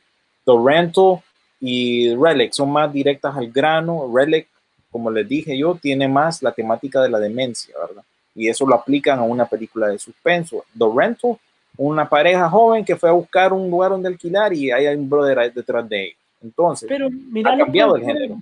The 0.46 0.54
Rental 0.64 1.20
y 1.60 2.14
Relic, 2.16 2.52
son 2.52 2.72
más 2.72 2.92
directas 2.92 3.36
al 3.36 3.50
grano. 3.50 4.12
Relic, 4.14 4.48
como 4.92 5.10
les 5.10 5.28
dije 5.28 5.58
yo, 5.58 5.76
tiene 5.76 6.08
más 6.08 6.44
la 6.44 6.52
temática 6.52 7.02
de 7.02 7.10
la 7.10 7.20
demencia, 7.20 7.74
¿verdad? 7.80 8.04
y 8.38 8.48
eso 8.48 8.68
lo 8.68 8.76
aplican 8.76 9.18
a 9.18 9.24
una 9.24 9.48
película 9.48 9.88
de 9.88 9.98
suspenso. 9.98 10.64
The 10.78 10.86
Rental, 10.96 11.38
una 11.76 12.08
pareja 12.08 12.48
joven 12.48 12.86
que 12.86 12.96
fue 12.96 13.10
a 13.10 13.14
buscar 13.14 13.52
un 13.52 13.70
lugar 13.70 13.90
donde 13.90 14.08
alquilar 14.08 14.54
y 14.54 14.72
hay 14.72 14.96
un 14.96 15.10
brother 15.10 15.52
detrás 15.52 15.90
de 15.90 16.04
ellos. 16.04 16.20
Entonces, 16.44 16.88
Pero 16.88 17.10
mira, 17.10 17.54
ha 17.54 17.58
cambiado 17.58 17.96
el 17.96 18.04
género. 18.04 18.40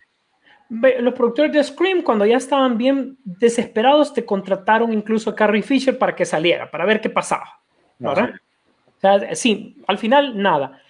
Los 0.70 1.14
productores 1.14 1.54
de 1.54 1.64
Scream, 1.64 2.02
cuando 2.02 2.26
ya 2.26 2.38
estaban 2.38 2.78
bien 2.78 3.18
desesperados, 3.24 4.14
te 4.14 4.26
contrataron 4.26 4.92
incluso 4.94 5.30
a 5.30 5.36
Carrie 5.36 5.62
Fisher 5.62 5.98
para 5.98 6.16
que 6.16 6.26
saliera, 6.26 6.70
para 6.72 6.86
ver 6.86 7.02
qué 7.02 7.10
pasaba. 7.10 7.60
¿verdad? 8.00 8.32
O 8.98 9.00
sea, 9.00 9.36
sí, 9.36 9.78
al 9.88 9.98
final 9.98 10.42
nada. 10.42 10.82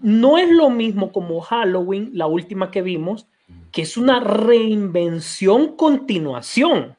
No 0.00 0.38
es 0.38 0.48
lo 0.50 0.70
mismo 0.70 1.12
como 1.12 1.40
Halloween, 1.40 2.10
la 2.14 2.26
última 2.26 2.70
que 2.70 2.82
vimos, 2.82 3.26
que 3.72 3.82
es 3.82 3.96
una 3.96 4.20
reinvención 4.20 5.76
continuación, 5.76 6.96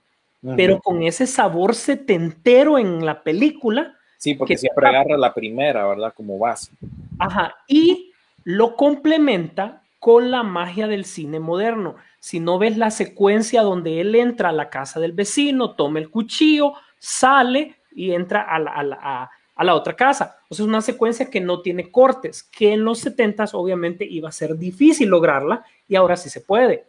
pero 0.56 0.80
con 0.80 1.04
ese 1.04 1.28
sabor 1.28 1.76
setentero 1.76 2.78
en 2.78 3.06
la 3.06 3.24
película. 3.24 3.94
sí, 4.18 4.34
porque 4.36 4.54
que- 4.56 4.58
siempre 4.60 4.88
agarra 4.88 5.18
la 5.18 5.34
primera, 5.34 5.88
¿verdad? 5.88 6.14
Como 6.16 6.38
base. 6.40 6.72
Ajá, 7.20 7.56
y 7.68 8.12
lo 8.44 8.76
complementa 8.76 9.82
con 10.00 10.32
la 10.32 10.44
magia 10.44 10.88
del 10.88 11.06
cine 11.06 11.40
moderno. 11.40 11.96
Si 12.28 12.42
no 12.42 12.60
ves 12.60 12.76
la 12.78 12.92
secuencia 12.92 13.62
donde 13.62 14.02
él 14.02 14.14
entra 14.16 14.50
a 14.50 14.52
la 14.52 14.70
casa 14.70 15.00
del 15.00 15.14
vecino, 15.14 15.76
toma 15.76 16.00
el 16.00 16.10
cuchillo, 16.10 16.74
sale 17.00 17.76
y 17.96 18.12
entra 18.12 18.42
a 18.42 18.60
la, 18.60 18.72
a 18.72 18.84
la- 18.84 19.00
a- 19.02 19.32
a 19.56 19.64
la 19.64 19.74
otra 19.74 19.96
casa. 19.96 20.38
O 20.50 20.54
sea, 20.56 20.64
es 20.66 20.68
una 20.68 20.82
secuencia 20.82 21.30
que 21.32 21.40
no 21.40 21.62
tiene 21.62 21.90
cortes, 21.90 22.44
que 22.44 22.74
en 22.74 22.84
los 22.84 23.00
70s 23.06 23.52
obviamente 23.54 24.06
iba 24.06 24.28
a 24.30 24.32
ser 24.34 24.56
difícil 24.58 25.08
lograrla 25.10 25.64
y 25.88 25.96
ahora 25.96 26.16
sí 26.18 26.30
se 26.30 26.42
puede. 26.42 26.86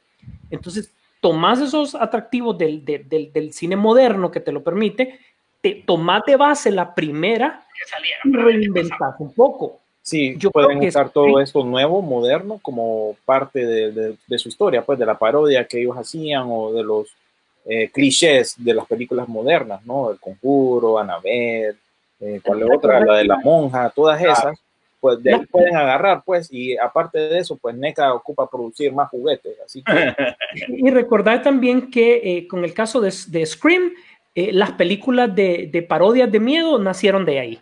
Entonces, 0.51 0.93
tomás 1.21 1.61
esos 1.61 1.95
atractivos 1.95 2.59
del, 2.59 2.85
de- 2.85 2.99
del- 3.05 3.33
del 3.33 3.53
cine 3.53 3.77
moderno 3.77 4.31
que 4.33 4.41
te 4.41 4.53
lo 4.53 4.63
permite, 4.65 5.19
te 5.63 5.83
tomás 5.87 6.23
de 6.27 6.37
base 6.37 6.71
la 6.73 6.95
primera 6.95 7.65
y 8.25 8.29
reinventás 8.45 9.15
un 9.21 9.33
poco. 9.33 9.81
Sí, 10.09 10.37
Yo 10.39 10.51
pueden 10.51 10.79
usar 10.89 11.11
todo 11.11 11.39
esto 11.41 11.63
nuevo, 11.65 12.01
moderno, 12.01 12.59
como 12.63 13.15
parte 13.27 13.67
de, 13.67 13.93
de- 13.93 14.17
de 14.27 14.39
su 14.39 14.49
historia, 14.49 14.83
pues 14.83 14.99
de 14.99 15.05
la 15.05 15.19
parodia 15.19 15.67
que 15.67 15.81
ellos 15.83 15.97
hacían 15.99 16.45
o 16.49 16.73
de 16.73 16.83
los 16.83 17.09
eh, 17.67 17.91
clichés 17.93 18.55
de 18.57 18.73
las 18.73 18.87
películas 18.87 19.29
modernas, 19.29 19.85
¿no? 19.85 20.11
El 20.11 20.19
Conjuro, 20.19 20.99
Anabel, 20.99 21.77
eh, 22.21 22.41
¿cuál 22.43 22.63
es 22.63 22.69
otra? 22.75 23.01
La 23.05 23.17
de 23.17 23.25
la 23.27 23.37
monja, 23.45 23.91
todas 23.95 24.19
esas, 24.23 24.59
pues 24.99 25.23
de 25.23 25.35
ahí 25.35 25.45
pueden 25.45 25.77
agarrar, 25.77 26.23
pues, 26.25 26.49
y 26.51 26.77
aparte 26.79 27.19
de 27.19 27.39
eso, 27.41 27.57
pues 27.57 27.77
NECA 27.77 28.15
ocupa 28.15 28.49
producir 28.49 28.91
más 28.95 29.11
juguetes, 29.11 29.57
así 29.63 29.83
que 29.85 30.15
Y 30.69 30.89
recordar 30.91 31.43
también 31.43 31.91
que 31.91 32.15
eh, 32.39 32.49
con 32.49 32.65
el 32.65 32.73
caso 32.73 33.03
de, 33.03 33.13
de 33.29 33.45
Scream, 33.45 33.93
eh, 34.35 34.53
las 34.55 34.73
películas 34.73 35.35
de, 35.35 35.69
de 35.71 35.83
parodias 35.83 36.33
de 36.33 36.41
miedo 36.41 36.79
nacieron 36.79 37.27
de 37.27 37.39
ahí. 37.39 37.61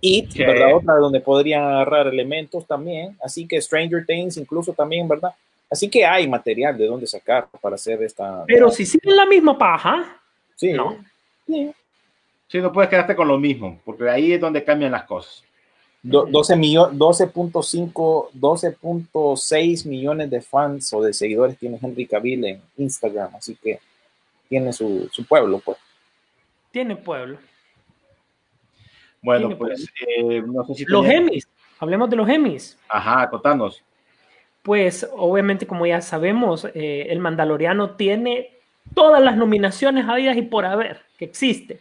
It, 0.00 0.30
Sí. 0.30 0.38
¿verdad? 0.44 0.74
Otra 0.74 0.94
donde 0.96 1.20
podrían 1.20 1.62
agarrar 1.64 2.06
elementos 2.08 2.66
también, 2.66 3.16
así 3.22 3.46
que 3.46 3.60
Stranger 3.60 4.04
Things 4.06 4.36
incluso 4.36 4.72
también, 4.72 5.06
¿verdad? 5.08 5.30
Así 5.70 5.88
que 5.90 6.04
hay 6.06 6.28
material 6.28 6.76
de 6.78 6.86
dónde 6.86 7.06
sacar 7.06 7.48
para 7.60 7.74
hacer 7.74 8.02
esta... 8.02 8.44
Pero 8.46 8.70
si 8.70 8.86
siguen 8.86 9.16
la 9.16 9.26
misma 9.26 9.58
paja, 9.58 10.20
Sí, 10.54 10.72
no. 10.72 10.96
sí. 11.46 11.72
Sí, 12.48 12.58
no 12.58 12.72
puedes 12.72 12.88
quedarte 12.88 13.16
con 13.16 13.26
lo 13.26 13.38
mismo, 13.38 13.80
porque 13.84 14.08
ahí 14.08 14.32
es 14.32 14.40
donde 14.40 14.62
cambian 14.62 14.92
las 14.92 15.04
cosas. 15.04 15.42
Do- 16.02 16.26
12 16.26 16.54
millo- 16.54 16.90
12.5, 16.92 18.28
12.6 18.32 19.86
millones 19.86 20.30
de 20.30 20.40
fans 20.40 20.92
o 20.92 21.02
de 21.02 21.12
seguidores 21.12 21.58
tiene 21.58 21.78
Henry 21.82 22.06
Cavill 22.06 22.44
en 22.44 22.62
Instagram, 22.78 23.34
así 23.34 23.56
que 23.56 23.80
tiene 24.48 24.72
su, 24.72 25.08
su 25.10 25.26
pueblo, 25.26 25.60
pues. 25.64 25.76
tiene 26.70 26.94
pueblo. 26.94 27.38
Bueno, 29.26 29.58
pues 29.58 29.90
eh, 30.06 30.40
no 30.46 30.64
sé 30.64 30.74
si 30.76 30.84
Los 30.86 31.02
tenía- 31.02 31.18
Emmys, 31.18 31.48
hablemos 31.80 32.08
de 32.08 32.16
los 32.16 32.28
Emmys. 32.28 32.78
Ajá, 32.88 33.28
contanos. 33.28 33.82
Pues 34.62 35.08
obviamente, 35.16 35.66
como 35.66 35.84
ya 35.86 36.00
sabemos, 36.00 36.64
eh, 36.74 37.06
el 37.10 37.18
Mandaloriano 37.18 37.90
tiene 37.90 38.50
todas 38.94 39.20
las 39.22 39.36
nominaciones 39.36 40.08
habidas 40.08 40.36
y 40.36 40.42
por 40.42 40.64
haber 40.64 41.00
que 41.18 41.24
existe. 41.24 41.80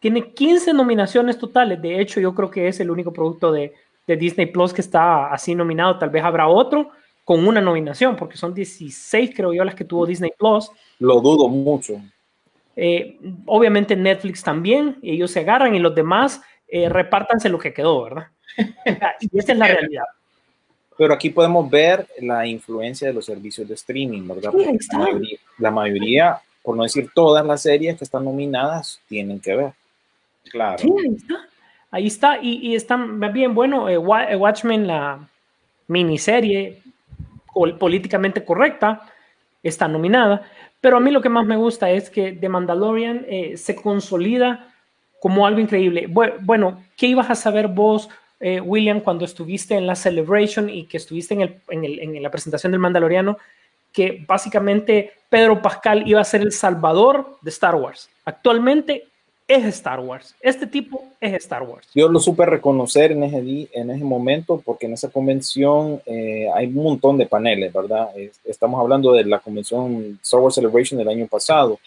Tiene 0.00 0.32
15 0.32 0.72
nominaciones 0.72 1.38
totales. 1.38 1.80
De 1.80 2.00
hecho, 2.00 2.20
yo 2.20 2.34
creo 2.34 2.50
que 2.50 2.68
es 2.68 2.80
el 2.80 2.90
único 2.90 3.12
producto 3.12 3.52
de, 3.52 3.74
de 4.06 4.16
Disney 4.16 4.46
Plus 4.46 4.72
que 4.72 4.80
está 4.80 5.26
así 5.32 5.54
nominado. 5.54 5.98
Tal 5.98 6.10
vez 6.10 6.24
habrá 6.24 6.48
otro 6.48 6.90
con 7.24 7.46
una 7.46 7.60
nominación, 7.60 8.16
porque 8.16 8.36
son 8.36 8.52
16, 8.52 9.30
creo 9.36 9.52
yo, 9.52 9.62
las 9.64 9.74
que 9.76 9.84
tuvo 9.84 10.06
Disney 10.06 10.32
Plus. 10.36 10.70
Lo 10.98 11.20
dudo 11.20 11.48
mucho. 11.48 12.00
Eh, 12.74 13.18
obviamente 13.46 13.94
Netflix 13.94 14.42
también, 14.42 14.96
ellos 15.02 15.30
se 15.30 15.40
agarran 15.40 15.74
y 15.74 15.78
los 15.78 15.94
demás 15.94 16.42
eh, 16.72 16.88
repártanse 16.88 17.50
lo 17.50 17.58
que 17.58 17.74
quedó, 17.74 18.04
¿verdad? 18.04 18.28
y 19.20 19.38
esa 19.38 19.52
es 19.52 19.58
la 19.58 19.68
realidad. 19.68 20.04
Pero 20.96 21.12
aquí 21.12 21.28
podemos 21.28 21.68
ver 21.68 22.06
la 22.20 22.46
influencia 22.46 23.08
de 23.08 23.14
los 23.14 23.26
servicios 23.26 23.68
de 23.68 23.74
streaming, 23.74 24.26
¿verdad? 24.26 24.52
Sí, 24.52 24.88
la, 24.90 24.98
mayoría, 24.98 25.38
la 25.58 25.70
mayoría, 25.70 26.38
por 26.62 26.76
no 26.76 26.84
decir 26.84 27.10
todas 27.14 27.44
las 27.44 27.60
series 27.60 27.98
que 27.98 28.04
están 28.04 28.24
nominadas, 28.24 29.00
tienen 29.06 29.38
que 29.38 29.54
ver. 29.54 29.72
Claro. 30.50 30.78
Sí, 30.78 30.90
ahí 30.98 31.14
está. 31.14 31.48
Ahí 31.90 32.06
está. 32.06 32.38
Y, 32.40 32.68
y 32.68 32.74
está 32.74 32.96
bien 32.96 33.54
bueno. 33.54 33.90
eh, 33.90 33.94
eh, 33.94 34.36
Watchmen, 34.36 34.86
la 34.86 35.28
miniserie 35.88 36.80
políticamente 37.78 38.44
correcta, 38.46 39.02
está 39.62 39.88
nominada. 39.88 40.50
Pero 40.80 40.96
a 40.96 41.00
mí 41.00 41.10
lo 41.10 41.20
que 41.20 41.28
más 41.28 41.44
me 41.44 41.56
gusta 41.56 41.90
es 41.90 42.08
que 42.08 42.32
The 42.32 42.48
Mandalorian 42.48 43.26
eh, 43.28 43.58
se 43.58 43.76
consolida 43.76 44.71
como 45.22 45.46
algo 45.46 45.60
increíble. 45.60 46.08
Bu- 46.08 46.34
Bueno, 46.40 46.82
¿qué 46.96 47.06
ibas 47.06 47.30
a 47.30 47.36
saber 47.36 47.68
vos, 47.68 48.08
eh, 48.40 48.60
William, 48.60 48.98
cuando 49.00 49.24
estuviste 49.24 49.76
en 49.76 49.86
la 49.86 49.94
Celebration 49.94 50.68
y 50.68 50.86
que 50.86 50.96
estuviste 50.96 51.34
en, 51.34 51.42
el- 51.42 51.60
en 51.70 51.84
el- 51.84 51.98
en 52.00 52.20
la 52.22 52.28
presentación 52.30 52.72
del 52.72 52.80
Mandaloriano? 52.80 53.38
Que 53.92 54.24
básicamente 54.26 55.12
Pedro 55.30 55.62
Pascal 55.62 56.08
iba 56.08 56.20
a 56.20 56.24
ser 56.24 56.40
el 56.40 56.50
salvador 56.50 57.36
de 57.40 57.50
Star 57.50 57.76
Wars. 57.76 58.08
Actualmente 58.24 59.04
es 59.46 59.64
Star 59.66 60.00
Wars. 60.00 60.34
Este 60.40 60.66
tipo 60.66 61.04
es 61.20 61.34
Star 61.34 61.62
Wars. 61.62 61.86
Yo 61.94 62.08
lo 62.08 62.18
supe 62.18 62.44
reconocer 62.46 63.12
en 63.12 63.22
ese, 63.22 63.68
en 63.74 63.90
ese 63.90 64.04
momento 64.04 64.60
porque 64.64 64.86
en 64.86 64.94
esa 64.94 65.08
convención 65.10 66.00
eh, 66.06 66.48
hay 66.52 66.66
un 66.66 66.82
montón 66.82 67.16
de 67.18 67.26
paneles, 67.26 67.72
¿verdad? 67.72 68.08
Es- 68.16 68.40
estamos 68.44 68.80
hablando 68.80 69.12
de 69.12 69.24
la 69.24 69.38
convención 69.38 70.18
Star 70.22 70.40
Wars 70.40 70.56
Celebration 70.56 70.98
del 70.98 71.08
año 71.10 71.26
pasado. 71.28 71.78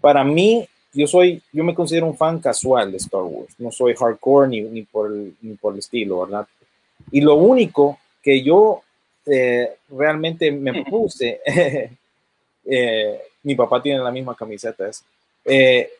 Para 0.00 0.24
mí, 0.24 0.66
yo 0.92 1.06
soy, 1.06 1.42
yo 1.52 1.64
me 1.64 1.74
considero 1.74 2.06
un 2.06 2.16
fan 2.16 2.38
casual 2.38 2.90
de 2.90 2.98
Star 2.98 3.22
Wars. 3.22 3.54
No 3.58 3.70
soy 3.70 3.94
hardcore 3.94 4.48
ni, 4.48 4.60
ni, 4.62 4.82
por, 4.82 5.10
el, 5.10 5.34
ni 5.42 5.54
por 5.54 5.72
el 5.74 5.80
estilo, 5.80 6.20
¿verdad? 6.20 6.46
Y 7.10 7.20
lo 7.20 7.36
único 7.36 7.98
que 8.22 8.42
yo 8.42 8.82
eh, 9.26 9.76
realmente 9.90 10.50
me 10.50 10.84
puse, 10.90 11.40
eh, 12.64 13.20
mi 13.42 13.54
papá 13.54 13.82
tiene 13.82 14.00
la 14.00 14.10
misma 14.10 14.34
camiseta 14.34 14.88
esa. 14.88 15.04
Eh, 15.44 15.90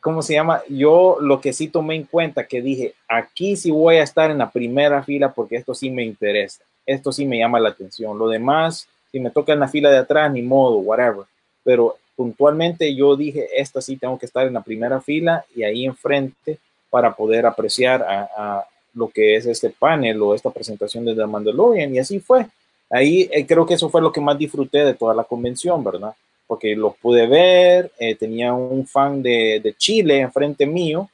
¿Cómo 0.00 0.22
se 0.22 0.34
llama? 0.34 0.62
Yo 0.68 1.16
lo 1.20 1.40
que 1.40 1.52
sí 1.52 1.68
tomé 1.68 1.96
en 1.96 2.04
cuenta, 2.04 2.46
que 2.46 2.60
dije, 2.60 2.94
aquí 3.08 3.56
sí 3.56 3.70
voy 3.70 3.96
a 3.96 4.02
estar 4.02 4.30
en 4.30 4.38
la 4.38 4.50
primera 4.50 5.02
fila 5.02 5.32
porque 5.32 5.56
esto 5.56 5.74
sí 5.74 5.90
me 5.90 6.04
interesa, 6.04 6.62
esto 6.86 7.12
sí 7.12 7.24
me 7.26 7.38
llama 7.38 7.60
la 7.60 7.70
atención. 7.70 8.18
Lo 8.18 8.28
demás, 8.28 8.88
si 9.10 9.20
me 9.20 9.30
toca 9.30 9.52
en 9.52 9.60
la 9.60 9.68
fila 9.68 9.90
de 9.90 9.98
atrás, 9.98 10.30
ni 10.32 10.42
modo, 10.42 10.78
whatever. 10.78 11.24
Pero 11.62 11.96
puntualmente 12.16 12.94
yo 12.94 13.16
dije, 13.16 13.48
esta 13.56 13.80
sí 13.80 13.96
tengo 13.96 14.18
que 14.18 14.26
estar 14.26 14.46
en 14.46 14.54
la 14.54 14.62
primera 14.62 15.00
fila 15.00 15.44
y 15.54 15.62
ahí 15.62 15.84
enfrente 15.84 16.58
para 16.90 17.14
poder 17.14 17.46
apreciar 17.46 18.02
a, 18.02 18.28
a 18.36 18.66
lo 18.94 19.08
que 19.08 19.36
es 19.36 19.46
este 19.46 19.70
panel 19.70 20.22
o 20.22 20.34
esta 20.34 20.50
presentación 20.50 21.04
de 21.04 21.14
The 21.14 21.26
Mandalorian. 21.26 21.94
Y 21.94 21.98
así 21.98 22.20
fue. 22.20 22.46
Ahí 22.90 23.28
eh, 23.32 23.46
creo 23.46 23.66
que 23.66 23.74
eso 23.74 23.90
fue 23.90 24.00
lo 24.00 24.12
que 24.12 24.20
más 24.20 24.38
disfruté 24.38 24.84
de 24.84 24.94
toda 24.94 25.14
la 25.14 25.24
convención, 25.24 25.82
¿verdad? 25.82 26.14
Porque 26.46 26.76
los 26.76 26.96
pude 26.96 27.26
ver, 27.26 27.90
eh, 27.98 28.14
tenía 28.14 28.52
un 28.52 28.86
fan 28.86 29.22
de, 29.22 29.60
de, 29.62 29.74
Chile 29.74 30.20
enfrente 30.20 30.66
mío 30.66 31.08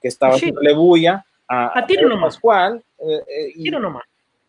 que 0.00 0.08
estaba 0.08 0.34
haciéndole 0.34 0.72
bulla 0.72 1.24
a, 1.48 1.78
a 1.78 1.86
tiro 1.86 2.08
nomás. 2.08 2.34
Pascual. 2.34 2.82
Eh, 2.98 3.22
eh, 3.28 3.52
y, 3.56 3.62
tiro 3.64 3.80
nomás. 3.80 4.04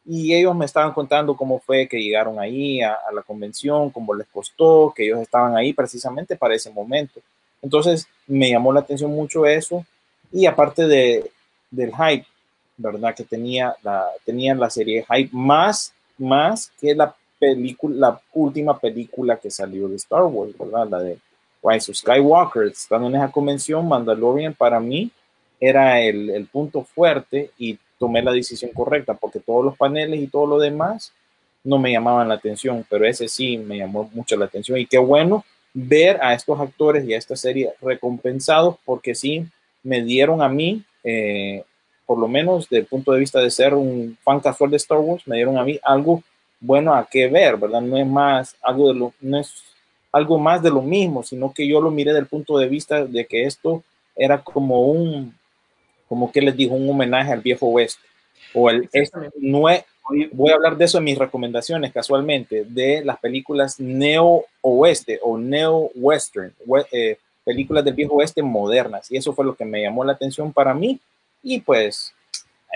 Y 0.09 0.33
ellos 0.33 0.55
me 0.55 0.65
estaban 0.65 0.93
contando 0.93 1.35
cómo 1.35 1.59
fue 1.59 1.85
que 1.85 2.01
llegaron 2.01 2.39
ahí 2.39 2.81
a, 2.81 2.97
la 3.13 3.21
convención, 3.21 3.89
cómo 3.89 4.15
les 4.15 4.25
costó, 4.27 4.93
que 4.95 5.03
ellos 5.03 5.19
estaban 5.19 5.55
ahí 5.57 5.73
precisamente 5.73 6.37
para 6.37 6.55
ese 6.55 6.71
momento. 6.71 7.19
Entonces 7.61 8.07
me 8.25 8.49
llamó 8.49 8.71
la 8.71 8.79
atención 8.79 9.11
mucho 9.11 9.45
eso 9.45 9.85
y 10.31 10.45
aparte 10.45 10.87
de, 10.87 11.29
del 11.69 11.91
hype, 11.91 12.25
¿verdad? 12.77 13.13
Que 13.13 13.25
tenía 13.25 13.75
la, 13.83 14.07
tenía 14.23 14.55
la 14.55 14.69
serie 14.69 15.05
hype 15.11 15.29
más, 15.33 15.93
más 16.17 16.71
que 16.79 16.95
la 16.95 17.13
película, 17.37 17.95
la 17.95 18.21
última 18.33 18.79
película 18.79 19.35
que 19.35 19.51
salió 19.51 19.89
de 19.89 19.97
Star 19.97 20.23
Wars, 20.23 20.57
¿verdad? 20.57 20.87
La 20.87 20.99
de 20.99 21.17
Rise 21.61 21.91
of 21.91 21.97
Skywalker. 21.97 22.63
Estando 22.67 23.07
en 23.07 23.15
esa 23.15 23.29
convención, 23.29 23.85
Mandalorian 23.85 24.53
para 24.53 24.79
mí 24.79 25.11
era 25.59 25.99
el, 25.99 26.29
el 26.29 26.45
punto 26.45 26.83
fuerte 26.83 27.51
y 27.57 27.77
tomé 27.97 28.21
la 28.21 28.31
decisión 28.31 28.71
correcta 28.73 29.13
porque 29.13 29.39
todos 29.39 29.65
los 29.65 29.77
paneles 29.77 30.19
y 30.19 30.27
todo 30.27 30.47
lo 30.47 30.59
demás 30.59 31.13
no 31.63 31.77
me 31.77 31.91
llamaban 31.91 32.29
la 32.29 32.35
atención, 32.35 32.85
pero 32.89 33.05
ese 33.05 33.27
sí 33.27 33.57
me 33.57 33.77
llamó 33.77 34.09
mucho 34.13 34.37
la 34.37 34.45
atención 34.45 34.77
y 34.77 34.85
qué 34.85 34.97
bueno 34.97 35.43
ver 35.73 36.19
a 36.21 36.33
estos 36.33 36.59
actores 36.59 37.05
y 37.05 37.13
a 37.13 37.17
esta 37.17 37.35
serie 37.35 37.73
recompensados 37.81 38.77
porque 38.85 39.13
sí 39.13 39.45
me 39.83 40.01
dieron 40.01 40.41
a 40.41 40.49
mí, 40.49 40.83
eh, 41.03 41.63
por 42.05 42.17
lo 42.17 42.27
menos 42.27 42.69
desde 42.69 42.81
el 42.81 42.85
punto 42.85 43.11
de 43.11 43.19
vista 43.19 43.39
de 43.39 43.51
ser 43.51 43.73
un 43.73 44.17
fan 44.23 44.39
casual 44.39 44.71
de 44.71 44.77
Star 44.77 44.99
Wars, 44.99 45.27
me 45.27 45.35
dieron 45.35 45.57
a 45.57 45.63
mí 45.63 45.79
algo 45.83 46.23
bueno 46.59 46.93
a 46.93 47.07
qué 47.09 47.27
ver, 47.27 47.57
¿verdad? 47.57 47.81
No 47.81 47.97
es 47.97 48.07
más 48.07 48.55
algo 48.61 48.87
de 48.87 48.99
lo, 48.99 49.13
no 49.21 49.39
es 49.39 49.63
algo 50.11 50.39
más 50.39 50.63
de 50.63 50.71
lo 50.71 50.81
mismo, 50.81 51.23
sino 51.23 51.53
que 51.53 51.67
yo 51.67 51.79
lo 51.81 51.91
miré 51.91 52.13
del 52.13 52.27
punto 52.27 52.57
de 52.57 52.67
vista 52.67 53.05
de 53.05 53.25
que 53.25 53.43
esto 53.43 53.83
era 54.15 54.41
como 54.41 54.81
un, 54.81 55.36
como 56.07 56.31
que 56.31 56.41
les 56.41 56.55
digo, 56.55 56.75
un 56.75 56.89
homenaje 56.89 57.31
al 57.31 57.41
viejo 57.41 57.67
oeste. 57.67 58.03
O 58.53 58.69
el, 58.69 58.89
este, 58.93 59.29
no 59.39 59.69
es, 59.69 59.83
voy 60.31 60.51
a 60.51 60.55
hablar 60.55 60.77
de 60.77 60.85
eso 60.85 60.97
en 60.97 61.03
mis 61.03 61.17
recomendaciones 61.17 61.91
casualmente, 61.91 62.63
de 62.65 63.03
las 63.03 63.19
películas 63.19 63.79
neo-oeste 63.79 65.19
o 65.21 65.37
neo-western, 65.37 66.53
eh, 66.91 67.17
películas 67.43 67.83
del 67.83 67.93
viejo 67.93 68.15
oeste 68.15 68.41
modernas. 68.41 69.11
Y 69.11 69.17
eso 69.17 69.33
fue 69.33 69.45
lo 69.45 69.55
que 69.55 69.65
me 69.65 69.81
llamó 69.81 70.03
la 70.03 70.13
atención 70.13 70.53
para 70.53 70.73
mí. 70.73 70.99
Y 71.43 71.61
pues 71.61 72.13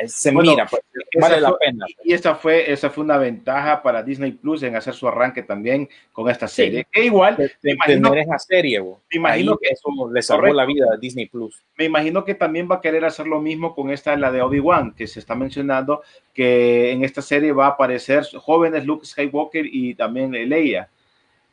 se 0.07 0.31
bueno, 0.31 0.51
mira, 0.51 0.65
pues, 0.65 0.81
vale 1.19 1.35
fue, 1.35 1.41
la 1.41 1.57
pena. 1.57 1.85
Y 2.03 2.13
esa 2.13 2.35
fue, 2.35 2.71
esa 2.71 2.89
fue 2.89 3.03
una 3.03 3.17
ventaja 3.17 3.81
para 3.81 4.03
Disney 4.03 4.31
Plus 4.31 4.63
en 4.63 4.75
hacer 4.75 4.93
su 4.93 5.07
arranque 5.07 5.43
también 5.43 5.89
con 6.11 6.29
esta 6.29 6.47
serie. 6.47 6.81
Sí. 6.81 6.87
Que 6.91 7.05
igual, 7.05 7.37
de, 7.37 7.51
me 7.61 7.71
imagino, 7.71 8.09
tener 8.09 8.25
esa 8.25 8.39
serie, 8.39 8.79
bo. 8.79 9.01
me 9.11 9.17
imagino 9.17 9.51
Ahí 9.51 9.57
que 9.61 9.69
eso 9.73 9.89
le 10.11 10.21
salvó 10.21 10.41
correcto. 10.41 10.57
la 10.57 10.65
vida 10.65 10.85
a 10.93 10.97
Disney 10.97 11.27
Plus. 11.27 11.61
Me 11.77 11.85
imagino 11.85 12.23
que 12.25 12.35
también 12.35 12.67
va 12.69 12.75
a 12.75 12.81
querer 12.81 13.05
hacer 13.05 13.27
lo 13.27 13.41
mismo 13.41 13.75
con 13.75 13.89
esta, 13.91 14.15
la 14.15 14.31
de 14.31 14.41
Obi-Wan, 14.41 14.93
que 14.93 15.07
se 15.07 15.19
está 15.19 15.35
mencionando 15.35 16.01
que 16.33 16.91
en 16.91 17.03
esta 17.03 17.21
serie 17.21 17.51
va 17.51 17.65
a 17.65 17.69
aparecer 17.69 18.23
jóvenes 18.37 18.85
Luke 18.85 19.05
Skywalker 19.05 19.65
y 19.65 19.95
también 19.95 20.31
Leia. 20.31 20.89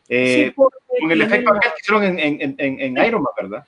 Eh, 0.08 0.52
sí, 0.56 0.62
con 1.00 1.12
el 1.12 1.20
efecto 1.20 1.52
la... 1.52 1.60
que 1.60 1.68
hicieron 1.80 2.04
en, 2.04 2.18
en, 2.18 2.54
en, 2.58 2.80
en 2.80 3.06
Iron 3.06 3.22
Man, 3.22 3.32
¿verdad? 3.36 3.64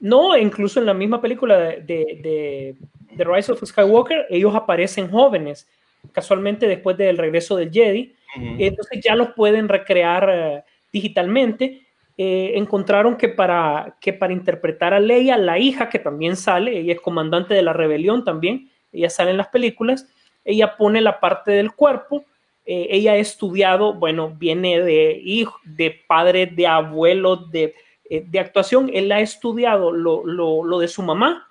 No, 0.00 0.36
incluso 0.36 0.80
en 0.80 0.86
la 0.86 0.94
misma 0.94 1.20
película 1.20 1.56
de, 1.58 1.80
de, 1.82 2.18
de, 2.22 2.74
The 3.16 3.24
Rise 3.24 3.52
of 3.52 3.62
Skywalker, 3.62 4.26
ellos 4.30 4.54
aparecen 4.54 5.10
jóvenes, 5.10 5.68
casualmente 6.12 6.66
después 6.66 6.96
del 6.96 7.18
regreso 7.18 7.56
del 7.56 7.70
Jedi. 7.70 8.14
Uh 8.36 8.40
-huh. 8.40 8.56
Entonces 8.58 9.00
ya 9.02 9.14
los 9.14 9.30
pueden 9.30 9.68
recrear 9.68 10.28
uh, 10.28 10.70
digitalmente. 10.92 11.82
Eh, 12.18 12.52
encontraron 12.56 13.16
que 13.16 13.30
para, 13.30 13.96
que 14.00 14.12
para 14.12 14.32
interpretar 14.32 14.92
a 14.92 15.00
Leia, 15.00 15.38
la 15.38 15.58
hija 15.58 15.88
que 15.88 15.98
también 15.98 16.36
sale, 16.36 16.78
ella 16.78 16.92
es 16.92 17.00
comandante 17.00 17.54
de 17.54 17.62
la 17.62 17.72
rebelión 17.72 18.22
también, 18.22 18.70
ella 18.92 19.08
sale 19.08 19.30
en 19.30 19.38
las 19.38 19.48
películas, 19.48 20.06
ella 20.44 20.76
pone 20.76 21.00
la 21.00 21.20
parte 21.20 21.52
del 21.52 21.72
cuerpo, 21.72 22.24
eh, 22.66 22.88
ella 22.90 23.12
ha 23.12 23.16
estudiado, 23.16 23.94
bueno, 23.94 24.28
viene 24.38 24.82
de 24.82 25.20
hijo, 25.24 25.58
de 25.64 26.02
padre, 26.06 26.46
de 26.46 26.66
abuelo, 26.66 27.36
de, 27.36 27.74
eh, 28.10 28.22
de 28.26 28.38
actuación, 28.38 28.90
él 28.92 29.10
ha 29.10 29.20
estudiado 29.20 29.90
lo, 29.90 30.24
lo, 30.26 30.64
lo 30.64 30.78
de 30.78 30.88
su 30.88 31.02
mamá, 31.02 31.48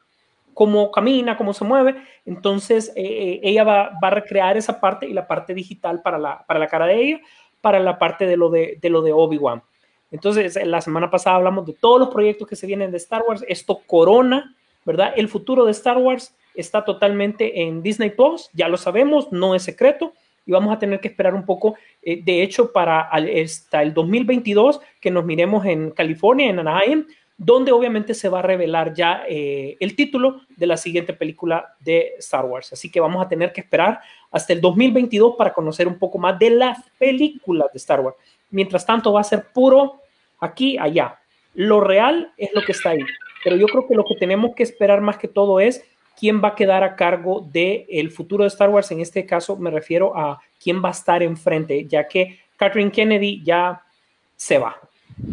cómo 0.53 0.91
camina, 0.91 1.37
cómo 1.37 1.53
se 1.53 1.63
mueve. 1.63 1.95
Entonces, 2.25 2.91
eh, 2.95 3.39
ella 3.43 3.63
va, 3.63 3.91
a 4.01 4.09
recrear 4.09 4.57
esa 4.57 4.79
parte 4.79 5.07
y 5.07 5.13
la 5.13 5.27
parte 5.27 5.53
digital 5.53 6.01
para 6.01 6.17
la, 6.17 6.45
para 6.47 6.59
la 6.59 6.67
cara 6.67 6.85
de 6.85 7.01
ella, 7.01 7.21
para 7.61 7.79
la 7.79 7.97
parte 7.97 8.25
de 8.25 8.37
lo 8.37 8.49
de, 8.49 8.77
de, 8.81 8.89
lo 8.89 9.01
de 9.01 9.13
Obi-Wan. 9.13 9.63
Entonces, 10.11 10.59
la 10.65 10.81
semana 10.81 11.09
pasada 11.09 11.37
hablamos 11.37 11.65
de 11.65 11.73
todos 11.73 11.99
los 11.99 12.09
proyectos 12.09 12.47
que 12.47 12.55
se 12.55 12.67
vienen 12.67 12.91
de 12.91 12.97
Star 12.97 13.23
Wars. 13.27 13.45
Esto 13.47 13.81
corona, 13.87 14.55
¿verdad? 14.85 15.13
El 15.15 15.29
futuro 15.29 15.65
de 15.65 15.71
Star 15.71 15.97
Wars 15.97 16.35
está 16.53 16.83
totalmente 16.83 17.61
en 17.61 17.81
Disney 17.81 18.09
Plus, 18.09 18.49
ya 18.53 18.67
lo 18.67 18.77
sabemos, 18.77 19.31
no 19.31 19.55
es 19.55 19.63
secreto. 19.63 20.13
Y 20.45 20.51
vamos 20.51 20.73
a 20.73 20.79
tener 20.79 20.99
que 20.99 21.07
esperar 21.07 21.35
un 21.35 21.45
poco, 21.45 21.75
eh, 22.01 22.21
de 22.23 22.41
hecho, 22.41 22.71
para 22.71 23.01
hasta 23.01 23.83
el 23.83 23.93
2022, 23.93 24.81
que 24.99 25.11
nos 25.11 25.23
miremos 25.23 25.65
en 25.65 25.91
California, 25.91 26.49
en 26.49 26.57
Anaheim, 26.57 27.05
donde 27.43 27.71
obviamente 27.71 28.13
se 28.13 28.29
va 28.29 28.37
a 28.37 28.43
revelar 28.43 28.93
ya 28.93 29.23
eh, 29.27 29.75
el 29.79 29.95
título 29.95 30.41
de 30.55 30.67
la 30.67 30.77
siguiente 30.77 31.13
película 31.13 31.75
de 31.79 32.13
Star 32.19 32.45
Wars. 32.45 32.71
Así 32.71 32.91
que 32.91 32.99
vamos 32.99 33.25
a 33.25 33.27
tener 33.27 33.51
que 33.51 33.61
esperar 33.61 33.99
hasta 34.29 34.53
el 34.53 34.61
2022 34.61 35.37
para 35.39 35.51
conocer 35.51 35.87
un 35.87 35.97
poco 35.97 36.19
más 36.19 36.37
de 36.37 36.51
las 36.51 36.77
películas 36.99 37.69
de 37.73 37.77
Star 37.77 38.01
Wars. 38.01 38.15
Mientras 38.51 38.85
tanto 38.85 39.11
va 39.11 39.21
a 39.21 39.23
ser 39.23 39.47
puro 39.51 40.01
aquí, 40.39 40.77
allá. 40.77 41.19
Lo 41.55 41.81
real 41.81 42.31
es 42.37 42.53
lo 42.53 42.61
que 42.61 42.73
está 42.73 42.91
ahí. 42.91 43.01
Pero 43.43 43.55
yo 43.55 43.65
creo 43.65 43.87
que 43.87 43.95
lo 43.95 44.05
que 44.05 44.17
tenemos 44.19 44.53
que 44.53 44.61
esperar 44.61 45.01
más 45.01 45.17
que 45.17 45.27
todo 45.27 45.59
es 45.59 45.83
quién 46.19 46.43
va 46.43 46.49
a 46.49 46.55
quedar 46.55 46.83
a 46.83 46.95
cargo 46.95 47.41
del 47.51 47.87
el 47.89 48.11
futuro 48.11 48.43
de 48.43 48.49
Star 48.49 48.69
Wars. 48.69 48.91
En 48.91 48.99
este 48.99 49.25
caso 49.25 49.57
me 49.57 49.71
refiero 49.71 50.15
a 50.15 50.39
quién 50.63 50.83
va 50.83 50.89
a 50.89 50.91
estar 50.91 51.23
enfrente, 51.23 51.87
ya 51.87 52.07
que 52.07 52.37
Catherine 52.55 52.91
Kennedy 52.91 53.41
ya 53.43 53.81
se 54.35 54.59
va 54.59 54.77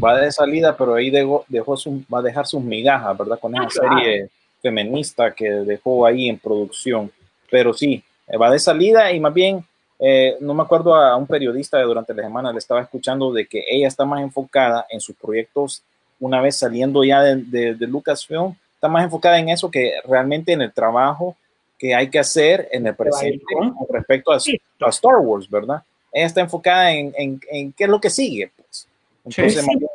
va 0.03 0.19
de 0.19 0.33
salida, 0.33 0.77
pero 0.77 0.95
ahí 0.95 1.11
dejó, 1.11 1.45
dejó 1.49 1.77
su, 1.77 2.03
va 2.13 2.21
a 2.21 2.23
dejar 2.23 2.47
sus 2.47 2.63
migajas, 2.63 3.17
¿verdad? 3.17 3.39
Con 3.39 3.55
esa 3.55 3.65
ah, 3.65 3.69
claro. 3.69 3.99
serie 3.99 4.31
feminista 4.61 5.33
que 5.33 5.49
dejó 5.49 6.07
ahí 6.07 6.29
en 6.29 6.39
producción. 6.39 7.11
Pero 7.51 7.73
sí, 7.73 8.03
va 8.41 8.51
de 8.51 8.59
salida 8.59 9.13
y 9.13 9.21
más 9.21 9.33
bien, 9.33 9.65
eh, 9.99 10.37
no 10.41 10.55
me 10.55 10.63
acuerdo 10.63 10.95
a 10.95 11.17
un 11.17 11.27
periodista 11.27 11.81
durante 11.83 12.15
la 12.15 12.23
semana, 12.23 12.53
le 12.53 12.59
estaba 12.59 12.83
escuchando 12.83 13.33
de 13.33 13.47
que 13.47 13.65
ella 13.69 13.89
está 13.89 14.05
más 14.05 14.23
enfocada 14.23 14.87
en 14.91 15.01
sus 15.01 15.17
proyectos 15.17 15.83
una 16.21 16.41
vez 16.41 16.57
saliendo 16.57 17.05
ya 17.05 17.23
de, 17.23 17.37
de, 17.37 17.75
de 17.75 17.87
Lucasfilm, 17.87 18.55
está 18.75 18.89
más 18.89 19.05
enfocada 19.05 19.39
en 19.39 19.49
eso 19.49 19.71
que 19.71 19.95
realmente 20.05 20.53
en 20.53 20.63
el 20.63 20.73
trabajo 20.73 21.37
que 21.79 21.95
hay 21.95 22.11
que 22.11 22.19
hacer 22.19 22.69
en 22.73 22.87
el 22.89 22.97
presente 22.97 23.45
con 23.55 23.75
respecto 23.89 24.33
a, 24.33 24.37
a 24.37 24.89
Star 24.89 25.17
Wars, 25.19 25.49
¿verdad? 25.49 25.83
Ella 26.13 26.27
está 26.27 26.41
enfocada 26.41 26.93
en, 26.93 27.15
en, 27.17 27.41
en 27.51 27.73
qué 27.73 27.85
es 27.85 27.91
lo 27.91 28.01
que 28.01 28.11
sigue, 28.11 28.51
pues. 28.57 28.88
Entonces, 29.25 29.65
sí, 29.65 29.71
sí. 29.79 29.87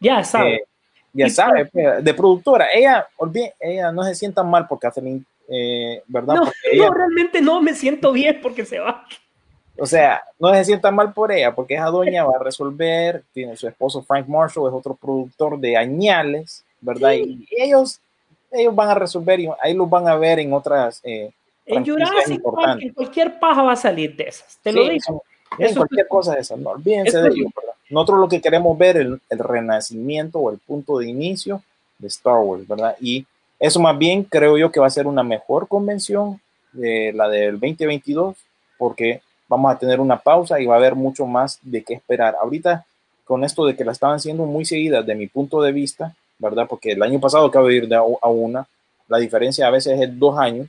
ya 0.00 0.24
sabe. 0.24 0.56
Eh, 0.56 0.64
ya 1.12 1.26
y 1.26 1.30
sabe, 1.30 1.66
pues, 1.66 2.04
de 2.04 2.14
productora. 2.14 2.68
Ella, 2.72 3.06
olvide, 3.16 3.54
ella 3.58 3.90
no 3.92 4.04
se 4.04 4.14
sienta 4.14 4.42
mal 4.42 4.66
porque 4.68 4.86
Catherine, 4.86 5.22
eh, 5.48 6.02
¿verdad? 6.06 6.34
No, 6.34 6.44
porque 6.44 6.76
no 6.76 6.84
ella, 6.84 6.90
realmente 6.94 7.40
no 7.40 7.60
me 7.60 7.74
siento 7.74 8.12
bien 8.12 8.40
porque 8.40 8.64
se 8.64 8.78
va. 8.78 9.04
O 9.78 9.86
sea, 9.86 10.22
no 10.38 10.52
se 10.54 10.64
sienta 10.64 10.90
mal 10.90 11.12
por 11.12 11.32
ella, 11.32 11.54
porque 11.54 11.74
esa 11.74 11.86
doña 11.86 12.24
va 12.24 12.36
a 12.36 12.42
resolver, 12.42 13.24
tiene 13.32 13.56
su 13.56 13.66
esposo 13.66 14.02
Frank 14.02 14.26
Marshall, 14.28 14.68
es 14.68 14.74
otro 14.74 14.94
productor 14.94 15.58
de 15.58 15.76
añales, 15.76 16.64
¿verdad? 16.80 17.12
Sí. 17.12 17.46
Y 17.50 17.62
ellos, 17.62 17.98
ellos 18.52 18.74
van 18.74 18.90
a 18.90 18.94
resolver 18.94 19.40
y 19.40 19.48
ahí 19.62 19.74
los 19.74 19.88
van 19.88 20.06
a 20.06 20.16
ver 20.16 20.38
en 20.38 20.52
otras... 20.52 21.00
Eh, 21.02 21.30
en 21.66 21.86
Jurassic 21.86 22.42
Park, 22.42 22.80
en 22.82 22.92
cualquier 22.92 23.38
paja 23.38 23.62
va 23.62 23.72
a 23.72 23.76
salir 23.76 24.14
de 24.16 24.24
esas, 24.24 24.58
te 24.60 24.72
sí, 24.72 24.76
lo 24.76 24.88
digo. 24.88 25.22
En 25.56 25.74
cualquier 25.74 26.08
cosa 26.08 26.34
de 26.34 26.40
esas, 26.40 26.58
no 26.58 26.70
olvídense 26.70 27.16
de 27.18 27.28
ellos, 27.28 27.50
¿verdad? 27.54 27.69
Nosotros 27.90 28.20
lo 28.20 28.28
que 28.28 28.40
queremos 28.40 28.78
ver 28.78 28.96
es 28.96 29.06
el, 29.06 29.20
el, 29.28 29.38
renacimiento 29.38 30.38
o 30.38 30.50
el 30.50 30.58
punto 30.58 30.98
de 30.98 31.08
inicio 31.08 31.62
de 31.98 32.08
Star 32.08 32.38
Wars, 32.38 32.66
¿verdad? 32.66 32.96
Y 33.00 33.26
eso 33.58 33.80
más 33.80 33.98
bien 33.98 34.24
creo 34.24 34.56
yo 34.56 34.70
que 34.70 34.80
va 34.80 34.86
a 34.86 34.90
ser 34.90 35.06
una 35.06 35.22
mejor 35.22 35.68
convención 35.68 36.40
de 36.72 37.12
la 37.12 37.28
del 37.28 37.58
2022, 37.60 38.36
porque 38.78 39.20
vamos 39.48 39.72
a 39.72 39.78
tener 39.78 40.00
una 40.00 40.18
pausa 40.18 40.60
y 40.60 40.66
va 40.66 40.74
a 40.74 40.78
haber 40.78 40.94
mucho 40.94 41.26
más 41.26 41.58
de 41.62 41.82
qué 41.82 41.94
esperar. 41.94 42.36
Ahorita, 42.40 42.86
con 43.24 43.44
esto 43.44 43.66
de 43.66 43.76
que 43.76 43.84
la 43.84 43.92
estaban 43.92 44.16
haciendo 44.16 44.46
muy 44.46 44.64
seguida, 44.64 45.02
de 45.02 45.14
mi 45.14 45.26
punto 45.26 45.60
de 45.60 45.72
vista, 45.72 46.14
¿verdad? 46.38 46.66
Porque 46.68 46.92
el 46.92 47.02
año 47.02 47.20
pasado 47.20 47.46
acabo 47.46 47.66
de 47.66 47.74
ir 47.74 47.88
de 47.88 47.96
a, 47.96 48.00
a 48.00 48.28
una, 48.28 48.66
la 49.08 49.18
diferencia 49.18 49.66
a 49.66 49.70
veces 49.70 50.00
es 50.00 50.18
dos 50.18 50.38
años. 50.38 50.68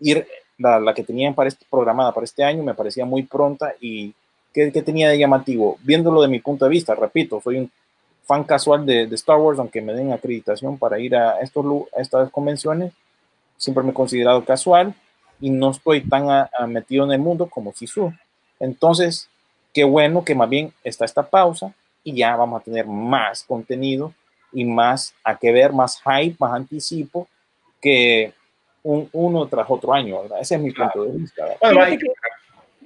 Ir, 0.00 0.26
la, 0.58 0.80
la 0.80 0.92
que 0.92 1.04
tenían 1.04 1.34
para 1.34 1.48
este, 1.48 1.64
programada 1.70 2.12
para 2.12 2.24
este 2.24 2.42
año 2.42 2.62
me 2.62 2.74
parecía 2.74 3.04
muy 3.04 3.22
pronta 3.22 3.74
y 3.80 4.12
¿qué, 4.56 4.72
¿qué, 4.72 4.80
tenía 4.80 5.10
de 5.10 5.18
llamativo? 5.18 5.76
Viéndolo 5.82 6.22
de 6.22 6.28
mi 6.28 6.40
punto 6.40 6.64
de 6.64 6.70
vista, 6.70 6.94
repito, 6.94 7.42
soy 7.42 7.58
un 7.58 7.70
fan 8.24 8.42
casual 8.42 8.86
de, 8.86 9.06
de 9.06 9.14
Star 9.14 9.36
Wars, 9.36 9.58
aunque 9.58 9.82
me 9.82 9.92
den 9.92 10.12
acreditación 10.12 10.78
para 10.78 10.98
ir 10.98 11.14
a, 11.14 11.40
estos, 11.40 11.64
a 11.96 12.00
estas 12.00 12.30
convenciones, 12.30 12.94
siempre 13.58 13.84
me 13.84 13.90
he 13.90 13.94
considerado 13.94 14.42
casual 14.46 14.94
y 15.42 15.50
no 15.50 15.70
estoy 15.72 16.00
tan 16.00 16.30
a, 16.30 16.48
a 16.58 16.66
metido 16.66 17.04
en 17.04 17.12
el 17.12 17.18
mundo 17.18 17.48
como 17.48 17.74
Sisu. 17.74 18.12
Entonces, 18.58 19.28
qué 19.74 19.84
bueno 19.84 20.24
que 20.24 20.34
más 20.34 20.48
bien 20.48 20.72
está 20.82 21.04
esta 21.04 21.28
pausa 21.28 21.74
y 22.02 22.14
ya 22.14 22.34
vamos 22.34 22.62
a 22.62 22.64
tener 22.64 22.86
más 22.86 23.44
contenido 23.44 24.14
y 24.52 24.64
más 24.64 25.14
a 25.22 25.36
que 25.36 25.52
ver, 25.52 25.74
más 25.74 26.00
hype, 26.00 26.36
más 26.40 26.54
anticipo 26.54 27.28
que 27.82 28.32
un, 28.82 29.06
uno 29.12 29.46
tras 29.48 29.66
otro 29.68 29.92
año. 29.92 30.22
¿verdad? 30.22 30.40
Ese 30.40 30.54
es 30.54 30.60
mi 30.62 30.72
punto 30.72 31.04
de 31.04 31.12
vista. 31.12 31.44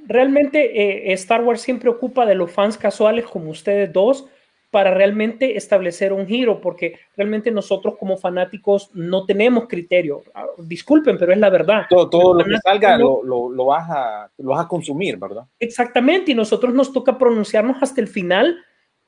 Realmente 0.06 1.08
eh, 1.08 1.12
Star 1.14 1.42
Wars 1.42 1.60
siempre 1.60 1.90
ocupa 1.90 2.26
de 2.26 2.34
los 2.34 2.50
fans 2.50 2.76
casuales 2.76 3.24
como 3.26 3.50
ustedes 3.50 3.92
dos 3.92 4.26
para 4.70 4.94
realmente 4.94 5.56
establecer 5.56 6.12
un 6.12 6.26
giro, 6.26 6.60
porque 6.60 6.94
realmente 7.16 7.50
nosotros 7.50 7.96
como 7.98 8.16
fanáticos 8.16 8.90
no 8.94 9.26
tenemos 9.26 9.66
criterio. 9.66 10.22
Disculpen, 10.58 11.18
pero 11.18 11.32
es 11.32 11.38
la 11.38 11.50
verdad. 11.50 11.86
Todo, 11.90 12.08
todo 12.08 12.34
lo 12.34 12.44
que 12.44 12.56
salga 12.58 12.96
lo, 12.96 13.22
lo, 13.24 13.50
lo, 13.50 13.64
vas 13.66 13.90
a, 13.90 14.30
lo 14.38 14.50
vas 14.50 14.64
a 14.64 14.68
consumir, 14.68 15.16
¿verdad? 15.16 15.44
Exactamente, 15.58 16.30
y 16.30 16.34
nosotros 16.34 16.72
nos 16.72 16.92
toca 16.92 17.18
pronunciarnos 17.18 17.82
hasta 17.82 18.00
el 18.00 18.06
final 18.06 18.58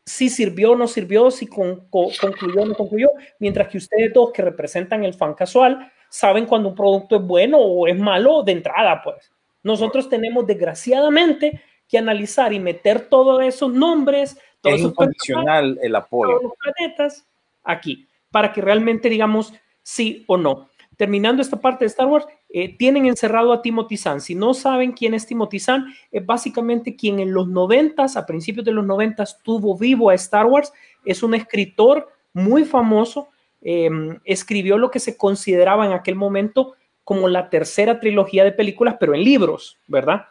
si 0.04 0.28
sirvió 0.28 0.72
o 0.72 0.76
no 0.76 0.88
sirvió, 0.88 1.30
si 1.30 1.46
con, 1.46 1.88
con, 1.88 2.08
concluyó 2.20 2.62
o 2.62 2.66
no 2.66 2.74
concluyó, 2.74 3.10
mientras 3.38 3.68
que 3.68 3.78
ustedes 3.78 4.12
dos 4.12 4.32
que 4.32 4.42
representan 4.42 5.04
el 5.04 5.14
fan 5.14 5.34
casual 5.34 5.92
saben 6.08 6.46
cuando 6.46 6.68
un 6.68 6.74
producto 6.74 7.16
es 7.16 7.22
bueno 7.22 7.58
o 7.58 7.86
es 7.86 7.96
malo 7.96 8.42
de 8.42 8.52
entrada, 8.52 9.00
pues. 9.02 9.32
Nosotros 9.62 10.08
tenemos 10.08 10.46
desgraciadamente 10.46 11.60
que 11.88 11.98
analizar 11.98 12.52
y 12.52 12.58
meter 12.58 13.08
todos 13.08 13.42
esos 13.42 13.72
nombres, 13.72 14.38
todos 14.60 14.76
es 14.76 14.82
incondicional 14.82 15.78
el 15.82 15.94
apoyo. 15.94 16.30
Todos 16.30 16.42
los 16.44 16.52
planetas 16.56 17.26
aquí, 17.62 18.08
para 18.30 18.52
que 18.52 18.60
realmente 18.60 19.08
digamos 19.08 19.52
sí 19.82 20.24
o 20.26 20.36
no. 20.36 20.68
Terminando 20.96 21.42
esta 21.42 21.60
parte 21.60 21.84
de 21.84 21.88
Star 21.88 22.06
Wars, 22.06 22.26
eh, 22.48 22.76
tienen 22.76 23.06
encerrado 23.06 23.52
a 23.52 23.62
Timothy 23.62 23.96
Zahn. 23.96 24.20
Si 24.20 24.34
no 24.34 24.54
saben 24.54 24.92
quién 24.92 25.14
es 25.14 25.26
Timothy 25.26 25.58
Zahn, 25.58 25.86
es 26.10 26.24
básicamente 26.24 26.96
quien 26.96 27.18
en 27.18 27.32
los 27.32 27.48
noventas, 27.48 28.16
a 28.16 28.26
principios 28.26 28.64
de 28.64 28.72
los 28.72 28.84
noventas, 28.84 29.40
tuvo 29.42 29.76
vivo 29.76 30.10
a 30.10 30.14
Star 30.14 30.46
Wars. 30.46 30.72
Es 31.04 31.22
un 31.22 31.34
escritor 31.34 32.08
muy 32.32 32.64
famoso. 32.64 33.28
Eh, 33.62 33.90
escribió 34.24 34.76
lo 34.76 34.90
que 34.90 34.98
se 34.98 35.16
consideraba 35.16 35.86
en 35.86 35.92
aquel 35.92 36.14
momento 36.14 36.74
como 37.04 37.28
la 37.28 37.50
tercera 37.50 38.00
trilogía 38.00 38.44
de 38.44 38.52
películas, 38.52 38.96
pero 38.98 39.14
en 39.14 39.24
libros, 39.24 39.78
¿verdad? 39.86 40.26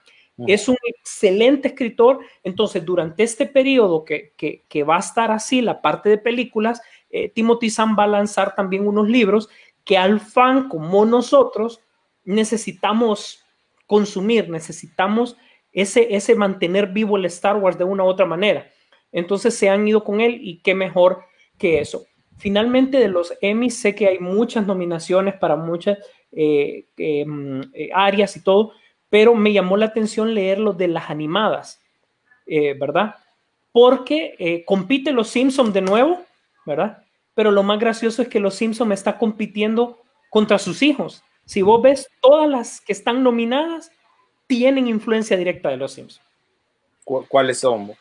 Es 0.47 0.67
un 0.67 0.77
excelente 0.83 1.67
escritor. 1.67 2.19
Entonces, 2.43 2.83
durante 2.83 3.21
este 3.21 3.45
periodo 3.45 4.03
que, 4.03 4.33
que, 4.37 4.63
que, 4.67 4.83
va 4.83 4.95
a 4.95 4.99
estar 4.99 5.29
así, 5.29 5.61
la 5.61 5.81
parte 5.81 6.09
de 6.09 6.17
películas, 6.17 6.81
eh, 7.11 7.29
Timothy 7.29 7.69
Zahn 7.69 7.95
va 7.97 8.05
a 8.05 8.07
lanzar 8.07 8.55
también 8.55 8.87
unos 8.87 9.07
libros 9.07 9.49
que 9.83 9.97
al 9.97 10.19
fan 10.19 10.67
como 10.69 11.05
nosotros 11.05 11.81
necesitamos 12.23 13.43
consumir, 13.85 14.49
necesitamos 14.49 15.35
ese, 15.73 16.15
ese 16.15 16.35
mantener 16.35 16.87
vivo 16.87 17.17
el 17.17 17.25
Star 17.25 17.57
Wars 17.57 17.77
de 17.77 17.83
una 17.83 18.03
u 18.03 18.07
otra 18.07 18.25
manera. 18.25 18.69
Entonces 19.11 19.55
se 19.55 19.69
han 19.69 19.87
ido 19.87 20.03
con 20.03 20.21
él 20.21 20.39
y 20.41 20.61
qué 20.61 20.73
mejor 20.73 21.23
que 21.57 21.79
eso. 21.79 22.05
Finalmente 22.37 22.97
de 22.97 23.07
los 23.07 23.33
Emmys 23.41 23.77
sé 23.77 23.93
que 23.93 24.07
hay 24.07 24.19
muchas 24.19 24.65
nominaciones 24.65 25.35
para 25.35 25.55
muchas 25.55 25.97
eh, 26.31 26.85
eh, 26.97 27.25
eh, 27.73 27.89
áreas 27.93 28.35
y 28.37 28.43
todo, 28.43 28.73
pero 29.09 29.35
me 29.35 29.51
llamó 29.51 29.77
la 29.77 29.87
atención 29.87 30.33
leer 30.33 30.59
lo 30.59 30.73
de 30.73 30.87
las 30.87 31.09
animadas, 31.09 31.81
eh, 32.47 32.73
¿verdad? 32.73 33.15
Porque 33.71 34.35
eh, 34.39 34.63
compite 34.65 35.11
los 35.11 35.29
Simpsons 35.29 35.73
de 35.73 35.81
nuevo, 35.81 36.21
¿verdad? 36.65 37.03
Pero 37.33 37.51
lo 37.51 37.63
más 37.63 37.79
gracioso 37.79 38.21
es 38.21 38.27
que 38.27 38.39
los 38.39 38.55
Simpsons 38.55 38.93
está 38.93 39.17
compitiendo 39.17 39.99
contra 40.29 40.57
sus 40.59 40.81
hijos. 40.81 41.23
Si 41.45 41.61
vos 41.61 41.81
ves, 41.81 42.09
todas 42.21 42.49
las 42.49 42.81
que 42.81 42.93
están 42.93 43.23
nominadas 43.23 43.91
tienen 44.47 44.87
influencia 44.87 45.37
directa 45.37 45.69
de 45.69 45.77
los 45.77 45.93
Simpsons. 45.93 46.25
¿Cuáles 47.03 47.59
son? 47.59 47.91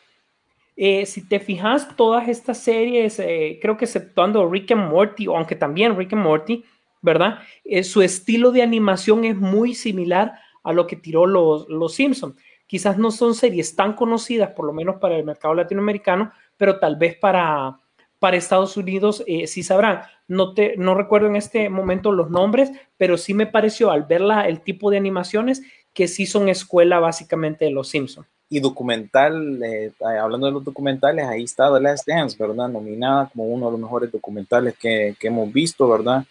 Eh, 0.75 1.05
si 1.05 1.27
te 1.27 1.39
fijas, 1.39 1.95
todas 1.95 2.27
estas 2.27 2.57
series, 2.57 3.19
eh, 3.19 3.59
creo 3.61 3.75
que 3.77 3.85
exceptuando 3.85 4.49
Rick 4.49 4.71
and 4.71 4.89
Morty, 4.89 5.25
aunque 5.25 5.55
también 5.55 5.97
Rick 5.97 6.13
and 6.13 6.23
Morty, 6.23 6.63
¿verdad? 7.01 7.39
Eh, 7.63 7.83
su 7.83 8.01
estilo 8.01 8.51
de 8.51 8.61
animación 8.61 9.25
es 9.25 9.35
muy 9.35 9.73
similar 9.73 10.33
a 10.63 10.73
lo 10.73 10.87
que 10.87 10.95
tiró 10.95 11.25
los, 11.25 11.67
los 11.69 11.93
Simpsons. 11.93 12.35
Quizás 12.67 12.97
no 12.97 13.11
son 13.11 13.35
series 13.35 13.75
tan 13.75 13.93
conocidas, 13.93 14.51
por 14.51 14.65
lo 14.65 14.73
menos 14.73 14.95
para 14.97 15.17
el 15.17 15.25
mercado 15.25 15.53
latinoamericano, 15.53 16.31
pero 16.55 16.79
tal 16.79 16.95
vez 16.95 17.17
para, 17.17 17.79
para 18.19 18.37
Estados 18.37 18.77
Unidos 18.77 19.23
eh, 19.27 19.47
sí 19.47 19.63
sabrán. 19.63 20.03
No, 20.27 20.53
te, 20.53 20.77
no 20.77 20.95
recuerdo 20.95 21.27
en 21.27 21.35
este 21.35 21.69
momento 21.69 22.11
los 22.11 22.29
nombres, 22.29 22.71
pero 22.97 23.17
sí 23.17 23.33
me 23.33 23.47
pareció 23.47 23.91
al 23.91 24.03
ver 24.03 24.21
la, 24.21 24.47
el 24.47 24.61
tipo 24.61 24.89
de 24.89 24.97
animaciones 24.97 25.61
que 25.93 26.07
sí 26.07 26.25
son 26.25 26.47
escuela 26.47 26.99
básicamente 26.99 27.65
de 27.65 27.71
los 27.71 27.89
Simpsons. 27.89 28.27
Y 28.47 28.59
documental, 28.59 29.61
eh, 29.63 29.91
hablando 30.21 30.45
de 30.45 30.53
los 30.53 30.63
documentales, 30.63 31.25
ahí 31.25 31.43
está 31.43 31.73
The 31.73 31.79
Last 31.81 32.07
Dance, 32.07 32.37
¿verdad? 32.37 32.69
Nominada 32.69 33.29
como 33.33 33.45
uno 33.45 33.65
de 33.67 33.71
los 33.71 33.81
mejores 33.81 34.11
documentales 34.11 34.77
que, 34.77 35.15
que 35.19 35.27
hemos 35.27 35.51
visto, 35.51 35.87
¿verdad? 35.89 36.23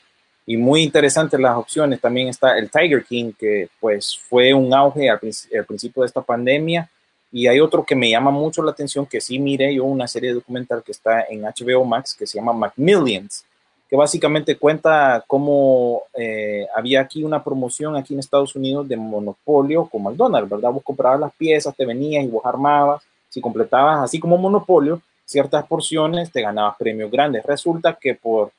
Y 0.46 0.56
muy 0.56 0.82
interesantes 0.82 1.38
las 1.38 1.56
opciones. 1.56 2.00
También 2.00 2.28
está 2.28 2.58
el 2.58 2.70
Tiger 2.70 3.04
King, 3.04 3.32
que 3.38 3.68
pues 3.78 4.18
fue 4.28 4.52
un 4.52 4.72
auge 4.74 5.08
al, 5.08 5.20
al, 5.22 5.64
principio 5.64 6.02
de 6.02 6.06
esta 6.06 6.22
pandemia. 6.22 6.90
Y 7.32 7.46
hay 7.46 7.60
otro 7.60 7.84
que 7.84 7.94
me 7.94 8.10
llama 8.10 8.30
mucho 8.30 8.62
la 8.62 8.72
atención, 8.72 9.06
que 9.06 9.20
sí 9.20 9.38
miré 9.38 9.74
yo 9.74 9.84
una 9.84 10.08
serie 10.08 10.32
documental 10.32 10.82
que 10.82 10.92
está 10.92 11.22
en 11.28 11.42
HBO 11.42 11.84
Max, 11.84 12.16
que 12.18 12.26
se 12.26 12.38
llama 12.38 12.52
Macmillions, 12.52 13.44
que 13.88 13.96
básicamente 13.96 14.56
cuenta 14.56 15.24
cómo 15.26 16.02
eh, 16.14 16.66
había 16.74 17.00
aquí 17.00 17.22
una 17.22 17.42
promoción 17.42 17.96
aquí 17.96 18.14
en 18.14 18.20
Estados 18.20 18.56
Unidos 18.56 18.88
de 18.88 18.96
monopolio 18.96 19.86
con 19.86 20.02
McDonald's, 20.02 20.50
¿verdad? 20.50 20.72
Vos 20.72 20.82
comprabas 20.82 21.20
las 21.20 21.32
piezas, 21.34 21.74
te 21.76 21.86
venías 21.86 22.24
y 22.24 22.28
vos 22.28 22.44
armabas, 22.44 23.02
si 23.28 23.40
completabas 23.40 24.00
así 24.02 24.18
como 24.18 24.36
monopolio, 24.36 25.00
ciertas 25.24 25.64
porciones, 25.66 26.32
te 26.32 26.42
ganabas 26.42 26.76
premios 26.76 27.10
grandes. 27.10 27.44
Resulta 27.44 27.94
que 27.94 28.16
por 28.16 28.50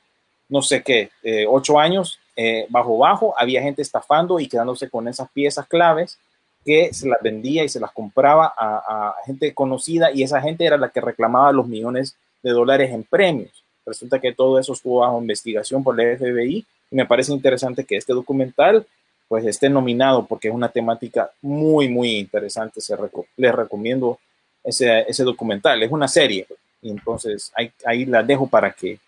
no 0.52 0.62
sé 0.62 0.84
qué, 0.84 1.10
eh, 1.24 1.46
ocho 1.48 1.80
años, 1.80 2.20
eh, 2.36 2.66
bajo 2.70 2.98
bajo, 2.98 3.34
había 3.38 3.62
gente 3.62 3.82
estafando 3.82 4.38
y 4.40 4.48
quedándose 4.48 4.90
con 4.90 5.08
esas 5.08 5.32
piezas 5.32 5.66
claves 5.66 6.18
que 6.66 6.94
se 6.94 7.08
las 7.08 7.22
vendía 7.22 7.64
y 7.64 7.70
se 7.70 7.80
las 7.80 7.92
compraba 7.92 8.54
a, 8.56 9.16
gente 9.26 9.54
conocida 9.54 10.12
y 10.12 10.24
esa 10.24 10.42
gente 10.42 10.66
era 10.66 10.78
la 10.78 10.90
que 10.90 11.00
reclamaba 11.00 11.54
los 11.54 11.68
millones 11.68 12.18
de 12.44 12.52
dólares 12.52 12.92
en 12.92 13.04
premios. 13.04 13.64
Resulta 13.86 14.20
que 14.20 14.34
todo 14.34 14.60
eso 14.60 14.74
estuvo 14.74 15.00
bajo 15.00 15.22
investigación 15.22 15.84
por 15.84 15.98
la 15.98 16.18
FBI 16.18 16.66
y 16.92 16.96
me 16.96 17.06
parece 17.06 17.32
interesante 17.32 17.86
que 17.86 17.96
este 17.96 18.14
documental 18.14 18.86
pues 19.30 19.46
esté 19.46 19.70
nominado 19.70 20.26
porque 20.28 20.50
es 20.50 20.54
una 20.54 20.68
temática 20.68 21.32
muy, 21.42 21.88
muy 21.88 22.18
interesante. 22.18 22.82
Se 22.82 22.98
reco 22.98 23.26
les 23.38 23.56
recomiendo 23.56 24.20
ese, 24.64 25.06
ese 25.08 25.24
documental. 25.24 25.82
Es 25.82 25.92
una 25.92 26.10
serie 26.10 26.46
y 26.82 26.92
entonces 26.92 27.54
ahí, 27.56 27.72
ahí 27.86 28.06
la 28.06 28.22
dejo 28.22 28.48
para 28.48 28.72
que 28.72 29.00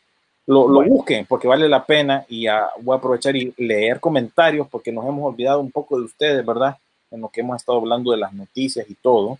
lo, 0.45 0.67
lo 0.67 0.75
bueno. 0.75 0.95
busquen 0.95 1.25
porque 1.25 1.47
vale 1.47 1.69
la 1.69 1.85
pena 1.85 2.25
y 2.27 2.45
voy 2.81 2.95
a 2.95 2.97
aprovechar 2.97 3.35
y 3.35 3.53
leer 3.57 3.99
comentarios 3.99 4.67
porque 4.69 4.91
nos 4.91 5.05
hemos 5.07 5.25
olvidado 5.25 5.59
un 5.59 5.71
poco 5.71 5.97
de 5.97 6.05
ustedes, 6.05 6.45
¿verdad? 6.45 6.77
En 7.11 7.21
lo 7.21 7.29
que 7.29 7.41
hemos 7.41 7.57
estado 7.57 7.77
hablando 7.77 8.11
de 8.11 8.17
las 8.17 8.33
noticias 8.33 8.89
y 8.89 8.95
todo. 8.95 9.39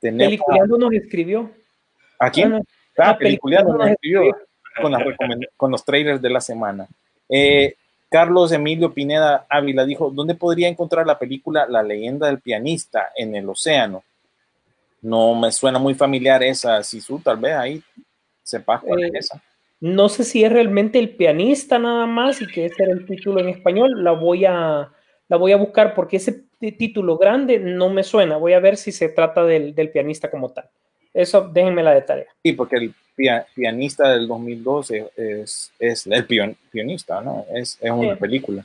Peliculeando 0.00 0.78
nos 0.78 0.92
escribió. 0.92 1.50
¿A 2.18 2.30
quién? 2.30 2.50
Bueno, 2.50 2.64
ah, 2.98 3.16
Peliculeando 3.16 3.74
nos 3.76 3.88
escribió 3.88 4.22
con, 4.80 4.92
las 4.92 5.02
con, 5.56 5.70
los 5.70 5.84
trailers 5.84 6.20
de 6.20 6.30
la 6.30 6.40
semana. 6.40 6.86
Eh, 7.28 7.74
Carlos 8.10 8.50
Emilio 8.50 8.92
Pineda 8.92 9.46
Ávila 9.48 9.84
dijo, 9.84 10.10
¿dónde 10.10 10.34
podría 10.34 10.68
encontrar 10.68 11.06
la 11.06 11.18
película 11.18 11.66
La 11.68 11.82
leyenda 11.82 12.26
del 12.26 12.40
pianista 12.40 13.12
en 13.14 13.36
el 13.36 13.48
océano? 13.48 14.02
No 15.02 15.34
me 15.34 15.52
suena 15.52 15.78
muy 15.78 15.94
familiar 15.94 16.42
esa, 16.42 16.82
Sisu, 16.82 17.20
tal 17.20 17.38
vez 17.38 17.54
ahí 17.54 17.82
sepas 18.42 18.82
cuál 18.82 19.04
eh, 19.04 19.10
es 19.14 19.26
esa. 19.26 19.42
No 19.80 20.08
sé 20.10 20.24
si 20.24 20.44
es 20.44 20.52
realmente 20.52 20.98
el 20.98 21.16
pianista 21.16 21.78
nada 21.78 22.06
más 22.06 22.42
y 22.42 22.46
que 22.46 22.66
ese 22.66 22.82
era 22.82 22.92
el 22.92 23.06
título 23.06 23.40
en 23.40 23.48
español. 23.48 24.04
La 24.04 24.12
voy 24.12 24.44
a, 24.44 24.92
la 25.28 25.36
voy 25.36 25.52
a 25.52 25.56
buscar 25.56 25.94
porque 25.94 26.18
ese 26.18 26.44
título 26.78 27.16
grande 27.16 27.58
no 27.58 27.88
me 27.88 28.02
suena. 28.02 28.36
Voy 28.36 28.52
a 28.52 28.60
ver 28.60 28.76
si 28.76 28.92
se 28.92 29.08
trata 29.08 29.44
del, 29.44 29.74
del 29.74 29.90
pianista 29.90 30.30
como 30.30 30.50
tal. 30.50 30.68
Eso 31.14 31.48
déjenme 31.52 31.82
la 31.82 31.94
de 31.94 32.02
tarea. 32.02 32.26
Sí, 32.42 32.52
porque 32.52 32.76
el 32.76 32.94
pianista 33.54 34.10
del 34.10 34.28
2012 34.28 35.10
es, 35.16 35.72
es 35.78 36.06
el 36.06 36.26
pion, 36.26 36.56
pianista, 36.70 37.20
¿no? 37.20 37.46
Es, 37.52 37.78
es 37.80 37.90
una 37.90 38.14
sí. 38.14 38.20
película. 38.20 38.64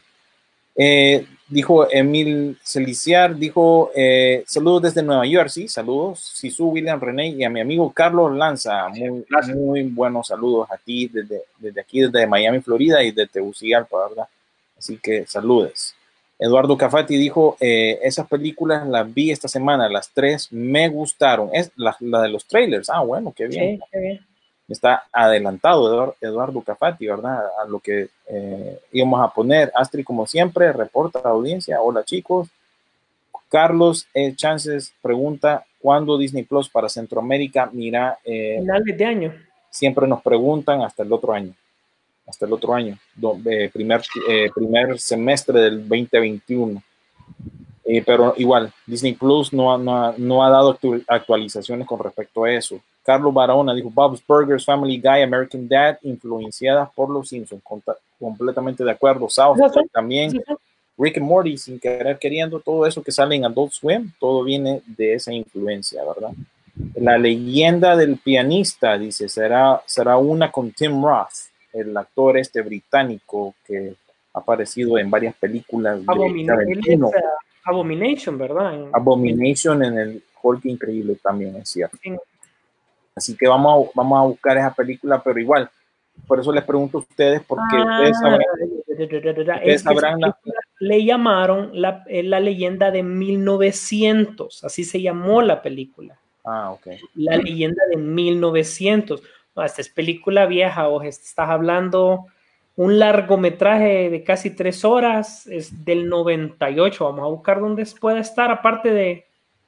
Eh, 0.75 1.25
dijo 1.47 1.87
Emil 1.89 2.57
Celiciar, 2.63 3.35
dijo 3.35 3.91
eh, 3.95 4.43
saludos 4.47 4.83
desde 4.83 5.03
Nueva 5.03 5.25
Jersey, 5.25 5.67
saludos 5.67 6.19
Sisu, 6.19 6.67
William 6.67 6.99
René 6.99 7.29
y 7.29 7.43
a 7.43 7.49
mi 7.49 7.61
amigo 7.61 7.91
Carlos 7.93 8.35
Lanza, 8.35 8.89
muy, 8.89 9.25
muy 9.55 9.83
buenos 9.83 10.27
saludos 10.27 10.69
a 10.71 10.77
ti 10.77 11.07
desde, 11.07 11.43
desde 11.59 11.81
aquí, 11.81 12.01
desde 12.01 12.27
Miami, 12.27 12.59
Florida 12.61 13.03
y 13.03 13.11
de 13.11 13.27
Tegucigalpa, 13.27 14.07
¿verdad? 14.09 14.27
Así 14.77 14.97
que 14.97 15.25
saludes. 15.25 15.95
Eduardo 16.37 16.77
Cafati 16.77 17.15
dijo, 17.15 17.55
eh, 17.61 17.97
esas 18.03 18.27
películas 18.27 18.85
las 18.85 19.13
vi 19.13 19.31
esta 19.31 19.47
semana, 19.47 19.87
las 19.87 20.09
tres 20.09 20.51
me 20.51 20.89
gustaron, 20.89 21.49
es 21.53 21.71
la, 21.77 21.95
la 22.01 22.23
de 22.23 22.29
los 22.29 22.45
trailers, 22.45 22.89
ah, 22.89 22.99
bueno, 23.01 23.33
qué 23.33 23.47
bien 23.47 23.77
Sí, 23.77 23.83
qué 23.91 23.99
bien. 23.99 24.34
Está 24.73 25.03
adelantado 25.11 25.87
Eduard- 25.93 26.15
Eduardo 26.21 26.61
Cafati, 26.61 27.07
¿verdad? 27.07 27.43
A 27.61 27.65
lo 27.67 27.79
que 27.79 28.07
eh, 28.27 28.79
íbamos 28.91 29.21
a 29.21 29.33
poner. 29.33 29.71
Astrid, 29.75 30.03
como 30.05 30.25
siempre, 30.25 30.71
reporta 30.73 31.19
a 31.19 31.23
la 31.23 31.29
audiencia. 31.29 31.81
Hola, 31.81 32.03
chicos. 32.03 32.47
Carlos 33.49 34.07
E. 34.13 34.33
Chances 34.35 34.93
pregunta, 35.01 35.65
¿cuándo 35.79 36.17
Disney 36.17 36.43
Plus 36.43 36.67
para 36.69 36.89
Centroamérica? 36.89 37.69
Mira, 37.71 38.17
eh, 38.25 38.57
Finales 38.59 38.97
de 38.97 39.05
año. 39.05 39.33
siempre 39.69 40.07
nos 40.07 40.21
preguntan 40.21 40.81
hasta 40.81 41.03
el 41.03 41.13
otro 41.13 41.31
año. 41.33 41.53
Hasta 42.27 42.45
el 42.45 42.53
otro 42.53 42.73
año. 42.73 42.97
do- 43.15 43.37
eh, 43.45 43.69
primer, 43.71 44.01
eh, 44.27 44.49
primer 44.53 44.99
semestre 44.99 45.59
del 45.61 45.87
2021. 45.87 46.81
Eh, 47.85 48.01
pero 48.03 48.33
igual, 48.37 48.73
Disney 48.87 49.13
Plus 49.13 49.53
no, 49.53 49.71
ha- 49.71 49.77
no, 49.77 50.13
no 50.17 50.43
ha 50.43 50.49
dado 50.49 50.75
actu- 50.77 51.03
actualizaciones 51.07 51.85
con 51.87 51.99
respecto 51.99 52.43
a 52.43 52.51
eso. 52.51 52.79
Carlos 53.05 53.33
Barahona 53.33 53.73
dijo 53.75 53.91
Bob's 53.91 54.21
Burgers, 54.27 54.65
Family 54.65 54.97
Guy, 54.99 55.21
American 55.21 55.67
Dad, 55.67 55.99
influenciadas 56.01 56.89
por 56.95 57.09
los 57.09 57.29
Simpsons. 57.29 57.61
Completamente 58.19 58.83
de 58.83 58.91
acuerdo. 58.91 59.29
South 59.29 59.57
Park 59.59 59.89
también. 59.93 60.41
Rick 60.97 61.17
and 61.17 61.27
Morty, 61.27 61.57
sin 61.57 61.77
querer 61.79 62.17
queriendo, 62.17 62.59
todo 62.61 62.85
eso 62.87 63.03
que 63.03 63.11
sale 63.11 63.35
en 63.35 63.43
Adult 63.45 63.73
Swim, 63.73 64.11
todo 64.17 64.43
viene 64.43 64.81
de 64.87 65.13
esa 65.13 65.33
influencia, 65.33 66.01
¿verdad? 66.05 66.31
La 66.95 67.17
leyenda 67.17 67.95
del 67.97 68.17
pianista, 68.17 68.97
dice, 68.97 69.27
será, 69.29 69.81
será 69.85 70.17
una 70.17 70.51
con 70.51 70.71
Tim 70.71 71.03
Roth, 71.03 71.51
el 71.73 71.95
actor 71.97 72.37
este 72.37 72.61
británico 72.61 73.55
que 73.67 73.93
ha 74.33 74.39
aparecido 74.39 74.97
en 74.97 75.11
varias 75.11 75.35
películas 75.35 75.99
de 75.99 76.05
Abomina- 76.07 76.53
él 76.53 76.61
es, 76.61 76.75
Tarantino. 76.75 77.07
uh, 77.07 77.11
Abomination, 77.65 78.37
¿verdad? 78.37 78.85
Abomination 78.93 79.83
en 79.83 79.99
el 79.99 80.23
Hulk 80.41 80.65
Increíble 80.65 81.17
también, 81.21 81.57
es 81.57 81.69
cierto. 81.69 81.97
Así 83.15 83.35
que 83.37 83.47
vamos 83.47 83.87
a, 83.87 83.91
vamos 83.95 84.19
a 84.19 84.23
buscar 84.23 84.57
esa 84.57 84.73
película, 84.73 85.21
pero 85.23 85.39
igual, 85.39 85.69
por 86.27 86.39
eso 86.39 86.51
les 86.51 86.63
pregunto 86.63 86.97
a 86.97 87.01
ustedes, 87.01 87.41
porque 87.47 87.63
Ah, 87.77 87.97
ustedes 87.97 88.19
sabrán, 88.19 88.41
es 89.63 89.83
que 89.83 89.89
sabrán 89.89 90.19
la- 90.19 90.37
le 90.79 91.05
llamaron 91.05 91.69
la, 91.73 92.03
eh, 92.07 92.23
la 92.23 92.39
leyenda 92.39 92.91
de 92.91 93.03
1900, 93.03 94.63
así 94.63 94.83
se 94.83 95.01
llamó 95.01 95.41
la 95.41 95.61
película, 95.61 96.17
ah, 96.43 96.71
ok. 96.71 96.87
la 97.15 97.37
leyenda 97.37 97.81
de 97.89 97.97
1900. 97.97 99.23
No, 99.55 99.63
esta 99.63 99.79
es 99.81 99.87
película 99.87 100.45
vieja, 100.47 100.89
o 100.89 101.01
estás 101.01 101.49
hablando 101.49 102.25
un 102.75 102.99
largometraje 102.99 104.09
de 104.09 104.23
casi 104.23 104.49
tres 104.49 104.83
horas, 104.83 105.47
es 105.47 105.85
del 105.85 106.09
98, 106.09 107.05
vamos 107.05 107.21
a 107.23 107.27
buscar 107.29 107.61
dónde 107.61 107.85
puede 107.99 108.19
estar, 108.19 108.51
aparte 108.51 108.91
de, 108.91 109.25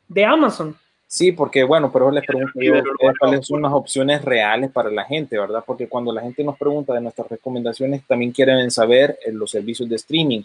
de 0.10 0.26
Amazon. 0.26 0.76
Sí, 1.10 1.32
porque 1.32 1.64
bueno, 1.64 1.90
pero 1.92 2.12
les 2.12 2.26
pregunto 2.26 2.60
yo 2.62 2.74
cuáles 3.18 3.48
son 3.48 3.62
las 3.62 3.72
opciones 3.72 4.24
reales 4.26 4.70
para 4.72 4.92
la 4.92 5.06
gente, 5.06 5.40
¿verdad? 5.40 5.64
Porque 5.66 5.88
cuando 5.88 6.12
la 6.12 6.22
gente 6.22 6.44
nos 6.44 6.58
pregunta 6.58 6.94
de 6.94 7.00
nuestras 7.00 7.30
recomendaciones, 7.30 8.06
también 8.06 8.32
quieren 8.34 8.70
saber 8.70 9.18
eh, 9.26 9.32
los 9.32 9.52
servicios 9.52 9.88
de 9.88 9.96
streaming. 9.96 10.42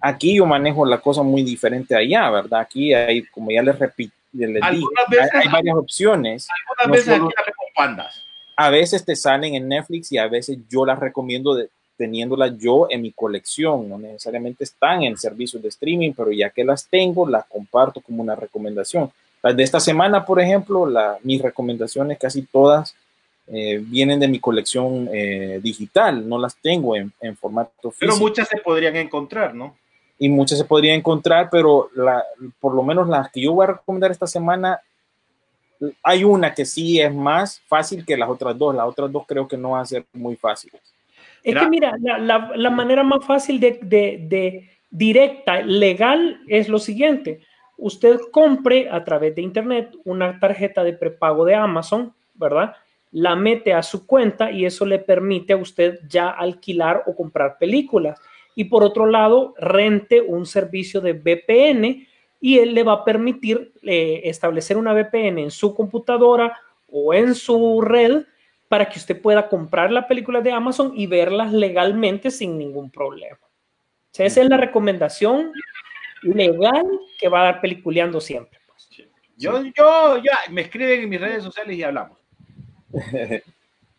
Aquí 0.00 0.36
yo 0.36 0.44
manejo 0.44 0.84
la 0.84 0.98
cosa 1.00 1.22
muy 1.22 1.42
diferente 1.42 1.96
allá, 1.96 2.28
¿verdad? 2.30 2.60
Aquí 2.60 2.92
hay, 2.92 3.22
como 3.24 3.50
ya 3.50 3.62
les 3.62 3.78
repito, 3.78 4.14
les 4.34 4.48
dije, 4.48 4.60
hay, 4.62 5.48
varias 5.50 5.74
opciones. 5.76 6.46
Algunas 6.50 6.86
No 6.86 6.92
veces 6.92 7.16
solo- 7.16 7.28
aquí. 7.28 8.02
A 8.56 8.70
veces 8.70 9.04
te 9.04 9.16
salen 9.16 9.54
en 9.54 9.68
Netflix 9.68 10.12
y 10.12 10.18
a 10.18 10.28
veces 10.28 10.58
yo 10.68 10.84
las 10.84 10.98
recomiendo 10.98 11.54
de, 11.54 11.70
teniéndolas 11.96 12.56
yo 12.58 12.86
en 12.90 13.00
mi 13.00 13.10
colección. 13.12 13.88
No 13.88 13.98
necesariamente 13.98 14.64
están 14.64 15.02
en 15.02 15.16
servicios 15.16 15.62
de 15.62 15.70
streaming, 15.70 16.12
pero 16.12 16.30
ya 16.30 16.50
que 16.50 16.62
las 16.62 16.86
tengo, 16.86 17.26
las 17.26 17.46
comparto 17.46 18.02
como 18.02 18.22
una 18.22 18.36
recomendación. 18.36 19.10
Las 19.44 19.56
de 19.56 19.62
esta 19.62 19.78
semana, 19.78 20.24
por 20.24 20.40
ejemplo, 20.40 20.86
la, 20.86 21.18
mis 21.22 21.40
recomendaciones 21.40 22.18
casi 22.18 22.42
todas 22.42 22.96
eh, 23.46 23.78
vienen 23.80 24.18
de 24.18 24.26
mi 24.26 24.40
colección 24.40 25.08
eh, 25.12 25.60
digital, 25.62 26.26
no 26.28 26.38
las 26.38 26.56
tengo 26.56 26.96
en, 26.96 27.12
en 27.20 27.36
formato 27.36 27.90
físico. 27.90 27.98
Pero 28.00 28.16
muchas 28.16 28.48
se 28.48 28.56
podrían 28.58 28.96
encontrar, 28.96 29.54
¿no? 29.54 29.76
y 30.18 30.28
muchas 30.28 30.56
se 30.58 30.64
podrían 30.64 30.96
encontrar, 30.96 31.48
pero 31.50 31.90
la, 31.96 32.22
por 32.60 32.72
lo 32.74 32.82
menos 32.84 33.08
las 33.08 33.30
que 33.32 33.42
yo 33.42 33.52
voy 33.52 33.64
a 33.64 33.72
recomendar 33.72 34.10
esta 34.12 34.26
semana, 34.28 34.80
hay 36.02 36.24
una 36.24 36.54
que 36.54 36.64
sí 36.64 37.00
es 37.00 37.12
más 37.12 37.60
fácil 37.66 38.04
que 38.06 38.16
las 38.16 38.28
otras 38.30 38.56
dos. 38.56 38.74
Las 38.74 38.86
otras 38.86 39.10
dos 39.10 39.24
creo 39.26 39.46
que 39.48 39.56
no 39.56 39.70
van 39.72 39.82
a 39.82 39.86
ser 39.86 40.04
muy 40.12 40.36
fáciles. 40.36 40.80
Es 41.42 41.54
que 41.56 41.68
mira, 41.68 41.94
la, 42.00 42.16
la- 42.18 42.52
la 42.54 42.70
manera 42.70 43.02
más 43.02 43.24
fácil 43.26 43.58
de, 43.60 43.78
de- 43.82 44.18
de 44.28 44.70
directa, 44.90 45.60
legal, 45.62 46.40
es 46.48 46.68
lo 46.68 46.78
siguiente. 46.78 47.40
Usted 47.76 48.18
compre 48.30 48.88
a 48.90 49.04
través 49.04 49.34
de 49.34 49.42
internet 49.42 49.94
una 50.04 50.38
tarjeta 50.38 50.84
de 50.84 50.92
prepago 50.92 51.44
de 51.44 51.54
Amazon, 51.54 52.14
¿verdad? 52.34 52.74
La 53.10 53.36
mete 53.36 53.72
a 53.72 53.82
su 53.82 54.06
cuenta 54.06 54.50
y 54.50 54.64
eso 54.64 54.86
le 54.86 54.98
permite 54.98 55.52
a 55.52 55.56
usted 55.56 56.00
ya 56.08 56.28
alquilar 56.30 57.02
o 57.06 57.14
comprar 57.14 57.58
películas. 57.58 58.20
Y 58.54 58.64
por 58.64 58.84
otro 58.84 59.06
lado, 59.06 59.54
rente 59.58 60.20
un 60.20 60.46
servicio 60.46 61.00
de 61.00 61.12
VPN 61.12 62.06
y 62.40 62.58
él 62.58 62.74
le 62.74 62.82
va 62.82 62.92
a 62.92 63.04
permitir 63.04 63.72
eh, 63.82 64.22
establecer 64.24 64.76
una 64.76 64.92
VPN 64.92 65.38
en 65.38 65.50
su 65.50 65.74
computadora 65.74 66.58
o 66.90 67.14
en 67.14 67.34
su 67.34 67.80
red 67.80 68.24
para 68.68 68.88
que 68.88 68.98
usted 68.98 69.20
pueda 69.20 69.48
comprar 69.48 69.90
las 69.90 70.06
películas 70.06 70.44
de 70.44 70.52
Amazon 70.52 70.92
y 70.94 71.06
verlas 71.06 71.52
legalmente 71.52 72.30
sin 72.30 72.58
ningún 72.58 72.90
problema. 72.90 73.38
Esa 74.16 74.42
es 74.42 74.48
la 74.48 74.56
recomendación 74.56 75.52
legal 76.24 76.86
que 77.18 77.28
va 77.28 77.40
a 77.40 77.44
dar 77.44 77.60
peliculeando 77.60 78.20
siempre. 78.20 78.58
pues. 78.66 78.88
Yo, 79.36 79.62
yo, 79.76 80.18
ya, 80.18 80.38
me 80.50 80.62
escriben 80.62 81.02
en 81.02 81.08
mis 81.08 81.20
redes 81.20 81.42
sociales 81.42 81.76
y 81.76 81.82
hablamos. 81.82 82.18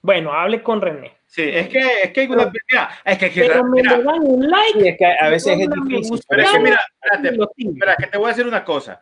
Bueno, 0.06 0.32
hable 0.32 0.62
con 0.62 0.82
René. 0.82 1.14
Sí, 1.26 1.42
es 1.52 1.68
que, 1.68 1.80
es 2.04 2.12
que 2.12 2.22
hay 2.22 2.28
una. 2.28 2.52
Mira, 2.70 2.92
es 3.04 3.18
que, 3.18 3.32
Pero 3.34 3.64
me 3.64 3.82
mira, 3.82 3.98
le 3.98 4.04
dan 4.04 4.20
un 4.22 4.48
like. 4.48 4.80
Sí, 4.80 4.88
es 4.88 4.98
que 5.00 5.06
a 5.06 5.30
veces 5.30 5.60
es 5.60 5.68
difícil. 5.68 6.20
pero 6.30 6.42
es 6.44 6.52
que 6.52 6.60
mira, 6.60 6.80
espérate, 7.02 7.44
espera, 7.58 7.96
que 7.96 8.06
te 8.06 8.18
voy 8.20 8.28
a 8.28 8.30
decir 8.30 8.46
una 8.46 8.64
cosa. 8.64 9.00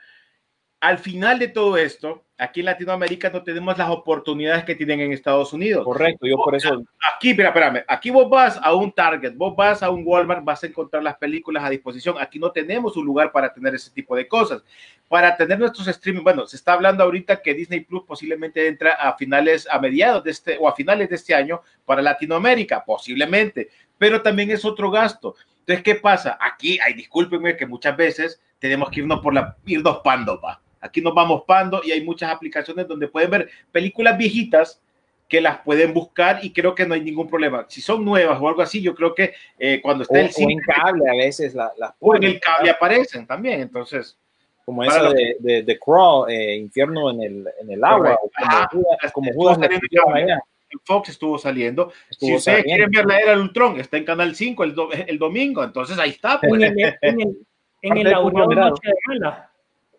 Al 0.79 0.97
final 0.99 1.39
de 1.39 1.49
todo 1.49 1.75
esto, 1.75 2.23
aquí 2.37 2.61
en 2.61 2.65
Latinoamérica 2.65 3.29
no 3.29 3.43
tenemos 3.43 3.77
las 3.77 3.89
oportunidades 3.89 4.63
que 4.63 4.75
tienen 4.75 4.99
en 4.99 5.11
Estados 5.11 5.53
Unidos. 5.53 5.83
Correcto, 5.83 6.25
yo 6.25 6.37
por 6.37 6.55
eso 6.55 6.83
Aquí, 7.15 7.33
mira, 7.33 7.49
espérame, 7.49 7.83
aquí 7.87 8.09
vos 8.09 8.29
vas 8.29 8.59
a 8.61 8.73
un 8.73 8.91
Target, 8.91 9.33
vos 9.35 9.55
vas 9.55 9.83
a 9.83 9.89
un 9.89 10.03
Walmart, 10.05 10.43
vas 10.43 10.63
a 10.63 10.67
encontrar 10.67 11.03
las 11.03 11.15
películas 11.15 11.63
a 11.63 11.69
disposición. 11.69 12.15
Aquí 12.19 12.39
no 12.39 12.51
tenemos 12.51 12.97
un 12.97 13.05
lugar 13.05 13.31
para 13.31 13.53
tener 13.53 13.75
ese 13.75 13.91
tipo 13.91 14.15
de 14.15 14.27
cosas. 14.27 14.63
Para 15.07 15.37
tener 15.37 15.59
nuestros 15.59 15.87
streaming, 15.87 16.23
bueno, 16.23 16.47
se 16.47 16.55
está 16.55 16.73
hablando 16.73 17.03
ahorita 17.03 17.41
que 17.41 17.53
Disney 17.53 17.81
Plus 17.81 18.03
posiblemente 18.03 18.67
entra 18.67 18.93
a 18.93 19.15
finales, 19.15 19.67
a 19.69 19.79
mediados 19.79 20.23
de 20.23 20.31
este 20.31 20.57
o 20.59 20.67
a 20.67 20.75
finales 20.75 21.09
de 21.09 21.15
este 21.15 21.35
año 21.35 21.61
para 21.85 22.01
Latinoamérica, 22.01 22.83
posiblemente, 22.83 23.69
pero 23.97 24.21
también 24.21 24.49
es 24.49 24.65
otro 24.65 24.89
gasto. 24.89 25.35
Entonces, 25.59 25.83
¿qué 25.83 25.95
pasa? 25.95 26.37
Aquí, 26.41 26.79
ay, 26.85 26.93
discúlpenme 26.93 27.55
que 27.55 27.65
muchas 27.65 27.95
veces 27.95 28.41
tenemos 28.59 28.89
que 28.89 29.01
irnos 29.01 29.19
por 29.21 29.33
la, 29.33 29.55
irnos 29.65 29.99
pando, 30.03 30.41
pa. 30.41 30.62
Aquí 30.83 31.01
nos 31.01 31.13
vamos 31.15 31.43
pando 31.47 31.81
y 31.83 31.91
hay 31.91 32.03
muchas 32.03 32.29
aplicaciones 32.31 32.87
donde 32.87 33.07
pueden 33.07 33.31
ver 33.31 33.49
películas 33.71 34.17
viejitas 34.17 34.81
que 35.29 35.39
las 35.41 35.59
pueden 35.59 35.93
buscar 35.93 36.43
y 36.43 36.51
creo 36.51 36.75
que 36.75 36.85
no 36.85 36.93
hay 36.93 37.01
ningún 37.01 37.27
problema. 37.27 37.65
Si 37.69 37.81
son 37.81 38.03
nuevas 38.05 38.39
o 38.39 38.47
algo 38.47 38.61
así, 38.61 38.81
yo 38.81 38.93
creo 38.93 39.15
que 39.15 39.33
eh, 39.57 39.79
cuando 39.81 40.01
o, 40.01 40.03
esté 40.03 40.19
el 40.19 40.27
o 40.27 40.31
cine 40.31 40.53
en 40.53 40.59
cable 40.59 41.09
a 41.09 41.13
veces 41.15 41.55
la- 41.55 41.71
las 41.77 41.93
o 41.99 42.15
en 42.15 42.23
el 42.23 42.39
cable 42.39 42.69
aparecen 42.69 43.25
también. 43.25 43.61
Entonces, 43.61 44.17
como 44.65 44.83
esa 44.83 45.01
los- 45.03 45.13
de, 45.13 45.37
de, 45.39 45.63
de 45.63 45.79
Crawl, 45.79 46.29
eh, 46.29 46.55
Infierno 46.57 47.09
en 47.11 47.21
el, 47.23 47.47
en 47.61 47.71
el 47.71 47.83
agua, 47.83 48.19
o 48.21 48.29
como 48.29 48.47
Ajá. 48.51 48.69
Judas, 48.71 49.11
como 49.13 49.33
Judas 49.33 49.57
en 49.61 50.79
Fox 50.85 51.09
estuvo 51.09 51.37
saliendo. 51.37 51.91
Estuvo 52.09 52.29
si 52.29 52.35
ustedes 52.35 52.57
saliendo. 52.59 52.89
quieren 52.89 52.91
ver 52.91 53.05
la 53.05 53.19
era 53.21 53.31
del 53.31 53.41
Ultron, 53.41 53.79
está 53.79 53.97
en 53.97 54.05
Canal 54.05 54.35
5 54.35 54.63
el, 54.63 54.73
do- 54.75 54.89
el 54.91 55.17
domingo. 55.19 55.63
Entonces 55.63 55.97
ahí 55.99 56.09
está. 56.11 56.39
pues. 56.41 56.51
En 56.61 56.63
el, 56.79 56.95
en 57.01 57.21
el, 57.21 57.37
en 57.81 57.97
el. 57.97 58.11
Noche 58.11 58.89
de 58.89 58.93
Gala. 59.07 59.49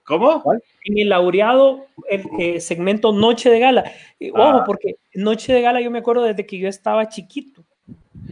¿Cómo? 0.05 0.42
En 0.84 0.98
el 0.98 1.09
laureado 1.09 1.86
el, 2.11 2.22
eh, 2.38 2.61
segmento 2.61 3.12
Noche 3.12 3.48
de 3.50 3.59
Gala. 3.59 3.90
Y, 4.18 4.28
Ah. 4.34 4.57
Ojo, 4.57 4.64
porque 4.66 4.96
Noche 5.14 5.52
de 5.52 5.62
Gala 5.62 5.80
yo 5.80 5.90
me 5.90 5.98
acuerdo 6.00 6.22
desde 6.22 6.44
que 6.46 6.59
yo 6.59 6.68
estaba 6.68 7.09
chiquito. 7.09 7.64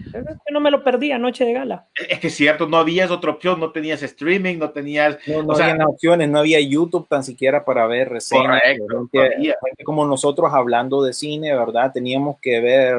Es 0.06 0.12
que 0.46 0.52
no 0.52 0.60
me 0.60 0.70
lo 0.70 0.82
perdía, 0.84 1.18
Noche 1.18 1.44
de 1.44 1.52
Gala. 1.52 1.86
Es 2.08 2.18
que 2.18 2.28
es 2.28 2.34
cierto, 2.34 2.66
no 2.66 2.76
habías 2.78 3.10
otra 3.10 3.30
opción, 3.30 3.58
no 3.60 3.72
tenías 3.72 4.02
streaming, 4.02 4.56
no 4.58 4.70
tenías. 4.70 5.18
No, 5.26 5.42
no 5.42 5.52
O 5.52 5.54
sea- 5.54 5.70
había 5.70 5.86
opciones, 5.86 6.28
no 6.28 6.38
había 6.40 6.60
YouTube 6.60 7.08
tan 7.08 7.24
siquiera 7.24 7.64
para 7.64 7.86
ver 7.86 8.08
reseñas. 8.10 8.46
Correcto, 8.46 8.86
gente, 8.88 9.18
no 9.18 9.22
había. 9.24 9.56
gente 9.64 9.84
como 9.84 10.04
nosotros 10.06 10.50
hablando 10.52 11.02
de 11.02 11.12
cine, 11.12 11.54
¿verdad? 11.54 11.90
Teníamos 11.92 12.36
que 12.40 12.60
ver, 12.60 12.96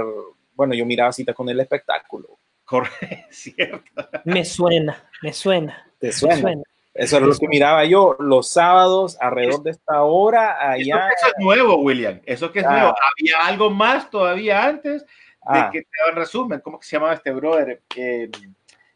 bueno, 0.56 0.74
yo 0.76 0.86
miraba 0.86 1.12
cita 1.12 1.34
con 1.34 1.48
el 1.50 1.60
espectáculo. 1.60 2.38
Correcto, 2.66 2.98
cierto. 3.30 3.92
Me 4.26 4.44
suena, 4.46 5.04
me 5.22 5.34
suena. 5.34 5.92
¿Te 6.00 6.08
me 6.08 6.14
suena? 6.14 6.64
Eso 6.94 7.18
es 7.18 7.24
lo 7.24 7.34
que 7.36 7.48
miraba 7.48 7.86
yo 7.86 8.16
los 8.20 8.50
sábados 8.50 9.18
alrededor 9.20 9.64
de 9.64 9.72
esta 9.72 10.04
hora 10.04 10.76
Eso, 10.76 10.96
allá. 10.96 11.08
eso 11.10 11.28
es 11.28 11.34
nuevo, 11.40 11.78
William. 11.78 12.22
Eso 12.26 12.52
que 12.52 12.60
es 12.60 12.66
Ah. 12.66 12.72
nuevo. 12.72 12.96
Había 13.20 13.38
algo 13.48 13.70
más 13.72 14.10
todavía 14.12 14.64
antes 14.64 15.02
de 15.04 15.08
Ah. 15.60 15.70
que 15.72 15.82
te 15.82 15.88
daban 16.02 16.16
resumen. 16.18 16.60
¿Cómo 16.62 16.80
que 16.80 16.86
se 16.86 16.96
llamaba 16.96 17.14
este 17.16 17.32
brother? 17.32 17.82
Eh, 17.96 18.30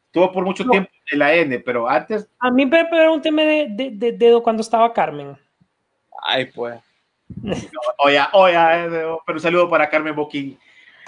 estuvo 0.06 0.32
por 0.32 0.46
mucho 0.46 0.64
No. 0.64 0.72
tiempo 0.72 0.92
en 1.12 1.20
la 1.20 1.34
N, 1.34 1.60
pero 1.60 1.90
antes 1.90 2.30
A 2.40 2.52
mí 2.52 2.66
me 2.68 2.86
pregúnteme 2.86 3.44
de, 3.46 3.68
de, 3.72 3.92
de 3.92 4.12
dedo 4.12 4.44
cuando 4.44 4.62
estaba 4.62 4.94
Carmen. 4.94 5.36
Ay, 6.24 6.46
pues. 6.46 6.80
Oye, 7.98 8.20
oye, 8.34 8.54
eh, 8.56 8.90
pero 9.26 9.38
un 9.38 9.40
saludo 9.40 9.68
para 9.70 9.90
Carmen 9.90 10.16
Boquín, 10.16 10.58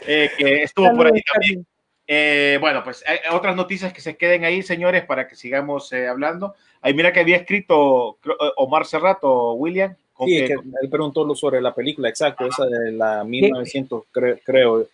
eh, 0.07 0.29
que 0.37 0.63
estuvo 0.63 0.91
por 0.95 1.05
ahí 1.05 1.21
también. 1.21 1.53
Carmen. 1.63 1.67
Eh, 2.11 2.57
bueno, 2.59 2.83
pues 2.83 3.03
hay 3.07 3.19
otras 3.31 3.55
noticias 3.55 3.93
que 3.93 4.01
se 4.01 4.17
queden 4.17 4.43
ahí, 4.43 4.63
señores, 4.63 5.05
para 5.05 5.27
que 5.27 5.35
sigamos 5.35 5.93
eh, 5.93 6.07
hablando. 6.07 6.55
Ahí 6.81 6.95
mira 6.95 7.13
que 7.13 7.19
había 7.19 7.37
escrito 7.37 8.17
eh, 8.25 8.29
Omar 8.57 8.87
Cerrato, 8.87 9.53
William. 9.53 9.93
con 10.13 10.27
Sí, 10.27 10.37
que- 10.37 10.43
es 10.45 10.49
que 10.49 10.55
él 10.81 10.89
preguntó 10.89 11.35
sobre 11.35 11.61
la 11.61 11.73
película, 11.75 12.09
exacto, 12.09 12.47
esa 12.47 12.65
de 12.65 12.91
la 12.93 13.23
1900, 13.23 14.05
cre- 14.11 14.41
creo. 14.43 14.87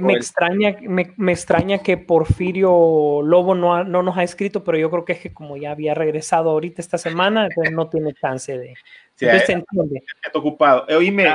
Me 0.00 0.12
extraña, 0.14 0.76
me, 0.82 1.12
me 1.16 1.32
extraña 1.32 1.78
que 1.78 1.96
Porfirio 1.96 3.22
Lobo 3.22 3.56
no, 3.56 3.74
ha- 3.74 3.82
no 3.84 4.04
nos 4.04 4.16
ha 4.16 4.22
escrito, 4.22 4.62
pero 4.62 4.78
yo 4.78 4.88
creo 4.88 5.04
que 5.04 5.14
es 5.14 5.18
que 5.18 5.34
como 5.34 5.56
ya 5.56 5.72
había 5.72 5.94
regresado 5.94 6.48
ahorita 6.50 6.80
esta 6.80 6.96
semana, 6.96 7.46
entonces 7.46 7.74
no 7.74 7.88
tiene 7.90 8.14
chance 8.14 8.56
de... 8.56 8.74
Sí, 9.16 9.24
entonces 9.26 9.42
eh, 9.42 9.46
se 9.46 9.52
entiende. 9.54 10.02
está 10.24 10.38
ocupado. 10.38 10.84
Eh, 10.88 10.94
oíme, 10.94 11.34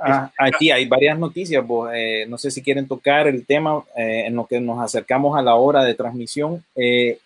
Ah, 0.00 0.30
aquí 0.38 0.70
hay 0.70 0.86
varias 0.86 1.18
noticias, 1.18 1.66
vos, 1.66 1.90
eh, 1.92 2.24
no 2.28 2.38
sé 2.38 2.50
si 2.50 2.62
quieren 2.62 2.86
tocar 2.86 3.26
el 3.26 3.44
tema 3.44 3.82
eh, 3.96 4.24
en 4.26 4.36
lo 4.36 4.46
que 4.46 4.60
nos 4.60 4.80
acercamos 4.80 5.36
a 5.36 5.42
la 5.42 5.56
hora 5.56 5.82
de 5.82 5.94
transmisión. 5.94 6.64
eh, 6.74 7.18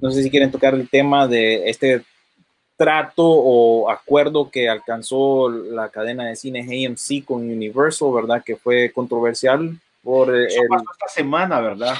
no 0.00 0.10
sé 0.10 0.22
si 0.22 0.30
quieren 0.30 0.50
tocar 0.50 0.74
el 0.74 0.88
tema 0.88 1.26
de 1.26 1.68
este 1.70 2.02
trato 2.76 3.24
o 3.24 3.88
acuerdo 3.88 4.50
que 4.50 4.68
alcanzó 4.68 5.48
la 5.48 5.88
cadena 5.88 6.26
de 6.26 6.36
cines 6.36 6.66
AMC 6.66 7.24
con 7.24 7.42
Universal, 7.42 8.12
¿verdad? 8.12 8.42
Que 8.44 8.56
fue 8.56 8.90
controversial 8.90 9.78
por 10.02 10.34
el, 10.34 10.46
eso 10.46 10.60
pasó 10.68 10.84
esta 10.92 11.08
semana, 11.08 11.60
¿verdad? 11.60 11.94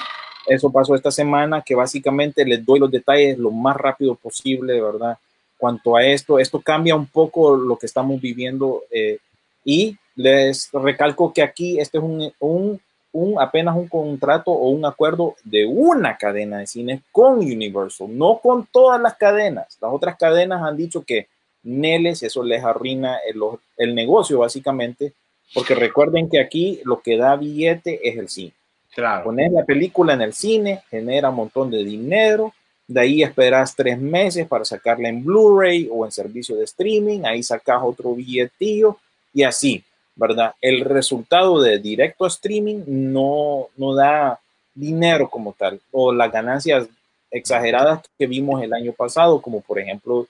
eso 0.45 0.71
pasó 0.71 0.95
esta 0.95 1.11
semana, 1.11 1.61
que 1.61 1.75
básicamente 1.75 2.45
les 2.45 2.63
doy 2.65 2.79
los 2.79 2.91
detalles 2.91 3.37
lo 3.37 3.51
más 3.51 3.75
rápido 3.75 4.15
posible, 4.15 4.79
¿verdad? 4.79 5.17
Cuanto 5.57 5.95
a 5.95 6.05
esto, 6.05 6.37
esto 6.37 6.61
cambia 6.61 6.95
un 6.95 7.07
poco 7.07 7.55
lo 7.55 7.77
que 7.77 7.85
estamos 7.85 8.21
viviendo 8.21 8.83
eh, 8.91 9.17
y 9.65 9.97
les 10.15 10.69
recalco 10.71 11.33
que 11.33 11.41
aquí 11.41 11.79
este 11.79 11.97
es 11.97 12.03
un, 12.03 12.31
un, 12.39 12.79
un, 13.11 13.39
apenas 13.41 13.75
un 13.75 13.89
contrato 13.89 14.51
o 14.51 14.69
un 14.69 14.85
acuerdo 14.85 15.35
de 15.43 15.65
una 15.65 16.15
cadena 16.17 16.59
de 16.59 16.67
cine 16.67 17.01
con 17.11 17.39
Universal, 17.39 18.07
no 18.17 18.37
con 18.37 18.67
todas 18.71 19.01
las 19.01 19.15
cadenas. 19.15 19.77
Las 19.81 19.91
otras 19.91 20.17
cadenas 20.17 20.61
han 20.61 20.77
dicho 20.77 21.03
que 21.03 21.27
Neles, 21.63 22.21
eso 22.21 22.43
les 22.43 22.63
arruina 22.63 23.17
el, 23.27 23.41
el 23.77 23.95
negocio 23.95 24.39
básicamente, 24.39 25.13
porque 25.53 25.73
recuerden 25.73 26.29
que 26.29 26.39
aquí 26.39 26.79
lo 26.85 27.01
que 27.01 27.17
da 27.17 27.35
billete 27.35 28.07
es 28.07 28.17
el 28.17 28.29
cine. 28.29 28.53
Claro. 28.93 29.25
Pones 29.25 29.51
la 29.51 29.65
película 29.65 30.13
en 30.13 30.21
el 30.21 30.33
cine, 30.33 30.83
genera 30.89 31.29
un 31.31 31.37
montón 31.37 31.71
de 31.71 31.83
dinero, 31.83 32.53
de 32.87 33.01
ahí 33.01 33.23
esperas 33.23 33.75
tres 33.75 33.99
meses 33.99 34.47
para 34.47 34.63
sacarla 34.63 35.09
en 35.09 35.25
Blu-ray 35.25 35.89
o 35.91 36.05
en 36.05 36.11
servicio 36.11 36.55
de 36.55 36.65
streaming, 36.65 37.21
ahí 37.25 37.41
sacas 37.41 37.81
otro 37.83 38.13
billetillo 38.13 38.99
y 39.35 39.43
así, 39.43 39.83
¿verdad? 40.15 40.55
El 40.61 40.79
resultado 40.85 41.61
de 41.61 41.77
directo 41.77 42.25
streaming 42.25 42.83
no, 42.87 43.67
no 43.75 43.93
da 43.93 44.39
dinero 44.73 45.29
como 45.29 45.53
tal, 45.53 45.79
o 45.91 46.13
las 46.13 46.31
ganancias 46.31 46.87
exageradas 47.29 48.01
que 48.17 48.25
vimos 48.25 48.63
el 48.63 48.73
año 48.73 48.93
pasado, 48.93 49.41
como 49.41 49.59
por 49.59 49.77
ejemplo 49.77 50.25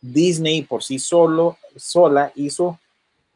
Disney 0.00 0.62
por 0.62 0.84
sí 0.84 0.98
solo, 0.98 1.56
sola 1.74 2.30
hizo 2.34 2.78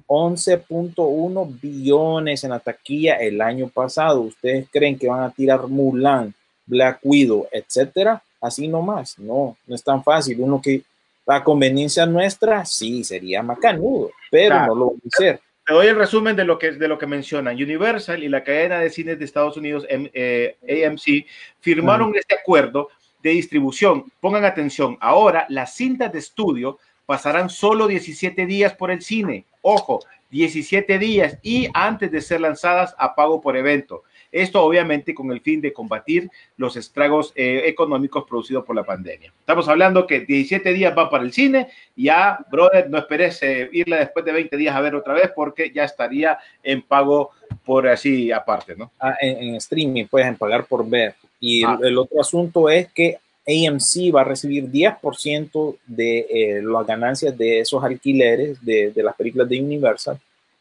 11.1 0.06 1.60
billones 1.60 2.44
en 2.44 2.50
la 2.50 2.60
taquilla 2.60 3.16
el 3.16 3.40
año 3.40 3.68
pasado. 3.68 4.20
¿Ustedes 4.20 4.68
creen 4.70 4.98
que 4.98 5.08
van 5.08 5.22
a 5.22 5.30
tirar 5.30 5.66
Mulan, 5.66 6.34
Black 6.66 7.00
Widow, 7.02 7.48
etcétera? 7.50 8.22
Así 8.40 8.68
nomás. 8.68 9.18
No, 9.18 9.56
no 9.66 9.74
es 9.74 9.82
tan 9.82 10.04
fácil. 10.04 10.40
Uno 10.40 10.60
que 10.60 10.82
la 11.26 11.42
conveniencia 11.42 12.06
nuestra, 12.06 12.64
sí, 12.64 13.04
sería 13.04 13.42
macanudo, 13.42 14.10
pero 14.30 14.54
Claro. 14.54 14.74
no 14.74 14.80
lo 14.80 14.86
va 14.86 14.92
a 14.92 15.08
hacer. 15.12 15.40
Te 15.66 15.74
doy 15.74 15.86
el 15.86 15.96
resumen 15.96 16.34
de 16.34 16.44
lo 16.44 16.58
que, 16.58 16.72
de 16.72 16.88
lo 16.88 16.96
que 16.96 17.06
mencionan. 17.06 17.54
Universal 17.54 18.22
y 18.22 18.28
la 18.28 18.42
cadena 18.42 18.78
de 18.80 18.88
cines 18.88 19.18
de 19.18 19.24
Estados 19.26 19.56
Unidos, 19.56 19.86
eh, 19.88 20.56
AMC, 20.86 21.26
firmaron 21.60 22.14
este 22.16 22.36
acuerdo 22.36 22.88
de 23.22 23.30
distribución. 23.30 24.04
Pongan 24.20 24.44
atención, 24.46 24.96
ahora 25.00 25.44
las 25.50 25.74
cintas 25.74 26.10
de 26.12 26.20
estudio 26.20 26.78
pasarán 27.04 27.50
solo 27.50 27.86
17 27.86 28.46
días 28.46 28.74
por 28.74 28.90
el 28.90 29.02
cine. 29.02 29.44
Ojo, 29.60 30.00
17 30.30 30.98
días 30.98 31.38
y 31.42 31.68
antes 31.74 32.10
de 32.10 32.20
ser 32.20 32.40
lanzadas 32.40 32.94
a 32.98 33.14
pago 33.14 33.40
por 33.40 33.56
evento. 33.56 34.04
Esto 34.30 34.62
obviamente 34.62 35.14
con 35.14 35.30
el 35.32 35.40
fin 35.40 35.60
de 35.60 35.72
combatir 35.72 36.30
los 36.56 36.76
estragos 36.76 37.32
eh, 37.34 37.62
económicos 37.66 38.24
producidos 38.28 38.64
por 38.64 38.76
la 38.76 38.84
pandemia. 38.84 39.32
Estamos 39.40 39.68
hablando 39.68 40.06
que 40.06 40.20
17 40.20 40.72
días 40.72 40.94
va 40.96 41.10
para 41.10 41.24
el 41.24 41.32
cine, 41.32 41.68
ya, 41.96 42.38
brother, 42.50 42.90
no 42.90 42.98
esperes 42.98 43.42
eh, 43.42 43.68
irle 43.72 43.96
después 43.96 44.24
de 44.24 44.32
20 44.32 44.56
días 44.56 44.74
a 44.76 44.80
ver 44.80 44.94
otra 44.94 45.14
vez 45.14 45.30
porque 45.34 45.70
ya 45.74 45.84
estaría 45.84 46.38
en 46.62 46.82
pago 46.82 47.30
por 47.64 47.88
así 47.88 48.30
aparte, 48.32 48.76
¿no? 48.76 48.92
Ah, 49.00 49.16
en, 49.20 49.48
en 49.48 49.54
streaming 49.56 50.06
pueden 50.06 50.36
pagar 50.36 50.66
por 50.66 50.88
ver. 50.88 51.14
Y 51.40 51.64
Ah. 51.64 51.78
el, 51.80 51.88
el 51.88 51.98
otro 51.98 52.20
asunto 52.20 52.68
es 52.68 52.88
que 52.92 53.18
AMC 53.48 54.14
va 54.14 54.20
a 54.20 54.24
recibir 54.24 54.70
10% 54.70 55.78
de 55.86 56.18
eh, 56.28 56.62
las 56.62 56.86
ganancias 56.86 57.36
de 57.36 57.60
esos 57.60 57.82
alquileres 57.82 58.62
de, 58.62 58.90
de 58.90 59.02
las 59.02 59.16
películas 59.16 59.48
de 59.48 59.60
Universal. 59.60 60.20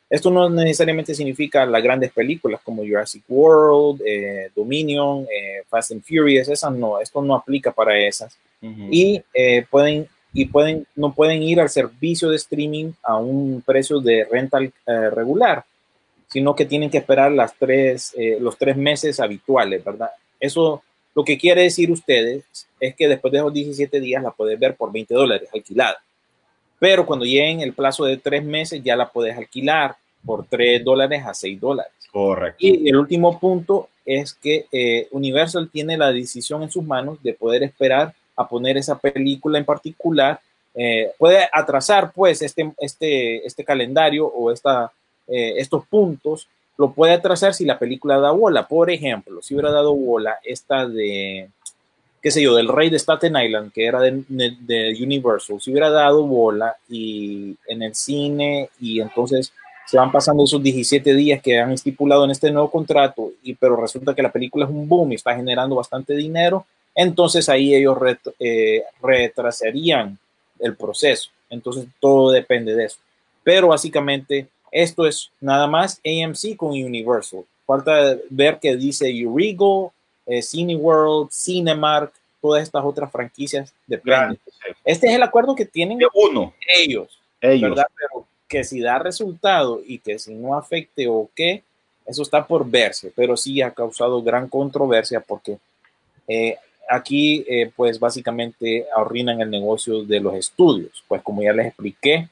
Esto 0.09 0.31
no 0.31 0.49
necesariamente 0.49 1.13
significa 1.13 1.65
las 1.65 1.83
grandes 1.83 2.11
películas 2.11 2.61
como 2.63 2.83
Jurassic 2.83 3.23
World, 3.27 4.01
eh, 4.05 4.49
Dominion, 4.55 5.23
eh, 5.23 5.63
Fast 5.67 5.91
and 5.91 6.03
Furious, 6.03 6.47
esas 6.47 6.73
no, 6.73 6.99
esto 6.99 7.21
no 7.21 7.35
aplica 7.35 7.71
para 7.71 7.97
esas. 7.97 8.37
Y 8.89 9.21
eh, 9.33 9.65
pueden 9.69 10.07
y 10.33 10.45
pueden 10.45 10.85
no 10.95 11.13
pueden 11.13 11.41
ir 11.43 11.59
al 11.59 11.69
servicio 11.69 12.29
de 12.29 12.37
streaming 12.37 12.91
a 13.03 13.17
un 13.17 13.61
precio 13.65 13.99
de 13.99 14.25
rental 14.29 14.71
eh, 14.85 15.09
regular, 15.09 15.63
sino 16.27 16.55
que 16.55 16.65
tienen 16.65 16.89
que 16.89 16.97
esperar 16.97 17.31
las 17.31 17.53
tres, 17.55 18.13
eh, 18.17 18.37
los 18.39 18.57
tres 18.57 18.77
meses 18.77 19.19
habituales, 19.19 19.83
¿verdad? 19.83 20.09
Eso 20.39 20.83
lo 21.15 21.23
que 21.23 21.37
quiere 21.37 21.63
decir 21.63 21.91
ustedes 21.91 22.43
es 22.79 22.95
que 22.95 23.07
después 23.07 23.31
de 23.31 23.39
esos 23.39 23.53
17 23.53 23.99
días 23.99 24.21
la 24.21 24.31
puedes 24.31 24.59
ver 24.59 24.75
por 24.75 24.91
20 24.91 25.13
dólares 25.13 25.49
alquilada. 25.53 25.97
Pero 26.79 27.05
cuando 27.05 27.25
lleguen 27.25 27.61
el 27.61 27.73
plazo 27.73 28.05
de 28.05 28.17
tres 28.17 28.43
meses 28.43 28.81
ya 28.83 28.95
la 28.95 29.09
puedes 29.09 29.37
alquilar 29.37 29.95
por 30.25 30.45
3 30.45 30.83
dólares 30.83 31.23
a 31.25 31.33
6 31.33 31.59
dólares. 31.59 31.93
Correcto. 32.11 32.57
Y 32.59 32.89
el 32.89 32.95
último 32.97 33.39
punto 33.39 33.89
es 34.05 34.33
que 34.33 34.65
eh, 34.71 35.07
Universal 35.11 35.69
tiene 35.71 35.97
la 35.97 36.11
decisión 36.11 36.63
en 36.63 36.69
sus 36.69 36.83
manos 36.83 37.21
de 37.23 37.33
poder 37.33 37.63
esperar 37.63 38.13
a 38.35 38.47
poner 38.47 38.77
esa 38.77 38.97
película 38.97 39.57
en 39.57 39.65
particular. 39.65 40.39
Eh, 40.75 41.11
puede 41.17 41.47
atrasar 41.51 42.11
pues 42.13 42.41
este, 42.41 42.71
este, 42.77 43.45
este 43.45 43.63
calendario 43.63 44.27
o 44.27 44.51
esta, 44.51 44.91
eh, 45.27 45.55
estos 45.57 45.85
puntos, 45.87 46.47
lo 46.77 46.91
puede 46.93 47.13
atrasar 47.13 47.53
si 47.53 47.65
la 47.65 47.79
película 47.79 48.19
da 48.19 48.31
bola. 48.31 48.67
Por 48.67 48.91
ejemplo, 48.91 49.41
si 49.41 49.55
hubiera 49.55 49.71
dado 49.71 49.93
bola 49.95 50.37
esta 50.43 50.87
de, 50.87 51.49
qué 52.27 52.31
sé 52.31 52.41
yo, 52.41 52.55
del 52.55 52.67
Rey 52.67 52.89
de 52.89 52.99
Staten 52.99 53.37
Island, 53.37 53.71
que 53.71 53.85
era 53.85 54.01
de, 54.01 54.97
Universal, 55.01 55.61
si 55.61 55.71
hubiera 55.71 55.89
dado 55.89 56.27
bola 56.27 56.75
y 56.89 57.55
en 57.65 57.83
el 57.83 57.95
cine 57.95 58.69
y 58.81 58.99
entonces 58.99 59.53
se 59.85 59.95
van 59.95 60.11
pasando 60.11 60.43
esos 60.43 60.61
17 60.61 61.13
días 61.13 61.41
que 61.41 61.57
han 61.57 61.71
estipulado 61.71 62.25
en 62.25 62.31
este 62.31 62.51
nuevo 62.51 62.69
contrato, 62.69 63.31
y, 63.43 63.53
pero 63.53 63.77
resulta 63.77 64.13
que 64.13 64.21
la 64.21 64.33
película 64.33 64.65
es 64.65 64.71
un 64.71 64.89
boom 64.89 65.13
y 65.13 65.15
está 65.15 65.37
generando 65.37 65.77
bastante 65.77 66.17
dinero, 66.17 66.65
entonces 66.93 67.47
ahí 67.47 67.73
ellos 67.73 67.97
eh, 68.39 68.83
retrasarían 69.01 70.19
el 70.59 70.75
proceso. 70.75 71.29
Entonces 71.49 71.85
todo 72.01 72.31
depende 72.31 72.75
de 72.75 72.87
eso. 72.87 72.97
Pero 73.41 73.69
básicamente 73.69 74.49
esto 74.69 75.07
es 75.07 75.31
nada 75.39 75.65
más 75.67 76.01
AMC 76.05 76.57
con 76.57 76.71
Universal. 76.71 77.45
Falta 77.65 78.17
ver 78.29 78.59
qué 78.61 78.75
dice 78.75 79.25
Urigo, 79.25 79.93
eh, 80.27 80.41
Cineworld, 80.41 81.31
Cinemark, 81.31 82.13
todas 82.41 82.63
estas 82.63 82.83
otras 82.83 83.11
franquicias 83.11 83.73
dependen. 83.87 84.39
Este 84.85 85.07
es 85.07 85.13
el 85.15 85.23
acuerdo 85.23 85.55
que 85.55 85.65
tienen 85.65 85.97
de 85.97 86.07
uno. 86.13 86.53
ellos. 86.67 87.19
Ellos. 87.41 87.69
¿verdad? 87.69 87.87
Pero 87.95 88.27
que 88.47 88.63
si 88.63 88.79
da 88.79 88.99
resultado 88.99 89.81
y 89.85 89.99
que 89.99 90.19
si 90.19 90.33
no 90.33 90.57
afecte 90.57 91.07
o 91.07 91.29
qué, 91.35 91.63
eso 92.05 92.21
está 92.21 92.45
por 92.45 92.69
verse, 92.69 93.11
pero 93.15 93.35
sí 93.35 93.61
ha 93.61 93.71
causado 93.71 94.21
gran 94.21 94.47
controversia 94.47 95.19
porque 95.19 95.57
eh, 96.27 96.57
aquí 96.89 97.45
eh, 97.47 97.71
pues 97.75 97.99
básicamente 97.99 98.85
arruinan 98.95 99.41
el 99.41 99.49
negocio 99.49 100.03
de 100.03 100.19
los 100.19 100.35
estudios, 100.35 101.03
pues 101.07 101.21
como 101.21 101.43
ya 101.43 101.51
les 101.51 101.67
expliqué, 101.67 102.29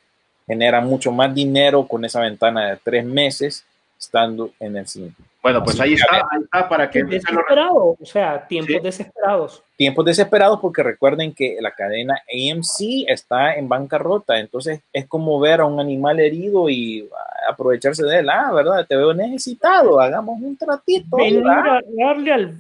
generan 0.48 0.86
mucho 0.86 1.12
más 1.12 1.34
dinero 1.36 1.88
con 1.88 2.06
esa 2.06 2.22
ventana 2.22 2.70
de 2.70 2.80
tres 2.82 3.04
meses 3.04 3.66
estando 4.00 4.52
en 4.60 4.78
el 4.78 4.88
cine. 4.88 5.12
Bueno, 5.46 5.64
pues 5.64 5.80
ahí 5.80 5.94
está, 5.94 6.16
ahí 6.32 6.42
está 6.44 6.68
para 6.68 6.90
que 6.90 7.04
Desesperado, 7.04 7.96
o 8.02 8.06
sea, 8.06 8.48
tiempos 8.48 8.74
Sí. 8.74 8.80
desesperados. 8.82 9.64
tiempos 9.78 10.04
desesperados 10.04 10.60
porque 10.60 10.82
recuerden 10.82 11.36
que 11.36 11.58
la 11.62 11.70
cadena 11.70 12.16
AMC 12.34 13.06
está 13.08 13.54
en 13.54 13.70
bancarrota, 13.70 14.40
entonces 14.40 14.82
es 14.92 15.06
como 15.06 15.40
ver 15.40 15.60
a 15.62 15.66
un 15.66 15.80
animal 15.80 16.20
herido 16.20 16.68
y 16.68 17.08
aprovecharse 17.48 18.04
de 18.04 18.22
él, 18.22 18.30
ah, 18.32 18.52
¿verdad? 18.54 18.88
Te 18.88 18.96
veo 18.96 19.14
necesitado, 19.14 20.02
hagamos 20.02 20.42
un 20.42 20.58
tratito. 20.58 21.16
Venir 21.18 21.44
a 21.48 21.80
darle 21.96 22.32
al 22.34 22.58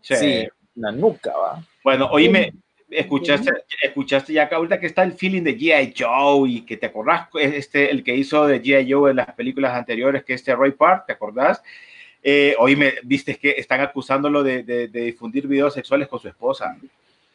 Sí. 0.00 0.16
Sí, 0.16 0.48
la 0.74 0.90
nuca, 0.90 1.30
va. 1.30 1.62
Bueno, 1.84 2.08
oíme, 2.10 2.52
escuchaste, 3.00 3.50
escuchaste 3.82 4.32
ya 4.32 4.44
acá 4.44 4.56
ahorita 4.56 4.80
que 4.80 4.86
está 4.86 5.02
el 5.02 5.12
feeling 5.12 5.42
de 5.42 5.56
G.I. 5.58 5.94
Joe 5.96 6.48
y 6.50 6.60
que 6.62 6.76
te 6.76 6.86
acordás, 6.86 7.28
este, 7.34 7.90
el 7.90 8.02
que 8.02 8.14
hizo 8.14 8.46
de 8.46 8.62
G.I. 8.62 8.90
Joe 8.92 9.10
en 9.10 9.16
las 9.16 9.32
películas 9.32 9.74
anteriores, 9.74 10.24
que 10.24 10.34
este 10.34 10.54
Roy 10.54 10.72
Park, 10.72 11.04
¿te 11.06 11.12
acordás? 11.12 11.62
Eh, 12.22 12.54
oíme, 12.58 12.94
viste 13.04 13.36
que 13.36 13.50
están 13.50 13.80
acusándolo 13.80 14.42
de, 14.42 14.62
de- 14.64 14.88
de 14.88 15.00
difundir 15.02 15.46
videos 15.46 15.74
sexuales 15.74 16.08
con 16.08 16.18
su 16.18 16.28
esposa. 16.28 16.76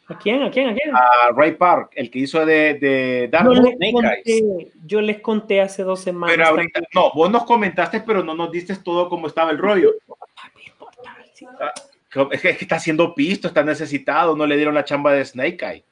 ¿A 0.08 0.18
quién? 0.18 0.42
¿A 0.42 0.50
quién? 0.50 0.68
¿A 0.68 0.74
quién? 0.74 0.94
A 0.94 1.30
Ray 1.34 1.52
Park, 1.52 1.92
el 1.94 2.10
que 2.10 2.18
hizo 2.18 2.44
de, 2.44 2.74
de 2.74 3.28
Dark 3.30 3.46
Yo 3.46 3.52
les, 3.62 3.92
conté, 3.92 4.42
yo 4.84 5.00
les 5.00 5.20
conté 5.20 5.60
hace 5.62 5.82
dos 5.84 6.00
semanas. 6.00 6.36
Pero 6.36 6.48
ahorita, 6.48 6.80
también. 6.80 6.90
no, 6.94 7.12
vos 7.14 7.30
nos 7.30 7.44
comentaste, 7.44 8.00
pero 8.00 8.22
no 8.22 8.34
nos 8.34 8.50
diste 8.50 8.76
todo 8.76 9.08
cómo 9.08 9.28
estaba 9.28 9.50
el 9.52 9.58
rollo. 9.58 9.92
Ah, 11.60 11.72
Es 12.30 12.40
que, 12.40 12.48
es 12.50 12.58
que 12.58 12.64
está 12.64 12.76
haciendo 12.76 13.14
pisto, 13.14 13.48
está 13.48 13.62
necesitado, 13.62 14.36
no 14.36 14.46
le 14.46 14.56
dieron 14.56 14.74
la 14.74 14.84
chamba 14.84 15.12
de 15.12 15.24
Snake 15.24 15.64
Eye. 15.64 15.84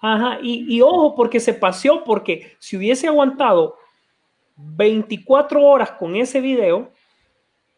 Ajá, 0.00 0.38
y, 0.42 0.64
y 0.68 0.80
ojo, 0.80 1.14
porque 1.14 1.40
se 1.40 1.54
paseó, 1.54 2.02
porque 2.04 2.56
si 2.58 2.76
hubiese 2.76 3.06
aguantado 3.06 3.76
24 4.56 5.62
horas 5.62 5.92
con 5.92 6.16
ese 6.16 6.40
video, 6.40 6.90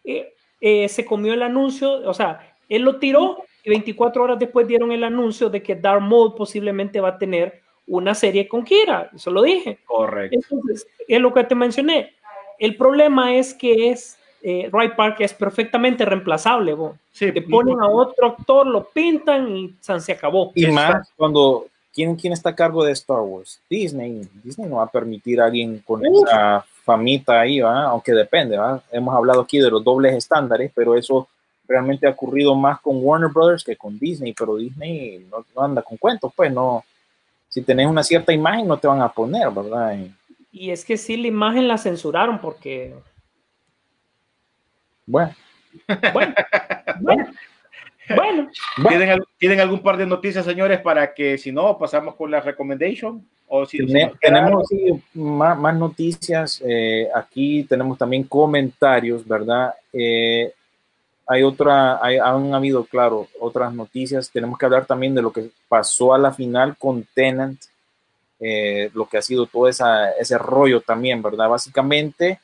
eh, 0.04 0.34
eh, 0.60 0.88
se 0.88 1.04
comió 1.04 1.34
el 1.34 1.42
anuncio, 1.42 2.08
o 2.08 2.14
sea, 2.14 2.56
él 2.68 2.82
lo 2.82 2.98
tiró 2.98 3.38
y 3.62 3.70
24 3.70 4.22
horas 4.22 4.38
después 4.38 4.66
dieron 4.66 4.92
el 4.92 5.04
anuncio 5.04 5.48
de 5.50 5.62
que 5.62 5.74
Dark 5.74 6.02
Mode 6.02 6.34
posiblemente 6.36 7.00
va 7.00 7.10
a 7.10 7.18
tener 7.18 7.62
una 7.86 8.14
serie 8.14 8.48
con 8.48 8.64
Kira, 8.64 9.10
eso 9.14 9.30
lo 9.30 9.42
dije. 9.42 9.78
Correcto. 9.84 10.36
Entonces, 10.36 10.86
es 11.06 11.20
lo 11.20 11.32
que 11.32 11.44
te 11.44 11.54
mencioné. 11.54 12.14
El 12.58 12.76
problema 12.76 13.34
es 13.34 13.52
que 13.52 13.90
es 13.90 14.18
eh, 14.47 14.68
Ray 14.70 14.90
Park 14.90 15.16
es 15.20 15.32
perfectamente 15.32 16.05
reemplazable. 16.05 16.74
bo. 16.74 16.99
Sí, 17.11 17.32
Te 17.32 17.40
ponen 17.40 17.80
a 17.80 17.88
otro 17.88 18.26
actor, 18.26 18.66
lo 18.66 18.84
pintan 18.84 19.57
y 19.57 19.74
se 19.80 20.12
acabó. 20.12 20.53
Y 20.55 20.66
más 20.66 21.09
cuando, 21.16 21.66
¿quién, 21.95 22.14
¿quién 22.14 22.34
está 22.34 22.51
a 22.51 22.55
cargo 22.55 22.84
de 22.84 22.92
Star 22.92 23.20
Wars? 23.20 23.59
Disney. 23.70 24.28
Disney 24.42 24.68
no 24.68 24.76
va 24.76 24.84
a 24.84 24.90
permitir 24.90 25.40
a 25.40 25.47
alguien 25.47 25.82
con 25.86 26.07
Uf. 26.07 26.28
esa 26.28 26.62
famita 26.84 27.40
ahí, 27.40 27.61
¿va? 27.61 27.84
aunque 27.84 28.12
depende. 28.12 28.59
¿va? 28.59 28.82
Hemos 28.92 29.14
hablado 29.14 29.40
aquí 29.40 29.59
de 29.59 29.70
los 29.70 29.82
dobles 29.82 30.14
estándares, 30.14 30.70
pero 30.74 30.95
eso 30.95 31.26
realmente 31.66 32.07
ha 32.07 32.11
ocurrido 32.11 32.55
más 32.55 32.82
con 32.82 32.99
Warner 33.03 33.30
Brothers 33.30 33.64
que 33.64 33.76
con 33.76 33.99
Disney, 33.99 34.34
pero 34.34 34.57
Disney 34.57 35.26
no, 35.30 35.42
no 35.57 35.62
anda 35.62 35.80
con 35.80 35.97
cuentos, 35.97 36.30
pues 36.36 36.53
no. 36.53 36.84
Si 37.49 37.62
tenés 37.62 37.86
una 37.86 38.03
cierta 38.03 38.30
imagen, 38.30 38.68
no 38.68 38.76
te 38.76 38.88
van 38.88 39.01
a 39.01 39.09
poner, 39.09 39.51
¿verdad? 39.51 39.97
Y 40.53 40.70
es 40.70 40.84
que 40.84 40.99
sí, 40.99 41.16
la 41.16 41.28
imagen 41.28 41.66
la 41.66 41.78
censuraron 41.78 42.40
porque, 42.40 42.95
bueno, 45.07 45.34
bueno, 46.12 46.34
bueno, 47.00 47.26
bueno. 48.16 48.50
¿Tienen, 48.88 49.11
al- 49.11 49.26
¿Tienen 49.38 49.61
algún 49.61 49.80
par 49.82 49.96
de 49.96 50.07
noticias, 50.07 50.44
señores, 50.44 50.80
para 50.80 51.14
que 51.14 51.38
si 51.38 51.52
no, 51.52 51.76
pasamos 51.78 52.14
con 52.14 52.30
la 52.30 52.40
recommendation? 52.40 53.26
O 53.46 53.66
si, 53.66 53.78
tenemos 54.20 54.66
sí, 54.68 55.02
más, 55.14 55.57
más 55.59 55.74
noticias. 55.76 56.62
eh, 56.66 57.09
aquí 57.14 57.64
tenemos 57.64 57.98
también 57.98 58.24
comentarios, 58.24 59.26
¿verdad? 59.26 59.74
Eh, 59.92 60.52
hay 61.26 61.42
otra, 61.42 62.05
hay, 62.05 62.18
han 62.18 62.52
habido, 62.55 62.84
claro, 62.84 63.28
otras 63.40 63.72
noticias. 63.72 64.30
Tenemos 64.30 64.59
que 64.59 64.66
hablar 64.66 64.86
también 64.86 65.14
de 65.14 65.22
lo 65.22 65.32
que 65.32 65.50
pasó 65.68 66.14
a 66.14 66.18
la 66.18 66.32
final 66.32 66.76
con 66.76 67.07
Tenant, 67.14 67.61
eh, 68.40 68.90
lo 68.94 69.07
que 69.07 69.18
ha 69.18 69.22
sido 69.22 69.46
todo 69.46 69.68
esa, 69.68 70.11
ese 70.12 70.36
rollo 70.36 70.80
también, 70.80 71.22
¿verdad? 71.22 71.48
Básicamente, 71.48 72.40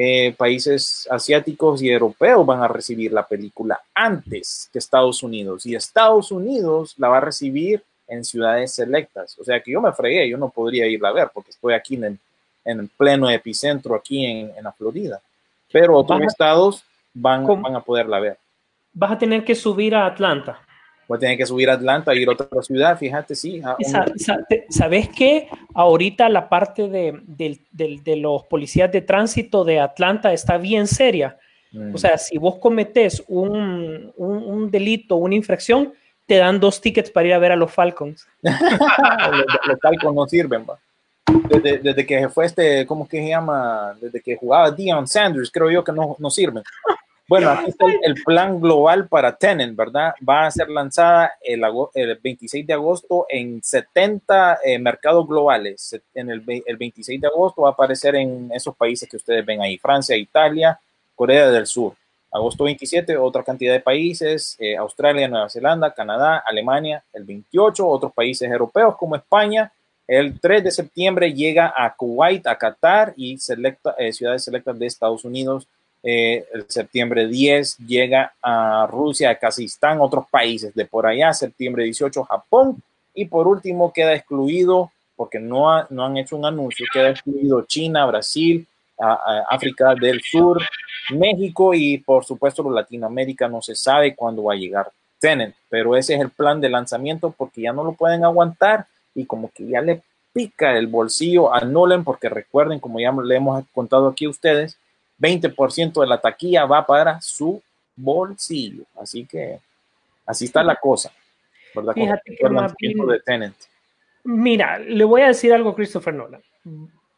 eh, 0.00 0.32
países 0.38 1.08
asiáticos 1.10 1.82
y 1.82 1.90
europeos 1.90 2.46
van 2.46 2.62
a 2.62 2.68
recibir 2.68 3.12
la 3.12 3.26
película 3.26 3.80
antes 3.92 4.70
que 4.72 4.78
Estados 4.78 5.24
Unidos 5.24 5.66
y 5.66 5.74
Estados 5.74 6.30
Unidos 6.30 6.94
la 6.98 7.08
va 7.08 7.16
a 7.16 7.22
recibir 7.22 7.82
en 8.06 8.24
ciudades 8.24 8.76
selectas. 8.76 9.36
O 9.40 9.44
sea 9.44 9.60
que 9.60 9.72
yo 9.72 9.80
me 9.80 9.92
fregué, 9.92 10.28
yo 10.28 10.38
no 10.38 10.50
podría 10.50 10.86
irla 10.86 11.08
a 11.08 11.12
ver 11.14 11.30
porque 11.34 11.50
estoy 11.50 11.74
aquí 11.74 11.96
en 11.96 12.04
el, 12.04 12.18
en 12.64 12.78
el 12.78 12.88
pleno 12.96 13.28
epicentro, 13.28 13.96
aquí 13.96 14.24
en, 14.24 14.52
en 14.56 14.62
la 14.62 14.70
Florida. 14.70 15.20
Pero 15.72 15.96
otros 15.96 16.20
Vas 16.20 16.28
estados 16.28 16.84
van, 17.12 17.44
van 17.44 17.74
a 17.74 17.80
poderla 17.80 18.20
ver. 18.20 18.38
Vas 18.92 19.10
a 19.10 19.18
tener 19.18 19.44
que 19.44 19.56
subir 19.56 19.96
a 19.96 20.06
Atlanta. 20.06 20.60
Voy 21.08 21.16
a 21.16 21.20
tener 21.20 21.36
que 21.38 21.46
subir 21.46 21.70
a 21.70 21.72
Atlanta, 21.72 22.14
ir 22.14 22.28
a 22.28 22.32
otra 22.32 22.62
ciudad, 22.62 22.96
fíjate, 22.98 23.34
sí. 23.34 23.60
un- 23.60 24.18
¿Sabes 24.68 25.08
qué? 25.08 25.48
Ahorita 25.74 26.28
la 26.28 26.48
parte 26.50 26.86
de, 26.88 27.18
del- 27.26 27.60
del- 27.72 28.04
de 28.04 28.16
los 28.16 28.44
policías 28.44 28.92
de 28.92 29.00
tránsito 29.00 29.64
de 29.64 29.80
Atlanta 29.80 30.32
está 30.34 30.58
bien 30.58 30.86
seria. 30.86 31.38
Mm. 31.72 31.94
O 31.94 31.98
sea, 31.98 32.18
si 32.18 32.36
vos 32.38 32.56
cometés 32.58 33.24
un, 33.26 34.12
un- 34.16 34.42
un 34.44 34.70
delito, 34.70 35.16
una 35.16 35.34
infracción, 35.34 35.92
te 36.26 36.36
dan 36.36 36.60
dos 36.60 36.78
tickets 36.80 37.10
para 37.10 37.26
ir 37.26 37.32
a 37.32 37.38
ver 37.38 37.52
a 37.52 37.56
los 37.56 37.72
Falcons. 37.72 38.26
los, 38.42 39.44
los 39.66 39.80
Falcons 39.80 40.14
no 40.14 40.26
sirven, 40.26 40.66
va. 40.68 40.78
Desde, 41.48 41.78
desde 41.78 42.06
que 42.06 42.28
fue 42.28 42.46
este, 42.46 42.86
¿cómo 42.86 43.06
que 43.08 43.18
se 43.22 43.28
llama? 43.28 43.94
Desde 44.00 44.20
que 44.20 44.36
jugaba 44.36 44.70
Deion 44.70 45.06
Sanders, 45.06 45.50
creo 45.50 45.70
yo 45.70 45.82
que 45.84 45.92
no, 45.92 46.16
no 46.18 46.30
sirven. 46.30 46.62
Bueno, 47.28 47.50
aquí 47.50 47.68
está 47.68 47.84
el, 47.84 47.98
el 48.02 48.14
plan 48.24 48.58
global 48.58 49.06
para 49.06 49.36
Tenant, 49.36 49.76
¿verdad? 49.76 50.14
Va 50.26 50.46
a 50.46 50.50
ser 50.50 50.70
lanzada 50.70 51.32
el, 51.42 51.62
el 51.94 52.18
26 52.22 52.66
de 52.66 52.72
agosto 52.72 53.26
en 53.28 53.62
70 53.62 54.60
eh, 54.64 54.78
mercados 54.78 55.28
globales. 55.28 56.00
En 56.14 56.30
el, 56.30 56.42
el 56.64 56.76
26 56.78 57.20
de 57.20 57.26
agosto 57.26 57.62
va 57.62 57.68
a 57.68 57.72
aparecer 57.72 58.16
en 58.16 58.50
esos 58.54 58.74
países 58.74 59.06
que 59.06 59.18
ustedes 59.18 59.44
ven 59.44 59.60
ahí, 59.60 59.76
Francia, 59.76 60.16
Italia, 60.16 60.80
Corea 61.14 61.50
del 61.50 61.66
Sur. 61.66 61.92
Agosto 62.30 62.64
27, 62.64 63.18
otra 63.18 63.42
cantidad 63.42 63.74
de 63.74 63.80
países, 63.80 64.56
eh, 64.58 64.78
Australia, 64.78 65.28
Nueva 65.28 65.50
Zelanda, 65.50 65.92
Canadá, 65.92 66.42
Alemania, 66.46 67.04
el 67.12 67.24
28, 67.24 67.86
otros 67.86 68.12
países 68.14 68.50
europeos 68.50 68.96
como 68.96 69.16
España. 69.16 69.70
El 70.06 70.40
3 70.40 70.64
de 70.64 70.70
septiembre 70.70 71.34
llega 71.34 71.74
a 71.76 71.94
Kuwait, 71.94 72.46
a 72.46 72.56
Qatar 72.56 73.12
y 73.16 73.36
selecta, 73.36 73.94
eh, 73.98 74.14
ciudades 74.14 74.44
selectas 74.44 74.78
de 74.78 74.86
Estados 74.86 75.26
Unidos. 75.26 75.68
Eh, 76.02 76.44
el 76.54 76.64
septiembre 76.68 77.26
10 77.26 77.78
llega 77.78 78.32
a 78.42 78.86
Rusia, 78.90 79.30
a 79.30 79.34
Kazajistán, 79.34 80.00
otros 80.00 80.26
países 80.30 80.74
de 80.74 80.84
por 80.86 81.06
allá. 81.06 81.32
Septiembre 81.32 81.84
18, 81.84 82.24
Japón. 82.24 82.82
Y 83.14 83.24
por 83.24 83.48
último 83.48 83.92
queda 83.92 84.14
excluido, 84.14 84.92
porque 85.16 85.40
no, 85.40 85.72
ha- 85.72 85.86
no 85.90 86.04
han 86.04 86.16
hecho 86.16 86.36
un 86.36 86.46
anuncio, 86.46 86.86
queda 86.92 87.10
excluido 87.10 87.62
China, 87.62 88.06
Brasil, 88.06 88.66
África 89.48 89.94
del 89.94 90.20
Sur, 90.22 90.60
México 91.10 91.72
y 91.74 91.98
por 91.98 92.24
supuesto 92.24 92.68
Latinoamérica 92.70 93.48
no 93.48 93.62
se 93.62 93.74
sabe 93.76 94.14
cuándo 94.14 94.44
va 94.44 94.54
a 94.54 94.56
llegar 94.56 94.90
Tenet, 95.20 95.54
pero 95.68 95.96
ese 95.96 96.14
es 96.14 96.20
el 96.20 96.30
plan 96.30 96.60
de 96.60 96.68
lanzamiento 96.68 97.32
porque 97.36 97.62
ya 97.62 97.72
no 97.72 97.84
lo 97.84 97.92
pueden 97.92 98.24
aguantar 98.24 98.86
y 99.14 99.24
como 99.24 99.50
que 99.52 99.66
ya 99.66 99.80
le 99.80 100.02
pica 100.32 100.76
el 100.76 100.86
bolsillo 100.88 101.52
a 101.52 101.60
Nolan 101.60 102.04
porque 102.04 102.28
recuerden, 102.28 102.78
como 102.80 103.00
ya 103.00 103.12
le 103.12 103.36
hemos 103.36 103.64
contado 103.72 104.08
aquí 104.08 104.26
a 104.26 104.30
ustedes, 104.30 104.76
20% 105.18 106.00
de 106.00 106.06
la 106.06 106.20
taquilla 106.20 106.64
va 106.64 106.86
para 106.86 107.20
su 107.20 107.60
bolsillo, 107.96 108.84
así 109.00 109.24
que 109.26 109.58
así 110.24 110.44
está 110.44 110.62
la 110.62 110.76
cosa, 110.76 111.10
¿verdad? 111.74 111.94
Con 111.94 112.02
Fíjate 112.04 112.36
que 112.36 112.48
lanzamiento 112.48 113.06
bien- 113.06 113.08
de 113.18 113.20
Tenet. 113.20 113.54
Mira, 114.24 114.78
le 114.78 115.04
voy 115.04 115.22
a 115.22 115.28
decir 115.28 115.52
algo 115.52 115.70
a 115.70 115.74
Christopher 115.74 116.14
Nolan. 116.14 116.42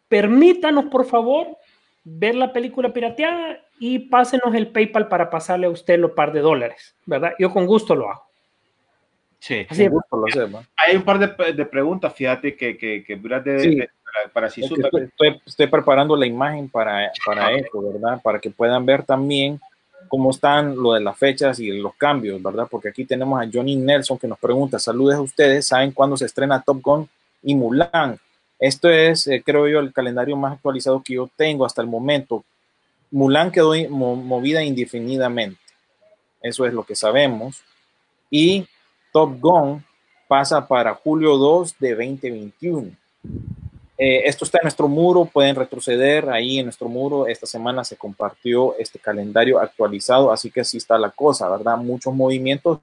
Permítanos, 0.09 0.87
por 0.87 1.05
favor, 1.07 1.49
ver 2.05 2.35
la 2.35 2.53
película 2.53 2.93
pirateada 2.93 3.59
y 3.79 3.99
pásenos 4.01 4.55
el 4.55 4.69
PayPal 4.69 5.09
para 5.09 5.31
pasarle 5.31 5.67
a 5.67 5.71
usted 5.71 5.99
los 5.99 6.13
par 6.13 6.33
de 6.33 6.41
dólares, 6.41 6.95
¿verdad? 7.07 7.33
Yo 7.39 7.51
con 7.53 7.67
gusto 7.67 7.95
lo 7.95 8.11
hago. 8.11 8.25
Sí. 9.39 9.67
Así 9.69 9.85
Con 9.85 9.93
gusto 9.95 10.17
lo 10.17 10.25
hacemos. 10.27 10.67
Hay 10.77 10.97
un 10.97 11.03
par 11.03 11.19
de, 11.19 11.53
de 11.53 11.65
preguntas, 11.67 12.13
fíjate, 12.15 12.55
que, 12.57 12.77
que, 12.77 13.03
que 13.05 13.17
de- 13.17 13.61
Sí. 13.61 13.75
de- 13.77 13.91
para, 14.13 14.29
para 14.33 14.47
Es 14.49 14.55
que 14.55 14.65
estoy, 14.65 15.41
estoy- 15.47 15.67
preparando 15.67 16.17
la 16.17 16.27
imagen 16.27 16.69
para, 16.69 17.11
para 17.25 17.53
eso, 17.53 17.81
¿verdad? 17.83 18.21
Para 18.23 18.39
que 18.39 18.51
puedan 18.51 18.85
ver 18.85 19.03
también 19.05 19.61
cómo 20.09 20.31
están 20.31 20.77
lo 20.77 20.93
de 20.95 21.01
las 21.01 21.17
fechas 21.17 21.61
y 21.61 21.71
los 21.71 21.95
cambios, 21.95 22.43
¿verdad? 22.43 22.67
Porque 22.71 22.89
aquí 22.89 23.05
tenemos 23.05 23.41
a 23.41 23.49
Johnny 23.53 23.77
Nelson 23.77 24.19
que 24.19 24.27
nos 24.27 24.39
pregunta, 24.39 24.79
saludos 24.79 25.15
a 25.17 25.21
ustedes, 25.21 25.67
¿saben 25.67 25.93
cuándo 25.93 26.17
se 26.17 26.25
estrena 26.27 26.63
Top 26.63 26.81
Gun 26.83 27.09
y 27.43 27.55
Mulan? 27.55 28.19
Esto 28.59 28.89
es, 28.91 29.27
eh, 29.27 29.43
creo 29.45 29.69
yo, 29.69 29.79
el 29.79 29.93
calendario 29.93 30.37
más 30.37 30.55
actualizado 30.55 31.03
que 31.03 31.15
yo 31.15 31.29
tengo 31.37 31.65
hasta 31.65 31.81
el 31.81 31.89
momento. 31.89 32.45
Mulan 33.11 33.51
quedó 33.51 33.73
movida 33.89 34.63
indefinidamente. 34.63 35.61
Eso 36.43 36.65
es 36.67 36.73
lo 36.73 36.85
que 36.85 36.95
sabemos. 36.95 37.63
Y 38.31 38.67
Top 39.13 39.39
Gun 39.41 39.85
pasa 40.29 40.67
para 40.67 40.95
julio 40.95 41.37
2 41.37 41.77
de 41.79 41.91
2021. 41.95 42.91
Eh, 44.03 44.23
esto 44.25 44.47
está 44.47 44.57
en 44.57 44.65
nuestro 44.65 44.89
muro, 44.89 45.27
pueden 45.27 45.55
retroceder 45.55 46.31
ahí 46.31 46.59
en 46.59 46.65
nuestro 46.65 46.89
muro. 46.89 47.27
Esta 47.27 47.45
semana 47.45 47.85
se 47.85 47.99
compartió 47.99 48.75
este 48.79 48.99
calendario 48.99 49.61
actualizado, 49.61 50.33
así 50.33 50.51
que 50.51 50.63
así 50.63 50.79
está 50.79 50.97
la 50.97 51.11
cosa, 51.11 51.51
¿verdad? 51.51 51.77
Muchos 51.77 52.15
movimientos, 52.15 52.79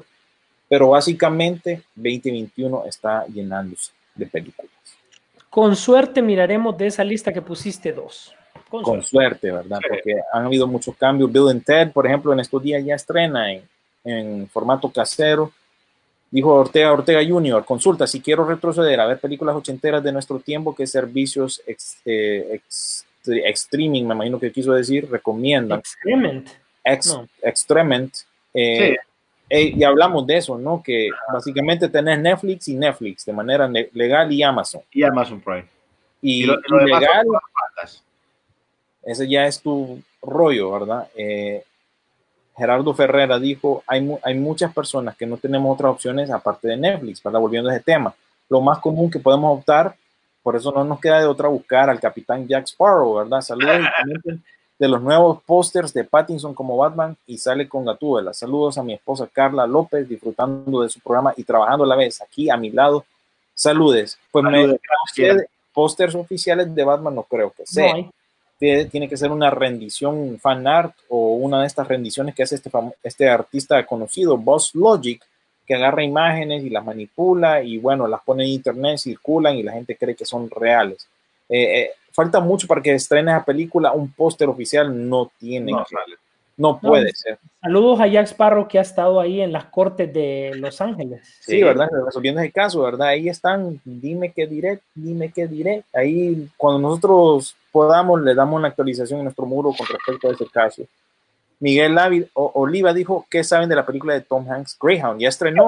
pero 0.70 0.90
básicamente 0.90 1.82
2021 1.96 2.86
está 2.86 3.26
llenándose 3.26 3.94
de 4.14 4.28
películas. 4.28 4.72
Con 5.50 5.76
suerte 5.76 6.22
miraremos 6.22 6.78
de 6.78 6.86
esa 6.86 7.04
lista 7.04 7.34
que 7.34 7.42
pusiste 7.42 7.92
dos. 7.94 8.36
Con, 8.70 8.84
Con 8.84 9.02
suerte. 9.02 9.50
suerte, 9.50 9.52
¿verdad? 9.52 9.80
Porque 9.90 10.14
han 10.32 10.46
habido 10.46 10.68
muchos 10.68 10.96
cambios. 10.98 11.32
Bill 11.32 11.50
and 11.50 11.66
Ted, 11.66 11.94
por 11.94 12.06
ejemplo, 12.06 12.32
en 12.32 12.42
estos 12.42 12.62
días 12.62 12.86
ya 12.86 12.94
estrena 12.94 13.52
en, 13.52 13.64
en 14.04 14.48
formato 14.50 14.92
casero. 14.92 15.52
Dijo 16.30 16.54
Ortega 16.54 16.92
Ortega 16.92 17.22
Jr., 17.26 17.64
consulta, 17.64 18.06
si 18.06 18.20
quiero 18.22 18.46
retroceder 18.46 19.00
a 19.00 19.06
ver 19.08 19.20
películas 19.20 19.56
ochenteras 19.56 20.04
de 20.04 20.12
nuestro 20.12 20.40
tiempo, 20.40 20.76
¿qué 20.76 20.86
servicios 20.86 21.62
ex, 21.66 21.98
eh, 22.06 22.50
ex- 22.54 23.06
streaming, 23.26 24.04
me 24.06 24.14
imagino 24.14 24.40
que 24.40 24.52
quiso 24.52 24.74
decir, 24.74 25.10
recomiendan? 25.10 25.80
Experiment. 25.80 26.50
Ex, 26.84 27.08
No. 27.14 27.28
Extrement. 27.42 28.14
eh, 28.54 28.96
Sí. 28.96 28.96
eh, 29.50 29.74
y 29.78 29.84
hablamos 29.84 30.26
de 30.28 30.38
eso, 30.38 30.58
¿no? 30.58 30.82
Que 30.84 31.10
básicamente 31.32 31.88
tenés 31.90 32.20
Netflix 32.20 32.68
y 32.70 32.76
Netflix 32.76 33.26
de 33.26 33.34
manera 33.34 33.68
ne- 33.68 33.90
legal 33.94 34.32
y 34.32 34.44
Amazon. 34.44 34.82
Y 34.92 35.04
Amazon 35.04 35.40
Prime. 35.42 35.66
Y, 36.22 36.44
Y 36.44 36.46
lo, 36.46 36.56
lo 36.56 36.86
patas. 36.90 38.04
ese 39.04 39.28
ya 39.30 39.46
es 39.46 39.62
tu 39.62 40.02
rollo, 40.22 40.72
¿verdad? 40.72 41.08
Eh, 41.16 41.64
Gerardo 42.58 42.94
Ferrera 42.94 43.40
dijo, 43.40 43.84
hay, 43.88 44.02
mu- 44.02 44.20
hay 44.24 44.34
muchas 44.36 44.74
personas 44.74 45.16
que 45.16 45.26
no 45.26 45.38
tenemos 45.38 45.74
otras 45.76 45.92
opciones 45.92 46.30
aparte 46.32 46.68
de 46.68 46.78
Netflix, 46.78 47.22
¿verdad? 47.22 47.40
Volviendo 47.40 47.70
a 47.70 47.76
ese 47.76 47.84
tema. 47.84 48.14
Lo 48.50 48.62
más 48.62 48.80
común 48.80 49.12
que 49.12 49.20
podemos 49.20 49.60
optar, 49.60 49.96
por 50.42 50.56
eso 50.56 50.72
no 50.72 50.84
nos 50.84 51.00
queda 51.00 51.20
de 51.20 51.28
otra 51.28 51.48
buscar 51.50 51.90
al 51.90 52.00
capitán 52.00 52.48
Jack 52.48 52.66
Sparrow, 52.68 53.16
¿verdad? 53.16 53.42
Saludos 53.42 53.86
de 54.80 54.88
los 54.88 55.02
nuevos 55.02 55.42
pósters 55.44 55.94
de 55.94 56.04
Pattinson 56.04 56.54
como 56.54 56.78
Batman 56.78 57.16
y 57.26 57.38
sale 57.38 57.68
con 57.68 57.84
Gatúbela. 57.86 58.34
Saludos 58.34 58.78
a 58.78 58.84
mi 58.84 58.94
esposa 58.94 59.28
Carla 59.32 59.66
López, 59.68 60.08
disfrutando 60.08 60.82
de 60.82 60.90
su 60.90 61.00
programa 61.00 61.34
y 61.36 61.44
trabajando 61.44 61.84
a 61.84 61.88
la 61.88 61.96
vez 61.96 62.22
aquí 62.22 62.50
a 62.50 62.58
mi 62.58 62.70
lado. 62.70 63.04
Saludes. 63.54 64.18
Pues 64.32 64.44
me 64.46 64.52
Saludes, 64.52 64.80
usted, 65.34 65.48
pósters 65.74 66.16
oficiales 66.16 66.74
de 66.74 66.84
Batman 66.84 67.16
no 67.16 67.24
creo 67.24 67.52
que 67.52 67.66
sea. 67.66 67.92
Tiene, 68.58 69.08
que 69.08 69.18
ser 69.18 69.32
una 69.32 69.50
rendición 69.50 70.40
fan 70.40 70.68
art 70.68 70.96
o 71.10 71.36
una 71.36 71.62
de 71.62 71.68
estas 71.68 71.88
rendiciones 71.88 72.34
que 72.34 72.44
hace 72.44 72.56
este, 72.56 72.72
este 73.04 73.30
artista 73.30 73.86
conocido, 73.86 74.38
Boss 74.38 74.74
Logic, 74.74 75.24
que 75.66 75.76
agarra 75.76 76.04
imágenes 76.04 76.64
y 76.64 76.70
las 76.70 76.84
manipula 76.84 77.62
y 77.62 77.78
bueno, 77.78 78.08
las 78.08 78.22
pone 78.22 78.46
en 78.46 78.52
internet, 78.52 78.98
circulan 78.98 79.56
y 79.56 79.64
la 79.64 79.74
gente 79.74 79.96
cree 79.96 80.16
que 80.16 80.26
son 80.26 80.50
reales. 80.50 81.08
Eh, 81.50 81.82
eh, 81.82 81.92
falta 82.12 82.40
mucho 82.40 82.68
para 82.68 82.82
que 82.82 82.94
estrene 82.94 83.32
la 83.32 83.46
película, 83.46 83.92
un 83.92 84.12
póster 84.12 84.48
oficial 84.50 85.08
no 85.08 85.32
tiene, 85.38 85.72
No 85.72 85.86
que-. 85.86 85.96
No 86.58 86.80
puede 86.80 87.06
No, 87.06 87.16
ser. 87.16 87.40
Saludos 87.62 88.00
a 88.00 88.08
Jack 88.08 88.26
Sparrow 88.28 88.68
que 88.68 88.80
ha 88.80 88.82
estado 88.82 89.20
ahí 89.20 89.42
en 89.42 89.52
las 89.52 89.66
cortes 89.66 90.12
de 90.14 90.52
Los 90.56 90.82
Ángeles. 90.82 91.22
Sí, 91.42 91.62
¿verdad? 91.62 91.88
Resolviendo 92.06 92.42
ese 92.42 92.52
caso, 92.52 92.82
¿verdad? 92.82 93.08
Ahí 93.10 93.30
están, 93.30 93.80
dime 93.86 94.32
qué 94.34 94.48
diré, 94.48 94.80
dime 94.96 95.32
qué 95.34 95.48
diré. 95.48 95.84
Ahí, 95.94 96.50
cuando 96.58 96.80
nosotros 96.90 97.56
podamos, 97.72 98.22
le 98.22 98.34
damos 98.34 98.58
una 98.58 98.70
actualización 98.70 99.20
en 99.20 99.26
nuestro 99.26 99.46
muro 99.46 99.72
con 99.78 99.88
respecto 99.88 100.30
a 100.30 100.34
ese 100.34 100.46
caso. 100.48 100.84
Miguel 101.60 101.98
O- 102.34 102.52
Oliva 102.56 102.94
dijo, 102.94 103.26
¿qué 103.30 103.44
saben 103.44 103.68
de 103.70 103.76
la 103.76 103.86
película 103.86 104.14
de 104.14 104.22
Tom 104.22 104.50
Hanks, 104.50 104.78
Greyhound? 104.80 105.20
Ya 105.22 105.30
estrenó. 105.30 105.68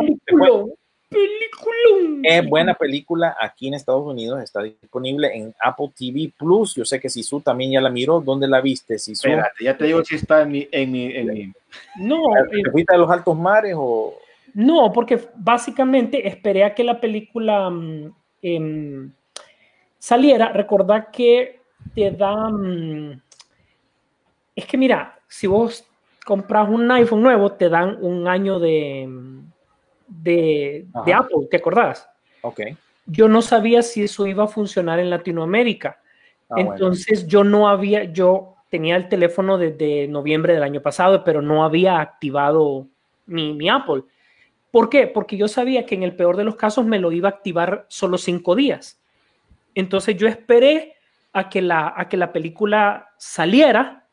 Peliculón. 1.10 2.22
Es 2.24 2.48
buena 2.48 2.74
película 2.76 3.36
aquí 3.40 3.68
en 3.68 3.74
Estados 3.74 4.06
Unidos, 4.06 4.42
está 4.44 4.62
disponible 4.62 5.36
en 5.36 5.54
Apple 5.60 5.92
TV 5.98 6.32
Plus. 6.38 6.76
Yo 6.76 6.86
sé 6.86 7.00
que 7.00 7.10
Sisu 7.10 7.42
también 7.42 7.72
ya 7.72 7.82
la 7.82 7.90
miró. 7.90 8.22
¿Dónde 8.22 8.48
la 8.48 8.62
viste, 8.62 9.00
Sisu? 9.00 9.28
Espérate, 9.28 9.64
ya 9.64 9.76
te 9.78 9.86
digo 9.86 10.04
si 10.06 10.16
está 10.16 10.44
en 10.44 10.52
mi. 10.52 10.68
En 10.72 10.92
mi, 10.92 11.06
en 11.16 11.28
mi- 11.28 11.54
No, 11.98 12.18
eh, 12.38 12.62
¿Te 12.64 12.72
fuiste 12.72 12.96
a 12.96 12.98
los 12.98 13.10
altos 13.10 13.38
mares 13.38 13.74
o...? 13.78 14.14
no, 14.54 14.92
porque 14.92 15.20
básicamente 15.36 16.28
esperé 16.28 16.64
a 16.64 16.74
que 16.74 16.84
la 16.84 17.00
película 17.00 17.70
mm, 17.70 18.14
em, 18.42 19.12
saliera. 19.98 20.50
Recordad 20.52 21.08
que 21.12 21.60
te 21.96 22.12
da. 22.12 22.50
mm, 22.50 23.22
es 24.56 24.66
que 24.66 24.78
mira, 24.78 25.18
si 25.28 25.48
vos 25.48 25.86
compras 26.26 26.68
un 26.70 26.92
iPhone 26.92 27.22
nuevo, 27.22 27.52
te 27.54 27.70
dan 27.70 27.98
un 28.02 28.28
año 28.28 28.60
de, 28.60 29.06
mm, 29.08 29.49
de. 30.10 30.86
Apple, 30.94 31.48
¿te 31.50 31.58
acordás? 31.58 32.10
Ok. 32.42 32.62
Yo 33.06 33.28
no 33.28 33.42
sabía 33.42 33.82
si 33.82 34.04
eso 34.04 34.28
iba 34.28 34.44
a 34.44 34.48
funcionar 34.48 35.00
en 35.00 35.10
Latinoamérica. 35.10 36.00
Ah, 36.50 36.56
bueno. 36.56 36.74
Entonces 36.74 37.28
yo 37.28 37.44
no 37.44 37.68
había, 37.70 38.04
yo 38.06 38.56
tenía 38.70 38.96
el 38.96 39.10
teléfono 39.10 39.58
desde 39.58 40.08
noviembre 40.08 40.54
del 40.54 40.64
año 40.64 40.82
pasado, 40.82 41.24
pero 41.24 41.42
no 41.42 41.64
había 41.64 42.00
activado 42.00 42.88
mi, 43.26 43.54
mi 43.54 43.70
Apple. 43.70 44.04
¿Por 44.72 44.90
qué? 44.90 45.08
Porque 45.08 45.38
yo 45.38 45.48
sabía 45.48 45.86
que 45.86 45.96
en 45.96 46.04
el 46.04 46.16
peor 46.16 46.38
de 46.38 46.44
los 46.44 46.56
casos 46.56 46.86
me 46.86 47.00
lo 47.00 47.12
iba 47.12 47.30
a 47.30 47.32
activar 47.32 47.86
solo 47.88 48.18
cinco 48.18 48.56
días. 48.56 49.00
Entonces 49.74 50.16
yo 50.18 50.28
esperé 50.28 50.96
a 51.34 51.50
que 51.50 51.62
la, 51.62 51.94
a 51.96 52.08
que 52.08 52.18
la 52.18 52.32
película 52.32 53.10
saliera 53.18 54.08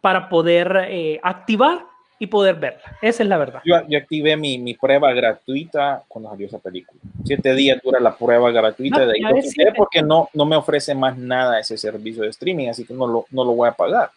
para 0.00 0.28
poder 0.28 0.86
eh, 0.88 1.20
activar 1.22 1.84
y 2.18 2.26
poder 2.26 2.56
verla. 2.56 2.80
Esa 3.00 3.22
es 3.22 3.28
la 3.28 3.38
verdad. 3.38 3.60
Yo, 3.64 3.76
yo 3.88 3.98
activé 3.98 4.36
mi, 4.36 4.58
mi 4.58 4.74
prueba 4.74 5.12
gratuita 5.12 6.02
cuando 6.08 6.30
salió 6.30 6.46
esa 6.48 6.58
película. 6.58 7.00
Siete 7.24 7.54
días 7.54 7.80
dura 7.82 8.00
la 8.00 8.16
prueba 8.16 8.50
gratuita 8.50 8.98
No, 8.98 9.06
de 9.06 9.12
ahí 9.14 9.20
lo 9.20 9.34
quité 9.40 9.72
porque 9.76 10.02
no, 10.02 10.28
no 10.34 10.44
me 10.44 10.56
ofrece 10.56 10.94
más 10.94 11.16
nada 11.16 11.60
ese 11.60 11.78
servicio 11.78 12.22
de 12.22 12.30
streaming, 12.30 12.68
así 12.68 12.84
que 12.84 12.94
no 12.94 13.06
lo, 13.06 13.26
no 13.30 13.44
lo 13.44 13.52
voy 13.52 13.68
a 13.68 13.72
pagar. 13.72 14.10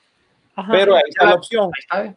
Ajá. 0.56 0.72
Pero 0.72 0.96
ahí 0.96 1.04
está 1.08 1.26
la 1.26 1.36
opción. 1.36 1.70
Ahí 1.90 2.08
está. 2.08 2.16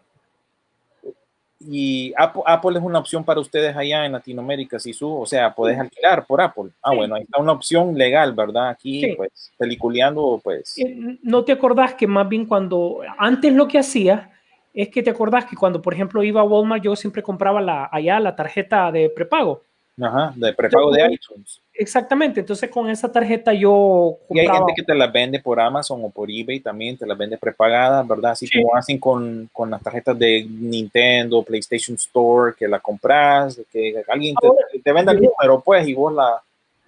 Y 1.67 2.13
Apple, 2.17 2.43
Apple 2.45 2.79
es 2.79 2.85
una 2.85 2.99
opción 2.99 3.25
para 3.25 3.41
ustedes 3.41 3.75
allá 3.75 4.05
en 4.05 4.13
Latinoamérica, 4.13 4.79
si 4.79 4.93
su, 4.93 5.11
o 5.11 5.25
sea, 5.25 5.55
podés 5.55 5.79
alquilar 5.79 6.27
por 6.27 6.41
Apple. 6.43 6.71
Ah, 6.83 6.91
Sí. 6.91 6.97
bueno, 6.97 7.15
ahí 7.15 7.23
está 7.23 7.41
una 7.41 7.53
opción 7.53 7.97
legal, 7.97 8.35
¿verdad? 8.35 8.69
Aquí, 8.69 9.01
Sí. 9.01 9.15
pues, 9.17 9.51
peliculeando, 9.57 10.41
pues. 10.45 10.77
Eh, 10.79 11.19
¿No 11.23 11.43
te 11.45 11.53
acordás 11.53 11.95
que 11.95 12.07
más 12.07 12.29
bien 12.29 12.45
cuando 12.45 13.01
antes 13.17 13.53
lo 13.53 13.67
que 13.67 13.79
hacía 13.79 14.31
es 14.75 14.89
que 14.89 15.03
te 15.03 15.11
acordás 15.11 15.47
que 15.47 15.57
cuando, 15.57 15.81
por 15.81 15.95
ejemplo, 15.95 16.23
iba 16.23 16.41
a 16.41 16.45
Walmart, 16.45 16.83
yo 16.83 16.97
siempre 16.97 17.23
compraba 17.23 17.61
la, 17.63 17.89
allá 17.91 18.19
la 18.21 18.35
tarjeta 18.37 18.91
de 18.93 19.09
prepago? 19.09 19.63
Ajá, 20.03 20.33
de 20.35 20.53
prepago 20.53 20.91
de 20.91 21.13
iTunes. 21.13 21.61
Exactamente, 21.73 22.41
entonces 22.41 22.69
con 22.69 22.91
esa 22.91 23.11
tarjeta 23.13 23.53
yo 23.53 24.17
Y 24.31 24.41
hay 24.41 24.47
compraba. 24.47 24.67
gente 24.67 24.81
que 24.81 24.87
te 24.87 24.95
las 24.97 25.13
vende 25.13 25.39
por 25.39 25.61
Amazon 25.61 26.01
o 26.05 26.11
por 26.11 26.29
eBay 26.29 26.59
también, 26.59 26.97
te 26.99 27.07
las 27.07 27.17
vende 27.17 27.39
prepagadas, 27.39 28.07
¿verdad? 28.07 28.33
Así 28.33 28.49
Sí. 28.49 28.61
como 28.61 28.75
hacen 28.77 28.99
con, 28.99 29.49
con 29.53 29.71
las 29.71 29.81
tarjetas 29.81 30.19
de 30.19 30.45
Nintendo, 30.51 31.43
PlayStation 31.45 31.95
Store, 31.95 32.55
que 32.59 32.67
la 32.67 32.81
compras, 32.81 33.61
que 33.73 34.03
alguien 34.09 34.35
te, 34.41 34.47
Ahora, 34.49 34.67
te 34.83 34.93
vende 34.93 35.13
el 35.13 35.19
número, 35.23 35.61
pues, 35.65 35.87
y 35.87 35.95
vos 35.95 36.13
la... 36.13 36.43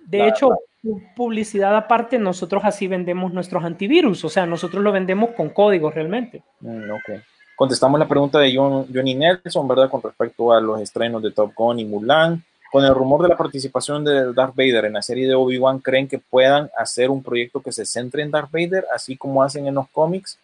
De 0.04 0.18
la- 0.18 0.28
hecho, 0.28 0.48
pu- 0.82 1.14
publicidad 1.14 1.76
aparte, 1.76 2.18
nosotros 2.18 2.62
así 2.64 2.88
vendemos 2.88 3.32
nuestros 3.32 3.62
antivirus, 3.64 4.24
o 4.24 4.28
sea, 4.28 4.46
nosotros 4.46 4.82
lo 4.82 4.90
vendemos 4.90 5.30
con 5.30 5.50
códigos 5.50 5.94
realmente. 5.94 6.42
Mm, 6.60 6.90
ok. 6.90 7.20
Contestamos 7.56 7.98
la 7.98 8.06
pregunta 8.06 8.38
de 8.38 8.54
John- 8.54 8.86
Johnny 8.92 9.14
Nelson, 9.14 9.66
¿verdad? 9.66 9.88
Con 9.90 10.02
respecto 10.02 10.52
a 10.52 10.60
los 10.60 10.80
estrenos 10.80 11.22
de 11.22 11.32
Top 11.32 11.52
Gun 11.54 11.80
y 11.80 11.84
Mulan. 11.84 12.42
Con 12.70 12.84
el 12.84 12.94
rumor 12.94 13.22
de 13.22 13.28
la 13.28 13.36
participación 13.36 14.04
de 14.04 14.32
Darth 14.34 14.54
Vader 14.54 14.84
en 14.84 14.92
la 14.94 15.00
serie 15.02 15.26
de 15.26 15.34
Obi-Wan, 15.34 15.78
¿creen 15.78 16.06
que 16.08 16.18
puedan 16.18 16.68
hacer 16.76 17.08
un 17.10 17.22
proyecto 17.22 17.60
que 17.62 17.72
se 17.72 17.86
centre 17.86 18.22
en 18.22 18.30
Darth 18.30 18.50
Vader, 18.50 18.84
así 18.94 19.16
como 19.16 19.42
hacen 19.42 19.66
en 19.66 19.74
los 19.74 19.88
cómics? 19.88 20.38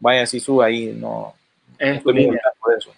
Vaya, 0.00 0.24
si 0.26 0.40
sube 0.40 0.64
ahí, 0.64 0.96
no, 0.98 1.34
Es 1.78 2.02
tu 2.02 2.10
estoy 2.10 2.38
eso. 2.78 2.90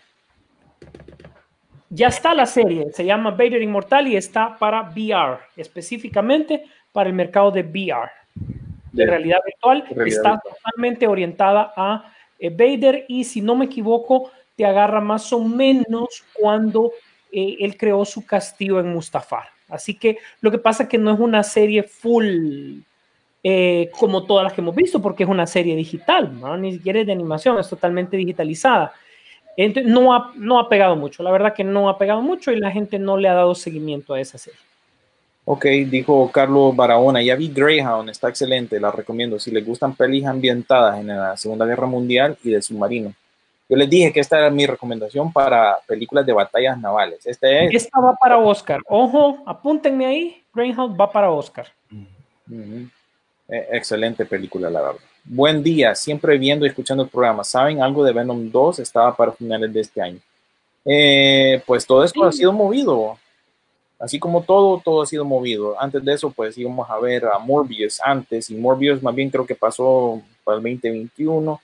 Ya 1.90 2.08
está 2.08 2.34
la 2.34 2.46
serie, 2.46 2.92
se 2.92 3.04
llama 3.04 3.30
Vader 3.30 3.62
Inmortal 3.62 4.06
y 4.08 4.16
está 4.16 4.56
para 4.58 4.82
VR, 4.82 5.38
específicamente 5.56 6.64
para 6.92 7.08
el 7.08 7.14
mercado 7.16 7.50
de 7.50 7.62
VR, 7.62 8.10
de 8.92 9.04
De- 9.04 9.06
realidad 9.10 9.38
virtual. 9.44 9.84
realidad 9.90 10.06
está 10.06 10.32
virtual. 10.32 10.54
totalmente 10.54 11.06
orientada 11.06 11.72
a 11.74 12.12
eh, 12.38 12.50
Vader 12.50 13.04
y 13.08 13.24
si 13.24 13.40
no 13.40 13.56
me 13.56 13.66
equivoco, 13.66 14.30
te 14.56 14.64
agarra 14.64 15.00
más 15.00 15.32
o 15.32 15.40
menos 15.40 16.24
cuando 16.34 16.92
eh, 17.30 17.56
él 17.60 17.76
creó 17.76 18.04
su 18.04 18.24
castillo 18.26 18.80
en 18.80 18.92
Mustafar. 18.92 19.44
Así 19.68 19.94
que 19.94 20.18
lo 20.40 20.50
que 20.50 20.58
pasa 20.58 20.84
es 20.84 20.88
que 20.88 20.98
no 20.98 21.12
es 21.12 21.20
una 21.20 21.42
serie 21.42 21.82
full 21.82 22.80
eh, 23.42 23.90
como 23.98 24.24
todas 24.24 24.44
las 24.44 24.52
que 24.52 24.60
hemos 24.60 24.74
visto, 24.74 25.00
porque 25.00 25.22
es 25.22 25.28
una 25.28 25.46
serie 25.46 25.76
digital, 25.76 26.38
¿no? 26.40 26.56
ni 26.56 26.72
siquiera 26.72 27.00
es 27.00 27.06
de 27.06 27.12
animación, 27.12 27.58
es 27.58 27.68
totalmente 27.68 28.16
digitalizada. 28.16 28.92
Entonces, 29.56 29.90
no 29.90 30.14
ha, 30.14 30.32
no 30.36 30.58
ha 30.58 30.68
pegado 30.68 30.96
mucho, 30.96 31.22
la 31.22 31.30
verdad 31.30 31.54
que 31.54 31.64
no 31.64 31.88
ha 31.88 31.98
pegado 31.98 32.22
mucho 32.22 32.52
y 32.52 32.58
la 32.58 32.70
gente 32.70 32.98
no 32.98 33.16
le 33.16 33.28
ha 33.28 33.34
dado 33.34 33.54
seguimiento 33.54 34.14
a 34.14 34.20
esa 34.20 34.38
serie. 34.38 34.60
Ok, 35.50 35.64
dijo 35.86 36.30
Carlos 36.30 36.76
Barahona, 36.76 37.22
ya 37.22 37.34
vi 37.34 37.48
Greyhound, 37.48 38.10
está 38.10 38.28
excelente, 38.28 38.78
la 38.78 38.92
recomiendo. 38.92 39.38
Si 39.38 39.50
les 39.50 39.64
gustan 39.64 39.94
pelis 39.94 40.26
ambientadas 40.26 41.00
en 41.00 41.06
la 41.06 41.38
Segunda 41.38 41.64
Guerra 41.64 41.86
Mundial 41.86 42.36
y 42.44 42.50
de 42.50 42.60
submarino. 42.60 43.14
Yo 43.66 43.74
les 43.78 43.88
dije 43.88 44.12
que 44.12 44.20
esta 44.20 44.36
era 44.36 44.50
mi 44.50 44.66
recomendación 44.66 45.32
para 45.32 45.78
películas 45.86 46.26
de 46.26 46.34
batallas 46.34 46.78
navales. 46.78 47.26
Este 47.26 47.64
es. 47.64 47.84
Esta 47.84 47.98
va 47.98 48.14
para 48.14 48.36
Oscar. 48.36 48.82
Ojo, 48.86 49.42
apúntenme 49.46 50.04
ahí. 50.04 50.42
Greyhound 50.52 51.00
va 51.00 51.10
para 51.10 51.30
Oscar. 51.30 51.66
Eh, 52.50 53.68
excelente 53.72 54.26
película, 54.26 54.68
la 54.68 54.82
verdad. 54.82 55.00
Buen 55.24 55.62
día, 55.62 55.94
siempre 55.94 56.36
viendo 56.36 56.66
y 56.66 56.68
escuchando 56.68 57.04
el 57.04 57.08
programa. 57.08 57.42
¿Saben 57.42 57.80
algo 57.80 58.04
de 58.04 58.12
Venom 58.12 58.50
2? 58.50 58.80
Estaba 58.80 59.16
para 59.16 59.32
finales 59.32 59.72
de 59.72 59.80
este 59.80 60.02
año. 60.02 60.18
Eh, 60.84 61.62
pues 61.66 61.86
todo 61.86 62.04
esto 62.04 62.22
ha 62.24 62.32
sido 62.32 62.52
movido. 62.52 63.16
Así 63.98 64.18
como 64.20 64.42
todo, 64.42 64.80
todo 64.84 65.02
ha 65.02 65.06
sido 65.06 65.24
movido. 65.24 65.80
Antes 65.80 66.04
de 66.04 66.12
eso, 66.14 66.30
pues 66.30 66.56
íbamos 66.56 66.88
a 66.88 66.98
ver 66.98 67.24
a 67.26 67.38
Morbius 67.38 68.00
antes, 68.02 68.48
y 68.50 68.54
Morbius 68.54 69.02
más 69.02 69.14
bien 69.14 69.28
creo 69.30 69.44
que 69.44 69.56
pasó 69.56 70.22
para 70.44 70.58
el 70.58 70.62
2021. 70.62 71.60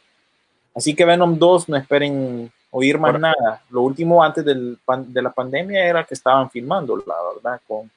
Así 0.74 0.94
que 0.94 1.04
Venom 1.04 1.38
2, 1.38 1.68
no 1.68 1.76
esperen 1.76 2.50
oír 2.72 2.98
más 2.98 3.18
nada. 3.20 3.62
Lo 3.70 3.82
último 3.82 4.22
antes 4.22 4.44
del 4.44 4.76
pan- 4.84 5.12
de 5.12 5.22
la 5.22 5.30
pandemia 5.32 5.86
era 5.86 6.02
que 6.04 6.14
estaban 6.14 6.50
filmando, 6.50 6.96
la 6.96 7.14
verdad, 7.34 7.60
con, 7.68 7.88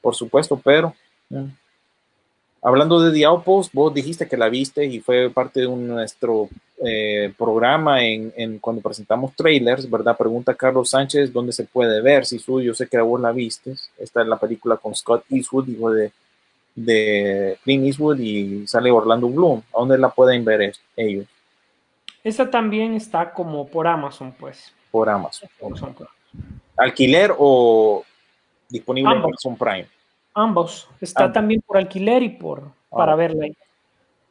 por 0.00 0.14
supuesto, 0.14 0.60
pero 0.62 0.94
mm. 1.28 1.44
Hablando 2.64 3.00
de 3.00 3.12
The 3.16 3.24
Outpost, 3.26 3.72
vos 3.72 3.94
dijiste 3.94 4.26
que 4.26 4.36
la 4.36 4.48
viste 4.48 4.84
y 4.84 4.98
fue 5.00 5.30
parte 5.30 5.60
de 5.60 5.66
un- 5.66 5.86
nuestro 5.86 6.48
eh, 6.84 7.32
programa 7.38 8.02
en, 8.04 8.32
en 8.36 8.58
cuando 8.58 8.82
presentamos 8.82 9.32
trailers, 9.36 9.88
¿verdad? 9.88 10.16
Pregunta 10.16 10.54
Carlos 10.54 10.90
Sánchez 10.90 11.32
dónde 11.32 11.52
se 11.52 11.64
puede 11.64 12.00
ver. 12.02 12.26
Si 12.26 12.38
tú, 12.38 12.60
yo 12.60 12.74
sé 12.74 12.88
que 12.88 12.98
vos 13.00 13.20
la 13.20 13.30
viste. 13.30 13.74
Esta 13.98 14.22
es 14.22 14.26
la 14.26 14.36
película 14.38 14.76
con 14.76 14.94
Scott 14.94 15.24
Eastwood, 15.30 15.68
hijo 15.68 15.92
de, 15.92 16.10
de 16.74 17.58
Clint 17.62 17.86
Eastwood, 17.86 18.18
y 18.18 18.66
sale 18.66 18.90
Orlando 18.90 19.28
Bloom. 19.28 19.62
¿A 19.72 19.78
dónde 19.78 19.96
la 19.98 20.08
pueden 20.08 20.44
ver 20.44 20.72
ellos? 20.96 21.26
Esa 22.24 22.50
también 22.50 22.94
está 22.94 23.32
como 23.32 23.68
por 23.68 23.86
Amazon, 23.86 24.32
pues. 24.38 24.72
Por 24.90 25.08
Amazon. 25.08 25.48
Amazon. 25.64 25.94
¿Alquiler 26.76 27.32
o 27.38 28.02
disponible 28.68 29.12
en. 29.12 29.24
Amazon 29.24 29.56
Prime? 29.56 29.86
Ambos. 30.34 30.88
Está 31.00 31.32
también 31.32 31.60
por 31.62 31.76
alquiler 31.78 32.22
y 32.22 32.28
por 32.30 32.62
para 32.90 33.12
Ah. 33.12 33.16
verla. 33.16 33.44
ahí. 33.44 33.56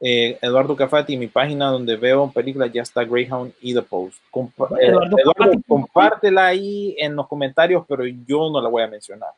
Eh, 0.06 0.38
Eduardo 0.42 0.76
Cafati, 0.76 1.16
mi 1.16 1.28
página 1.28 1.68
donde 1.70 1.96
veo 1.96 2.30
películas 2.30 2.72
ya 2.74 2.82
está 2.82 3.06
Greyhound 3.06 3.54
y 3.62 3.74
The 3.74 3.82
Post. 3.84 4.18
Compa- 4.30 4.78
eh, 4.78 4.88
Eduardo 4.88 5.54
compártela 5.66 6.48
ahí 6.48 6.94
en 7.00 7.16
los 7.16 7.26
comentarios, 7.28 7.86
pero 7.88 8.06
yo 8.06 8.50
no 8.50 8.60
la 8.62 8.68
voy 8.68 8.84
a 8.84 8.88
mencionar. 8.88 9.30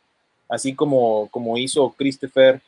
Así 0.50 0.74
como, 0.74 1.28
como 1.30 1.56
hizo 1.58 1.94
Christopher, 1.96 2.60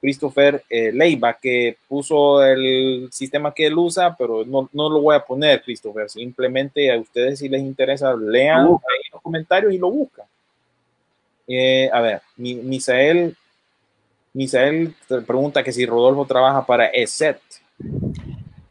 Christopher 0.00 0.62
eh, 0.70 0.92
Leiva, 0.92 1.34
que 1.34 1.76
puso 1.88 2.42
el 2.42 3.08
sistema 3.12 3.52
que 3.52 3.66
él 3.66 3.76
usa, 3.76 4.14
pero 4.16 4.44
no, 4.46 4.68
no 4.72 4.88
lo 4.88 5.00
voy 5.02 5.16
a 5.16 5.20
poner, 5.24 5.62
Christopher. 5.62 6.08
Simplemente 6.08 6.90
a 6.90 6.98
ustedes 6.98 7.38
si 7.38 7.48
les 7.50 7.60
interesa, 7.60 8.14
lean 8.14 8.60
ahí 8.66 8.66
en 9.04 9.12
los 9.12 9.20
comentarios 9.22 9.72
y 9.74 9.78
lo 9.78 9.90
buscan. 9.90 10.24
Eh, 11.46 11.88
a 11.92 12.00
ver, 12.00 12.22
Mi- 12.36 12.54
Misael, 12.54 13.36
Misael 14.32 14.94
pregunta 15.26 15.62
que 15.62 15.72
si 15.72 15.86
Rodolfo 15.86 16.26
trabaja 16.26 16.64
para 16.66 16.86
ESET. 16.86 17.40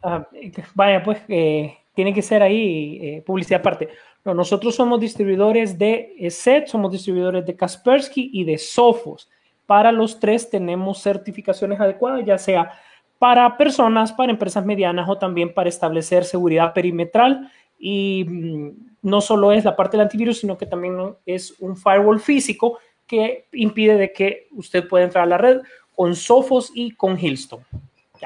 Ah, 0.04 0.28
vaya, 0.74 1.04
pues 1.04 1.20
eh, 1.28 1.78
tiene 1.94 2.14
que 2.14 2.22
ser 2.22 2.44
ahí 2.44 3.00
eh, 3.02 3.24
publicidad 3.26 3.62
aparte. 3.62 3.90
No, 4.24 4.34
nosotros 4.34 4.76
somos 4.76 5.00
distribuidores 5.00 5.78
de 5.78 6.14
ESET, 6.20 6.68
somos 6.68 6.92
distribuidores 6.92 7.46
de 7.46 7.56
Kaspersky 7.56 8.30
y 8.34 8.44
de 8.44 8.58
Sophos. 8.58 9.30
Para 9.66 9.92
los 9.92 10.20
tres 10.20 10.50
tenemos 10.50 11.02
certificaciones 11.02 11.80
adecuadas, 11.80 12.26
ya 12.26 12.38
sea 12.38 12.72
para 13.18 13.58
personas, 13.58 14.12
para 14.12 14.32
empresas 14.32 14.66
medianas 14.66 15.08
o 15.10 15.18
también 15.18 15.54
para 15.54 15.70
establecer 15.70 16.26
seguridad 16.26 16.74
perimetral. 16.74 17.50
Y 17.80 18.26
mm, 18.28 18.70
no 19.04 19.22
solo 19.22 19.52
es 19.52 19.64
la 19.66 19.76
parte 19.76 19.98
del 19.98 20.06
antivirus, 20.06 20.40
sino 20.40 20.58
que 20.58 20.66
también 20.66 20.98
es 21.26 21.54
un 21.60 21.78
firewall 21.78 22.20
físico 22.20 22.80
que 23.08 23.46
impide 23.54 23.98
de 23.98 24.12
que 24.12 24.48
usted 24.52 24.88
pueda 24.88 25.06
entrar 25.06 25.26
a 25.26 25.28
la 25.28 25.38
red 25.38 25.62
con 25.96 26.16
Sophos 26.16 26.72
y 26.74 26.92
con 26.92 27.18
Hillstone. 27.18 27.64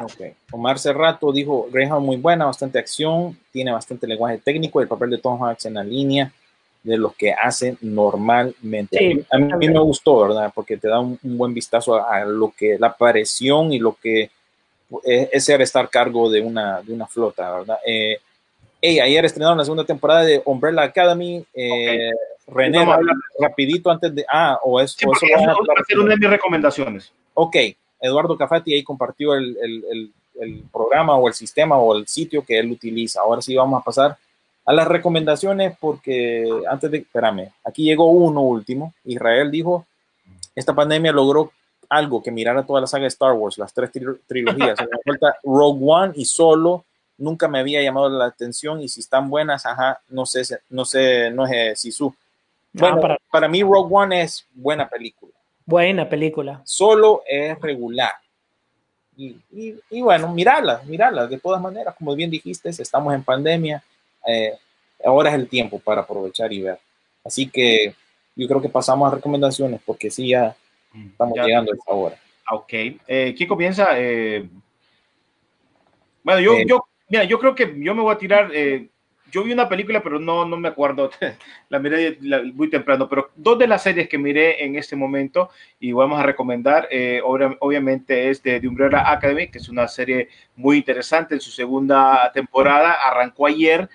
Ok. 0.02 0.36
Omar 0.52 0.80
Cerrato 0.80 1.32
dijo, 1.32 1.68
Greyhound 1.72 2.06
muy 2.06 2.18
buena, 2.18 2.46
bastante 2.46 2.80
acción, 2.80 3.38
tiene 3.52 3.72
bastante 3.72 4.08
lenguaje 4.08 4.38
técnico, 4.38 4.82
el 4.82 4.88
papel 4.88 5.10
de 5.10 5.18
Tom 5.18 5.44
Hanks 5.44 5.66
en 5.66 5.74
la 5.74 5.84
línea 5.84 6.32
de 6.84 6.98
lo 6.98 7.12
que 7.12 7.34
hace 7.34 7.76
normalmente. 7.82 8.98
Sí, 8.98 9.26
a, 9.30 9.38
mí, 9.38 9.52
a 9.52 9.58
mí 9.58 9.68
me 9.68 9.80
gustó, 9.80 10.22
¿verdad? 10.22 10.52
Porque 10.54 10.78
te 10.78 10.88
da 10.88 11.00
un, 11.00 11.20
un 11.22 11.38
buen 11.38 11.54
vistazo 11.54 11.96
a, 11.96 12.18
a 12.18 12.26
lo 12.26 12.54
que 12.56 12.78
la 12.80 12.96
presión 12.96 13.74
y 13.74 13.80
lo 13.80 13.96
que 14.02 14.30
es, 15.04 15.30
es 15.32 15.46
ser 15.46 15.62
estar 15.62 15.86
a 15.86 15.90
cargo 15.90 16.30
de 16.30 16.42
una, 16.42 16.82
de 16.82 16.94
una 16.94 17.08
flota, 17.08 17.52
¿verdad? 17.52 17.80
Eh, 17.86 18.20
hey, 18.82 19.00
ayer 19.00 19.26
estrenaron 19.26 19.58
la 19.58 19.64
segunda 19.66 19.84
temporada 19.86 20.24
de 20.24 20.42
Umbrella 20.46 20.84
Academy. 20.84 21.46
Eh, 21.54 22.12
René, 22.48 22.80
Vamos 22.80 22.94
a 22.94 22.98
hablar 22.98 23.16
rapidito 23.40 23.92
antes 23.92 24.14
de... 24.16 24.26
Ah, 24.32 24.60
o 24.64 24.80
es... 24.80 24.94
Sí, 24.94 25.06
o 25.06 25.14
eso 25.14 25.26
eso 25.26 25.46
va 25.46 25.52
a 25.80 25.84
ser 25.86 26.00
una 26.00 26.10
de 26.16 26.18
mis 26.18 26.30
recomendaciones. 26.30 27.12
Ok, 27.36 27.56
Eduardo 28.02 28.38
Cafati 28.38 28.74
ahí 28.74 28.84
compartió 28.84 29.34
el, 29.36 29.56
el- 29.62 29.86
el- 29.92 30.14
el 30.42 30.64
programa 30.72 31.16
o 31.18 31.28
el 31.28 31.34
sistema 31.34 31.78
o 31.78 31.96
el 31.98 32.08
sitio 32.08 32.46
que 32.46 32.58
él 32.58 32.72
utiliza. 32.72 33.20
Ahora 33.20 33.42
sí 33.42 33.54
vamos 33.56 33.82
a 33.82 33.84
pasar 33.84 34.18
a 34.66 34.72
las 34.72 34.88
recomendaciones 34.88 35.76
porque 35.80 36.48
antes 36.70 36.90
de, 36.90 37.00
espérame, 37.00 37.50
aquí 37.66 37.84
llegó 37.84 38.10
uno 38.10 38.40
último. 38.42 38.94
Israel 39.04 39.52
dijo, 39.52 39.86
esta 40.56 40.74
pandemia 40.74 41.12
logró 41.12 41.52
algo 41.90 42.24
que 42.24 42.32
mirara 42.32 42.66
toda 42.66 42.80
la 42.82 42.88
saga 42.88 43.02
de 43.02 43.08
Star 43.10 43.34
Wars, 43.34 43.58
las 43.58 43.74
tres 43.74 43.92
tri- 43.92 44.18
trilogías. 44.28 44.80
Me 44.80 44.98
falta 45.04 45.36
Rogue 45.44 45.80
One 45.84 46.14
y 46.16 46.24
Solo. 46.24 46.86
Nunca 47.20 47.48
me 47.48 47.60
había 47.60 47.82
llamado 47.84 48.10
la 48.10 48.26
atención 48.26 48.82
y 48.82 48.88
si 48.90 49.02
están 49.02 49.30
buenas, 49.30 49.66
ajá, 49.66 50.02
no 50.10 50.26
sé, 50.26 50.42
no 50.70 50.86
sé, 50.86 51.30
no 51.32 51.46
es 51.46 51.80
Sisu. 51.80 52.14
Bueno, 52.74 52.98
Ah, 52.98 53.02
para- 53.02 53.18
para 53.32 53.48
mí 53.48 53.62
Rogue 53.62 53.90
One 53.94 54.22
es 54.22 54.46
buena 54.54 54.88
película 54.90 55.34
Buena 55.66 56.08
película. 56.10 56.62
solo 56.64 57.22
es 57.28 57.60
regular. 57.60 58.14
Y, 59.18 59.36
y- 59.52 59.76
y 59.90 60.02
bueno, 60.02 60.34
mirarla, 60.34 60.82
mirarla 60.86 61.28
de 61.28 61.38
todas 61.40 61.62
maneras, 61.62 61.94
como 61.96 62.16
bien 62.16 62.30
dijiste, 62.32 62.70
estamos 62.70 63.14
en 63.14 63.24
pandemia, 63.24 63.84
eh, 64.26 64.54
ahora 65.04 65.30
es 65.30 65.36
el 65.36 65.50
tiempo 65.50 65.78
para 65.80 66.02
aprovechar 66.02 66.52
y 66.54 66.62
ver. 66.62 66.80
Así 67.26 67.50
que 67.50 67.94
yo 68.36 68.48
creo 68.48 68.62
que 68.62 68.70
pasamos 68.70 69.12
a 69.12 69.16
recomendaciones 69.16 69.82
porque 69.86 70.10
sí, 70.10 70.30
ya 70.30 70.56
estamos 71.12 71.36
Ya. 71.36 71.44
llegando 71.44 71.74
a 71.74 71.76
esta 71.76 71.92
hora. 71.92 72.16
Ah, 72.46 72.56
Ok. 72.56 72.72
Eh, 72.74 73.34
¿Quién 73.38 73.50
comienza? 73.50 73.90
Eh, 73.96 74.48
bueno, 76.24 76.40
yo, 76.42 76.54
Eh. 76.54 76.66
yo, 76.68 76.86
mira, 77.10 77.24
yo 77.24 77.40
creo 77.40 77.56
que 77.56 77.74
yo 77.78 77.96
me 77.96 78.02
voy 78.02 78.14
a 78.14 78.18
tirar. 78.18 78.52
eh, 78.54 78.90
yo 79.32 79.44
vi 79.44 79.54
una 79.54 79.70
película, 79.70 80.02
pero 80.02 80.20
no, 80.20 80.46
no 80.46 80.58
me 80.58 80.70
acuerdo. 80.70 81.12
la 81.70 81.80
miré 81.80 82.18
muy 82.54 82.70
temprano. 82.70 83.08
Pero 83.08 83.30
dos 83.36 83.60
de 83.60 83.68
las 83.68 83.84
series 83.84 84.10
que 84.10 84.18
miré 84.18 84.64
en 84.64 84.76
este 84.76 84.96
momento 84.96 85.50
y 85.80 85.92
vamos 85.92 86.20
a 86.20 86.24
recomendar, 86.24 86.88
eh, 86.92 87.22
obviamente, 87.24 88.30
es 88.30 88.42
de, 88.44 88.60
de 88.60 88.68
Umbrella 88.68 89.12
Academy, 89.12 89.48
que 89.48 89.60
es 89.60 89.70
una 89.70 89.88
serie 89.88 90.30
muy 90.56 90.78
interesante 90.78 91.36
en 91.36 91.42
su 91.42 91.52
segunda 91.52 92.32
temporada. 92.34 92.94
Arrancó 92.94 93.46
ayer. 93.46 93.90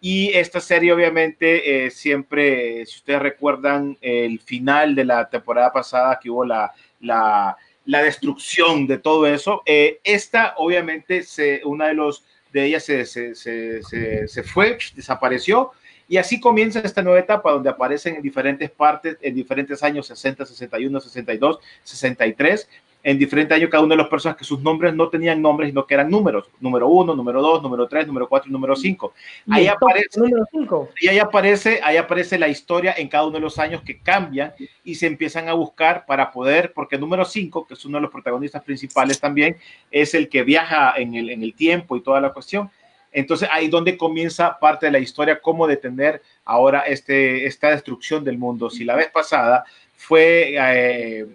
Y 0.00 0.32
esta 0.32 0.58
serie, 0.58 0.92
obviamente, 0.92 1.86
eh, 1.86 1.90
siempre, 1.90 2.84
si 2.86 2.96
ustedes 2.96 3.22
recuerdan, 3.22 3.96
el 4.00 4.40
final 4.40 4.96
de 4.96 5.04
la 5.04 5.28
temporada 5.30 5.72
pasada 5.72 6.18
que 6.20 6.28
hubo 6.28 6.44
la, 6.44 6.72
la, 6.98 7.56
la 7.84 8.02
destrucción 8.02 8.88
de 8.88 8.98
todo 8.98 9.28
eso, 9.28 9.62
eh, 9.64 10.00
esta, 10.02 10.54
obviamente, 10.56 11.22
se, 11.22 11.62
una 11.64 11.86
de, 11.86 11.94
los, 11.94 12.24
de 12.52 12.64
ellas 12.66 12.84
se, 12.84 13.04
se, 13.06 13.34
se, 13.34 13.82
se, 13.82 14.28
se 14.28 14.42
fue, 14.42 14.78
desapareció. 14.94 15.72
Y 16.08 16.18
así 16.18 16.40
comienza 16.40 16.80
esta 16.80 17.02
nueva 17.02 17.20
etapa 17.20 17.52
donde 17.52 17.70
aparecen 17.70 18.16
en 18.16 18.22
diferentes 18.22 18.70
partes, 18.70 19.16
en 19.22 19.34
diferentes 19.34 19.82
años 19.82 20.06
60, 20.06 20.44
61, 20.44 21.00
62, 21.00 21.58
63, 21.84 22.68
en 23.02 23.18
diferentes 23.18 23.56
años 23.56 23.70
cada 23.70 23.82
uno 23.82 23.92
de 23.92 23.98
los 23.98 24.08
personas 24.08 24.36
que 24.36 24.44
sus 24.44 24.60
nombres 24.60 24.94
no 24.94 25.08
tenían 25.08 25.42
nombres, 25.42 25.70
sino 25.70 25.86
que 25.86 25.94
eran 25.94 26.10
números. 26.10 26.48
Número 26.60 26.88
uno, 26.88 27.14
número 27.14 27.42
dos, 27.42 27.62
número 27.62 27.88
tres, 27.88 28.06
número 28.06 28.28
cuatro 28.28 28.48
y 28.48 28.52
número 28.52 28.76
cinco. 28.76 29.12
Y 29.46 29.54
Ahí 29.54 29.66
el 29.66 29.72
top 29.72 29.88
aparece, 29.88 30.20
5. 30.52 30.88
y 31.00 31.08
ahí 31.08 31.18
aparece, 31.18 31.80
ahí 31.82 31.96
aparece 31.96 32.38
la 32.38 32.48
historia 32.48 32.94
en 32.96 33.08
cada 33.08 33.24
uno 33.24 33.34
de 33.34 33.40
los 33.40 33.58
años 33.58 33.82
que 33.82 33.98
cambian 33.98 34.52
y 34.84 34.94
se 34.94 35.06
empiezan 35.06 35.48
a 35.48 35.52
buscar 35.54 36.06
para 36.06 36.30
poder, 36.30 36.72
porque 36.72 36.94
el 36.94 37.00
número 37.00 37.24
5, 37.24 37.66
que 37.66 37.74
es 37.74 37.84
uno 37.84 37.98
de 37.98 38.02
los 38.02 38.10
protagonistas 38.10 38.62
principales 38.62 39.18
también, 39.20 39.56
es 39.90 40.14
el 40.14 40.28
que 40.28 40.42
viaja 40.42 40.94
en 40.96 41.14
el, 41.14 41.30
en 41.30 41.42
el 41.42 41.54
tiempo 41.54 41.96
y 41.96 42.02
toda 42.02 42.20
la 42.20 42.32
cuestión. 42.32 42.70
Entonces 43.12 43.48
ahí 43.52 43.68
donde 43.68 43.96
comienza 43.96 44.58
parte 44.58 44.86
de 44.86 44.92
la 44.92 44.98
historia, 44.98 45.40
cómo 45.40 45.66
detener 45.66 46.22
ahora 46.44 46.80
este, 46.80 47.46
esta 47.46 47.70
destrucción 47.70 48.24
del 48.24 48.38
mundo. 48.38 48.70
Si 48.70 48.84
la 48.84 48.96
vez 48.96 49.10
pasada 49.10 49.64
fue, 49.96 50.54
eh, 50.58 51.26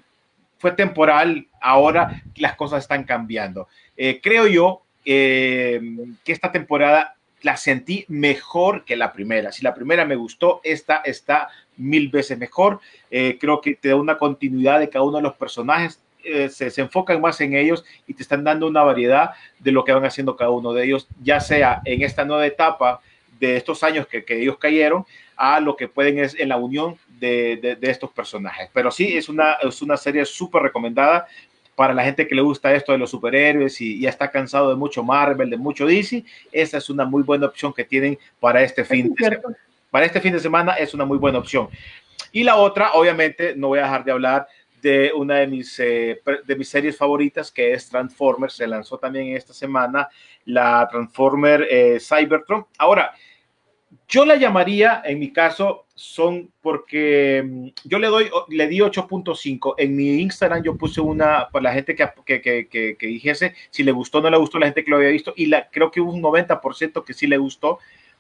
fue 0.58 0.72
temporal, 0.72 1.48
ahora 1.62 2.24
las 2.36 2.56
cosas 2.56 2.84
están 2.84 3.04
cambiando. 3.04 3.68
Eh, 3.96 4.20
creo 4.22 4.48
yo 4.48 4.84
eh, 5.06 5.80
que 6.24 6.32
esta 6.32 6.52
temporada 6.52 7.16
la 7.42 7.56
sentí 7.56 8.06
mejor 8.08 8.84
que 8.84 8.96
la 8.96 9.14
primera. 9.14 9.52
Si 9.52 9.64
la 9.64 9.74
primera 9.74 10.06
me 10.06 10.16
gustó, 10.16 10.60
esta 10.64 10.98
está 10.98 11.50
mil 11.78 12.10
veces 12.10 12.38
mejor. 12.38 12.80
Eh, 13.12 13.38
creo 13.40 13.62
que 13.62 13.76
te 13.76 13.90
da 13.90 13.96
una 13.96 14.18
continuidad 14.18 14.80
de 14.80 14.90
cada 14.90 15.06
uno 15.06 15.18
de 15.18 15.24
los 15.24 15.36
personajes. 15.36 16.02
se, 16.50 16.70
se 16.72 16.82
enfocan 16.82 17.22
más 17.22 17.40
en 17.40 17.56
ellos 17.56 17.86
y 18.06 18.14
te 18.14 18.22
están 18.24 18.44
dando 18.44 18.68
una 18.68 18.84
variedad 18.84 19.32
de 19.60 19.72
lo 19.72 19.86
que 19.86 19.94
van 19.94 20.04
haciendo 20.04 20.36
cada 20.36 20.50
uno 20.50 20.74
de 20.74 20.84
ellos, 20.84 21.08
ya 21.22 21.40
sea 21.40 21.82
en 21.86 22.02
esta 22.02 22.26
nueva 22.26 22.46
etapa 22.46 23.00
de 23.40 23.58
estos 23.58 23.84
años 23.84 24.08
que, 24.08 24.24
que 24.24 24.42
ellos 24.42 24.58
cayeron, 24.58 25.06
a 25.36 25.60
lo 25.60 25.76
que 25.76 25.88
pueden 25.88 26.20
es 26.20 26.36
en 26.40 26.50
la 26.50 26.58
unión 26.58 26.98
de, 27.20 27.58
de, 27.58 27.76
de 27.76 27.92
estos 27.92 28.12
personajes. 28.12 28.70
Pero 28.74 28.92
sí, 28.92 29.18
es 29.18 29.30
una, 29.30 29.54
es 29.54 29.82
una 29.82 29.98
serie 29.98 30.26
súper 30.26 30.64
recomendada. 30.64 31.28
para 31.76 31.94
la 31.94 32.04
gente 32.04 32.28
que 32.28 32.34
le 32.34 32.42
gusta 32.42 32.74
esto 32.74 32.92
de 32.92 32.98
los 32.98 33.12
superhéroes 33.12 33.80
y 33.82 34.00
ya 34.00 34.10
está 34.10 34.32
cansado 34.32 34.70
de 34.72 34.76
mucho 34.76 35.04
Marvel, 35.04 35.50
de 35.50 35.58
mucho 35.58 35.86
DC, 35.86 36.26
esa 36.52 36.78
es 36.80 36.90
una 36.90 37.06
muy 37.06 37.22
buena 37.22 37.46
opción 37.46 37.72
que 37.72 37.84
tienen 37.84 38.18
para 38.40 38.64
este 38.64 38.84
fin 38.84 39.14
de 39.14 39.24
semana. 39.24 39.58
Para 39.92 40.06
este 40.06 40.20
fin 40.20 40.34
de 40.34 40.40
semana 40.40 40.74
es 40.74 40.94
una 40.94 41.06
muy 41.06 41.18
buena 41.18 41.38
opción. 41.38 41.70
Y 42.32 42.44
la 42.44 42.56
otra, 42.56 42.94
obviamente, 42.94 43.56
no 43.56 43.70
voy 43.70 43.80
a 43.80 43.84
dejar 43.84 44.04
de 44.04 44.12
hablar 44.12 44.48
de 44.82 45.12
una 45.16 45.36
de 45.36 45.48
mis, 45.48 45.80
eh, 45.80 46.22
de 46.46 46.56
mis 46.56 46.70
series 46.70 46.98
favoritas, 46.98 47.52
que 47.52 47.74
es 47.74 47.90
Transformers. 47.90 48.54
Se 48.54 48.68
lanzó 48.68 48.98
también 48.98 49.36
esta 49.36 49.54
semana 49.54 50.08
la 50.46 50.88
Transformer 50.90 51.68
eh, 51.70 52.00
Cybertron. 52.00 52.66
Ahora, 52.78 53.14
yo 54.08 54.26
la 54.26 54.36
llamaría, 54.36 55.02
en 55.06 55.20
mi 55.20 55.32
caso, 55.32 55.86
son 55.96 56.52
porque 56.62 57.44
mm, 57.46 57.68
yo 57.86 58.00
le 58.00 58.08
doy, 58.08 58.30
le 58.50 58.68
di 58.68 58.80
8.5. 58.80 59.76
En 59.78 59.96
mi 59.96 60.22
Instagram 60.22 60.64
yo 60.64 60.78
puse 60.78 61.02
una, 61.02 61.50
para 61.50 61.64
la 61.64 61.74
gente 61.74 61.96
que, 61.96 62.42
que, 62.42 62.68
que, 62.98 63.08
dijese 63.08 63.54
si 63.70 63.84
le 63.84 63.92
gustó 63.92 64.20
o 64.20 64.22
no 64.22 64.30
le 64.30 64.38
gustó, 64.38 64.60
la 64.60 64.68
gente 64.68 64.84
que 64.84 64.92
lo 64.92 64.98
había 64.98 65.10
visto, 65.10 65.34
y 65.36 65.48
la, 65.48 65.70
creo 65.70 65.92
que 65.92 66.02
hubo 66.02 66.12
un 66.12 66.22
90% 66.22 67.04
que 67.04 67.14
sí 67.14 67.28
le 67.28 67.38
gustó, 67.38 67.80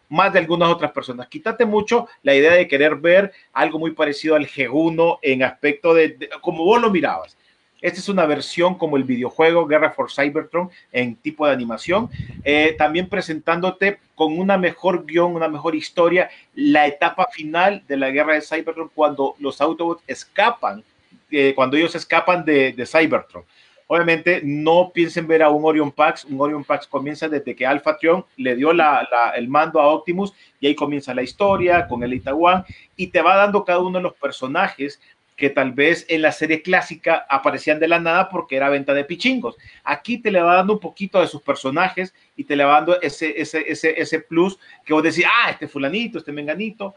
más 0.09 0.33
de 0.33 0.39
algunas 0.39 0.69
otras 0.69 0.91
personas. 0.91 1.27
Quítate 1.27 1.65
mucho 1.65 2.07
la 2.23 2.33
idea 2.33 2.53
de 2.53 2.67
querer 2.67 2.95
ver 2.95 3.33
algo 3.53 3.79
muy 3.79 3.91
parecido 3.91 4.35
al 4.35 4.47
G1 4.47 5.19
en 5.21 5.43
aspecto 5.43 5.93
de 5.93 6.29
como 6.41 6.63
vos 6.63 6.81
lo 6.81 6.89
mirabas. 6.89 7.37
Esta 7.81 7.99
es 7.99 8.09
una 8.09 8.25
versión 8.25 8.75
como 8.75 8.97
el 8.97 9.03
videojuego 9.03 9.67
Guerra 9.67 9.91
for 9.91 10.11
Cybertron 10.11 10.69
en 10.91 11.15
tipo 11.15 11.45
de 11.45 11.53
animación, 11.53 12.09
eh, 12.43 12.75
también 12.77 13.07
presentándote 13.07 13.99
con 14.15 14.37
una 14.37 14.57
mejor 14.57 15.05
guion, 15.05 15.35
una 15.35 15.47
mejor 15.47 15.75
historia, 15.75 16.29
la 16.55 16.87
etapa 16.87 17.27
final 17.31 17.83
de 17.87 17.97
la 17.97 18.09
guerra 18.09 18.33
de 18.33 18.41
Cybertron 18.41 18.89
cuando 18.93 19.35
los 19.39 19.61
Autobots 19.61 20.03
escapan, 20.07 20.83
eh, 21.29 21.53
cuando 21.55 21.77
ellos 21.77 21.93
escapan 21.93 22.43
de, 22.43 22.73
Cybertron. 22.85 23.43
Obviamente 23.89 24.41
no 24.43 24.91
piensen 24.93 25.27
ver 25.27 25.43
a 25.43 25.49
un 25.49 25.63
Orion 25.63 25.91
Pax, 25.91 26.25
un 26.25 26.41
Orion 26.41 26.63
Pax 26.63 26.87
comienza 26.87 27.29
desde 27.29 27.55
que 27.55 27.65
Alpha 27.65 27.95
Trion 27.95 28.25
le 28.35 28.55
dio 28.55 28.71
el 28.71 29.47
mando 29.47 29.79
a 29.79 29.87
Optimus 29.87 30.33
y 30.59 30.67
ahí 30.67 30.75
comienza 30.75 31.13
la 31.13 31.23
historia 31.23 31.87
con 31.87 32.03
el 32.03 32.13
Itaguan 32.13 32.65
y 32.97 33.07
te 33.07 33.21
va 33.21 33.37
dando 33.37 33.63
cada 33.63 33.79
uno 33.79 33.99
de 33.99 34.03
los 34.03 34.13
personajes 34.15 34.99
que 35.37 35.51
tal 35.51 35.71
vez 35.71 36.05
en 36.09 36.23
la 36.23 36.31
serie 36.31 36.63
clásica 36.63 37.25
aparecían 37.29 37.79
de 37.79 37.87
la 37.87 37.99
nada 37.99 38.27
porque 38.27 38.57
era 38.57 38.69
venta 38.69 38.93
de 38.95 39.05
pichingos. 39.05 39.55
Aquí 39.83 40.17
te 40.17 40.31
le 40.31 40.41
va 40.41 40.55
dando 40.55 40.73
un 40.73 40.79
poquito 40.79 41.21
de 41.21 41.27
sus 41.27 41.43
personajes 41.43 42.13
y 42.35 42.43
te 42.43 42.55
le 42.55 42.65
va 42.65 42.73
dando 42.73 42.99
ese, 42.99 43.39
ese, 43.39 43.63
ese, 43.71 44.01
ese 44.01 44.19
plus 44.19 44.59
que 44.83 44.93
vos 44.93 45.03
decís, 45.03 45.25
ah, 45.25 45.51
este 45.51 45.67
fulanito, 45.67 46.17
este 46.17 46.31
menganito. 46.31 46.95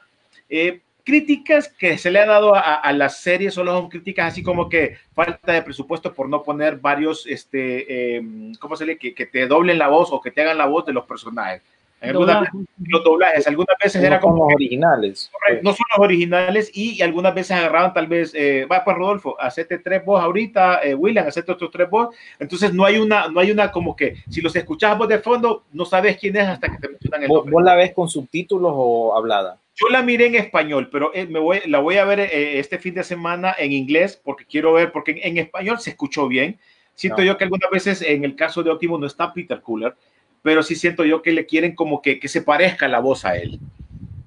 Eh, 0.48 0.80
críticas 1.04 1.68
que 1.68 1.98
se 1.98 2.10
le 2.10 2.18
ha 2.18 2.26
dado 2.26 2.54
a, 2.54 2.76
a 2.76 2.92
la 2.94 3.10
serie 3.10 3.50
solo 3.50 3.72
son 3.72 3.90
críticas 3.90 4.32
así 4.32 4.42
como 4.42 4.68
que 4.70 4.96
falta 5.14 5.52
de 5.52 5.62
presupuesto 5.62 6.14
por 6.14 6.28
no 6.28 6.42
poner 6.42 6.76
varios, 6.76 7.26
este, 7.26 8.16
eh, 8.16 8.22
¿cómo 8.58 8.74
se 8.74 8.86
le? 8.86 8.96
Que, 8.96 9.14
que 9.14 9.26
te 9.26 9.46
doblen 9.46 9.78
la 9.78 9.88
voz 9.88 10.08
o 10.12 10.20
que 10.20 10.30
te 10.30 10.40
hagan 10.40 10.56
la 10.56 10.66
voz 10.66 10.86
de 10.86 10.94
los 10.94 11.04
personajes. 11.04 11.62
En 12.00 12.10
algunas 12.10 12.48
los 12.86 13.04
doblajes, 13.04 13.46
algunas 13.46 13.76
veces 13.82 14.00
no 14.00 14.06
era 14.06 14.20
como 14.20 14.44
los 14.46 14.54
originales. 14.54 15.30
Correcto, 15.30 15.62
no 15.62 15.74
son 15.74 15.86
los 15.94 16.04
originales 16.04 16.70
y, 16.72 16.92
y, 16.98 17.02
algunas 17.02 17.34
veces 17.34 17.58
agarraban 17.58 17.92
tal 17.92 18.06
vez, 18.06 18.32
eh, 18.34 18.64
va 18.64 18.82
pues 18.82 18.96
Rodolfo, 18.96 19.36
hacete 19.38 19.78
tres 19.78 20.02
voz 20.02 20.22
ahorita, 20.22 20.80
eh, 20.82 20.94
William, 20.94 21.26
hacete 21.26 21.52
otros 21.52 21.70
tres 21.70 21.90
voz. 21.90 22.14
Entonces 22.38 22.72
no 22.72 22.86
hay 22.86 22.96
una, 22.96 23.28
no 23.28 23.38
hay 23.38 23.50
una 23.50 23.70
como 23.70 23.94
que 23.94 24.16
si 24.30 24.40
los 24.40 24.56
escuchás 24.56 24.96
vos 24.96 25.08
de 25.08 25.18
fondo, 25.18 25.64
no 25.72 25.84
sabes 25.84 26.16
quién 26.16 26.36
es 26.36 26.48
hasta 26.48 26.70
que 26.70 26.78
te 26.78 26.88
mencionan 26.88 27.22
el 27.22 27.28
¿Vos, 27.28 27.38
nombre. 27.38 27.52
¿Vos 27.52 27.64
la 27.64 27.76
ves 27.76 27.92
con 27.92 28.08
subtítulos 28.08 28.72
o 28.74 29.14
hablada? 29.14 29.58
Yo 29.74 29.88
la 29.88 30.02
miré 30.02 30.26
en 30.26 30.36
español, 30.36 30.88
pero 30.90 31.10
eh, 31.14 31.26
me 31.26 31.38
voy, 31.38 31.60
la 31.66 31.80
voy 31.80 31.98
a 31.98 32.04
ver 32.04 32.20
eh, 32.20 32.58
este 32.58 32.78
fin 32.78 32.94
de 32.94 33.04
semana 33.04 33.54
en 33.58 33.72
inglés 33.72 34.20
porque 34.22 34.46
quiero 34.46 34.72
ver, 34.72 34.90
porque 34.90 35.12
en, 35.12 35.18
en 35.22 35.38
español 35.38 35.78
se 35.80 35.90
escuchó 35.90 36.28
bien. 36.28 36.58
Siento 36.94 37.22
no. 37.22 37.24
yo 37.24 37.38
que 37.38 37.44
algunas 37.44 37.70
veces 37.70 38.02
en 38.02 38.24
el 38.24 38.36
caso 38.36 38.62
de 38.62 38.70
Optimus 38.70 39.00
no 39.00 39.06
está 39.06 39.32
Peter 39.32 39.60
Cooler, 39.62 39.94
pero 40.42 40.62
sí 40.62 40.74
siento 40.74 41.04
yo 41.04 41.22
que 41.22 41.32
le 41.32 41.46
quieren 41.46 41.74
como 41.74 42.02
que, 42.02 42.18
que 42.18 42.28
se 42.28 42.42
parezca 42.42 42.88
la 42.88 43.00
voz 43.00 43.24
a 43.24 43.36
él. 43.36 43.60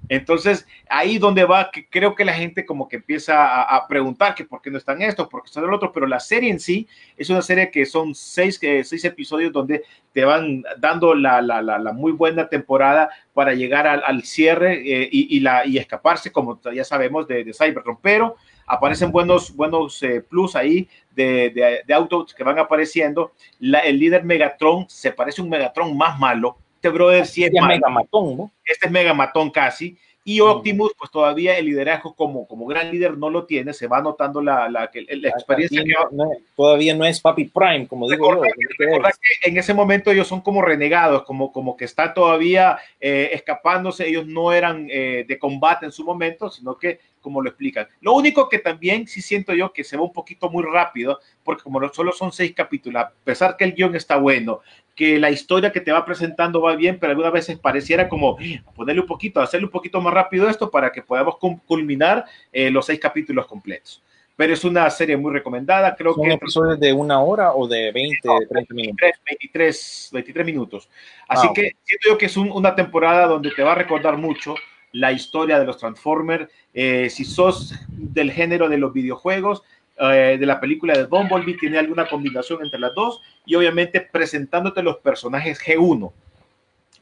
Entonces, 0.08 0.66
ahí 0.88 1.18
donde 1.18 1.44
va, 1.44 1.70
que 1.70 1.88
creo 1.88 2.14
que 2.14 2.24
la 2.24 2.34
gente 2.34 2.66
como 2.66 2.88
que 2.88 2.96
empieza 2.96 3.62
a, 3.62 3.88
preguntar 3.88 4.34
que 4.34 4.44
por 4.44 4.60
qué 4.60 4.70
no 4.70 4.78
están 4.78 5.00
estos, 5.00 5.28
por 5.28 5.42
qué 5.42 5.46
están 5.46 5.64
el 5.64 5.72
otro, 5.72 5.92
pero 5.92 6.06
la 6.06 6.20
serie 6.20 6.50
en 6.50 6.60
sí 6.60 6.86
es 7.16 7.30
una 7.30 7.42
serie 7.42 7.70
que 7.70 7.86
son 7.86 8.14
seis, 8.14 8.58
eh, 8.62 8.84
seis 8.84 9.04
episodios 9.04 9.52
donde 9.52 9.82
te 10.12 10.24
van 10.24 10.62
dando 10.78 11.14
la, 11.14 11.40
la, 11.40 11.62
la, 11.62 11.92
muy 11.92 12.12
buena 12.12 12.48
temporada 12.48 13.08
para 13.32 13.54
llegar 13.54 13.86
al, 13.86 14.22
cierre 14.24 14.74
eh, 14.74 15.08
y, 15.10 15.36
y, 15.36 15.40
la, 15.40 15.66
y 15.66 15.78
escaparse, 15.78 16.30
como 16.30 16.60
ya 16.72 16.84
sabemos, 16.84 17.26
de, 17.26 17.44
de 17.44 17.54
Cybertron, 17.54 17.98
pero 18.00 18.36
aparecen 18.66 19.10
buenos, 19.12 19.54
buenos 19.54 20.02
eh, 20.02 20.20
plus 20.20 20.56
ahí 20.56 20.88
de, 21.14 21.50
de, 21.50 21.82
de, 21.86 21.94
autos 21.94 22.34
que 22.34 22.44
van 22.44 22.58
apareciendo. 22.58 23.32
La, 23.58 23.80
el 23.80 23.98
líder 23.98 24.24
Megatron 24.24 24.86
se 24.88 25.12
parece 25.12 25.40
a 25.40 25.44
un 25.44 25.50
Megatron 25.50 25.96
más 25.96 26.18
malo. 26.18 26.58
Este 26.76 26.88
brother 26.88 27.26
sí 27.26 27.44
es, 27.44 27.50
es 27.54 27.62
Megamatón, 27.62 28.36
¿no? 28.36 28.52
Este 28.64 28.86
es 28.86 28.92
Megamatón 28.92 29.50
casi. 29.50 29.96
Y 30.26 30.40
Optimus, 30.40 30.92
pues 30.98 31.10
todavía 31.10 31.58
el 31.58 31.66
liderazgo 31.66 32.14
como, 32.14 32.48
como 32.48 32.64
gran 32.64 32.90
líder 32.90 33.18
no 33.18 33.28
lo 33.28 33.44
tiene, 33.44 33.74
se 33.74 33.86
va 33.86 34.00
notando 34.00 34.40
la, 34.40 34.70
la, 34.70 34.90
la 34.92 35.28
experiencia. 35.28 35.82
Que 35.84 35.92
no, 36.12 36.30
todavía 36.56 36.94
no 36.94 37.04
es 37.04 37.20
Papi 37.20 37.44
Prime, 37.44 37.86
como 37.86 38.08
digo 38.08 38.34
yo. 38.34 38.42
Recordar 38.78 39.12
que 39.12 39.50
en 39.50 39.58
ese 39.58 39.74
momento 39.74 40.10
ellos 40.10 40.26
son 40.26 40.40
como 40.40 40.62
renegados, 40.62 41.24
como, 41.24 41.52
como 41.52 41.76
que 41.76 41.84
están 41.84 42.14
todavía 42.14 42.78
eh, 42.98 43.30
escapándose, 43.34 44.08
ellos 44.08 44.26
no 44.26 44.50
eran 44.50 44.88
eh, 44.90 45.26
de 45.28 45.38
combate 45.38 45.84
en 45.84 45.92
su 45.92 46.04
momento, 46.04 46.50
sino 46.50 46.78
que 46.78 47.00
como 47.20 47.40
lo 47.40 47.48
explican. 47.48 47.88
Lo 48.00 48.12
único 48.12 48.50
que 48.50 48.58
también 48.58 49.06
sí 49.06 49.22
siento 49.22 49.54
yo 49.54 49.72
que 49.72 49.82
se 49.82 49.96
va 49.96 50.02
un 50.02 50.12
poquito 50.12 50.50
muy 50.50 50.62
rápido, 50.62 51.20
porque 51.42 51.62
como 51.62 51.86
solo 51.88 52.12
son 52.12 52.32
seis 52.32 52.52
capítulos, 52.54 53.02
a 53.02 53.12
pesar 53.24 53.56
que 53.56 53.64
el 53.64 53.72
guion 53.72 53.96
está 53.96 54.16
bueno, 54.16 54.60
que 54.94 55.18
la 55.18 55.30
historia 55.30 55.72
que 55.72 55.80
te 55.80 55.92
va 55.92 56.04
presentando 56.04 56.60
va 56.60 56.76
bien, 56.76 56.98
pero 56.98 57.10
algunas 57.10 57.32
veces 57.32 57.58
pareciera 57.58 58.08
como 58.08 58.36
ponerle 58.74 59.00
un 59.00 59.06
poquito, 59.06 59.40
hacerle 59.40 59.66
un 59.66 59.72
poquito 59.72 60.00
más 60.00 60.14
rápido 60.14 60.48
esto 60.48 60.70
para 60.70 60.92
que 60.92 61.02
podamos 61.02 61.36
culminar 61.66 62.24
eh, 62.52 62.70
los 62.70 62.86
seis 62.86 63.00
capítulos 63.00 63.46
completos. 63.46 64.02
Pero 64.36 64.52
es 64.52 64.64
una 64.64 64.88
serie 64.90 65.16
muy 65.16 65.32
recomendada, 65.32 65.94
creo 65.94 66.12
¿Son 66.14 66.24
que... 66.24 66.34
episodios 66.34 66.80
de 66.80 66.92
una 66.92 67.20
hora 67.20 67.54
o 67.54 67.68
de 67.68 67.92
20, 67.92 68.18
no, 68.24 68.38
30 68.48 68.74
minutos? 68.74 69.08
23, 69.26 70.10
23 70.12 70.46
minutos. 70.46 70.88
Así 71.28 71.46
ah, 71.48 71.52
que 71.54 71.60
okay. 71.60 71.70
siento 71.84 72.08
yo 72.08 72.18
que 72.18 72.26
es 72.26 72.36
un, 72.36 72.50
una 72.50 72.74
temporada 72.74 73.26
donde 73.26 73.50
te 73.52 73.62
va 73.62 73.72
a 73.72 73.76
recordar 73.76 74.16
mucho 74.16 74.54
la 74.94 75.12
historia 75.12 75.58
de 75.58 75.66
los 75.66 75.78
Transformers. 75.78 76.48
Eh, 76.72 77.10
si 77.10 77.24
sos 77.24 77.74
del 77.88 78.32
género 78.32 78.68
de 78.68 78.78
los 78.78 78.92
videojuegos, 78.92 79.62
eh, 79.98 80.36
de 80.38 80.46
la 80.46 80.60
película 80.60 80.96
de 80.96 81.04
Bumblebee, 81.04 81.56
tiene 81.58 81.78
alguna 81.78 82.06
combinación 82.06 82.62
entre 82.62 82.80
las 82.80 82.94
dos 82.94 83.20
y 83.46 83.54
obviamente 83.54 84.00
presentándote 84.00 84.82
los 84.82 84.98
personajes 84.98 85.60
G1, 85.60 86.12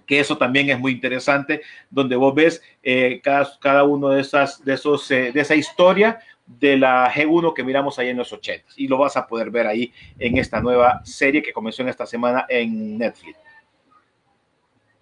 que 0.07 0.21
eso 0.21 0.37
también 0.37 0.71
es 0.71 0.79
muy 0.79 0.93
interesante, 0.93 1.63
donde 1.91 2.17
vos 2.17 2.35
ves 2.35 2.63
eh, 2.83 3.21
cada, 3.23 3.49
cada 3.61 3.85
uno 3.85 4.11
de, 4.11 4.21
esas, 4.21 4.65
de, 4.65 4.75
esos, 4.75 5.09
de 5.09 5.33
esa 5.35 5.55
historia 5.55 6.21
de 6.47 6.77
la 6.77 7.11
G1 7.13 7.55
que 7.55 7.65
miramos 7.65 7.99
ahí 7.99 8.09
en 8.09 8.17
los 8.17 8.33
80 8.33 8.75
y 8.77 8.89
lo 8.89 8.99
vas 8.99 9.17
a 9.17 9.27
poder 9.27 9.51
ver 9.51 9.67
ahí 9.67 9.93
en 10.19 10.39
esta 10.39 10.61
nueva 10.61 11.01
serie 11.05 11.43
que 11.43 11.53
comenzó 11.53 11.83
en 11.83 11.89
esta 11.89 12.07
semana 12.07 12.47
en 12.49 12.99
Netflix. 12.99 13.39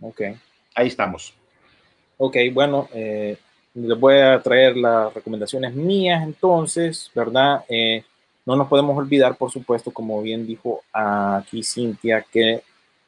Ok. 0.01 0.23
Ahí 0.75 0.87
estamos. 0.87 1.35
Ok, 2.17 2.37
bueno, 2.53 2.89
eh, 2.93 3.37
les 3.75 3.99
voy 3.99 4.19
a 4.19 4.41
traer 4.41 4.77
las 4.77 5.13
recomendaciones 5.15 5.75
mías 5.75 6.23
entonces, 6.23 7.11
¿verdad? 7.15 7.65
Eh, 7.69 8.05
no 8.47 8.57
nos 8.57 8.69
podemos 8.69 8.97
olvidar, 8.97 9.37
por 9.37 9.51
supuesto, 9.51 9.91
como 9.91 10.21
bien 10.23 10.47
dijo 10.47 10.83
aquí 10.93 11.63
Cintia, 11.63 12.25
que 12.33 12.63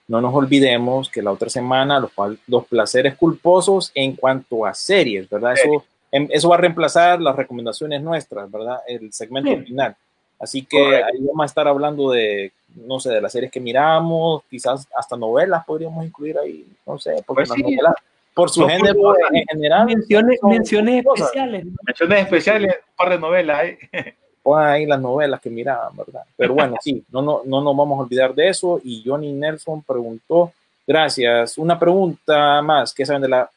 no 0.09 0.21
nos 0.21 0.35
olvidemos 0.35 1.09
que 1.09 1.23
la 1.23 1.33
otra 1.33 1.49
semana 1.49 1.99
los, 1.99 2.13
los 2.47 2.67
placeres 2.67 3.17
culposos 3.17 3.91
en 3.95 4.15
cuanto 4.15 4.67
a 4.67 4.75
series, 4.75 5.29
¿verdad? 5.29 5.55
Eso, 5.55 5.85
eso 6.11 6.49
va 6.49 6.57
a 6.57 6.61
reemplazar 6.61 7.21
las 7.21 7.35
recomendaciones 7.35 8.03
nuestras, 8.03 8.51
¿verdad? 8.51 8.81
El 8.87 9.13
segmento 9.13 9.51
sí. 9.51 9.63
final. 9.63 9.97
Así 10.39 10.65
que 10.65 10.79
Correcto. 10.79 11.07
ahí 11.07 11.21
vamos 11.21 11.43
a 11.43 11.47
estar 11.47 11.69
hablando 11.69 12.11
de, 12.11 12.53
no 12.75 13.01
sé, 13.01 13.11
de 13.11 13.21
las 13.21 13.33
series 13.33 13.51
que 13.51 13.61
miramos, 13.61 14.43
quizás 14.51 14.87
hasta 14.97 15.17
novelas 15.17 15.65
podríamos 15.65 16.05
incluir 16.05 16.37
ahí, 16.37 16.67
no 16.85 16.99
sé, 16.99 17.23
porque 17.27 17.47
pues 17.47 17.49
las 17.49 17.57
sí. 17.57 17.63
novelas 17.63 17.95
por 18.35 18.51
su 18.51 18.67
género 18.67 19.15
en 19.33 19.45
general. 19.47 19.87
Menciones, 19.87 20.39
menciones 20.43 21.05
especiales. 21.05 21.67
Menciones 21.87 22.21
especiales, 22.21 22.75
un 22.75 22.97
par 22.97 23.11
de 23.11 23.19
novelas. 23.19 23.65
¿eh? 23.65 23.79
Pongan 24.43 24.67
ahí 24.67 24.87
las 24.87 25.01
novelas 25.01 25.41
que 25.41 25.51
miraban, 25.51 25.97
¿verdad? 25.97 26.23
Pero 26.37 26.55
bueno, 26.55 26.77
sí, 26.81 27.05
no, 27.13 27.23
no, 27.23 27.43
no 27.45 27.63
nos 27.63 27.77
vamos 27.77 27.99
a 27.99 28.03
olvidar 28.03 28.35
de 28.35 28.49
eso. 28.49 28.81
Y 28.83 29.03
Johnny 29.07 29.33
Nelson 29.33 29.83
preguntó, 29.83 30.53
gracias, 30.87 31.59
una 31.59 31.79
pregunta 31.79 32.61
más, 32.61 32.93
¿qué 32.93 33.07
saben 33.07 33.23
de 33.23 33.29
la 33.29 33.51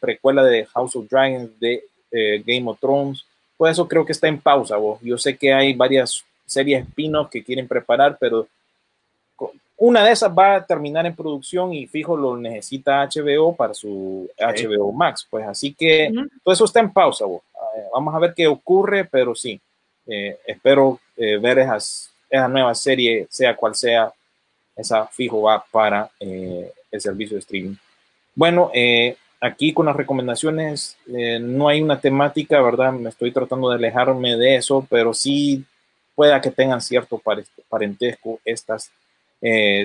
precuela 0.00 0.42
de 0.44 0.64
House 0.66 0.96
of 0.96 1.08
Dragons 1.10 1.50
de 1.60 1.84
eh, 2.10 2.42
Game 2.46 2.70
of 2.70 2.78
Thrones? 2.80 3.26
Pues 3.58 3.72
eso 3.72 3.86
creo 3.86 4.06
que 4.06 4.12
está 4.12 4.26
en 4.26 4.40
pausa, 4.40 4.76
vos. 4.76 4.98
Yo 5.02 5.18
sé 5.18 5.36
que 5.36 5.52
hay 5.52 5.74
varias 5.74 6.24
series 6.46 6.86
spin-off 6.88 7.30
que 7.30 7.44
quieren 7.44 7.68
preparar, 7.68 8.16
pero 8.18 8.46
una 9.84 10.04
de 10.04 10.12
esas 10.12 10.30
va 10.30 10.54
a 10.54 10.64
terminar 10.64 11.04
en 11.06 11.16
producción 11.16 11.72
y 11.72 11.88
fijo 11.88 12.16
lo 12.16 12.36
necesita 12.36 13.04
HBO 13.04 13.56
para 13.56 13.74
su 13.74 14.30
sí. 14.54 14.66
HBO 14.68 14.92
Max. 14.92 15.26
Pues 15.28 15.44
así 15.44 15.74
que 15.74 16.08
uh 16.08 16.14
-huh. 16.14 16.30
todo 16.44 16.54
eso 16.54 16.64
está 16.66 16.78
en 16.78 16.92
pausa. 16.92 17.26
Vos. 17.26 17.42
Vamos 17.92 18.14
a 18.14 18.20
ver 18.20 18.32
qué 18.32 18.46
ocurre, 18.46 19.04
pero 19.04 19.34
sí, 19.34 19.60
eh, 20.06 20.38
espero 20.46 21.00
eh, 21.16 21.36
ver 21.38 21.58
esas, 21.58 22.12
esa 22.30 22.46
nueva 22.46 22.72
serie, 22.76 23.26
sea 23.28 23.56
cual 23.56 23.74
sea, 23.74 24.12
esa 24.76 25.06
fijo 25.08 25.42
va 25.42 25.64
para 25.72 26.08
eh, 26.20 26.70
el 26.92 27.00
servicio 27.00 27.34
de 27.34 27.40
streaming. 27.40 27.74
Bueno, 28.36 28.70
eh, 28.72 29.16
aquí 29.40 29.72
con 29.72 29.86
las 29.86 29.96
recomendaciones 29.96 30.96
eh, 31.12 31.40
no 31.40 31.66
hay 31.68 31.82
una 31.82 32.00
temática, 32.00 32.62
¿verdad? 32.62 32.92
Me 32.92 33.10
estoy 33.10 33.32
tratando 33.32 33.68
de 33.68 33.76
alejarme 33.76 34.36
de 34.36 34.54
eso, 34.56 34.86
pero 34.88 35.12
sí 35.12 35.64
pueda 36.14 36.40
que 36.40 36.52
tengan 36.52 36.80
cierto 36.80 37.20
parentesco 37.68 38.38
estas 38.44 38.92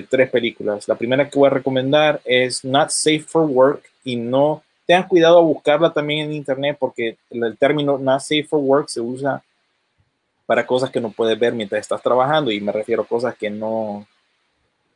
tres 0.08 0.30
películas. 0.30 0.86
La 0.86 0.94
primera 0.94 1.28
que 1.28 1.38
voy 1.38 1.48
a 1.48 1.50
recomendar 1.50 2.20
es 2.24 2.64
Not 2.64 2.90
Safe 2.90 3.24
for 3.26 3.44
Work 3.44 3.82
y 4.04 4.16
no 4.16 4.62
tengan 4.86 5.08
cuidado 5.08 5.38
a 5.38 5.42
buscarla 5.42 5.92
también 5.92 6.26
en 6.26 6.32
internet 6.32 6.76
porque 6.78 7.16
el 7.30 7.58
término 7.58 7.98
Not 7.98 8.20
Safe 8.20 8.44
for 8.44 8.60
Work 8.60 8.88
se 8.88 9.00
usa 9.00 9.42
para 10.46 10.66
cosas 10.66 10.90
que 10.90 11.00
no 11.00 11.10
puedes 11.10 11.38
ver 11.38 11.52
mientras 11.52 11.80
estás 11.80 12.02
trabajando 12.02 12.50
y 12.50 12.60
me 12.60 12.72
refiero 12.72 13.02
a 13.02 13.06
cosas 13.06 13.34
que 13.36 13.50
no 13.50 14.06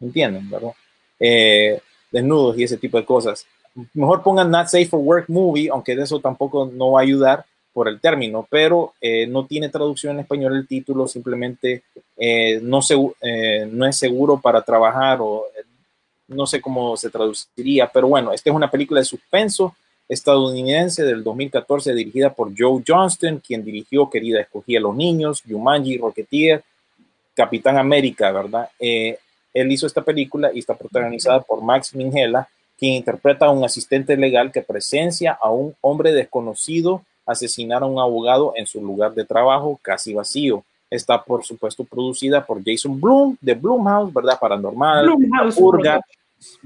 entienden, 0.01 0.49
¿verdad? 0.49 0.73
desnudos 2.11 2.59
y 2.59 2.65
ese 2.65 2.77
tipo 2.77 2.99
de 2.99 3.05
cosas 3.05 3.47
mejor 3.95 4.23
pongan 4.23 4.51
Not 4.51 4.67
Safe 4.69 4.87
for 4.87 5.01
Work 5.01 5.29
Movie, 5.29 5.69
aunque 5.71 5.97
de 5.97 6.03
eso 6.03 6.21
tampoco 6.21 6.71
no 6.73 6.93
va 6.93 7.01
a 7.01 7.03
ayudar 7.03 7.45
por 7.73 7.89
el 7.89 8.01
término, 8.01 8.47
pero 8.49 8.95
eh, 9.01 9.27
no 9.27 9.47
tiene 9.47 9.69
traducción 9.69 10.15
en 10.15 10.21
español 10.21 10.57
el 10.57 10.67
título, 10.67 11.09
simplemente 11.09 11.85
eh, 12.17 12.61
no, 12.63 12.81
eh, 13.21 13.69
no 13.71 13.87
es 13.87 13.97
seguro 13.97 14.41
para 14.41 14.63
trabajar 14.63 15.19
o 15.21 15.47
no 16.29 16.47
sé 16.47 16.61
cómo 16.61 16.97
se 16.97 17.11
traduciría, 17.11 17.91
pero 17.93 18.09
bueno, 18.09 18.33
esta 18.33 18.51
es 18.51 18.57
una 18.57 18.71
película 18.71 19.01
de 19.01 19.07
suspenso 19.07 19.75
estadounidense 20.09 21.05
del 21.05 21.25
2014 21.25 21.95
dirigida 21.95 22.33
por 22.35 22.53
Joe 22.57 22.83
Johnston, 22.87 23.43
quien 23.47 23.65
dirigió 23.65 24.11
Querida 24.11 24.41
Escogía 24.41 24.79
a 24.79 24.83
los 24.83 24.95
Niños, 24.95 25.43
Jumanji, 25.49 25.97
Rocketeer, 25.97 26.63
Capitán 27.35 27.79
América, 27.79 28.31
¿verdad? 28.31 28.69
él 28.79 29.73
hizo 29.73 29.87
esta 29.87 30.03
película 30.03 30.51
y 30.53 30.59
está 30.59 30.75
protagonizada 30.75 31.41
por 31.41 31.63
Max 31.63 31.95
Minghella, 31.95 32.49
quien 32.79 32.95
interpreta 32.95 33.47
a 33.47 33.51
un 33.51 33.65
asistente 33.65 34.17
legal 34.17 34.51
que 34.51 34.61
presencia 34.61 35.39
a 35.41 35.51
un 35.51 35.75
hombre 35.81 36.13
desconocido 36.13 37.05
asesinar 37.27 37.83
a 37.83 37.87
un 37.87 37.99
abogado 37.99 38.53
en 38.57 38.67
su 38.67 38.81
lugar 38.81 39.15
de 39.15 39.25
trabajo 39.25 39.79
casi 39.83 40.15
vacío. 40.15 40.65
Está, 40.91 41.23
por 41.23 41.45
supuesto, 41.45 41.85
producida 41.85 42.45
por 42.45 42.63
Jason 42.65 43.01
Bloom 43.01 43.37
de 43.41 43.55
Bloomhouse, 43.55 44.13
¿verdad? 44.13 44.39
Paranormal, 44.39 45.09
Urga, 45.57 46.01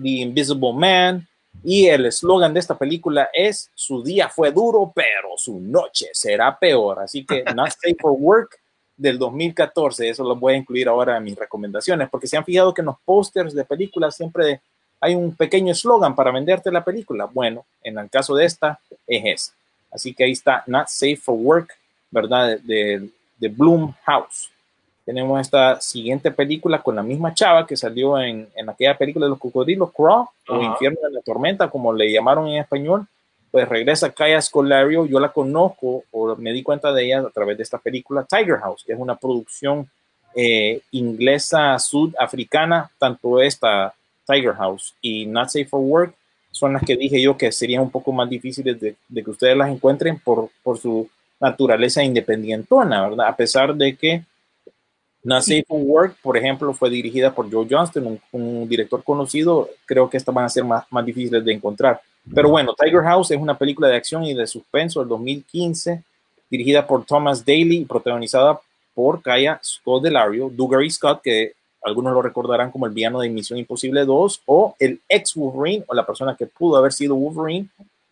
The 0.03 0.09
Invisible 0.09 0.73
Man. 0.73 1.27
Y 1.63 1.87
el 1.87 2.07
eslogan 2.07 2.53
de 2.53 2.61
esta 2.61 2.77
película 2.77 3.29
es: 3.33 3.71
Su 3.75 4.03
día 4.03 4.29
fue 4.29 4.51
duro, 4.51 4.93
pero 4.95 5.31
su 5.37 5.61
noche 5.61 6.09
será 6.13 6.59
peor. 6.59 6.99
Así 6.99 7.25
que, 7.25 7.45
Not 7.55 7.71
Safe 7.71 7.97
for 8.01 8.13
Work 8.19 8.59
del 8.97 9.19
2014, 9.19 10.09
eso 10.09 10.25
lo 10.25 10.37
voy 10.37 10.55
a 10.55 10.57
incluir 10.57 10.89
ahora 10.89 11.17
en 11.19 11.25
mis 11.25 11.37
recomendaciones, 11.37 12.09
porque 12.09 12.27
se 12.27 12.37
han 12.37 12.45
fijado 12.45 12.73
que 12.73 12.81
en 12.81 12.87
los 12.87 12.97
pósters 13.05 13.55
de 13.55 13.65
películas 13.65 14.17
siempre 14.17 14.61
hay 15.01 15.15
un 15.15 15.35
pequeño 15.35 15.73
eslogan 15.73 16.15
para 16.15 16.33
venderte 16.33 16.73
la 16.73 16.83
película. 16.83 17.27
Bueno, 17.27 17.67
en 17.83 17.99
el 17.99 18.09
caso 18.09 18.35
de 18.35 18.47
esta, 18.47 18.81
es 19.07 19.23
esa. 19.25 19.53
Así 19.91 20.15
que 20.15 20.25
ahí 20.25 20.33
está 20.33 20.63
Not 20.67 20.89
Safe 20.89 21.17
for 21.17 21.35
Work, 21.35 21.71
¿verdad? 22.11 22.59
De, 22.61 23.09
de 23.39 23.49
Bloom 23.49 23.95
House. 24.05 24.51
Tenemos 25.05 25.41
esta 25.41 25.81
siguiente 25.81 26.33
película 26.33 26.83
con 26.83 26.97
la 26.97 27.03
misma 27.03 27.33
chava 27.33 27.67
que 27.67 27.77
salió 27.77 28.19
en, 28.21 28.49
en 28.57 28.69
aquella 28.69 28.99
película 28.99 29.27
de 29.27 29.31
los 29.31 29.39
cocodrilos, 29.39 29.93
Crawl, 29.93 30.27
o 30.49 30.63
Infierno 30.63 30.99
de 31.03 31.15
la 31.15 31.21
Tormenta, 31.21 31.71
como 31.71 31.93
le 31.93 32.11
llamaron 32.11 32.49
en 32.49 32.61
español. 32.61 33.07
Pues 33.53 33.69
regresa 33.69 34.13
Kaya 34.13 34.43
Scolario, 34.43 35.07
yo 35.07 35.21
la 35.21 35.33
conozco 35.33 36.03
o 36.11 36.35
me 36.37 36.53
di 36.53 36.63
cuenta 36.65 36.93
de 36.93 37.07
ella 37.07 37.21
a 37.21 37.31
través 37.31 37.57
de 37.57 37.63
esta 37.63 37.79
película 37.79 38.27
Tiger 38.29 38.59
House, 38.59 38.83
que 38.85 38.93
es 38.93 38.99
una 38.99 39.15
producción 39.15 39.89
eh, 40.35 40.81
inglesa 40.91 41.79
sudafricana, 41.79 42.91
tanto 42.99 43.41
esta 43.41 43.95
Tiger 44.27 44.55
House 44.55 44.95
y 45.01 45.25
Not 45.25 45.49
Safe 45.49 45.67
for 45.67 45.81
Work 45.81 46.15
son 46.57 46.73
las 46.73 46.83
que 46.83 46.97
dije 46.97 47.21
yo 47.21 47.37
que 47.37 47.53
serían 47.53 47.83
un 47.83 47.91
poco 47.91 48.13
más 48.13 48.31
difíciles 48.31 48.81
de, 48.81 48.97
que 49.13 49.31
ustedes 49.31 49.55
las 49.55 49.69
encuentren 49.69 50.19
por, 50.19 50.49
por 50.63 50.79
su 50.79 51.07
naturaleza 51.39 52.03
independientona, 52.03 53.07
¿verdad? 53.07 53.29
A 53.29 53.37
pesar 53.37 53.75
de 53.75 53.95
que 53.95 54.25
Not 55.23 55.43
Safe 55.43 55.65
for 55.69 55.81
Work, 55.81 56.17
por 56.23 56.39
ejemplo, 56.39 56.73
fue 56.73 56.89
dirigida 56.89 57.35
por 57.35 57.53
Joe 57.53 57.67
Johnston, 57.69 58.19
un, 58.33 58.69
director 58.69 59.05
conocido, 59.05 59.69
creo 59.85 60.09
que 60.09 60.17
estas 60.17 60.35
van 60.35 60.47
a 60.47 60.49
ser 60.49 60.65
más, 60.65 60.85
más 60.91 61.05
difíciles 61.05 61.45
de 61.45 61.53
encontrar. 61.53 62.01
Pero 62.35 62.49
bueno, 62.49 62.75
Tiger 62.75 63.03
House 63.03 63.33
es 63.33 63.39
una 63.39 63.59
película 63.59 63.89
de 63.89 63.97
acción 63.97 64.25
y 64.25 64.33
de 64.33 64.47
suspenso 64.47 65.01
del 65.01 65.11
2015, 65.11 66.03
dirigida 66.49 66.87
por 66.87 67.05
Thomas 67.05 67.45
Daly 67.45 67.79
y 67.79 67.85
protagonizada 67.85 68.59
por 68.95 69.21
Kaya 69.21 69.61
Scott 69.63 70.05
Delario, 70.05 70.49
Dougary 70.51 70.91
Scott, 70.91 71.21
que 71.23 71.53
algunos 71.83 72.13
lo 72.13 72.23
recordarán 72.23 72.71
como 72.71 72.87
el 72.87 72.93
villano 72.93 73.21
de 73.21 73.29
Misión 73.29 73.59
Imposible 73.59 74.05
2 74.05 74.43
o 74.47 74.75
el 74.79 75.01
ex 75.09 75.35
Wolverine 75.35 75.85
o 75.87 75.95
la 75.95 76.05
persona 76.05 76.37
que 76.37 76.47
pudo 76.47 76.77
haber 76.77 76.93
sido 76.93 77.15
Wolverine 77.15 77.69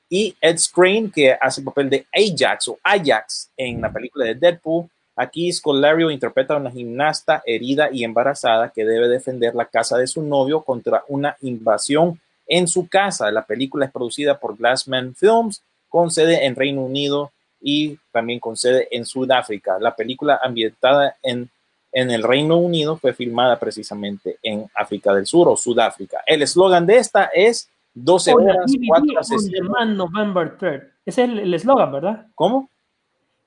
y 0.08 0.36
Ed 0.40 0.58
Skrein 0.58 1.10
que 1.10 1.32
hace 1.32 1.60
el 1.60 1.64
papel 1.64 1.90
de 1.90 2.06
Ajax 2.12 2.68
o 2.68 2.78
Ajax 2.82 3.50
en 3.56 3.80
la 3.80 3.92
película 3.92 4.26
de 4.26 4.34
Deadpool. 4.34 4.88
Aquí 5.16 5.52
Scolario 5.52 6.10
interpreta 6.10 6.54
a 6.54 6.58
una 6.58 6.70
gimnasta 6.70 7.42
herida 7.46 7.88
y 7.92 8.04
embarazada 8.04 8.70
que 8.70 8.84
debe 8.84 9.08
defender 9.08 9.54
la 9.54 9.66
casa 9.66 9.96
de 9.96 10.06
su 10.06 10.22
novio 10.22 10.62
contra 10.62 11.04
una 11.08 11.36
invasión 11.42 12.20
en 12.46 12.68
su 12.68 12.88
casa. 12.88 13.30
La 13.30 13.44
película 13.44 13.86
es 13.86 13.92
producida 13.92 14.38
por 14.38 14.56
Glassman 14.56 15.14
Films 15.14 15.62
con 15.88 16.10
sede 16.10 16.44
en 16.46 16.56
Reino 16.56 16.82
Unido 16.82 17.32
y 17.60 17.98
también 18.12 18.40
con 18.40 18.56
sede 18.56 18.88
en 18.90 19.06
Sudáfrica. 19.06 19.78
La 19.78 19.96
película 19.96 20.40
ambientada 20.42 21.16
en 21.22 21.48
en 21.94 22.10
el 22.10 22.24
Reino 22.24 22.56
Unido 22.56 22.96
fue 22.96 23.14
filmada 23.14 23.58
precisamente 23.58 24.38
en 24.42 24.68
África 24.74 25.14
del 25.14 25.26
Sur 25.26 25.48
o 25.48 25.56
Sudáfrica. 25.56 26.22
El 26.26 26.42
eslogan 26.42 26.84
de 26.86 26.96
esta 26.96 27.30
es 27.32 27.70
12 27.94 28.34
horas, 28.34 28.72
4 28.88 29.18
asesinos. 29.20 29.88
November 29.94 30.56
3 30.58 30.82
Ese 31.06 31.22
es 31.22 31.30
el 31.30 31.54
eslogan, 31.54 31.92
¿verdad? 31.92 32.26
¿Cómo? 32.34 32.68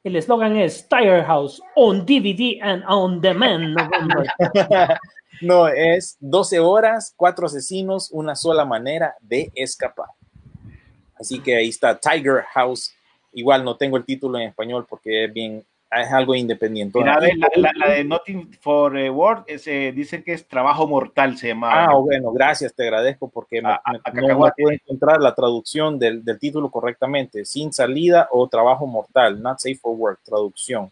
El 0.02 0.16
eslogan 0.16 0.56
es 0.56 0.88
Tire 0.88 1.26
House 1.26 1.62
on 1.76 2.06
DVD 2.06 2.62
and 2.62 2.86
on 2.88 3.20
demand 3.20 3.76
November. 3.76 4.26
no, 5.42 5.68
es 5.68 6.16
12 6.22 6.62
horas, 6.62 7.14
4 7.18 7.48
asesinos, 7.48 8.10
una 8.12 8.38
sola 8.38 8.64
manera 8.64 9.14
de 9.20 9.52
escapar. 9.56 10.08
Así 11.20 11.40
que 11.40 11.58
ahí 11.58 11.68
está 11.68 12.00
Tiger 12.00 12.44
House. 12.54 12.94
Igual 13.34 13.66
no 13.66 13.76
tengo 13.76 13.98
el 13.98 14.06
título 14.06 14.38
en 14.38 14.48
español 14.48 14.86
porque 14.88 15.26
es 15.26 15.34
bien 15.34 15.66
es 15.92 16.12
algo 16.12 16.36
independiente. 16.36 17.00
Mira, 17.00 17.20
la, 17.56 17.72
la, 17.76 17.90
de 17.94 18.04
Nothing 18.06 18.52
for 18.60 18.94
Word 18.94 19.44
ese, 19.48 19.92
dice 19.92 20.24
que 20.24 20.34
es 20.34 20.48
trabajo 20.48 20.88
mortal, 20.88 21.38
se 21.38 21.50
llama. 21.50 21.86
Ah, 21.86 21.96
bueno, 21.96 22.32
gracias, 22.32 22.74
te 22.74 22.84
agradezco 22.84 23.30
porque 23.30 23.62
me, 23.62 23.70
no, 23.70 24.52
pude 24.58 24.76
encontrar 24.76 25.22
la 25.22 25.34
traducción 25.34 25.98
del, 25.98 26.24
del, 26.24 26.40
título 26.40 26.70
correctamente. 26.70 27.46
Sin 27.46 27.72
salida 27.72 28.28
o 28.32 28.48
trabajo 28.48 28.86
mortal, 28.86 29.42
not 29.42 29.60
safe 29.60 29.76
for 29.76 29.96
work, 29.96 30.20
traducción. 30.24 30.92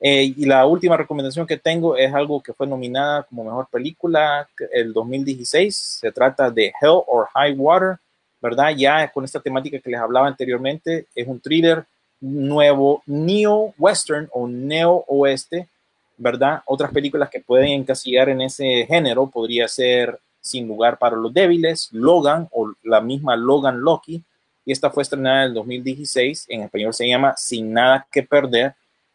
Eh, 0.00 0.32
y 0.36 0.46
la 0.46 0.64
última 0.64 0.96
recomendación 0.96 1.46
que 1.46 1.56
tengo 1.56 1.96
es 1.96 2.14
algo 2.14 2.40
que 2.40 2.52
fue 2.52 2.66
nominada 2.66 3.24
como 3.24 3.44
mejor 3.44 3.68
película 3.68 4.48
el 4.72 4.92
2016. 4.92 5.74
Se 5.74 6.12
trata 6.12 6.50
de 6.50 6.66
Hell 6.80 7.02
or 7.06 7.26
High 7.34 7.54
Water, 7.54 7.96
¿verdad? 8.40 8.70
Ya 8.76 9.10
con 9.10 9.24
esta 9.24 9.40
temática 9.40 9.78
que 9.80 9.90
les 9.90 10.00
hablaba 10.00 10.28
anteriormente, 10.28 11.06
es 11.14 11.26
un 11.26 11.40
thriller 11.40 11.84
nuevo 12.20 13.02
neo-western 13.06 14.28
o 14.32 14.48
neo-oeste, 14.48 15.68
¿verdad? 16.16 16.62
Otras 16.66 16.92
películas 16.92 17.30
que 17.30 17.40
pueden 17.40 17.68
encasillar 17.68 18.28
en 18.28 18.40
ese 18.40 18.86
género 18.86 19.28
podría 19.28 19.68
ser 19.68 20.18
Sin 20.40 20.66
lugar 20.66 20.98
para 20.98 21.16
los 21.16 21.34
débiles, 21.34 21.90
Logan 21.92 22.48
o 22.52 22.72
la 22.82 23.00
misma 23.00 23.36
Logan 23.36 23.80
Loki, 23.80 24.22
y 24.64 24.72
esta 24.72 24.90
fue 24.90 25.02
estrenada 25.02 25.42
en 25.42 25.48
el 25.48 25.54
2016, 25.54 26.46
en 26.48 26.62
español 26.62 26.94
se 26.94 27.08
llama 27.08 27.34
Sin 27.36 27.72
nada 27.72 28.06
que 28.10 28.22
perder, 28.22 28.74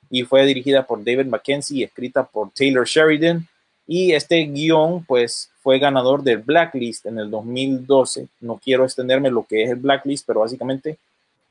y 0.10 0.24
fue 0.24 0.46
dirigida 0.46 0.86
por 0.86 1.04
David 1.04 1.26
Mackenzie 1.26 1.80
y 1.80 1.84
escrita 1.84 2.24
por 2.24 2.52
Taylor 2.52 2.86
Sheridan, 2.86 3.48
y 3.88 4.14
este 4.14 4.44
guion 4.46 5.04
pues 5.06 5.50
fue 5.62 5.80
ganador 5.80 6.24
del 6.24 6.38
Blacklist 6.40 7.06
en 7.06 7.18
el 7.20 7.32
2012, 7.32 8.28
no 8.42 8.60
quiero 8.64 8.84
extenderme 8.84 9.30
lo 9.30 9.44
que 9.44 9.64
es 9.64 9.72
el 9.72 9.78
Blacklist, 9.78 10.26
pero 10.28 10.42
básicamente 10.42 10.98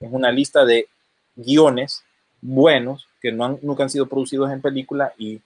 es 0.00 0.12
una 0.12 0.30
lista 0.30 0.64
de 0.64 0.86
guiones 1.36 2.02
buenos 2.40 3.06
que 3.20 3.32
no 3.32 3.44
han, 3.44 3.58
nunca 3.62 3.84
han 3.84 3.90
sido 3.90 4.06
producidos 4.06 4.50
en 4.50 4.60
película 4.60 5.12
y 5.16 5.40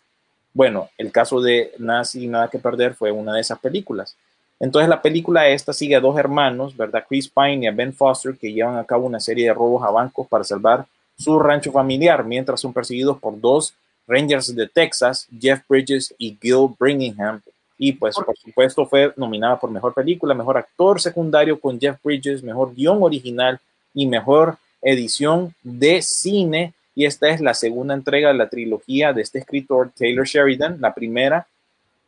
bueno, 0.54 0.88
el 0.96 1.12
caso 1.12 1.42
de 1.42 1.72
Nazi 1.78 2.26
Nada 2.28 2.48
que 2.48 2.58
Perder 2.58 2.94
fue 2.94 3.12
una 3.12 3.34
de 3.34 3.42
esas 3.42 3.58
películas. 3.58 4.16
Entonces 4.58 4.88
la 4.88 5.02
película 5.02 5.46
esta 5.48 5.74
sigue 5.74 5.96
a 5.96 6.00
dos 6.00 6.18
hermanos, 6.18 6.74
¿verdad? 6.74 7.04
Chris 7.06 7.28
Pine 7.28 7.64
y 7.64 7.66
a 7.66 7.72
Ben 7.72 7.92
Foster, 7.92 8.36
que 8.38 8.50
llevan 8.50 8.78
a 8.78 8.84
cabo 8.84 9.04
una 9.04 9.20
serie 9.20 9.46
de 9.46 9.52
robos 9.52 9.84
a 9.84 9.90
bancos 9.90 10.26
para 10.26 10.44
salvar 10.44 10.86
su 11.18 11.38
rancho 11.38 11.72
familiar, 11.72 12.24
mientras 12.24 12.60
son 12.60 12.72
perseguidos 12.72 13.18
por 13.18 13.38
dos 13.38 13.74
Rangers 14.06 14.54
de 14.54 14.66
Texas, 14.66 15.26
Jeff 15.38 15.60
Bridges 15.68 16.14
y 16.16 16.38
Gil 16.40 16.68
Bringingham. 16.78 17.42
Y 17.76 17.92
pues 17.92 18.16
por 18.16 18.36
supuesto 18.38 18.86
fue 18.86 19.12
nominada 19.16 19.58
por 19.58 19.70
Mejor 19.70 19.92
Película, 19.92 20.32
Mejor 20.32 20.56
Actor 20.56 21.00
Secundario 21.00 21.60
con 21.60 21.78
Jeff 21.78 21.98
Bridges, 22.02 22.42
Mejor 22.42 22.74
Guión 22.74 23.02
Original 23.02 23.60
y 23.92 24.06
Mejor 24.06 24.56
edición 24.82 25.54
de 25.62 26.02
cine 26.02 26.74
y 26.94 27.04
esta 27.04 27.28
es 27.28 27.42
la 27.42 27.52
segunda 27.52 27.92
entrega 27.92 28.28
de 28.28 28.38
la 28.38 28.48
trilogía 28.48 29.12
de 29.12 29.20
este 29.20 29.38
escritor 29.38 29.90
Taylor 29.96 30.26
Sheridan, 30.26 30.80
la 30.80 30.94
primera, 30.94 31.46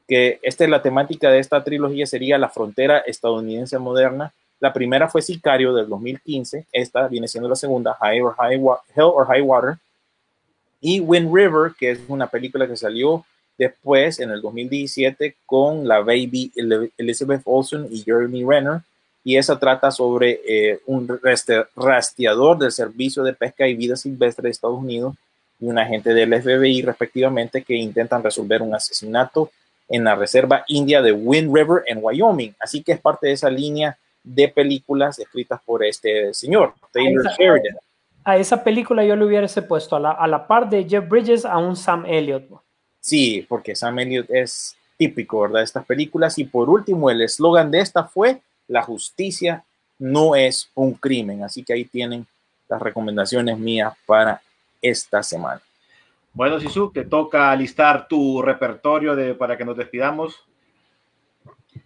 que 0.09 0.41
esta 0.43 0.65
es 0.65 0.71
la 0.71 0.81
temática 0.81 1.31
de 1.31 1.39
esta 1.39 1.63
trilogía 1.63 2.07
sería 2.07 2.39
la 2.39 2.49
frontera 2.49 3.01
estadounidense 3.01 3.79
moderna. 3.79 4.33
La 4.61 4.73
primera 4.73 5.07
fue 5.09 5.21
Sicario 5.21 5.75
del 5.75 5.89
2015, 5.89 6.67
esta 6.73 7.07
viene 7.07 7.29
siendo 7.29 7.51
la 7.51 7.55
segunda, 7.55 7.95
High 8.01 8.23
or 8.23 8.35
High 8.37 8.55
Hell 8.55 9.13
or 9.15 9.27
High 9.27 9.43
Water, 9.43 9.77
y 10.81 11.01
Wind 11.01 11.35
River, 11.35 11.73
que 11.79 11.91
es 11.91 12.01
una 12.09 12.27
película 12.27 12.67
que 12.67 12.77
salió 12.77 13.25
después 13.59 14.21
en 14.21 14.31
el 14.31 14.41
2017 14.41 15.37
con 15.45 15.87
la 15.87 16.01
baby 16.01 16.51
Elizabeth 16.97 17.43
Olsen 17.45 17.89
y 17.91 18.03
Jeremy 18.03 18.43
Renner, 18.45 18.81
y 19.25 19.37
esa 19.37 19.59
trata 19.59 19.91
sobre 19.91 20.41
eh, 20.47 20.81
un 20.87 21.09
rastreador 21.77 22.59
del 22.59 22.73
Servicio 22.73 23.23
de 23.23 23.33
Pesca 23.35 23.67
y 23.67 23.75
Vida 23.75 23.97
Silvestre 23.97 24.45
de 24.45 24.51
Estados 24.51 24.79
Unidos 24.79 25.15
y 25.61 25.67
un 25.67 25.79
agente 25.79 26.15
del 26.15 26.41
FBI 26.41 26.83
respectivamente 26.83 27.63
que 27.63 27.75
intentan 27.75 28.23
resolver 28.23 28.63
un 28.63 28.75
asesinato 28.75 29.51
en 29.89 30.05
la 30.05 30.15
reserva 30.15 30.65
india 30.69 31.03
de 31.03 31.13
Wind 31.13 31.55
River 31.55 31.83
en 31.87 31.99
Wyoming. 32.03 32.55
Así 32.61 32.83
que 32.83 32.93
es 32.93 33.01
parte 33.01 33.27
de 33.27 33.33
esa 33.33 33.51
línea 33.51 33.97
de 34.23 34.49
películas 34.49 35.19
escritas 35.19 35.61
por 35.65 35.85
este 35.85 36.33
señor, 36.35 36.75
Taylor 36.93 37.27
Esa- 37.27 37.37
Sheridan. 37.37 37.77
A 38.25 38.37
esa 38.37 38.63
película 38.63 39.03
yo 39.05 39.17
le 39.17 39.25
hubiese 39.25 39.63
puesto 39.63 39.97
a 39.97 40.01
la, 40.01 40.11
a 40.11 40.27
la 40.27 40.47
par 40.47 40.69
de 40.69 40.85
Jeff 40.87 41.09
Bridges 41.09 41.47
a 41.47 41.57
un 41.57 41.75
Sam 41.77 42.05
Elliott. 42.07 42.45
Sí, 43.01 43.47
porque 43.49 43.75
Sam 43.75 44.01
Elliott 44.01 44.27
es 44.29 44.77
típico, 44.99 45.41
¿verdad? 45.41 45.61
De 45.61 45.65
estas 45.65 45.87
películas. 45.87 46.39
Y 46.39 46.45
por 46.45 46.69
último, 46.69 47.09
el 47.11 47.23
eslogan 47.23 47.71
de 47.71 47.81
esta 47.81 48.05
fue, 48.05 48.43
la 48.69 48.83
justicia 48.83 49.65
no 49.99 50.37
es 50.37 50.71
un 50.75 50.95
crimen. 50.95 51.43
Así 51.43 51.65
que 51.65 51.73
ahí 51.73 51.85
tienen 51.85 52.27
las 52.69 52.81
recomendaciones 52.81 53.59
mías 53.59 53.95
para 54.07 54.41
esta 54.81 55.23
semana. 55.23 55.61
Bueno, 56.33 56.61
Sisu, 56.61 56.91
te 56.93 57.05
toca 57.05 57.55
listar 57.57 58.07
tu 58.07 58.41
repertorio 58.43 59.17
de, 59.17 59.35
para 59.35 59.57
que 59.57 59.65
nos 59.65 59.77
despidamos. 59.77 60.45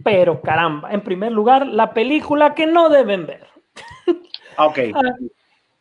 Pero 0.04 0.40
caramba, 0.42 0.92
en 0.92 1.00
primer 1.02 1.32
lugar, 1.32 1.66
la 1.66 1.94
película 1.94 2.54
que 2.54 2.66
no 2.66 2.88
deben 2.88 3.26
ver. 3.26 3.46
Ah, 4.56 4.66
ok. 4.66 4.78
Ah, 4.94 5.00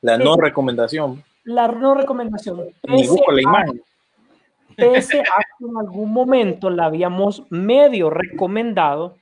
La 0.01 0.17
no 0.17 0.37
recomendación, 0.37 1.23
La 1.43 1.67
no 1.67 1.95
recomendación. 1.95 2.67
ni 2.87 3.07
busco 3.07 3.31
la 3.31 3.39
a- 3.39 3.41
imagen. 3.41 3.81
pese 4.75 5.19
a 5.21 5.41
que 5.57 5.65
en 5.65 5.77
algún 5.77 6.11
momento 6.13 6.69
la 6.69 6.85
habíamos 6.85 7.43
medio 7.49 8.09
recomendado, 8.09 9.17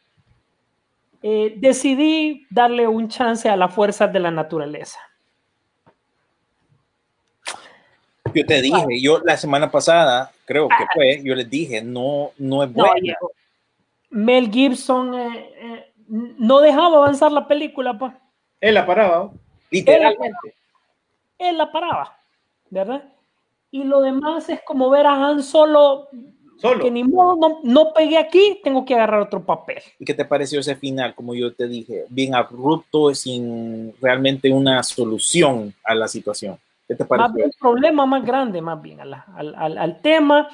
eh, 1.21 1.53
decidí 1.57 2.45
darle 2.49 2.87
un 2.87 3.09
chance 3.09 3.49
a 3.49 3.55
las 3.55 3.73
fuerzas 3.73 4.11
de 4.11 4.19
la 4.19 4.31
naturaleza. 4.31 4.99
Yo 8.33 8.45
te 8.45 8.61
dije, 8.61 9.01
yo 9.01 9.19
la 9.19 9.37
semana 9.37 9.71
pasada, 9.71 10.31
creo 10.45 10.67
que 10.67 10.85
fue, 10.93 11.21
yo 11.23 11.33
les 11.35 11.49
dije, 11.49 11.81
no, 11.81 12.31
no 12.37 12.63
es 12.63 12.69
No, 12.69 12.85
buena. 12.85 13.01
Diego, 13.01 13.31
Mel 14.11 14.51
Gibson 14.51 15.13
eh, 15.13 15.49
eh, 15.57 15.93
no 16.07 16.59
dejaba 16.59 16.97
avanzar 16.97 17.31
la 17.31 17.47
película, 17.47 17.97
pues. 17.97 18.13
Él 18.61 18.73
la 18.75 18.85
paraba. 18.85 19.31
Literalmente. 19.71 20.55
Él 21.37 21.57
la 21.57 21.71
paraba, 21.71 22.17
¿verdad? 22.69 23.03
Y 23.71 23.83
lo 23.83 24.01
demás 24.01 24.49
es 24.49 24.61
como 24.61 24.89
ver 24.89 25.05
a 25.05 25.13
Han 25.13 25.43
Solo, 25.43 26.09
Solo. 26.61 26.83
que 26.83 26.91
ni 26.91 27.03
modo, 27.03 27.35
no, 27.37 27.59
no 27.63 27.93
pegué 27.93 28.17
aquí, 28.17 28.59
tengo 28.63 28.83
que 28.85 28.93
agarrar 28.93 29.21
otro 29.21 29.43
papel. 29.43 29.81
¿Y 29.97 30.05
qué 30.05 30.13
te 30.13 30.25
pareció 30.25 30.59
ese 30.59 30.75
final? 30.75 31.15
Como 31.15 31.33
yo 31.33 31.53
te 31.53 31.67
dije, 31.67 32.05
bien 32.09 32.35
abrupto, 32.35 33.13
sin 33.15 33.93
realmente 34.01 34.51
una 34.51 34.83
solución 34.83 35.73
a 35.83 35.95
la 35.95 36.07
situación. 36.07 36.57
¿Qué 36.87 36.95
te 36.95 37.03
Más 37.03 37.07
pareció? 37.09 37.35
bien, 37.35 37.47
el 37.47 37.53
problema 37.59 38.05
más 38.05 38.25
grande, 38.25 38.61
más 38.61 38.81
bien, 38.81 38.99
a 39.01 39.05
la- 39.05 39.25
al, 39.35 39.55
al- 39.55 39.77
al 39.77 40.01
tema. 40.01 40.49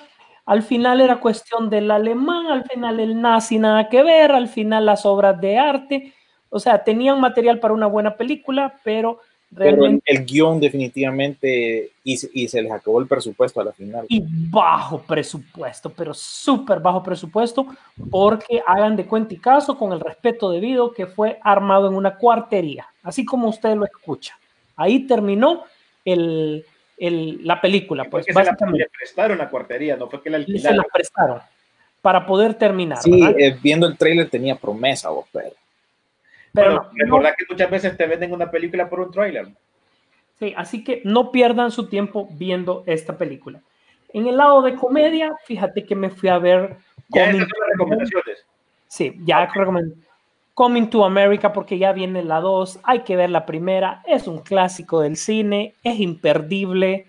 Al 0.45 0.61
final 0.61 1.02
era 1.02 1.19
cuestión 1.19 1.69
del 1.72 1.90
alemán, 1.90 2.48
al 2.48 2.64
final 2.65 2.99
el 2.99 3.19
nazi 3.19 3.57
nada 3.57 3.90
que 3.90 4.03
ver, 4.03 4.32
al 4.32 4.48
final 4.48 4.86
las 4.86 5.06
obras 5.07 5.41
de 5.41 5.57
arte. 5.57 6.14
O 6.49 6.60
sea, 6.60 6.84
tenían 6.84 7.19
material 7.19 7.60
para 7.60 7.73
una 7.73 7.88
buena 7.88 8.15
película, 8.15 8.76
pero 8.84 9.19
Pero 9.57 9.69
el, 9.69 9.76
realmente 9.77 10.11
el 10.14 10.26
guion 10.26 10.60
definitivamente, 10.60 11.91
y, 12.03 12.18
se- 12.18 12.30
y 12.34 12.48
se 12.48 12.61
les 12.61 12.72
acabó 12.72 12.99
el 12.99 13.07
presupuesto 13.07 13.61
a 13.61 13.64
la 13.64 13.72
final. 13.72 14.06
y 14.10 14.23
bajo 14.49 14.99
presupuesto, 15.02 15.90
pero 15.90 16.14
súper 16.14 16.80
bajo 16.80 17.02
presupuesto, 17.03 17.65
porque 18.11 18.61
hagan 18.65 18.95
de 18.95 19.06
cuenta 19.06 19.34
y 19.34 19.38
caso 19.38 19.77
con 19.77 19.94
el 19.94 19.99
respeto 19.99 20.49
debido 20.52 20.91
que 20.91 21.06
fue 21.07 21.40
armado 21.44 21.88
en 21.88 21.95
una 21.95 22.15
cuartería, 22.18 22.88
así 23.03 23.23
como 23.26 23.49
usted 23.49 23.76
lo 23.76 23.86
escucha. 23.86 24.38
Ahí 24.76 25.07
terminó 25.07 25.64
el, 26.03 26.65
el- 26.98 27.45
la 27.45 27.61
película, 27.61 28.06
pues 28.06 28.26
que 28.26 28.34
se 28.34 28.40
la, 28.40 28.45
básicamente. 28.52 28.80
le 28.84 28.90
prestaron 28.90 29.38
la 29.38 29.49
cuartería, 29.49 29.95
no 29.95 30.10
fue 30.10 30.22
que 30.22 30.30
la 30.30 30.40
y 30.40 30.45
se 30.45 30.52
alquilaron. 30.52 30.77
la 30.77 30.84
prestaron 30.94 31.40
para 32.02 32.26
poder 32.26 32.53
terminar. 32.53 32.99
Sí, 33.02 33.19
eh, 33.38 33.57
viendo 33.64 33.88
el 33.88 33.98
trailer 33.98 34.30
tenía 34.30 34.56
promesa, 34.56 35.10
vos, 35.10 35.26
pero 35.32 35.49
Pero 36.56 36.68
Bueno, 36.72 36.82
no, 36.84 36.90
no- 36.91 37.03
recordad 37.06 37.36
que 37.38 37.45
muchas 37.49 37.69
veces 37.69 37.98
te 37.98 38.07
venden 38.07 38.32
una 38.34 38.49
película 38.49 38.90
por 38.90 39.02
un 39.02 39.11
tráiler. 39.11 39.48
sí, 40.40 40.53
así 40.57 40.84
que 40.84 41.02
no 41.06 41.32
pierdan 41.32 41.72
su 41.72 41.88
tiempo 41.88 42.27
viendo 42.32 42.84
esta 42.86 43.18
película. 43.18 43.61
En 44.14 44.27
el 44.27 44.38
lado 44.38 44.61
de 44.61 44.76
comedia, 44.76 45.36
fíjate 45.45 45.86
que 45.86 45.95
me 45.95 46.10
fui 46.10 46.30
a 46.30 46.38
ver 46.40 46.77
Ya 47.10 47.26
Coming 47.26 47.36
esas 47.41 47.49
son 47.49 47.60
las 47.60 47.69
recomendaciones. 47.77 48.45
Sí, 48.88 49.14
ya 49.26 49.45
recomiendo. 49.48 49.95
Coming 50.53 50.90
to 50.90 51.03
America 51.03 51.52
porque 51.52 51.77
ya 51.77 51.91
viene 51.91 52.23
la 52.23 52.40
2, 52.40 52.80
hay 52.84 52.99
que 53.02 53.18
ver 53.18 53.30
la 53.30 53.45
primera, 53.45 54.02
es 54.07 54.26
un 54.26 54.40
clásico 54.40 55.02
del 55.02 55.18
cine, 55.18 55.73
es 55.84 55.99
imperdible, 55.99 57.07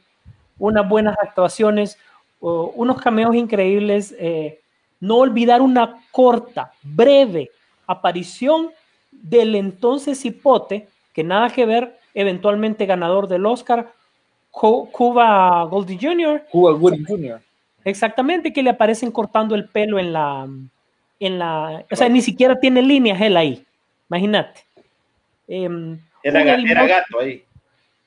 unas 0.59 0.89
buenas 0.89 1.17
actuaciones, 1.23 1.97
unos 2.41 3.01
cameos 3.01 3.37
increíbles, 3.37 4.15
eh, 4.19 4.61
no 4.99 5.19
olvidar 5.19 5.61
una 5.63 6.03
corta, 6.11 6.73
breve 6.83 7.51
aparición 7.87 8.71
del 9.23 9.55
entonces 9.55 10.25
hipote, 10.25 10.89
que 11.13 11.25
nada 11.25 11.51
que 11.51 11.67
ver, 11.67 11.99
eventualmente 12.15 12.87
ganador 12.87 13.29
del 13.29 13.47
Oscar, 13.47 13.93
Cu- 14.51 14.91
Cuba 14.91 15.65
Goldie 15.65 15.99
Jr., 16.01 16.45
Cuba 16.51 16.73
Gooding 16.73 17.05
Jr. 17.05 17.41
Exactamente, 17.85 18.53
que 18.53 18.63
le 18.63 18.71
aparecen 18.71 19.11
cortando 19.11 19.55
el 19.55 19.69
pelo 19.69 19.99
en 19.99 20.13
la, 20.13 20.49
en 21.21 21.39
la, 21.39 21.85
o 21.91 21.97
sea, 21.97 22.09
ni 22.09 22.21
siquiera 22.21 22.59
tiene 22.59 22.83
líneas 22.83 23.21
él 23.21 23.37
ahí, 23.37 23.65
imagínate. 24.09 24.61
Em, 25.49 25.99
Era, 26.23 26.43
Murphy, 26.57 26.75
gato 26.89 27.21
ahí. 27.21 27.45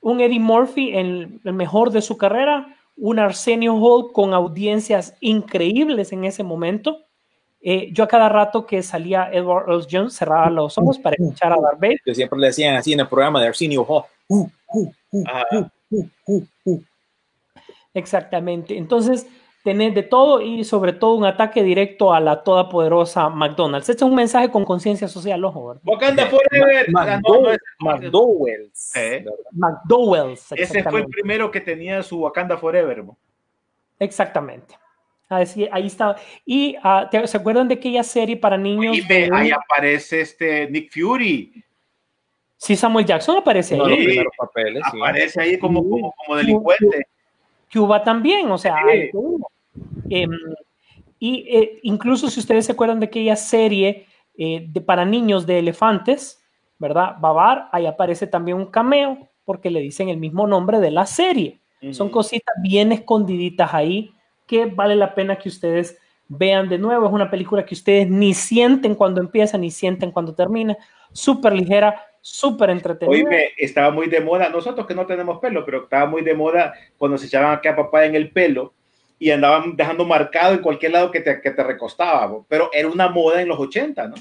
un 0.02 0.20
Eddie 0.20 0.40
Murphy 0.40 0.90
en 0.96 1.40
el 1.44 1.52
mejor 1.52 1.90
de 1.90 2.02
su 2.02 2.16
carrera, 2.18 2.74
un 2.96 3.18
Arsenio 3.18 3.74
Hall 3.76 4.12
con 4.12 4.34
audiencias 4.34 5.14
increíbles 5.20 6.12
en 6.12 6.24
ese 6.24 6.42
momento. 6.42 6.98
Eh, 7.62 7.90
yo 7.92 8.04
a 8.04 8.08
cada 8.08 8.28
rato 8.28 8.64
que 8.64 8.82
salía 8.82 9.30
Edward 9.32 9.68
Earl 9.68 9.86
Jones 9.90 10.14
cerraba 10.14 10.48
los 10.48 10.78
ojos 10.78 10.98
para 10.98 11.16
escuchar 11.16 11.52
a 11.52 11.60
Darth 11.60 11.80
Vader. 11.80 12.00
Que 12.04 12.14
siempre 12.14 12.38
le 12.38 12.46
decían 12.46 12.74
así 12.74 12.92
en 12.92 13.00
el 13.00 13.08
programa 13.08 13.40
de 13.40 13.48
Arsenio 13.48 13.84
Hall. 13.84 14.04
Uh, 14.28 14.48
uh, 14.72 14.92
uh, 15.12 15.24
uh, 15.90 16.08
uh, 16.26 16.46
uh. 16.64 16.82
Exactamente. 17.92 18.78
Entonces, 18.78 19.26
tenés 19.62 19.94
de 19.94 20.02
todo 20.02 20.40
y 20.40 20.64
sobre 20.64 20.92
todo 20.92 21.14
un 21.14 21.26
ataque 21.26 21.62
directo 21.62 22.14
a 22.14 22.20
la 22.20 22.42
todopoderosa 22.42 23.28
McDonald's. 23.28 23.88
Este 23.88 24.04
es 24.04 24.10
un 24.10 24.14
mensaje 24.14 24.50
con 24.50 24.64
conciencia 24.64 25.08
social, 25.08 25.44
ojo, 25.44 25.68
¿verdad? 25.68 25.82
Wakanda 25.84 26.26
Forever. 26.26 26.86
Ah, 26.96 27.20
McDowell's. 27.80 28.92
Eh. 28.94 29.24
Ese 30.56 30.82
fue 30.84 31.00
el 31.00 31.06
primero 31.08 31.50
que 31.50 31.60
tenía 31.60 32.02
su 32.02 32.20
Wakanda 32.20 32.56
Forever. 32.56 33.04
Exactamente. 33.98 34.76
Así, 35.30 35.68
ahí 35.70 35.86
está. 35.86 36.16
Y 36.44 36.76
¿te- 37.10 37.26
¿se 37.28 37.36
acuerdan 37.36 37.68
de 37.68 37.74
aquella 37.74 38.02
serie 38.02 38.36
para 38.36 38.58
niños? 38.58 38.96
Y 38.98 39.00
de- 39.02 39.30
ahí 39.32 39.50
aparece 39.52 40.22
este 40.22 40.68
Nick 40.68 40.92
Fury. 40.92 41.64
Sí, 42.56 42.74
Samuel 42.74 43.06
Jackson 43.06 43.38
aparece 43.38 43.76
Uno 43.76 43.86
los 43.86 43.98
ahí. 43.98 44.04
primeros 44.06 44.32
papeles, 44.36 44.82
sí. 44.90 44.98
Aparece 44.98 45.40
ahí 45.40 45.58
como, 45.58 45.88
como, 45.88 46.12
como 46.12 46.36
delincuente. 46.36 47.06
Cuba 47.72 48.02
también, 48.02 48.50
o 48.50 48.58
sea, 48.58 48.74
Sí. 48.82 48.90
hay. 48.90 49.10
Em, 50.10 50.30
y 51.20 51.46
eh, 51.48 51.78
incluso 51.84 52.28
si 52.28 52.40
ustedes 52.40 52.66
se 52.66 52.72
acuerdan 52.72 52.98
de 52.98 53.06
aquella 53.06 53.36
serie 53.36 54.06
eh, 54.36 54.66
de, 54.68 54.80
para 54.80 55.04
niños 55.04 55.46
de 55.46 55.58
elefantes, 55.60 56.42
¿verdad? 56.78 57.14
Babar, 57.20 57.68
ahí 57.72 57.86
aparece 57.86 58.26
también 58.26 58.56
un 58.56 58.66
cameo 58.66 59.28
porque 59.44 59.70
le 59.70 59.80
dicen 59.80 60.08
el 60.08 60.16
mismo 60.16 60.46
nombre 60.48 60.80
de 60.80 60.90
la 60.90 61.06
serie. 61.06 61.60
Son 61.92 62.06
Ujú. 62.08 62.14
cositas 62.14 62.54
bien 62.62 62.90
escondiditas 62.90 63.72
ahí 63.72 64.10
que 64.50 64.66
vale 64.66 64.96
la 64.96 65.14
pena 65.14 65.36
que 65.36 65.48
ustedes 65.48 65.96
vean 66.26 66.68
de 66.68 66.76
nuevo. 66.76 67.06
Es 67.06 67.12
una 67.12 67.30
película 67.30 67.64
que 67.64 67.74
ustedes 67.74 68.10
ni 68.10 68.34
sienten 68.34 68.96
cuando 68.96 69.20
empieza 69.20 69.56
ni 69.56 69.70
sienten 69.70 70.10
cuando 70.10 70.34
termina. 70.34 70.76
Súper 71.12 71.52
ligera, 71.52 72.04
súper 72.20 72.70
entretenida. 72.70 73.16
Oíme, 73.16 73.50
estaba 73.56 73.92
muy 73.92 74.08
de 74.08 74.20
moda, 74.20 74.48
nosotros 74.48 74.88
que 74.88 74.94
no 74.94 75.06
tenemos 75.06 75.38
pelo, 75.38 75.64
pero 75.64 75.84
estaba 75.84 76.06
muy 76.06 76.22
de 76.22 76.34
moda 76.34 76.74
cuando 76.98 77.16
se 77.16 77.26
echaban 77.26 77.52
acá 77.52 77.76
papá 77.76 78.04
en 78.06 78.16
el 78.16 78.32
pelo 78.32 78.74
y 79.20 79.30
andaban 79.30 79.76
dejando 79.76 80.04
marcado 80.04 80.54
en 80.54 80.62
cualquier 80.62 80.92
lado 80.92 81.12
que 81.12 81.20
te, 81.20 81.40
que 81.40 81.52
te 81.52 81.62
recostaba, 81.62 82.42
pero 82.48 82.70
era 82.72 82.88
una 82.88 83.08
moda 83.08 83.40
en 83.40 83.46
los 83.46 83.58
80, 83.60 84.08
¿no? 84.08 84.16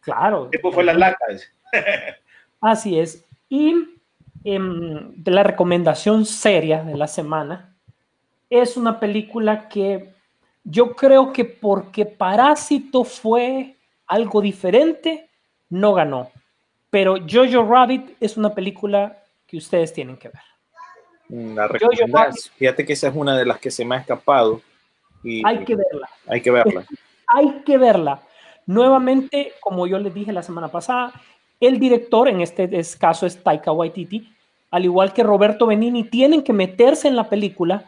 Claro. 0.00 0.48
Después 0.52 0.74
fue 0.76 0.84
las 0.84 0.96
lacas. 0.96 1.50
Así 2.60 3.00
es. 3.00 3.24
Y 3.48 3.74
em, 4.44 5.12
de 5.16 5.30
la 5.32 5.42
recomendación 5.42 6.24
seria 6.24 6.84
de 6.84 6.96
la 6.96 7.08
semana, 7.08 7.71
es 8.60 8.76
una 8.76 9.00
película 9.00 9.68
que 9.68 10.12
yo 10.64 10.94
creo 10.94 11.32
que 11.32 11.44
porque 11.44 12.04
Parásito 12.06 13.02
fue 13.04 13.76
algo 14.06 14.40
diferente, 14.42 15.30
no 15.70 15.94
ganó. 15.94 16.30
Pero 16.90 17.16
Jojo 17.28 17.64
Rabbit 17.64 18.16
es 18.20 18.36
una 18.36 18.54
película 18.54 19.18
que 19.46 19.56
ustedes 19.56 19.92
tienen 19.92 20.16
que 20.18 20.28
ver. 20.28 20.42
Mm, 21.28 21.54
La 21.56 21.66
recomendás. 21.66 22.50
Fíjate 22.56 22.84
que 22.84 22.92
esa 22.92 23.08
es 23.08 23.14
una 23.16 23.36
de 23.38 23.46
las 23.46 23.58
que 23.58 23.70
se 23.70 23.84
me 23.84 23.96
ha 23.96 23.98
escapado. 24.00 24.60
Y 25.24 25.42
Hay 25.46 25.64
que 25.64 25.74
verla. 25.76 26.08
hay 26.28 26.40
que 26.42 26.50
verla. 26.50 26.84
hay 27.28 27.62
que 27.64 27.78
verla. 27.78 28.22
Nuevamente, 28.66 29.52
como 29.60 29.86
yo 29.86 29.98
les 29.98 30.12
dije 30.12 30.32
la 30.32 30.42
semana 30.42 30.68
pasada, 30.68 31.12
el 31.58 31.78
director, 31.78 32.28
en 32.28 32.40
este 32.42 32.68
es- 32.78 32.96
caso 32.96 33.24
es 33.26 33.42
Taika 33.42 33.72
Waititi, 33.72 34.30
al 34.70 34.84
igual 34.84 35.12
que 35.12 35.22
Roberto 35.22 35.66
Benini, 35.66 36.04
tienen 36.04 36.42
que 36.42 36.52
meterse 36.52 37.08
en 37.08 37.16
la 37.16 37.28
película 37.28 37.84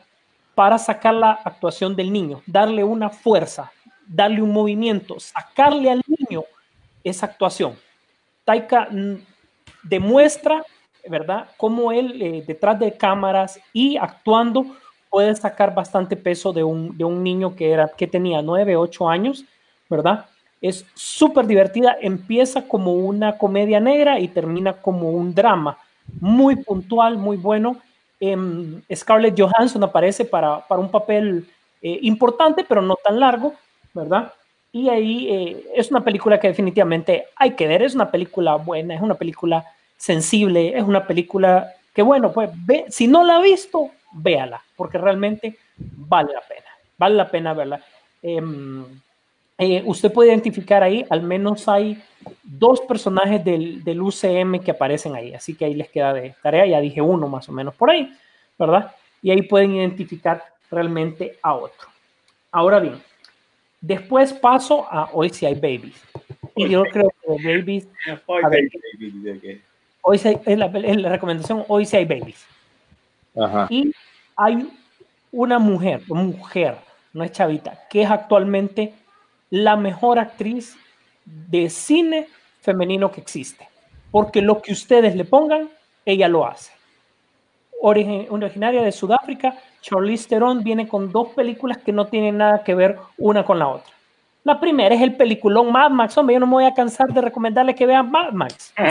para 0.54 0.78
sacar 0.78 1.14
la 1.14 1.32
actuación 1.32 1.96
del 1.96 2.12
niño, 2.12 2.42
darle 2.46 2.84
una 2.84 3.10
fuerza, 3.10 3.72
darle 4.06 4.42
un 4.42 4.52
movimiento, 4.52 5.18
sacarle 5.18 5.90
al 5.90 6.02
niño 6.06 6.44
esa 7.02 7.26
actuación. 7.26 7.74
Taika 8.44 8.88
demuestra, 9.82 10.62
¿verdad?, 11.08 11.48
cómo 11.56 11.92
él 11.92 12.20
eh, 12.20 12.44
detrás 12.46 12.78
de 12.78 12.96
cámaras 12.96 13.58
y 13.72 13.96
actuando 13.96 14.66
puede 15.10 15.34
sacar 15.36 15.74
bastante 15.74 16.16
peso 16.16 16.52
de 16.52 16.64
un, 16.64 16.96
de 16.96 17.04
un 17.04 17.22
niño 17.22 17.54
que, 17.54 17.70
era, 17.70 17.88
que 17.88 18.06
tenía 18.06 18.42
9, 18.42 18.76
8 18.76 19.08
años, 19.08 19.44
¿verdad? 19.88 20.26
Es 20.60 20.84
súper 20.94 21.46
divertida, 21.46 21.96
empieza 22.00 22.66
como 22.66 22.94
una 22.94 23.38
comedia 23.38 23.78
negra 23.80 24.18
y 24.18 24.28
termina 24.28 24.72
como 24.72 25.10
un 25.10 25.34
drama, 25.34 25.78
muy 26.20 26.56
puntual, 26.56 27.16
muy 27.16 27.36
bueno. 27.36 27.76
Em, 28.30 28.80
Scarlett 28.94 29.38
Johansson 29.38 29.84
aparece 29.84 30.24
para, 30.24 30.60
para 30.66 30.80
un 30.80 30.90
papel 30.90 31.46
eh, 31.82 31.98
importante, 32.02 32.64
pero 32.66 32.80
no 32.80 32.96
tan 32.96 33.20
largo, 33.20 33.52
¿verdad? 33.92 34.32
Y 34.72 34.88
ahí 34.88 35.28
eh, 35.30 35.64
es 35.74 35.90
una 35.90 36.02
película 36.02 36.40
que 36.40 36.48
definitivamente 36.48 37.26
hay 37.36 37.50
que 37.54 37.68
ver, 37.68 37.82
es 37.82 37.94
una 37.94 38.10
película 38.10 38.54
buena, 38.56 38.94
es 38.94 39.02
una 39.02 39.14
película 39.14 39.64
sensible, 39.96 40.76
es 40.76 40.82
una 40.82 41.06
película 41.06 41.70
que, 41.94 42.00
bueno, 42.02 42.32
pues 42.32 42.50
ve, 42.66 42.86
si 42.88 43.06
no 43.06 43.22
la 43.24 43.36
ha 43.36 43.42
visto, 43.42 43.90
véala, 44.12 44.62
porque 44.74 44.96
realmente 44.96 45.58
vale 45.76 46.32
la 46.32 46.40
pena, 46.40 46.70
vale 46.96 47.14
la 47.16 47.30
pena 47.30 47.52
verla. 47.52 47.80
Eh, 49.58 49.82
usted 49.86 50.12
puede 50.12 50.30
identificar 50.30 50.82
ahí, 50.82 51.04
al 51.10 51.22
menos 51.22 51.68
hay 51.68 52.02
dos 52.42 52.80
personajes 52.80 53.44
del, 53.44 53.84
del 53.84 54.02
UCM 54.02 54.58
que 54.60 54.72
aparecen 54.72 55.14
ahí, 55.14 55.32
así 55.32 55.54
que 55.54 55.64
ahí 55.64 55.74
les 55.74 55.88
queda 55.90 56.12
de 56.12 56.34
tarea, 56.42 56.66
ya 56.66 56.80
dije 56.80 57.00
uno 57.00 57.28
más 57.28 57.48
o 57.48 57.52
menos 57.52 57.72
por 57.74 57.90
ahí, 57.90 58.12
¿verdad? 58.58 58.92
Y 59.22 59.30
ahí 59.30 59.42
pueden 59.42 59.76
identificar 59.76 60.42
realmente 60.70 61.38
a 61.40 61.54
otro. 61.54 61.88
Ahora 62.50 62.80
bien, 62.80 63.00
después 63.80 64.32
paso 64.32 64.86
a 64.90 65.10
Hoy 65.12 65.30
si 65.30 65.46
hay 65.46 65.54
babies. 65.54 66.02
Y 66.56 66.68
yo 66.68 66.82
creo 66.84 67.12
que 67.22 67.28
babies, 67.56 67.88
a 68.44 68.48
ver, 68.48 68.68
hoy 70.02 70.18
sí 70.18 70.28
hay- 70.28 70.40
es 70.46 70.58
la, 70.58 70.66
es 70.66 70.96
la 70.96 71.08
recomendación, 71.10 71.64
hoy 71.68 71.84
si 71.86 71.96
hay 71.96 72.04
babies. 72.04 72.44
Ajá. 73.36 73.66
Y 73.70 73.92
hay 74.36 74.68
una 75.30 75.58
mujer, 75.60 76.02
mujer, 76.08 76.76
no 77.12 77.22
es 77.22 77.30
chavita, 77.32 77.80
que 77.88 78.02
es 78.02 78.10
actualmente 78.10 78.94
la 79.54 79.76
mejor 79.76 80.18
actriz 80.18 80.76
de 81.24 81.70
cine 81.70 82.26
femenino 82.60 83.12
que 83.12 83.20
existe. 83.20 83.68
Porque 84.10 84.42
lo 84.42 84.60
que 84.60 84.72
ustedes 84.72 85.14
le 85.14 85.24
pongan, 85.24 85.70
ella 86.04 86.26
lo 86.26 86.44
hace. 86.44 86.72
Origi- 87.80 88.26
originaria 88.30 88.82
de 88.82 88.90
Sudáfrica, 88.90 89.56
Charlize 89.80 90.28
Theron 90.28 90.64
viene 90.64 90.88
con 90.88 91.12
dos 91.12 91.28
películas 91.28 91.78
que 91.78 91.92
no 91.92 92.06
tienen 92.06 92.38
nada 92.38 92.64
que 92.64 92.74
ver 92.74 92.98
una 93.16 93.44
con 93.44 93.60
la 93.60 93.68
otra. 93.68 93.93
La 94.44 94.60
primera 94.60 94.94
es 94.94 95.00
el 95.00 95.16
peliculón 95.16 95.72
Mad 95.72 95.90
Max. 95.90 96.16
Hombre, 96.18 96.34
yo 96.34 96.40
no 96.40 96.46
me 96.46 96.52
voy 96.52 96.64
a 96.66 96.74
cansar 96.74 97.08
de 97.12 97.20
recomendarle 97.20 97.74
que 97.74 97.86
vean 97.86 98.10
Mad 98.10 98.32
Max. 98.32 98.72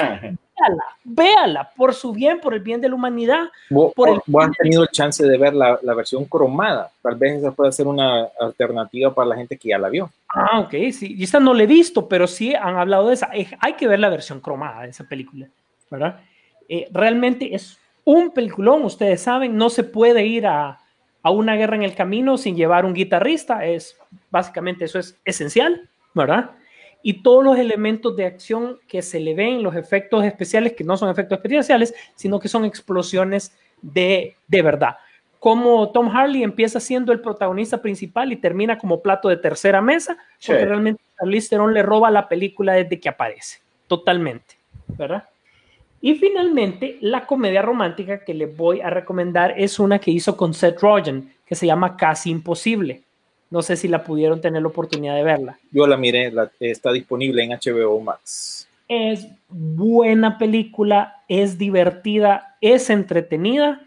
Véala, 0.55 0.83
véala, 1.03 1.69
por 1.75 1.95
su 1.95 2.13
bien, 2.13 2.39
por 2.39 2.53
el 2.53 2.59
bien 2.59 2.79
de 2.79 2.87
la 2.87 2.93
humanidad. 2.93 3.45
¿Vos, 3.71 3.91
Por 3.95 4.09
el- 4.09 4.19
vos 4.27 4.45
has 4.45 4.51
tenido 4.55 4.83
el 4.83 4.89
chance 4.89 5.25
de 5.25 5.37
ver 5.37 5.53
la, 5.55 5.79
la 5.81 5.93
versión 5.95 6.25
cromada. 6.25 6.91
Tal 7.01 7.15
vez 7.15 7.39
esa 7.39 7.51
puede 7.51 7.71
ser 7.71 7.87
una 7.87 8.27
alternativa 8.39 9.13
para 9.13 9.29
la 9.29 9.35
gente 9.35 9.57
que 9.57 9.69
ya 9.69 9.79
la 9.79 9.89
vio. 9.89 10.11
Ah, 10.29 10.59
ok, 10.59 10.71
sí. 10.91 11.15
Y 11.17 11.23
esta 11.23 11.39
no 11.39 11.55
la 11.55 11.63
he 11.63 11.67
visto, 11.67 12.07
pero 12.07 12.27
sí 12.27 12.53
han 12.53 12.77
hablado 12.77 13.07
de 13.07 13.15
esa. 13.15 13.29
Eh, 13.33 13.47
Hay 13.61 13.73
que 13.73 13.87
ver 13.87 13.99
la 13.99 14.09
versión 14.09 14.39
cromada 14.39 14.83
de 14.83 14.89
esa 14.89 15.03
película, 15.05 15.47
¿verdad? 15.89 16.19
Eh, 16.69 16.87
realmente 16.93 17.53
es 17.55 17.79
un 18.05 18.29
peliculón, 18.29 18.85
ustedes 18.85 19.21
saben, 19.21 19.57
no 19.57 19.69
se 19.71 19.83
puede 19.83 20.23
ir 20.25 20.45
a, 20.45 20.79
a 21.23 21.31
una 21.31 21.55
guerra 21.55 21.75
en 21.75 21.83
el 21.83 21.95
camino 21.95 22.37
sin 22.37 22.55
llevar 22.55 22.85
un 22.85 22.93
guitarrista, 22.93 23.65
es 23.65 23.97
básicamente 24.29 24.85
eso 24.85 24.99
es 24.99 25.17
esencial, 25.25 25.89
¿verdad? 26.13 26.51
Y 27.01 27.21
todos 27.23 27.43
los 27.43 27.57
elementos 27.57 28.15
de 28.15 28.25
acción 28.25 28.77
que 28.87 29.01
se 29.01 29.19
le 29.19 29.33
ven, 29.33 29.63
los 29.63 29.75
efectos 29.75 30.23
especiales, 30.23 30.73
que 30.73 30.83
no 30.83 30.95
son 30.97 31.09
efectos 31.09 31.37
especiales, 31.37 31.93
sino 32.15 32.39
que 32.39 32.47
son 32.47 32.65
explosiones 32.65 33.57
de, 33.81 34.35
de 34.47 34.61
verdad. 34.61 34.97
Como 35.39 35.89
Tom 35.91 36.07
Harley 36.15 36.43
empieza 36.43 36.79
siendo 36.79 37.11
el 37.11 37.19
protagonista 37.19 37.81
principal 37.81 38.31
y 38.31 38.37
termina 38.37 38.77
como 38.77 39.01
plato 39.01 39.27
de 39.27 39.35
tercera 39.37 39.81
mesa, 39.81 40.15
porque 40.45 40.61
Sí. 40.61 40.65
realmente 40.65 41.01
Charlize 41.19 41.49
Theron 41.49 41.73
le 41.73 41.83
roba 41.83 42.09
la 42.11 42.29
película 42.29 42.73
desde 42.73 42.99
que 42.99 43.09
aparece, 43.09 43.59
totalmente, 43.87 44.55
¿verdad? 44.87 45.25
Y 46.05 46.15
finalmente, 46.15 46.97
la 46.99 47.25
comedia 47.25 47.61
romántica 47.61 48.25
que 48.25 48.33
les 48.33 48.57
voy 48.57 48.81
a 48.81 48.89
recomendar 48.89 49.53
es 49.57 49.79
una 49.79 49.99
que 49.99 50.11
hizo 50.11 50.35
con 50.35 50.53
Seth 50.53 50.81
Rogen, 50.81 51.31
que 51.45 51.55
se 51.55 51.65
llama 51.65 51.95
Casi 51.95 52.29
Imposible. 52.29 53.03
No 53.49 53.61
sé 53.61 53.77
si 53.77 53.87
la 53.87 54.03
pudieron 54.03 54.41
tener 54.41 54.61
la 54.61 54.67
oportunidad 54.67 55.15
de 55.15 55.23
verla. 55.23 55.57
Yo 55.71 55.87
la 55.87 55.95
miré, 55.95 56.29
la- 56.29 56.51
está 56.59 56.91
disponible 56.91 57.41
en 57.41 57.51
HBO 57.51 58.01
Max. 58.01 58.67
Es 58.89 59.25
buena 59.47 60.37
película, 60.37 61.21
es 61.29 61.57
divertida, 61.57 62.57
es 62.59 62.89
entretenida 62.89 63.79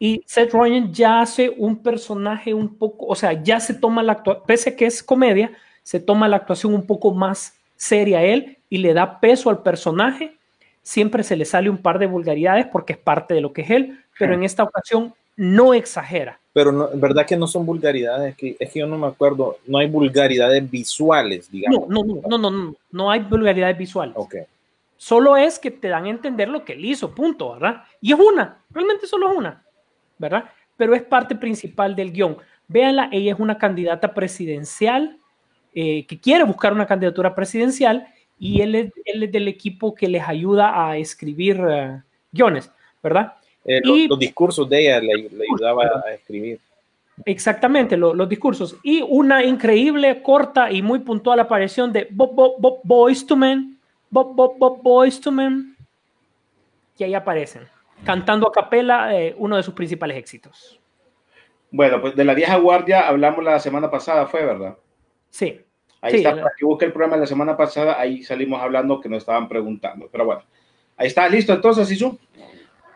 y 0.00 0.24
Seth 0.26 0.52
Rogen 0.52 0.92
ya 0.92 1.20
hace 1.20 1.54
un 1.56 1.76
personaje 1.76 2.52
un 2.52 2.74
poco, 2.74 3.06
o 3.06 3.14
sea, 3.14 3.32
ya 3.44 3.60
se 3.60 3.74
toma 3.74 4.02
la 4.02 4.14
actuación, 4.14 4.44
pese 4.44 4.70
a 4.70 4.76
que 4.76 4.86
es 4.86 5.04
comedia, 5.04 5.52
se 5.84 6.00
toma 6.00 6.26
la 6.26 6.34
actuación 6.36 6.74
un 6.74 6.84
poco 6.84 7.12
más 7.14 7.54
seria 7.76 8.18
a 8.18 8.22
él 8.24 8.58
y 8.68 8.78
le 8.78 8.92
da 8.92 9.20
peso 9.20 9.50
al 9.50 9.62
personaje. 9.62 10.32
Siempre 10.84 11.24
se 11.24 11.34
le 11.34 11.44
sale 11.44 11.70
un 11.70 11.78
par 11.78 11.98
de 11.98 12.06
vulgaridades 12.06 12.66
porque 12.66 12.92
es 12.92 12.98
parte 12.98 13.34
de 13.34 13.40
lo 13.40 13.52
que 13.52 13.62
es 13.62 13.70
él, 13.70 13.98
pero 14.18 14.34
en 14.34 14.44
esta 14.44 14.62
ocasión 14.62 15.14
no 15.34 15.74
exagera. 15.74 16.38
Pero 16.52 16.70
no, 16.70 16.88
verdad 16.94 17.26
que 17.26 17.36
no 17.36 17.48
son 17.48 17.66
vulgaridades, 17.66 18.30
es 18.30 18.36
que, 18.36 18.56
es 18.60 18.70
que 18.70 18.80
yo 18.80 18.86
no 18.86 18.96
me 18.96 19.08
acuerdo, 19.08 19.56
no 19.66 19.78
hay 19.78 19.88
vulgaridades 19.88 20.70
visuales, 20.70 21.50
digamos. 21.50 21.88
No, 21.88 22.04
no, 22.04 22.14
no, 22.14 22.28
no, 22.28 22.38
no, 22.38 22.50
no, 22.50 22.76
no 22.92 23.10
hay 23.10 23.20
vulgaridades 23.20 23.76
visuales. 23.76 24.14
Ok. 24.16 24.36
Solo 24.96 25.36
es 25.36 25.58
que 25.58 25.70
te 25.70 25.88
dan 25.88 26.04
a 26.04 26.10
entender 26.10 26.48
lo 26.48 26.64
que 26.64 26.74
él 26.74 26.84
hizo, 26.84 27.14
punto, 27.14 27.54
¿verdad? 27.54 27.82
Y 28.00 28.12
es 28.12 28.18
una, 28.18 28.58
realmente 28.70 29.06
solo 29.06 29.32
es 29.32 29.36
una, 29.36 29.64
¿verdad? 30.18 30.44
Pero 30.76 30.94
es 30.94 31.02
parte 31.02 31.34
principal 31.34 31.96
del 31.96 32.12
guion. 32.12 32.36
Véanla, 32.68 33.08
ella 33.10 33.32
es 33.32 33.40
una 33.40 33.58
candidata 33.58 34.14
presidencial 34.14 35.18
eh, 35.74 36.06
que 36.06 36.20
quiere 36.20 36.44
buscar 36.44 36.72
una 36.72 36.86
candidatura 36.86 37.34
presidencial 37.34 38.06
y 38.38 38.60
él 38.60 38.74
es, 38.74 38.92
él 39.04 39.22
es 39.22 39.32
del 39.32 39.48
equipo 39.48 39.94
que 39.94 40.08
les 40.08 40.22
ayuda 40.26 40.88
a 40.88 40.96
escribir 40.96 41.60
eh, 41.68 42.00
guiones, 42.32 42.70
¿verdad? 43.02 43.34
Eh, 43.64 43.80
Y- 43.84 44.08
los, 44.08 44.18
discursos 44.18 44.68
de 44.68 44.80
ella 44.80 45.00
le, 45.00 45.28
le 45.30 45.44
ayudaba 45.50 46.02
a 46.06 46.12
escribir. 46.12 46.58
Exactamente, 47.24 47.96
lo- 47.96 48.12
los 48.12 48.28
discursos. 48.28 48.76
Y 48.82 49.00
una 49.02 49.44
increíble, 49.44 50.20
corta 50.22 50.70
y 50.70 50.82
muy 50.82 50.98
puntual 50.98 51.38
aparición 51.40 51.92
de 51.92 52.08
Bob, 52.10 52.34
Bob, 52.34 52.54
Bob 52.58 52.80
Boyz 52.82 53.24
II 53.30 53.36
Men, 53.36 53.78
Bob, 54.10 54.34
Bob, 54.34 54.58
Bob 54.58 54.82
Boyz 54.82 55.20
II 55.24 55.32
Men, 55.32 55.76
que 56.98 57.04
ahí 57.04 57.14
aparecen, 57.14 57.62
cantando 58.04 58.48
a 58.48 58.52
capela 58.52 59.16
eh, 59.18 59.34
uno 59.38 59.56
de 59.56 59.62
sus 59.62 59.74
principales 59.74 60.16
éxitos. 60.16 60.78
Bueno, 61.70 62.00
pues 62.00 62.14
de 62.14 62.24
la 62.24 62.34
vieja 62.34 62.56
guardia 62.56 63.08
hablamos 63.08 63.42
la 63.44 63.58
semana 63.58 63.90
pasada, 63.90 64.26
fue 64.26 64.44
verdad. 64.44 64.76
Sí. 65.30 65.60
Ahí 66.04 66.10
Sí, 66.12 66.16
está, 66.18 66.34
para 66.36 66.54
que 66.56 66.64
busque 66.66 66.84
el 66.84 66.92
programa 66.92 67.16
de 67.16 67.20
la 67.22 67.26
semana 67.26 67.56
pasada, 67.56 67.98
ahí 67.98 68.22
salimos 68.22 68.60
hablando 68.60 69.00
que 69.00 69.08
nos 69.08 69.18
estaban 69.18 69.48
preguntando. 69.48 70.06
Pero 70.12 70.26
bueno, 70.26 70.42
ahí 70.98 71.06
está, 71.06 71.26
listo 71.28 71.52
entonces, 71.54 71.90
Isu. 71.90 72.18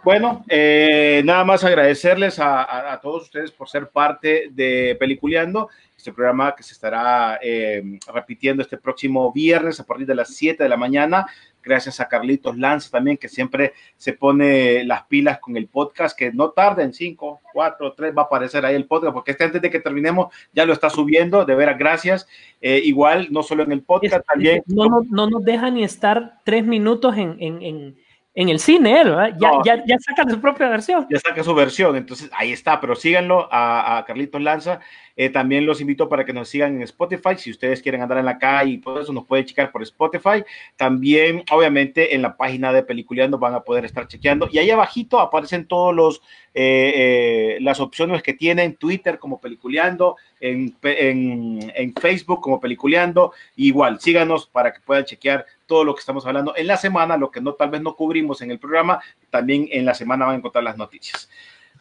Bueno, 0.04 0.44
eh, 0.48 1.22
nada 1.24 1.42
más 1.44 1.64
agradecerles 1.64 2.38
a, 2.38 2.62
a- 2.62 2.92
a 2.92 3.00
todos 3.00 3.24
ustedes 3.24 3.50
por 3.50 3.68
ser 3.68 3.88
parte 3.88 4.48
de 4.50 4.94
Peliculeando, 5.00 5.68
este 5.98 6.12
programa 6.12 6.54
que 6.54 6.62
se 6.62 6.72
estará 6.74 7.38
eh, 7.42 7.82
repitiendo 8.14 8.62
este 8.62 8.78
próximo 8.78 9.32
viernes 9.32 9.80
a 9.80 9.84
partir 9.84 10.06
de 10.06 10.14
las 10.14 10.28
7 10.34 10.62
de 10.62 10.68
la 10.68 10.76
mañana. 10.76 11.26
Gracias 11.60 11.98
a 12.00 12.06
Carlitos 12.08 12.56
Lanza 12.56 12.88
también, 12.90 13.16
que 13.18 13.28
siempre 13.28 13.74
se 13.96 14.12
pone 14.12 14.84
las 14.84 15.02
pilas 15.02 15.40
con 15.40 15.56
el 15.56 15.66
podcast, 15.66 16.16
que 16.16 16.32
no 16.32 16.50
tarda 16.50 16.84
en 16.84 16.94
5, 16.94 17.40
4, 17.52 17.92
3, 17.94 18.14
va 18.16 18.22
a 18.22 18.24
aparecer 18.26 18.64
ahí 18.64 18.76
el 18.76 18.86
podcast, 18.86 19.12
porque 19.12 19.32
este 19.32 19.44
antes 19.44 19.60
de 19.60 19.68
que 19.70 19.80
terminemos 19.80 20.32
ya 20.52 20.64
lo 20.64 20.72
está 20.72 20.88
subiendo, 20.88 21.44
de 21.44 21.54
veras, 21.56 21.76
gracias. 21.76 22.28
Eh, 22.60 22.80
igual, 22.84 23.26
no 23.32 23.42
solo 23.42 23.64
en 23.64 23.72
el 23.72 23.82
podcast, 23.82 24.14
Es- 24.20 24.24
también. 24.24 24.62
no, 24.66 24.86
no, 24.86 25.00
no 25.10 25.28
nos 25.28 25.44
deja 25.44 25.68
ni 25.70 25.82
estar 25.82 26.38
tres 26.44 26.64
minutos 26.64 27.16
en, 27.18 27.36
en- 27.40 27.60
en- 27.62 27.96
en 28.34 28.48
el 28.50 28.60
cine, 28.60 29.00
él, 29.00 29.08
¿verdad? 29.08 29.36
Ya, 29.40 29.50
No. 29.50 29.64
ya, 29.64 29.84
ya 29.84 29.96
saca 29.98 30.30
su 30.30 30.40
propia 30.40 30.68
versión. 30.68 31.08
ya 31.10 31.18
saca 31.18 31.42
su 31.42 31.52
versión, 31.56 31.96
entonces 31.96 32.30
ahí 32.32 32.52
está, 32.52 32.80
pero 32.80 32.94
síganlo 32.94 33.48
a, 33.50 33.98
a 33.98 34.04
Carlitos 34.04 34.40
Lanza. 34.40 34.78
Eh, 35.20 35.30
también 35.30 35.66
los 35.66 35.80
invito 35.80 36.08
para 36.08 36.24
que 36.24 36.32
nos 36.32 36.48
sigan 36.48 36.76
en 36.76 36.82
Spotify. 36.82 37.36
Si 37.36 37.50
ustedes 37.50 37.82
quieren 37.82 38.00
andar 38.00 38.18
en 38.18 38.24
la 38.24 38.38
calle 38.38 38.70
y 38.70 38.78
todo 38.78 39.00
eso, 39.00 39.12
nos 39.12 39.26
pueden 39.26 39.44
checar 39.44 39.72
por 39.72 39.82
Spotify. 39.82 40.44
También, 40.76 41.42
obviamente, 41.50 42.14
en 42.14 42.22
la 42.22 42.36
página 42.36 42.72
de 42.72 42.84
Peliculeando 42.84 43.36
van 43.36 43.52
a 43.52 43.60
poder 43.60 43.84
estar 43.84 44.06
chequeando. 44.06 44.48
Y 44.52 44.58
ahí 44.58 44.70
abajito 44.70 45.18
aparecen 45.18 45.66
todos 45.66 45.92
los 45.92 46.22
eh, 46.54 46.92
eh, 46.94 47.58
las 47.62 47.80
opciones 47.80 48.22
que 48.22 48.32
tienen 48.32 48.76
Twitter 48.76 49.18
como 49.18 49.40
Peliculeando, 49.40 50.16
en, 50.38 50.76
en, 50.82 51.94
Facebook 52.00 52.40
como 52.40 52.60
Peliculeando. 52.60 53.32
Igual, 53.56 53.98
síganos 53.98 54.46
para 54.46 54.72
que 54.72 54.78
puedan 54.78 55.04
chequear 55.04 55.46
todo 55.66 55.82
lo 55.82 55.96
que 55.96 56.00
estamos 56.00 56.24
hablando 56.26 56.54
en 56.56 56.68
la 56.68 56.76
semana, 56.76 57.16
lo 57.16 57.32
que 57.32 57.40
no 57.40 57.54
tal 57.54 57.70
vez 57.70 57.82
no 57.82 57.96
cubrimos 57.96 58.40
en 58.40 58.52
el 58.52 58.60
programa, 58.60 59.00
también 59.30 59.68
en 59.72 59.84
la 59.84 59.94
semana 59.94 60.26
van 60.26 60.36
a 60.36 60.38
encontrar 60.38 60.62
las 60.62 60.78
noticias. 60.78 61.28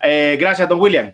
Gracias, 0.02 0.68
don 0.68 0.80
William. 0.80 1.14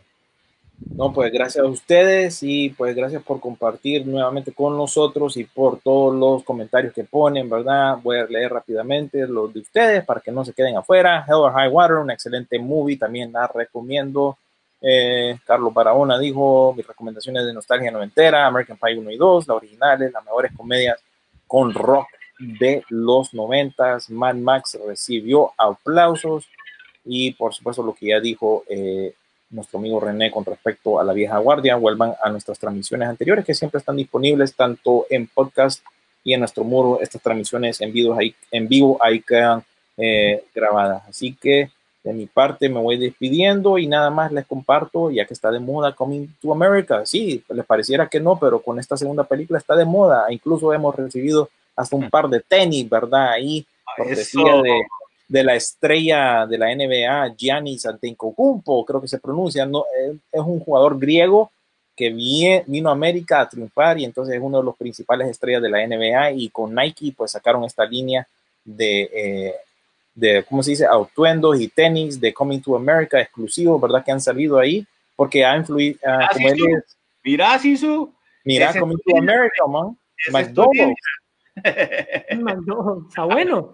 No, 0.92 1.12
pues 1.12 1.32
gracias 1.32 1.64
a 1.64 1.68
ustedes 1.68 2.44
y 2.44 2.70
pues 2.70 2.96
gracias 2.96 3.24
por 3.24 3.40
compartir 3.40 4.06
nuevamente 4.06 4.54
con 4.54 4.78
nosotros 4.78 5.38
y 5.38 5.44
por 5.44 5.80
todos 5.80 6.16
los 6.16 6.44
comentarios 6.44 6.94
que 6.94 7.04
ponen, 7.04 7.50
¿verdad? 7.50 7.98
Voy 8.04 8.18
a 8.18 8.26
leer 8.26 8.52
rápidamente 8.52 9.28
los 9.28 9.54
de 9.54 9.62
ustedes 9.62 10.06
para 10.06 10.22
que 10.22 10.32
no 10.32 10.46
se 10.46 10.54
queden 10.54 10.78
afuera. 10.78 11.26
Hell 11.28 11.36
or 11.36 11.54
High 11.54 11.70
Water, 11.70 11.98
una 11.98 12.14
excelente 12.14 12.60
movie, 12.60 12.98
también 12.98 13.32
la 13.32 13.48
recomiendo. 13.48 14.38
Eh, 14.82 15.40
Carlos 15.46 15.74
Barahona 15.74 16.20
dijo, 16.20 16.74
mis 16.76 16.86
recomendaciones 16.86 17.46
de 17.46 17.54
nostalgia 17.54 17.90
noventera, 17.90 18.46
American 18.46 18.78
Pie 18.78 18.98
1 18.98 19.12
y 19.12 19.18
2, 19.18 19.48
las 19.48 19.58
originales, 19.58 20.12
las 20.12 20.24
mejores 20.26 20.52
comedias 20.56 21.00
con 21.48 21.74
rock 21.74 22.08
de 22.40 22.84
los 22.90 23.34
noventas. 23.34 24.10
Mad 24.10 24.36
Max 24.36 24.78
recibió 24.86 25.54
aplausos 25.58 26.48
y 27.06 27.32
por 27.34 27.54
supuesto 27.54 27.82
lo 27.84 27.94
que 27.94 28.08
ya 28.08 28.20
dijo 28.20 28.64
eh, 28.70 29.14
nuestro 29.54 29.80
amigo 29.80 30.00
René 30.00 30.32
con 30.32 30.44
respecto 30.44 31.00
a 31.00 31.04
la 31.04 31.14
vieja 31.14 31.38
guardia. 31.38 31.76
Vuelvan 31.76 32.14
a 32.22 32.30
nuestras 32.30 32.60
transmisiones 32.60 33.08
anteriores 33.08 33.46
que 33.46 33.54
siempre 33.54 33.80
están 33.80 33.96
disponibles 33.96 34.56
tanto 34.56 35.06
en 35.10 35.28
podcast 35.28 35.84
y 36.24 36.34
en 36.34 36.42
nuestro 36.42 36.64
muro. 36.64 37.00
Estas 37.02 37.22
transmisiones 37.22 37.80
en 37.82 37.94
vivo 37.94 38.18
ahí, 38.18 38.36
en 38.52 38.68
vivo, 38.68 38.98
ahí 39.02 39.22
quedan 39.22 39.64
eh, 39.98 40.44
grabadas. 40.54 41.04
Así 41.08 41.36
que 41.40 41.70
de 42.04 42.14
mi 42.14 42.26
parte 42.26 42.68
me 42.68 42.82
voy 42.82 42.98
despidiendo 42.98 43.78
y 43.78 43.88
nada 43.88 44.10
más 44.10 44.32
les 44.32 44.46
comparto, 44.46 45.10
ya 45.10 45.26
que 45.26 45.34
está 45.34 45.52
de 45.52 45.60
moda 45.60 45.96
Coming 45.96 46.28
to 46.42 46.52
America. 46.52 47.06
Sí, 47.06 47.44
les 47.50 47.66
pareciera 47.66 48.08
que 48.08 48.20
no, 48.20 48.38
pero 48.38 48.62
con 48.62 48.80
esta 48.80 48.98
segunda 48.98 49.24
película 49.24 49.60
está 49.60 49.76
de 49.76 49.86
moda. 49.86 50.26
Incluso 50.30 50.74
hemos 50.74 50.96
recibido 50.96 51.50
hasta 51.76 51.96
un 51.96 52.10
par 52.10 52.28
de 52.28 52.42
tenis, 52.42 52.90
¿verdad? 52.90 53.30
Ahí, 53.30 53.66
cortesía 53.96 54.62
de, 54.62 54.82
de 55.34 55.44
la 55.44 55.56
estrella 55.56 56.46
de 56.46 56.60
la 56.60 56.68
NBA, 56.76 57.36
Giannis 57.36 57.88
Antetokounmpo, 57.88 58.86
creo 58.86 59.02
que 59.02 59.08
se 59.08 59.18
pronuncia, 59.18 59.66
no, 59.66 59.84
es, 60.32 60.40
un 60.40 60.60
jugador 60.60 61.00
griego 61.00 61.52
que 61.96 62.12
vino 62.12 62.90
a 62.90 62.92
América 62.92 63.42
a 63.42 63.50
triunfar 63.50 63.98
y 63.98 64.06
entonces 64.06 64.36
es 64.36 64.42
uno 64.44 64.60
de 64.60 64.64
los 64.64 64.78
principales 64.78 65.28
estrellas 65.28 65.64
de 65.64 65.72
la 65.72 65.88
NBA 65.88 66.34
y 66.34 66.50
con 66.50 66.76
Nike 66.76 67.16
pues 67.18 67.32
sacaron 67.32 67.64
esta 67.64 67.84
línea 67.84 68.28
de, 68.64 69.10
eh, 69.12 69.56
de 70.14 70.44
¿cómo 70.48 70.62
se 70.62 70.70
dice? 70.70 70.86
Atuendos 70.86 71.60
y 71.60 71.68
tenis 71.68 72.22
de 72.22 72.32
Coming 72.32 72.62
to 72.62 72.76
America 72.76 73.20
exclusivos, 73.20 73.82
¿verdad? 73.82 74.06
Que 74.06 74.12
han 74.12 74.22
salido 74.22 74.60
ahí 74.60 74.86
porque 75.16 75.44
ha 75.44 75.58
influido, 75.58 75.98
ah, 76.06 76.30
Ah, 76.30 76.36
sí. 76.38 76.46
es, 76.46 76.96
Mira, 77.24 77.58
Sisu. 77.58 78.14
mira, 78.46 78.70
Ese 78.70 78.80
Coming 78.80 79.00
to 79.04 79.18
America, 79.18 79.66
man. 79.68 79.98
McDonald's. 80.32 81.02
Está 83.10 83.24
bueno. 83.26 83.74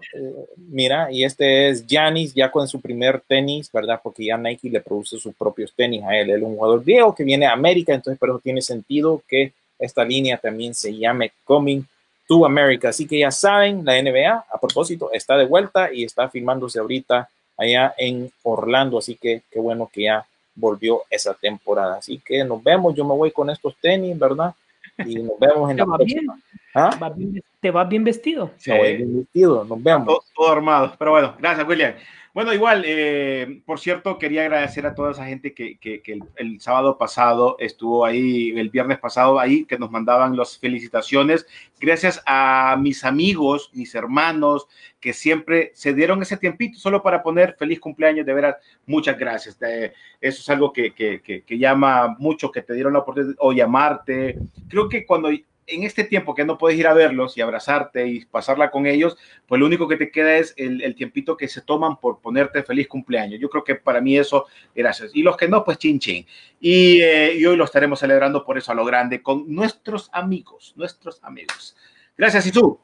Mira, 0.56 1.10
y 1.10 1.24
este 1.24 1.68
es 1.68 1.86
Giannis 1.86 2.34
ya 2.34 2.50
con 2.50 2.68
su 2.68 2.80
primer 2.80 3.20
tenis, 3.20 3.70
¿verdad? 3.72 4.00
Porque 4.02 4.26
ya 4.26 4.36
Nike 4.36 4.70
le 4.70 4.80
produce 4.80 5.18
sus 5.18 5.34
propios 5.34 5.72
tenis 5.74 6.04
a 6.04 6.16
él. 6.16 6.30
Él 6.30 6.38
es 6.38 6.42
un 6.42 6.56
jugador 6.56 6.84
griego 6.84 7.14
que 7.14 7.24
viene 7.24 7.46
a 7.46 7.52
América, 7.52 7.94
entonces 7.94 8.18
por 8.18 8.28
eso 8.28 8.40
tiene 8.40 8.60
sentido 8.60 9.22
que 9.26 9.52
esta 9.78 10.04
línea 10.04 10.36
también 10.36 10.74
se 10.74 10.94
llame 10.96 11.32
Coming 11.44 11.82
to 12.28 12.44
America. 12.44 12.90
Así 12.90 13.06
que 13.06 13.18
ya 13.18 13.30
saben, 13.30 13.84
la 13.84 14.00
NBA, 14.00 14.46
a 14.48 14.60
propósito, 14.60 15.10
está 15.12 15.36
de 15.36 15.46
vuelta 15.46 15.92
y 15.92 16.04
está 16.04 16.28
filmándose 16.28 16.78
ahorita 16.78 17.28
allá 17.56 17.94
en 17.96 18.30
Orlando. 18.42 18.98
Así 18.98 19.16
que 19.16 19.42
qué 19.50 19.58
bueno 19.58 19.90
que 19.92 20.02
ya 20.02 20.24
volvió 20.54 21.02
esa 21.10 21.34
temporada. 21.34 21.96
Así 21.96 22.20
que 22.24 22.44
nos 22.44 22.62
vemos. 22.62 22.94
Yo 22.94 23.04
me 23.04 23.14
voy 23.14 23.30
con 23.32 23.50
estos 23.50 23.74
tenis, 23.80 24.18
¿verdad? 24.18 24.54
Y 24.98 25.16
nos 25.16 25.38
vemos 25.38 25.70
en 25.70 25.78
la 25.78 25.86
próxima. 25.86 26.04
bien, 26.04 26.42
¿Ah? 26.74 26.90
va 27.02 27.10
bien- 27.10 27.42
te 27.60 27.70
vas 27.70 27.88
bien 27.88 28.04
vestido. 28.04 28.52
Sí. 28.56 28.70
Voy 28.70 28.96
bien 28.96 29.18
vestido. 29.20 29.64
Nos 29.64 29.82
vemos. 29.82 30.06
todo, 30.06 30.24
todo 30.34 30.52
armado. 30.52 30.94
Pero 30.98 31.10
bueno, 31.12 31.34
gracias, 31.38 31.66
William. 31.68 31.94
Bueno, 32.32 32.54
igual, 32.54 32.84
eh, 32.86 33.60
por 33.66 33.80
cierto, 33.80 34.16
quería 34.16 34.42
agradecer 34.42 34.86
a 34.86 34.94
toda 34.94 35.10
esa 35.10 35.26
gente 35.26 35.52
que, 35.52 35.78
que- 35.78 36.00
que 36.00 36.12
el, 36.12 36.22
el 36.36 36.60
sábado 36.60 36.96
pasado 36.96 37.56
estuvo 37.58 38.04
ahí, 38.04 38.50
el 38.56 38.70
viernes 38.70 38.98
pasado 39.00 39.40
ahí, 39.40 39.64
que 39.64 39.76
nos 39.76 39.90
mandaban 39.90 40.36
las 40.36 40.56
felicitaciones. 40.56 41.44
Gracias 41.80 42.22
a 42.26 42.76
mis 42.80 43.04
amigos, 43.04 43.70
mis 43.74 43.92
hermanos, 43.96 44.68
que 45.00 45.12
siempre 45.12 45.72
se 45.74 45.92
dieron 45.92 46.22
ese 46.22 46.36
tiempito 46.36 46.78
solo 46.78 47.02
para 47.02 47.20
poner 47.20 47.56
feliz 47.58 47.80
cumpleaños. 47.80 48.24
De 48.24 48.32
veras, 48.32 48.56
muchas 48.86 49.18
gracias. 49.18 49.58
De- 49.58 49.92
eso 50.20 50.40
es 50.40 50.48
algo 50.50 50.72
que, 50.72 50.92
que- 50.94 51.20
que- 51.22 51.42
que 51.42 51.58
llama 51.58 52.14
mucho, 52.20 52.52
que 52.52 52.62
te 52.62 52.74
dieron 52.74 52.92
la 52.92 53.00
oportunidad 53.00 53.34
o 53.40 53.52
llamarte. 53.52 54.38
Creo 54.68 54.88
que 54.88 55.04
cuando 55.04 55.30
en 55.70 55.84
este 55.84 56.04
tiempo 56.04 56.34
que 56.34 56.44
no 56.44 56.58
puedes 56.58 56.78
ir 56.78 56.86
a 56.86 56.94
verlos 56.94 57.36
y 57.36 57.40
abrazarte 57.40 58.06
y 58.06 58.24
pasarla 58.24 58.70
con 58.70 58.86
ellos, 58.86 59.16
pues 59.46 59.58
lo 59.58 59.66
único 59.66 59.88
que 59.88 59.96
te 59.96 60.10
queda 60.10 60.36
es 60.36 60.52
el, 60.56 60.82
el 60.82 60.94
tiempito 60.94 61.36
que 61.36 61.48
se 61.48 61.62
toman 61.62 61.96
por 61.98 62.20
ponerte 62.20 62.62
feliz 62.62 62.88
cumpleaños. 62.88 63.40
Yo 63.40 63.48
creo 63.48 63.64
que 63.64 63.74
para 63.76 64.00
mí 64.00 64.18
eso, 64.18 64.46
gracias. 64.74 65.10
Y 65.14 65.22
los 65.22 65.36
que 65.36 65.48
no, 65.48 65.64
pues 65.64 65.78
chin 65.78 65.98
chin. 65.98 66.26
Y, 66.60 67.00
eh, 67.00 67.34
y 67.36 67.46
hoy 67.46 67.56
lo 67.56 67.64
estaremos 67.64 67.98
celebrando 68.00 68.44
por 68.44 68.58
eso 68.58 68.72
a 68.72 68.74
lo 68.74 68.84
grande 68.84 69.22
con 69.22 69.44
nuestros 69.52 70.10
amigos, 70.12 70.74
nuestros 70.76 71.22
amigos. 71.24 71.76
Gracias, 72.16 72.46
Isu. 72.46 72.78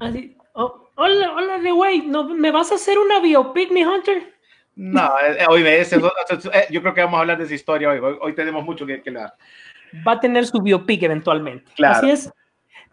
Así, 0.00 0.36
oh, 0.54 0.88
hola, 0.96 1.32
hola, 1.32 1.58
de 1.58 1.70
güey, 1.70 2.02
¿no, 2.06 2.24
¿me 2.28 2.50
vas 2.50 2.72
a 2.72 2.74
hacer 2.74 2.98
una 2.98 3.20
biopic, 3.20 3.70
mi 3.70 3.84
Hunter? 3.84 4.34
No, 4.76 5.12
eh, 5.20 5.44
hoy 5.48 5.62
me- 5.62 5.78
ese- 5.78 5.96
eh, 5.96 6.66
yo 6.70 6.80
creo 6.82 6.92
que 6.94 7.00
vamos 7.00 7.18
a 7.18 7.20
hablar 7.20 7.38
de 7.38 7.44
esa 7.44 7.54
historia 7.54 7.90
hoy. 7.90 7.98
Hoy, 8.00 8.16
hoy 8.20 8.34
tenemos 8.34 8.64
mucho 8.64 8.84
que, 8.84 9.00
que 9.02 9.10
hablar. 9.10 9.34
Va 10.06 10.12
a 10.12 10.20
tener 10.20 10.46
su 10.46 10.60
biopic 10.60 11.02
eventualmente. 11.02 11.70
Claro. 11.74 11.98
Así 11.98 12.10
es. 12.10 12.32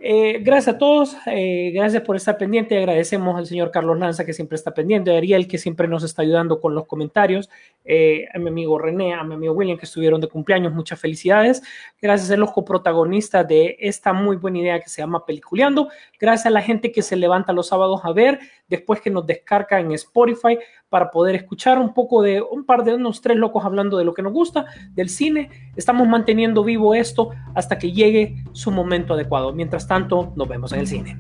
Eh, 0.04 0.40
gracias 0.42 0.76
a 0.76 0.78
todos, 0.80 1.16
eh, 1.28 1.70
gracias 1.76 2.02
por 2.02 2.16
estar 2.16 2.36
pendiente. 2.36 2.76
Agradecemos 2.76 3.38
al 3.38 3.46
señor 3.46 3.70
Carlos 3.70 4.00
Lanza 4.00 4.26
que 4.26 4.34
siempre 4.34 4.56
está 4.56 4.74
pendiente, 4.74 5.14
a 5.14 5.18
Ariel 5.18 5.48
que 5.48 5.60
siempre 5.60 5.88
nos 5.88 6.04
está 6.04 6.24
ayudando 6.24 6.60
con 6.60 6.74
los 6.74 6.88
comentarios, 6.88 7.52
eh, 7.86 8.26
a 8.34 8.40
mi 8.40 8.48
amigo 8.48 8.80
René, 8.80 9.14
a 9.14 9.24
mi 9.24 9.36
amigo 9.36 9.54
William 9.54 9.78
que 9.78 9.86
estuvieron 9.86 10.20
de 10.20 10.28
cumpleaños, 10.28 10.74
muchas 10.74 11.00
felicidades. 11.00 11.62
Gracias 12.02 12.32
a 12.32 12.38
los 12.38 12.52
coprotagonistas 12.52 13.48
de 13.48 13.78
esta 13.80 14.12
muy 14.12 14.38
buena 14.38 14.58
idea 14.58 14.80
que 14.80 14.90
se 14.90 15.04
llama 15.04 15.24
Peliculeando. 15.24 15.90
Gracias 16.20 16.48
a 16.48 16.50
la 16.50 16.64
gente 16.64 16.92
que 16.92 17.04
se 17.04 17.16
levanta 17.16 17.54
los 17.54 17.68
sábados 17.68 18.02
a 18.04 18.12
ver, 18.12 18.40
después 18.68 19.02
que 19.02 19.12
nos 19.12 19.28
descarga 19.28 19.80
en 19.80 19.92
Spotify 19.92 20.58
para 20.92 21.10
poder 21.10 21.36
escuchar 21.36 21.80
un 21.80 21.94
poco 21.94 22.22
de 22.22 22.42
un 22.42 22.66
par 22.66 22.84
de 22.84 22.94
unos 22.94 23.22
tres 23.22 23.38
locos 23.38 23.64
hablando 23.64 23.98
de 23.98 24.04
lo 24.04 24.14
que 24.14 24.22
nos 24.22 24.34
gusta, 24.34 24.66
del 24.94 25.08
cine. 25.08 25.50
Estamos 25.78 26.06
manteniendo 26.06 26.66
vivo 26.66 26.94
esto 26.94 27.30
hasta 27.56 27.78
que 27.80 27.94
llegue 27.94 28.44
su 28.52 28.72
momento 28.72 29.14
adecuado. 29.14 29.54
Mientras 29.54 29.88
tanto, 29.88 30.34
nos 30.36 30.50
vemos 30.50 30.74
en 30.74 30.82
el 30.82 30.88
cine. 30.88 31.18